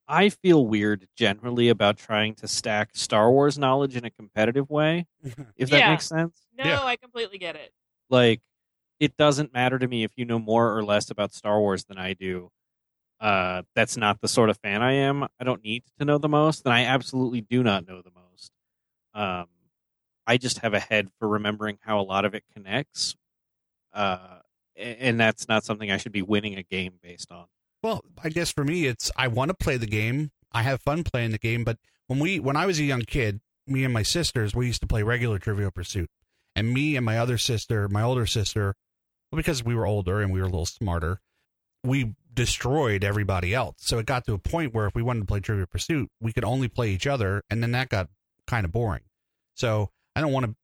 I 0.08 0.30
feel 0.30 0.66
weird 0.66 1.08
generally 1.16 1.70
about 1.70 1.98
trying 1.98 2.34
to 2.36 2.48
stack 2.48 2.92
Star 2.94 3.30
Wars 3.32 3.58
knowledge 3.60 3.96
in 3.98 4.06
a 4.06 4.10
competitive 4.10 4.70
way. 4.70 5.06
If 5.58 5.70
that 5.70 5.80
Yeah. 5.80 5.92
makes 5.92 6.08
sense. 6.08 6.48
No, 6.58 6.64
Yeah. 6.66 6.84
I 6.84 6.96
completely 6.96 7.38
get 7.38 7.56
it. 7.56 7.72
like 8.10 8.42
it 9.00 9.16
doesn't 9.18 9.54
matter 9.54 9.78
to 9.78 9.88
me 9.88 10.04
if 10.04 10.12
you 10.16 10.26
know 10.26 10.40
more 10.40 10.76
or 10.76 10.84
less 10.84 11.12
about 11.12 11.34
Star 11.34 11.60
Wars 11.60 11.84
than 11.86 11.98
I 12.00 12.14
do. 12.14 12.50
Uh, 13.20 13.62
that's 13.76 13.96
not 13.98 14.22
the 14.22 14.28
sort 14.28 14.50
of 14.50 14.58
fan 14.58 14.82
I 14.82 14.94
am. 14.94 15.24
I 15.40 15.44
don't 15.44 15.64
need 15.64 15.84
to 16.00 16.06
know 16.06 16.18
the 16.18 16.28
most, 16.30 16.66
and 16.66 16.74
I 16.74 16.86
absolutely 16.86 17.42
do 17.42 17.62
not 17.64 17.88
know 17.88 18.02
the 18.02 18.12
most. 18.12 18.52
Um, 19.14 19.48
I 20.26 20.38
just 20.38 20.60
have 20.60 20.74
a 20.74 20.80
head 20.80 21.10
for 21.20 21.28
remembering 21.28 21.78
how 21.82 22.00
a 22.00 22.02
lot 22.02 22.26
of 22.26 22.34
it 22.34 22.44
connects, 22.54 23.16
uh, 23.94 24.00
a- 24.00 24.42
and 24.78 25.20
that's 25.20 25.48
not 25.48 25.66
something 25.66 25.92
I 25.92 25.98
should 25.98 26.12
be 26.12 26.22
winning 26.22 26.56
a 26.56 26.64
game 26.64 26.94
based 27.02 27.32
on. 27.32 27.46
Well, 27.84 28.04
I 28.24 28.30
guess 28.30 28.52
for 28.52 28.64
me, 28.64 28.86
it's 28.86 29.12
I 29.16 29.28
want 29.28 29.50
to 29.50 29.56
play 29.56 29.78
the 29.78 29.88
game. 29.88 30.32
I 30.52 30.64
have 30.64 30.82
fun 30.82 31.04
playing 31.04 31.32
the 31.32 31.38
game, 31.38 31.64
but 31.64 31.78
when 32.08 32.20
we 32.20 32.40
when 32.40 32.56
I 32.56 32.66
was 32.66 32.80
a 32.80 32.84
young 32.84 33.02
kid, 33.02 33.42
me 33.66 33.84
and 33.84 33.94
my 33.94 34.04
sisters 34.04 34.56
we 34.56 34.68
used 34.68 34.82
to 34.82 34.88
play 34.88 35.04
regular 35.04 35.40
Trivial 35.40 35.72
Pursuit, 35.72 36.10
and 36.56 36.74
me 36.74 36.96
and 36.96 37.06
my 37.06 37.18
other 37.18 37.38
sister, 37.38 37.88
my 37.90 38.02
older 38.02 38.26
sister, 38.26 38.76
well, 39.32 39.38
because 39.38 39.64
we 39.64 39.76
were 39.76 39.86
older 39.86 40.22
and 40.22 40.32
we 40.32 40.40
were 40.40 40.46
a 40.46 40.50
little 40.50 40.66
smarter, 40.66 41.22
we 41.84 42.16
destroyed 42.34 43.04
everybody 43.04 43.54
else. 43.54 43.76
So 43.80 44.00
it 44.00 44.06
got 44.06 44.26
to 44.26 44.34
a 44.34 44.38
point 44.38 44.74
where 44.74 44.88
if 44.88 44.96
we 44.96 45.02
wanted 45.02 45.22
to 45.22 45.26
play 45.26 45.40
Trivial 45.40 45.68
Pursuit, 45.68 46.10
we 46.22 46.32
could 46.32 46.46
only 46.46 46.68
play 46.68 46.92
each 46.92 47.08
other, 47.08 47.44
and 47.50 47.62
then 47.62 47.72
that 47.72 47.90
got 47.90 48.10
kind 48.48 48.66
of 48.66 48.72
boring. 48.72 49.04
So 49.56 49.90
I 50.16 50.22
don't 50.22 50.32
want 50.32 50.46
to. 50.46 50.56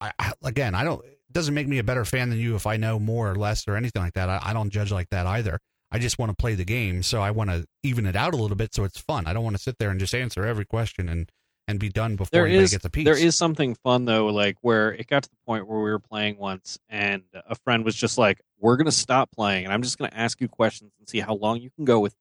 I, 0.00 0.12
I 0.18 0.32
again, 0.42 0.74
I 0.74 0.84
don't. 0.84 1.04
Doesn't 1.38 1.54
make 1.54 1.68
me 1.68 1.78
a 1.78 1.84
better 1.84 2.04
fan 2.04 2.30
than 2.30 2.40
you 2.40 2.56
if 2.56 2.66
I 2.66 2.76
know 2.78 2.98
more 2.98 3.30
or 3.30 3.36
less 3.36 3.68
or 3.68 3.76
anything 3.76 4.02
like 4.02 4.14
that. 4.14 4.28
I, 4.28 4.40
I 4.42 4.52
don't 4.52 4.70
judge 4.70 4.90
like 4.90 5.08
that 5.10 5.24
either. 5.24 5.60
I 5.88 6.00
just 6.00 6.18
want 6.18 6.30
to 6.30 6.34
play 6.36 6.56
the 6.56 6.64
game, 6.64 7.04
so 7.04 7.22
I 7.22 7.30
want 7.30 7.48
to 7.50 7.64
even 7.84 8.06
it 8.06 8.16
out 8.16 8.34
a 8.34 8.36
little 8.36 8.56
bit 8.56 8.74
so 8.74 8.82
it's 8.82 8.98
fun. 8.98 9.24
I 9.28 9.32
don't 9.34 9.44
want 9.44 9.54
to 9.54 9.62
sit 9.62 9.78
there 9.78 9.90
and 9.90 10.00
just 10.00 10.12
answer 10.16 10.44
every 10.44 10.64
question 10.64 11.08
and 11.08 11.30
and 11.68 11.78
be 11.78 11.90
done 11.90 12.16
before 12.16 12.30
There 12.32 12.44
anybody 12.46 12.64
is 12.64 12.70
gets 12.72 12.84
a 12.84 12.90
piece. 12.90 13.04
there 13.04 13.16
is 13.16 13.36
something 13.36 13.76
fun 13.76 14.04
though, 14.04 14.26
like 14.26 14.56
where 14.62 14.92
it 14.92 15.06
got 15.06 15.22
to 15.22 15.30
the 15.30 15.36
point 15.46 15.68
where 15.68 15.78
we 15.78 15.90
were 15.92 16.00
playing 16.00 16.38
once, 16.38 16.76
and 16.88 17.22
a 17.48 17.54
friend 17.54 17.84
was 17.84 17.94
just 17.94 18.18
like, 18.18 18.40
"We're 18.58 18.76
gonna 18.76 18.90
stop 18.90 19.30
playing, 19.30 19.62
and 19.64 19.72
I'm 19.72 19.82
just 19.82 19.96
gonna 19.96 20.10
ask 20.12 20.40
you 20.40 20.48
questions 20.48 20.90
and 20.98 21.08
see 21.08 21.20
how 21.20 21.34
long 21.36 21.60
you 21.60 21.70
can 21.70 21.84
go 21.84 22.00
with 22.00 22.16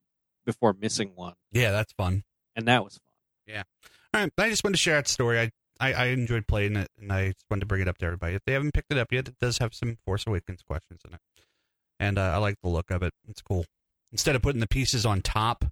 before 0.46 0.74
missing 0.80 1.14
one." 1.16 1.34
yeah, 1.52 1.72
that's 1.72 1.92
fun. 1.94 2.24
And 2.56 2.68
that 2.68 2.84
was 2.84 3.00
fun. 3.00 3.56
Yeah. 3.56 3.64
All 4.14 4.22
right, 4.22 4.32
I 4.38 4.50
just 4.52 4.64
wanted 4.64 4.76
to 4.76 4.82
share 4.82 4.96
that 4.98 5.08
story. 5.08 5.40
I, 5.40 5.50
I 5.80 5.94
I 5.94 6.06
enjoyed 6.08 6.48
playing 6.48 6.76
it, 6.76 6.90
and 7.00 7.12
I 7.12 7.28
just 7.30 7.46
wanted 7.50 7.62
to 7.62 7.66
bring 7.66 7.82
it 7.82 7.88
up 7.88 7.98
to 8.00 8.06
everybody. 8.06 8.36
If 8.36 8.42
they 8.46 8.54
haven't 8.54 8.74
picked 8.74 8.92
it 8.92 8.98
up 8.98 9.12
yet, 9.12 9.28
it 9.28 9.36
does 9.40 9.58
have 9.60 9.74
some 9.74 9.98
Force 10.06 10.26
Awakens 10.28 10.62
questions 10.64 11.02
in 11.08 11.14
it, 11.14 11.20
and 12.00 12.18
uh, 12.18 12.22
I 12.34 12.38
like 12.38 12.56
the 12.64 12.70
look 12.70 12.92
of 12.92 13.04
it. 13.04 13.14
It's 13.30 13.42
cool. 13.42 13.66
Instead 14.12 14.36
of 14.36 14.42
putting 14.42 14.62
the 14.62 14.68
pieces 14.68 15.06
on 15.06 15.22
top 15.22 15.66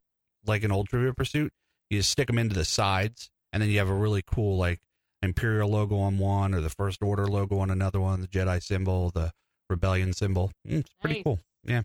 like 0.45 0.63
an 0.63 0.71
old 0.71 0.89
Trivia 0.89 1.13
Pursuit, 1.13 1.51
you 1.89 1.99
just 1.99 2.09
stick 2.11 2.27
them 2.27 2.37
into 2.37 2.55
the 2.55 2.65
sides, 2.65 3.29
and 3.53 3.61
then 3.61 3.69
you 3.69 3.79
have 3.79 3.89
a 3.89 3.93
really 3.95 4.21
cool 4.25 4.57
like 4.57 4.79
Imperial 5.21 5.69
logo 5.69 5.97
on 5.97 6.17
one, 6.17 6.53
or 6.53 6.61
the 6.61 6.69
First 6.69 7.01
Order 7.01 7.25
logo 7.27 7.57
on 7.59 7.69
another 7.71 7.99
one, 7.99 8.21
the 8.21 8.27
Jedi 8.27 8.61
symbol, 8.61 9.09
the 9.11 9.31
Rebellion 9.69 10.13
symbol. 10.13 10.51
Mm, 10.67 10.81
it's 10.81 10.93
pretty 11.01 11.15
Nice. 11.15 11.23
cool. 11.23 11.39
Yeah. 11.63 11.81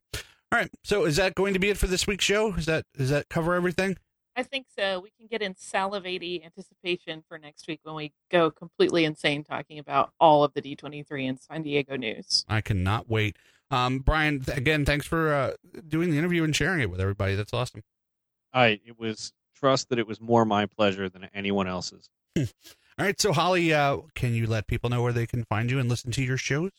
All 0.53 0.59
right. 0.59 0.71
So 0.85 1.05
is 1.07 1.17
that 1.17 1.35
going 1.35 1.55
to 1.55 1.61
be 1.61 1.71
it 1.71 1.79
for 1.79 1.87
this 1.87 2.07
week's 2.07 2.25
show? 2.25 2.53
Is 2.55 2.67
that 2.67 2.85
does 2.99 3.09
that 3.11 3.29
cover 3.31 3.55
everything? 3.55 3.97
I 4.41 4.43
think 4.43 4.69
so. 4.75 5.01
We 5.01 5.11
can 5.11 5.27
get 5.27 5.43
in 5.43 5.53
salivating 5.53 6.43
anticipation 6.43 7.23
for 7.29 7.39
next 7.39 7.69
week 7.69 7.81
when 7.83 7.95
we 7.95 8.15
go 8.31 8.51
completely 8.51 9.05
insane 9.05 9.45
talking 9.45 9.79
about 9.79 10.13
all 10.19 10.45
of 10.45 10.55
the 10.55 10.63
D23 10.63 11.29
and 11.29 11.39
San 11.39 11.63
Diego 11.63 11.95
news. 11.97 12.47
I 12.49 12.63
cannot 12.63 13.11
wait. 13.11 13.37
Um, 13.71 13.99
Bryan, 13.99 14.41
th- 14.41 14.57
again, 14.57 14.87
thanks 14.87 15.07
for 15.07 15.35
uh, 15.35 15.53
doing 15.87 16.11
the 16.11 16.17
interview 16.17 16.43
and 16.43 16.57
sharing 16.57 16.81
it 16.81 16.91
with 16.91 17.03
everybody. 17.03 17.35
That's 17.35 17.53
awesome. 17.53 17.83
I 18.55 18.81
it 18.87 18.99
was 18.99 19.35
trust 19.55 19.91
that 19.91 19.99
it 19.99 20.07
was 20.07 20.23
more 20.23 20.47
my 20.47 20.65
pleasure 20.65 21.11
than 21.11 21.29
anyone 21.35 21.69
else's. 21.69 22.09
All 22.39 22.47
right, 22.99 23.21
so 23.21 23.35
Holly, 23.35 23.75
uh, 23.75 23.99
can 24.15 24.35
you 24.35 24.47
let 24.47 24.67
people 24.69 24.89
know 24.89 25.03
where 25.03 25.13
they 25.13 25.27
can 25.27 25.45
find 25.45 25.71
you 25.71 25.79
and 25.79 25.89
listen 25.91 26.13
to 26.13 26.23
your 26.23 26.39
shows? 26.39 26.71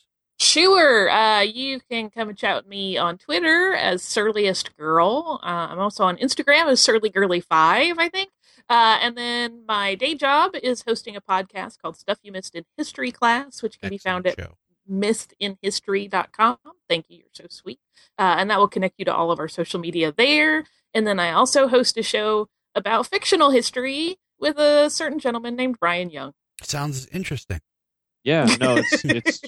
Sure. 0.42 1.08
Uh, 1.08 1.42
you 1.42 1.80
can 1.88 2.10
come 2.10 2.30
and 2.30 2.38
chat 2.38 2.56
with 2.56 2.66
me 2.66 2.98
on 2.98 3.20
Twitter 3.20 3.76
as 3.76 4.02
Surliest 4.02 4.76
Girl. 4.76 5.40
Uh, 5.44 5.68
I'm 5.70 5.78
also 5.78 6.04
on 6.04 6.18
Instagram 6.18 6.66
as 6.66 6.80
Surly 6.80 7.12
Girly 7.12 7.42
Five, 7.42 8.00
I 8.00 8.10
think. 8.10 8.32
Uh, 8.68 8.98
and 9.04 9.16
then 9.16 9.64
my 9.68 9.94
day 9.94 10.16
job 10.16 10.56
is 10.64 10.82
hosting 10.82 11.16
a 11.16 11.22
podcast 11.22 11.80
called 11.80 11.96
Stuff 11.96 12.18
You 12.24 12.32
Missed 12.32 12.56
in 12.56 12.66
History 12.76 13.12
Class, 13.12 13.62
which 13.62 13.80
can 13.80 13.92
be 13.92 14.00
found 14.00 14.26
at 14.26 14.40
show. 14.40 14.58
missedinhistory.com. 14.90 16.58
Thank 16.90 17.06
you. 17.10 17.18
You're 17.18 17.28
so 17.34 17.46
sweet. 17.52 17.80
Uh, 18.18 18.38
and 18.40 18.50
that 18.50 18.58
will 18.58 18.68
connect 18.68 18.96
you 18.98 19.06
to 19.06 19.14
all 19.14 19.30
of 19.30 19.38
our 19.38 19.48
social 19.48 19.80
media 19.80 20.12
there. 20.12 20.66
And 20.92 21.06
then 21.06 21.20
I 21.20 21.34
also 21.34 21.68
host 21.68 21.98
a 21.98 22.04
show 22.04 22.50
about 22.74 23.06
fictional 23.06 23.52
history 23.52 24.18
with 24.40 24.58
a 24.58 24.90
certain 24.90 25.20
gentleman 25.20 25.56
named 25.56 25.80
Bryan 25.80 26.10
Young. 26.10 26.34
Sounds 26.64 27.06
interesting. 27.14 27.60
Yeah, 28.24 28.48
no, 28.60 28.78
it's 28.78 28.92
it's 29.06 29.42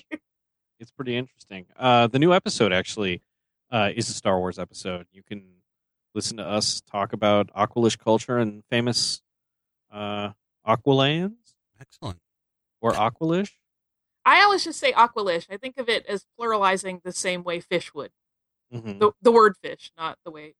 it's 0.84 0.91
pretty 0.91 1.15
interesting. 1.15 1.65
Uh, 1.79 2.07
the 2.07 2.19
new 2.19 2.34
episode 2.34 2.73
actually 2.73 3.21
uh, 3.71 3.89
is 3.95 4.09
a 4.09 4.13
Star 4.13 4.38
Wars 4.38 4.59
episode. 4.59 5.07
You 5.13 5.23
can 5.23 5.43
listen 6.13 6.38
to 6.38 6.45
us 6.45 6.81
talk 6.81 7.13
about 7.13 7.49
Aqualish 7.55 7.97
culture 7.97 8.38
and 8.38 8.63
famous 8.69 9.21
uh, 9.91 10.31
Aqualands 10.67 11.55
Excellent. 11.79 12.19
or 12.81 12.91
Aqualish. 12.91 13.51
I 14.25 14.41
always 14.43 14.63
just 14.63 14.79
say 14.79 14.91
aqualish. 14.93 15.47
I 15.49 15.57
think 15.57 15.77
of 15.77 15.89
it 15.89 16.05
as 16.05 16.25
pluralizing 16.39 17.01
the 17.03 17.11
same 17.11 17.43
way 17.43 17.59
fish 17.59 17.93
would. 17.93 18.11
Mhm. 18.73 18.99
The, 18.99 19.11
the 19.21 19.31
word 19.31 19.55
fish, 19.61 19.91
not 19.97 20.17
the 20.23 20.31
way 20.31 20.55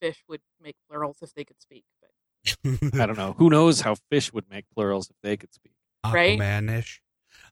fish 0.00 0.22
would 0.28 0.40
make 0.62 0.76
plurals 0.88 1.18
if 1.22 1.32
they 1.34 1.44
could 1.44 1.60
speak. 1.60 1.84
But 2.00 3.00
I 3.00 3.06
don't 3.06 3.18
know. 3.18 3.34
Who 3.38 3.50
knows 3.50 3.80
how 3.82 3.96
fish 4.10 4.32
would 4.32 4.48
make 4.50 4.64
plurals 4.74 5.10
if 5.10 5.16
they 5.22 5.36
could 5.36 5.52
speak? 5.54 5.72
Right? 6.04 6.38
Aquaman-ish. 6.38 7.02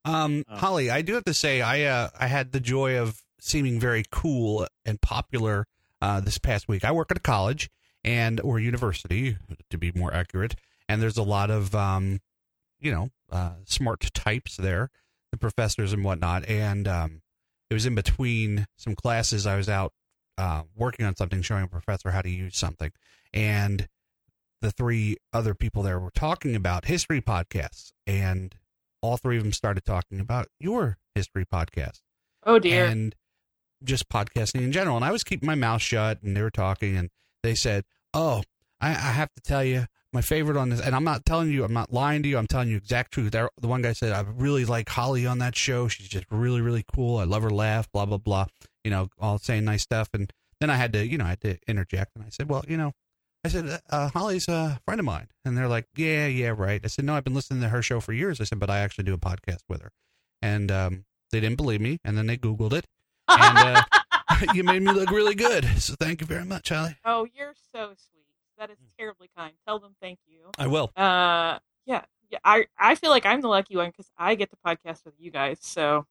Um, 0.05 0.45
Oh. 0.49 0.57
Holly, 0.57 0.91
I 0.91 1.03
do 1.03 1.15
have 1.15 1.25
to 1.25 1.35
say, 1.35 1.61
I 1.61 1.83
uh, 1.85 2.09
I 2.19 2.27
had 2.27 2.53
the 2.53 2.61
joy 2.61 2.99
of 2.99 3.23
seeming 3.41 3.79
very 3.81 4.05
cool 4.11 4.67
and 4.85 5.01
popular 5.01 5.67
uh, 6.01 6.21
this 6.21 6.39
past 6.39 6.69
week. 6.69 6.85
I 6.85 6.93
work 6.93 7.11
at 7.11 7.17
a 7.17 7.21
college 7.21 7.71
and 8.05 8.41
or 8.41 8.59
university, 8.59 9.37
to 9.71 9.79
be 9.79 9.93
more 9.95 10.13
accurate, 10.15 10.55
and 10.89 11.03
there's 11.03 11.17
a 11.17 11.23
lot 11.23 11.51
of 11.51 11.75
um, 11.75 12.21
you 12.81 12.93
know, 12.93 13.11
uh, 13.31 13.53
smart 13.65 14.01
types 14.15 14.57
there, 14.57 14.91
the 15.33 15.39
professors 15.39 15.93
and 15.93 16.05
whatnot. 16.05 16.49
And 16.49 16.87
um, 16.87 17.23
it 17.71 17.75
was 17.75 17.87
in 17.87 17.95
between 17.95 18.67
some 18.77 18.95
classes. 18.95 19.47
I 19.47 19.57
was 19.57 19.69
out 19.69 19.93
uh, 20.39 20.63
working 20.77 21.05
on 21.05 21.17
something, 21.17 21.43
showing 21.43 21.65
a 21.65 21.69
professor 21.69 22.11
how 22.13 22.23
to 22.23 22.31
use 22.31 22.57
something, 22.57 22.93
and 23.35 23.89
the 24.61 24.71
three 24.71 25.17
other 25.33 25.55
people 25.55 25.83
there 25.83 25.99
were 26.01 26.11
talking 26.11 26.57
about 26.57 26.87
history 26.87 27.21
podcasts, 27.21 27.93
and 28.07 28.55
all 29.03 29.17
three 29.17 29.37
of 29.37 29.43
them 29.43 29.53
started 29.53 29.85
talking 29.85 30.21
about 30.21 30.49
your 30.59 30.99
history 31.15 31.45
podcast 31.45 32.01
oh 32.45 32.59
dear. 32.59 32.87
and 32.87 33.15
just 33.85 34.09
podcasting 34.09 34.63
in 34.63 34.73
general. 34.73 34.97
And 34.97 35.05
I 35.05 35.13
was 35.13 35.25
keeping 35.25 35.47
my 35.47 35.55
mouth 35.55 35.83
shut, 35.83 36.23
and 36.23 36.37
they 36.37 36.43
were 36.43 36.51
talking, 36.51 36.97
and 36.97 37.11
they 37.43 37.55
said, 37.55 37.85
"Oh, 38.13 38.43
I, 38.81 38.91
I 38.91 39.13
have 39.13 39.33
to 39.35 39.43
tell 39.43 39.65
you." 39.65 39.87
My 40.11 40.23
favorite 40.23 40.57
on 40.57 40.71
this, 40.71 40.81
and 40.81 40.97
I'm 40.97 41.05
not 41.05 41.27
telling 41.27 41.51
you, 41.51 41.65
I'm 41.65 41.75
not 41.75 41.93
lying 41.93 42.23
to 42.23 42.29
you. 42.31 42.39
I'm 42.39 42.47
telling 42.47 42.71
you 42.71 42.79
exact 42.79 43.13
truth. 43.13 43.31
The 43.31 43.51
one 43.61 43.83
guy 43.83 43.93
said, 43.93 44.13
"I 44.13 44.23
really 44.23 44.65
like 44.65 44.89
Holly 44.89 45.27
on 45.27 45.39
that 45.41 45.55
show. 45.55 45.87
She's 45.87 46.09
just 46.09 46.25
really, 46.31 46.63
really 46.63 46.83
cool. 46.95 47.19
I 47.19 47.25
love 47.25 47.43
her 47.43 47.51
laugh. 47.51 47.93
Blah 47.93 48.07
blah 48.07 48.17
blah. 48.17 48.47
You 48.85 48.91
know, 48.91 49.09
all 49.19 49.39
saying 49.39 49.67
nice 49.67 49.83
stuff." 49.83 50.09
And 50.15 50.33
then 50.61 50.71
I 50.71 50.77
had 50.77 50.95
to, 50.95 51.07
you 51.07 51.19
know, 51.19 51.27
I 51.27 51.31
had 51.31 51.43
to 51.43 51.59
interject, 51.69 52.17
and 52.17 52.25
I 52.25 52.31
said, 52.31 52.49
"Well, 52.49 52.65
you 52.67 52.79
know, 52.79 52.93
I 53.45 53.49
said, 53.49 53.81
uh, 53.91 54.09
Holly's 54.09 54.49
a 54.49 54.81
friend 54.85 54.99
of 54.99 55.07
mine. 55.07 55.29
And 55.45 55.57
they're 55.57 55.69
like, 55.69 55.87
yeah, 55.97 56.27
yeah, 56.27 56.55
right. 56.57 56.81
I 56.83 56.89
said, 56.89 57.05
no, 57.05 57.15
I've 57.15 57.25
been 57.25 57.35
listening 57.35 57.61
to 57.63 57.69
her 57.69 57.83
show 57.83 58.01
for 58.01 58.13
years. 58.13 58.41
I 58.41 58.45
said, 58.45 58.59
but 58.59 58.71
I 58.71 58.81
actually 58.81 59.05
do 59.05 59.15
a 59.15 59.19
podcast 59.19 59.61
with 59.69 59.83
her. 59.83 59.93
And 60.43 60.71
um, 60.71 61.05
they 61.31 61.41
didn't 61.41 61.57
believe 61.57 61.81
me. 61.81 61.99
And 62.05 62.19
then 62.19 62.27
they 62.27 62.37
Googled 62.37 62.73
it. 62.73 62.87
And 63.29 63.59
uh, 63.59 63.83
you 64.55 64.65
made 64.65 64.83
me 64.83 64.93
look 64.93 65.11
really 65.11 65.35
good. 65.35 65.65
So 65.81 65.95
thank 65.99 66.21
you 66.21 66.27
very 66.27 66.45
much, 66.45 66.69
Holly. 66.69 66.97
oh, 67.05 67.27
you're 67.35 67.55
so 67.73 67.93
sweet. 68.11 68.25
That 68.59 68.71
is 68.71 68.79
terribly 68.99 69.31
kind. 69.37 69.53
Tell 69.67 69.79
them 69.79 69.95
thank 70.01 70.19
you. 70.27 70.51
I 70.59 70.67
will. 70.67 70.91
Uh, 70.97 71.59
yeah, 71.87 72.03
yeah. 72.29 72.39
I 72.45 72.67
I 72.77 72.97
feel 72.97 73.11
like 73.11 73.25
I'm 73.25 73.41
the 73.41 73.49
lucky 73.49 73.77
one 73.77 73.91
because 73.91 74.11
I 74.19 74.35
get 74.35 74.51
to 74.51 74.57
podcast 74.67 75.05
with 75.05 75.15
you 75.19 75.31
guys. 75.31 75.59
So 75.61 76.07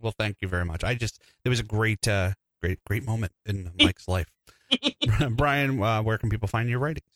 well, 0.00 0.14
thank 0.18 0.38
you 0.40 0.48
very 0.48 0.64
much. 0.64 0.84
I 0.84 0.94
just, 0.94 1.22
it 1.44 1.48
was 1.48 1.60
a 1.60 1.64
great, 1.64 2.06
uh, 2.06 2.32
great, 2.60 2.82
great 2.84 3.06
moment 3.06 3.32
in 3.46 3.70
Mike's 3.80 4.08
life. 4.08 4.26
Bryan, 5.30 5.82
uh, 5.82 6.02
where 6.02 6.18
can 6.18 6.30
people 6.30 6.48
find 6.48 6.68
your 6.68 6.78
writings? 6.78 7.06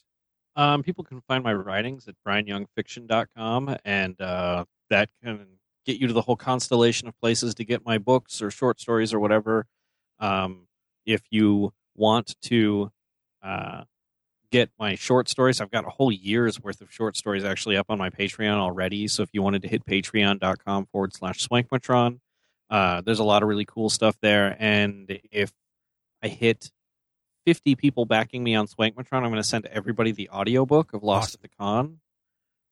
Um, 0.57 0.83
people 0.83 1.05
can 1.05 1.21
find 1.23 1.43
my 1.43 1.53
writings 1.53 2.07
at 2.07 2.15
brianyoungfiction.com, 2.27 3.77
and 3.85 4.21
uh, 4.21 4.65
that 4.91 5.09
can 5.23 5.47
get 5.85 5.99
you 5.99 6.07
to 6.07 6.13
the 6.13 6.23
whole 6.23 6.37
constellation 6.37 7.09
of 7.09 7.19
places 7.21 7.55
to 7.57 7.65
get 7.65 7.85
my 7.85 7.99
books 7.99 8.41
or 8.41 8.51
short 8.51 8.81
stories 8.81 9.13
or 9.13 9.21
whatever. 9.21 9.67
Um, 10.21 10.69
if 11.05 11.23
you 11.31 11.73
want 11.97 12.41
to 12.43 12.91
uh, 13.43 13.85
get 14.51 14.71
my 14.79 14.95
short 14.95 15.29
stories, 15.29 15.61
I've 15.61 15.71
got 15.71 15.85
a 15.87 15.91
whole 15.91 16.13
year's 16.13 16.61
worth 16.61 16.81
of 16.81 16.93
short 16.93 17.17
stories 17.17 17.45
actually 17.45 17.77
up 17.77 17.87
on 17.89 17.99
my 17.99 18.11
Patreon 18.11 18.57
already. 18.57 19.09
So 19.09 19.23
if 19.23 19.31
you 19.33 19.43
wanted 19.43 19.63
to 19.63 19.69
hit 19.69 19.85
patreon.com 19.85 20.87
forward 20.87 21.13
slash 21.13 21.47
swankmotron, 21.47 22.21
uh, 22.71 23.03
there's 23.03 23.19
a 23.19 23.25
lot 23.25 23.43
of 23.43 23.49
really 23.49 23.67
cool 23.67 23.91
stuff 23.91 24.17
there. 24.23 24.57
And 24.59 25.19
if 25.31 25.53
I 26.23 26.29
hit 26.29 26.71
50 27.47 27.75
people 27.77 28.07
backing 28.07 28.43
me 28.43 28.55
on 28.55 28.67
Swankmotron, 28.67 29.13
I'm 29.23 29.31
going 29.31 29.35
to 29.35 29.43
send 29.43 29.67
everybody 29.67 30.13
the 30.13 30.29
audiobook 30.31 30.93
of 30.95 31.03
Lost 31.03 31.31
Awesome. 31.31 31.41
at 31.45 31.51
the 31.51 31.57
Con. 31.57 32.01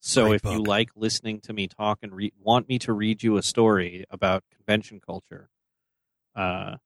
So 0.01 0.27
Great 0.29 0.35
if 0.45 0.45
you 0.51 0.63
like 0.63 0.91
listening 0.97 1.41
to 1.43 1.53
me 1.53 1.69
talk 1.69 2.01
and 2.03 2.13
re- 2.15 2.33
want 2.41 2.69
me 2.69 2.79
to 2.81 2.93
read 2.93 3.23
you 3.23 3.37
a 3.37 3.43
story 3.43 4.05
about 4.11 4.43
convention 4.55 5.01
culture, 5.05 5.49
uh, 6.35 6.77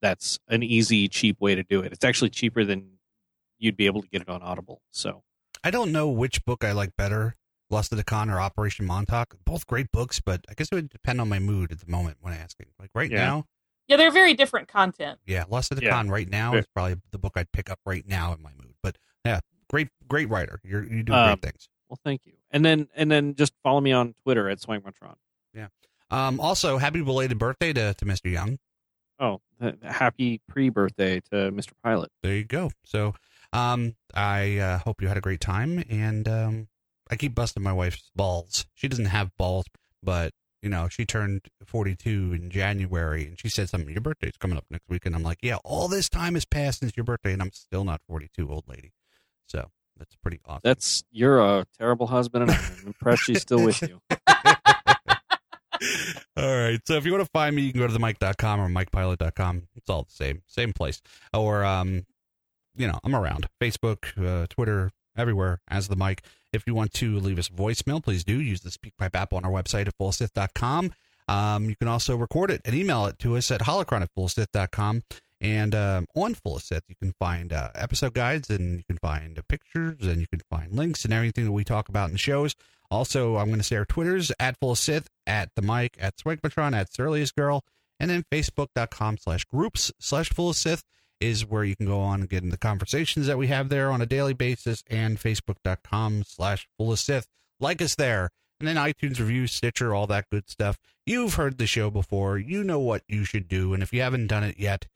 that's 0.00 0.38
an 0.48 0.62
easy, 0.62 1.08
cheap 1.08 1.40
way 1.40 1.54
to 1.54 1.62
do 1.62 1.80
it. 1.80 1.92
It's 1.92 2.04
actually 2.04 2.30
cheaper 2.30 2.64
than 2.64 2.98
you'd 3.58 3.76
be 3.76 3.86
able 3.86 4.02
to 4.02 4.08
get 4.08 4.22
it 4.22 4.28
on 4.28 4.42
Audible. 4.42 4.80
So 4.90 5.22
I 5.64 5.70
don't 5.70 5.90
know 5.92 6.08
which 6.08 6.44
book 6.44 6.64
I 6.64 6.72
like 6.72 6.96
better, 6.96 7.36
Lost 7.68 7.92
at 7.92 7.96
the 7.98 8.04
Con 8.04 8.30
or 8.30 8.40
Operation 8.40 8.86
Montauk. 8.86 9.36
Both 9.44 9.66
great 9.66 9.90
books, 9.92 10.20
but 10.20 10.44
I 10.48 10.54
guess 10.54 10.68
it 10.70 10.74
would 10.76 10.88
depend 10.88 11.20
on 11.20 11.28
my 11.28 11.38
mood 11.38 11.72
at 11.72 11.80
the 11.80 11.90
moment 11.90 12.18
when 12.20 12.32
I'm 12.32 12.40
asking. 12.40 12.66
Like 12.78 12.90
right 12.94 13.10
Yeah. 13.10 13.18
now, 13.26 13.44
yeah, 13.90 13.96
they're 13.96 14.10
very 14.10 14.32
different 14.34 14.68
content. 14.68 15.18
yeah, 15.26 15.44
Lost 15.50 15.70
at 15.72 15.78
the 15.78 15.84
Yeah. 15.84 15.90
Con 15.90 16.08
right 16.08 16.28
now 16.28 16.54
is 16.54 16.66
probably 16.74 16.96
the 17.10 17.18
book 17.18 17.32
I'd 17.36 17.50
pick 17.52 17.68
up 17.68 17.80
right 17.84 18.06
now 18.06 18.32
in 18.32 18.40
my 18.40 18.52
mood. 18.56 18.74
But 18.82 18.96
yeah, 19.24 19.40
great, 19.68 19.88
great 20.08 20.30
writer. 20.30 20.60
You're, 20.64 20.84
you 20.84 21.02
do 21.02 21.12
Um, 21.12 21.26
great 21.38 21.42
things. 21.52 21.68
well, 21.88 21.98
thank 22.04 22.24
you. 22.24 22.32
And 22.50 22.64
then 22.64 22.88
and 22.96 23.10
then 23.10 23.34
just 23.34 23.52
follow 23.62 23.80
me 23.80 23.92
on 23.92 24.14
Twitter 24.22 24.48
at 24.48 24.60
Swankmotron. 24.60 25.16
Um, 26.12 26.40
also, 26.40 26.76
happy 26.76 27.02
belated 27.02 27.38
birthday 27.38 27.72
to, 27.72 27.94
to 27.94 28.04
Mr. 28.04 28.32
Young. 28.32 28.58
Oh, 29.20 29.40
th- 29.62 29.76
happy 29.84 30.40
pre-birthday 30.48 31.20
to 31.30 31.52
Mr. 31.52 31.70
Pilot. 31.84 32.10
There 32.24 32.34
you 32.34 32.42
go. 32.42 32.72
So, 32.84 33.14
um, 33.52 33.94
I 34.12 34.58
uh, 34.58 34.78
hope 34.78 35.00
you 35.00 35.06
had 35.06 35.16
a 35.16 35.20
great 35.20 35.40
time, 35.40 35.84
and 35.88 36.26
um, 36.26 36.68
I 37.08 37.14
keep 37.14 37.36
busting 37.36 37.62
my 37.62 37.72
wife's 37.72 38.10
balls. 38.16 38.66
She 38.74 38.88
doesn't 38.88 39.04
have 39.04 39.30
balls, 39.36 39.66
but 40.02 40.32
you 40.62 40.68
know, 40.68 40.88
she 40.88 41.04
turned 41.06 41.48
42 41.64 42.32
in 42.32 42.50
January, 42.50 43.26
and 43.26 43.38
she 43.38 43.48
said 43.48 43.68
something. 43.68 43.90
Your 43.90 44.00
birthday's 44.00 44.36
coming 44.38 44.56
up 44.56 44.64
next 44.70 44.88
week, 44.88 45.06
and 45.06 45.14
I'm 45.14 45.22
like, 45.22 45.38
yeah, 45.42 45.56
all 45.64 45.88
this 45.88 46.08
time 46.08 46.34
has 46.34 46.44
passed 46.44 46.80
since 46.80 46.96
your 46.96 47.04
birthday, 47.04 47.32
and 47.32 47.42
I'm 47.42 47.52
still 47.52 47.84
not 47.84 48.00
42, 48.08 48.50
old 48.50 48.64
lady. 48.68 48.92
So 49.46 49.70
that's 49.96 50.16
pretty 50.16 50.40
awesome. 50.44 50.60
That's 50.64 51.02
you're 51.10 51.40
a 51.40 51.66
terrible 51.78 52.06
husband, 52.06 52.44
and 52.44 52.52
I'm 52.52 52.86
impressed 52.86 53.24
she's 53.24 53.42
still 53.42 53.64
with 53.64 53.82
you. 53.82 54.00
All 56.36 56.56
right. 56.56 56.80
So 56.86 56.94
if 56.94 57.04
you 57.04 57.12
want 57.12 57.24
to 57.24 57.30
find 57.32 57.54
me, 57.54 57.62
you 57.62 57.72
can 57.72 57.80
go 57.80 57.86
to 57.86 57.92
the 57.92 57.98
mic.com 57.98 58.60
or 58.60 58.68
mikepilot.com. 58.68 59.68
It's 59.76 59.88
all 59.88 60.04
the 60.04 60.12
same, 60.12 60.42
same 60.46 60.72
place. 60.72 61.00
Or, 61.32 61.64
um, 61.64 62.06
you 62.76 62.86
know, 62.86 62.98
I'm 63.04 63.14
around 63.14 63.46
Facebook, 63.60 64.06
uh, 64.18 64.46
Twitter, 64.48 64.90
everywhere 65.16 65.60
as 65.68 65.88
the 65.88 65.96
mic. 65.96 66.22
If 66.52 66.64
you 66.66 66.74
want 66.74 66.92
to 66.94 67.18
leave 67.18 67.38
us 67.38 67.48
a 67.48 67.52
voicemail, 67.52 68.02
please 68.02 68.24
do 68.24 68.40
use 68.40 68.60
the 68.60 68.70
SpeakPipe 68.70 69.14
app 69.14 69.32
on 69.32 69.44
our 69.44 69.50
website 69.50 69.86
at 69.86 69.96
fullsith.com. 69.98 70.92
Um, 71.28 71.68
you 71.68 71.76
can 71.76 71.86
also 71.86 72.16
record 72.16 72.50
it 72.50 72.60
and 72.64 72.74
email 72.74 73.06
it 73.06 73.18
to 73.20 73.36
us 73.36 73.50
at 73.50 73.60
holocron 73.60 74.02
at 74.02 74.10
fullsith.com. 74.16 75.02
And 75.40 75.74
um, 75.74 76.06
on 76.14 76.34
Full 76.34 76.58
Sith, 76.58 76.84
you 76.88 76.96
can 76.96 77.14
find 77.18 77.52
uh, 77.52 77.70
episode 77.74 78.12
guides 78.12 78.50
and 78.50 78.78
you 78.78 78.84
can 78.84 78.98
find 78.98 79.38
uh, 79.38 79.42
pictures 79.48 80.02
and 80.02 80.20
you 80.20 80.26
can 80.26 80.42
find 80.50 80.72
links 80.72 81.04
and 81.04 81.14
everything 81.14 81.44
that 81.46 81.52
we 81.52 81.64
talk 81.64 81.88
about 81.88 82.08
in 82.08 82.12
the 82.12 82.18
shows. 82.18 82.54
Also, 82.90 83.36
I'm 83.36 83.46
going 83.46 83.58
to 83.58 83.64
say 83.64 83.76
our 83.76 83.84
Twitters 83.84 84.32
at 84.38 84.58
Full 84.58 84.74
Sith, 84.74 85.08
at 85.26 85.50
the 85.54 85.62
mic, 85.62 85.96
at 86.00 86.16
Swankmotron, 86.16 86.74
at 86.74 86.92
Surliest 86.92 87.36
Girl, 87.36 87.64
and 87.98 88.10
then 88.10 88.24
Facebook.com 88.30 89.18
slash 89.18 89.44
groups 89.44 89.92
slash 89.98 90.28
Full 90.30 90.52
Sith 90.52 90.82
is 91.20 91.46
where 91.46 91.64
you 91.64 91.76
can 91.76 91.86
go 91.86 92.00
on 92.00 92.20
and 92.20 92.28
get 92.28 92.42
in 92.42 92.50
the 92.50 92.56
conversations 92.56 93.26
that 93.26 93.38
we 93.38 93.48
have 93.48 93.68
there 93.68 93.90
on 93.90 94.00
a 94.00 94.06
daily 94.06 94.32
basis, 94.32 94.82
and 94.88 95.18
Facebook.com 95.18 96.24
slash 96.26 96.68
Full 96.78 96.92
of 96.92 96.98
Sith. 96.98 97.26
Like 97.58 97.82
us 97.82 97.94
there. 97.94 98.30
And 98.58 98.68
then 98.68 98.76
iTunes 98.76 99.18
reviews, 99.18 99.52
Stitcher, 99.52 99.94
all 99.94 100.06
that 100.08 100.26
good 100.30 100.48
stuff. 100.48 100.78
You've 101.06 101.34
heard 101.34 101.56
the 101.56 101.66
show 101.66 101.90
before. 101.90 102.38
You 102.38 102.62
know 102.62 102.78
what 102.78 103.02
you 103.08 103.24
should 103.24 103.48
do. 103.48 103.72
And 103.72 103.82
if 103.82 103.92
you 103.92 104.02
haven't 104.02 104.26
done 104.26 104.44
it 104.44 104.58
yet, 104.58 104.86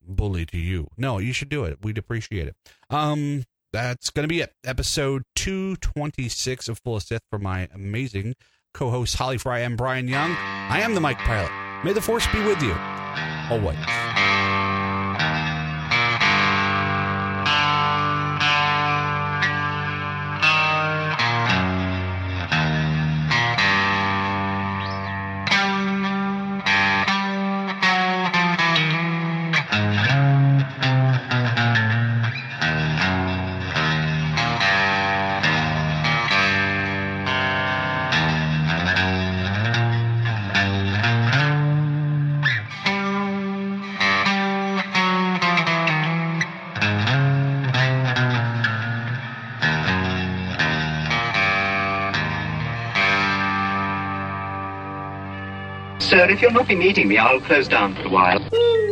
bully 0.00 0.44
to 0.46 0.58
you. 0.58 0.88
No, 0.96 1.18
you 1.18 1.32
should 1.32 1.48
do 1.48 1.64
it. 1.64 1.78
We'd 1.82 1.98
appreciate 1.98 2.48
it. 2.48 2.56
Um, 2.90 3.44
that's 3.72 4.10
going 4.10 4.24
to 4.24 4.28
be 4.28 4.40
it. 4.40 4.52
Episode 4.64 5.22
226 5.36 6.68
of 6.68 6.78
Full 6.80 6.96
of 6.96 7.02
Sith 7.04 7.22
for 7.30 7.38
my 7.38 7.68
amazing 7.72 8.34
co 8.74 8.90
host 8.90 9.16
Holly 9.16 9.38
Frey 9.38 9.64
and 9.64 9.76
Bryan 9.76 10.08
Young. 10.08 10.32
I 10.32 10.80
am 10.80 10.94
the 10.94 11.00
Mike 11.00 11.18
Pilot. 11.18 11.52
May 11.84 11.92
the 11.92 12.00
Force 12.00 12.26
be 12.32 12.42
with 12.44 12.60
you. 12.62 12.74
Always. 13.50 13.78
If 56.30 56.42
you'll 56.42 56.52
not 56.52 56.68
be 56.68 56.76
meeting 56.76 57.08
me, 57.08 57.18
I'll 57.18 57.40
close 57.40 57.68
down 57.68 57.94
for 57.94 58.02
a 58.02 58.08
while. 58.08 58.40
Hmm. 58.52 58.91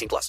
18 0.00 0.08
plus. 0.08 0.28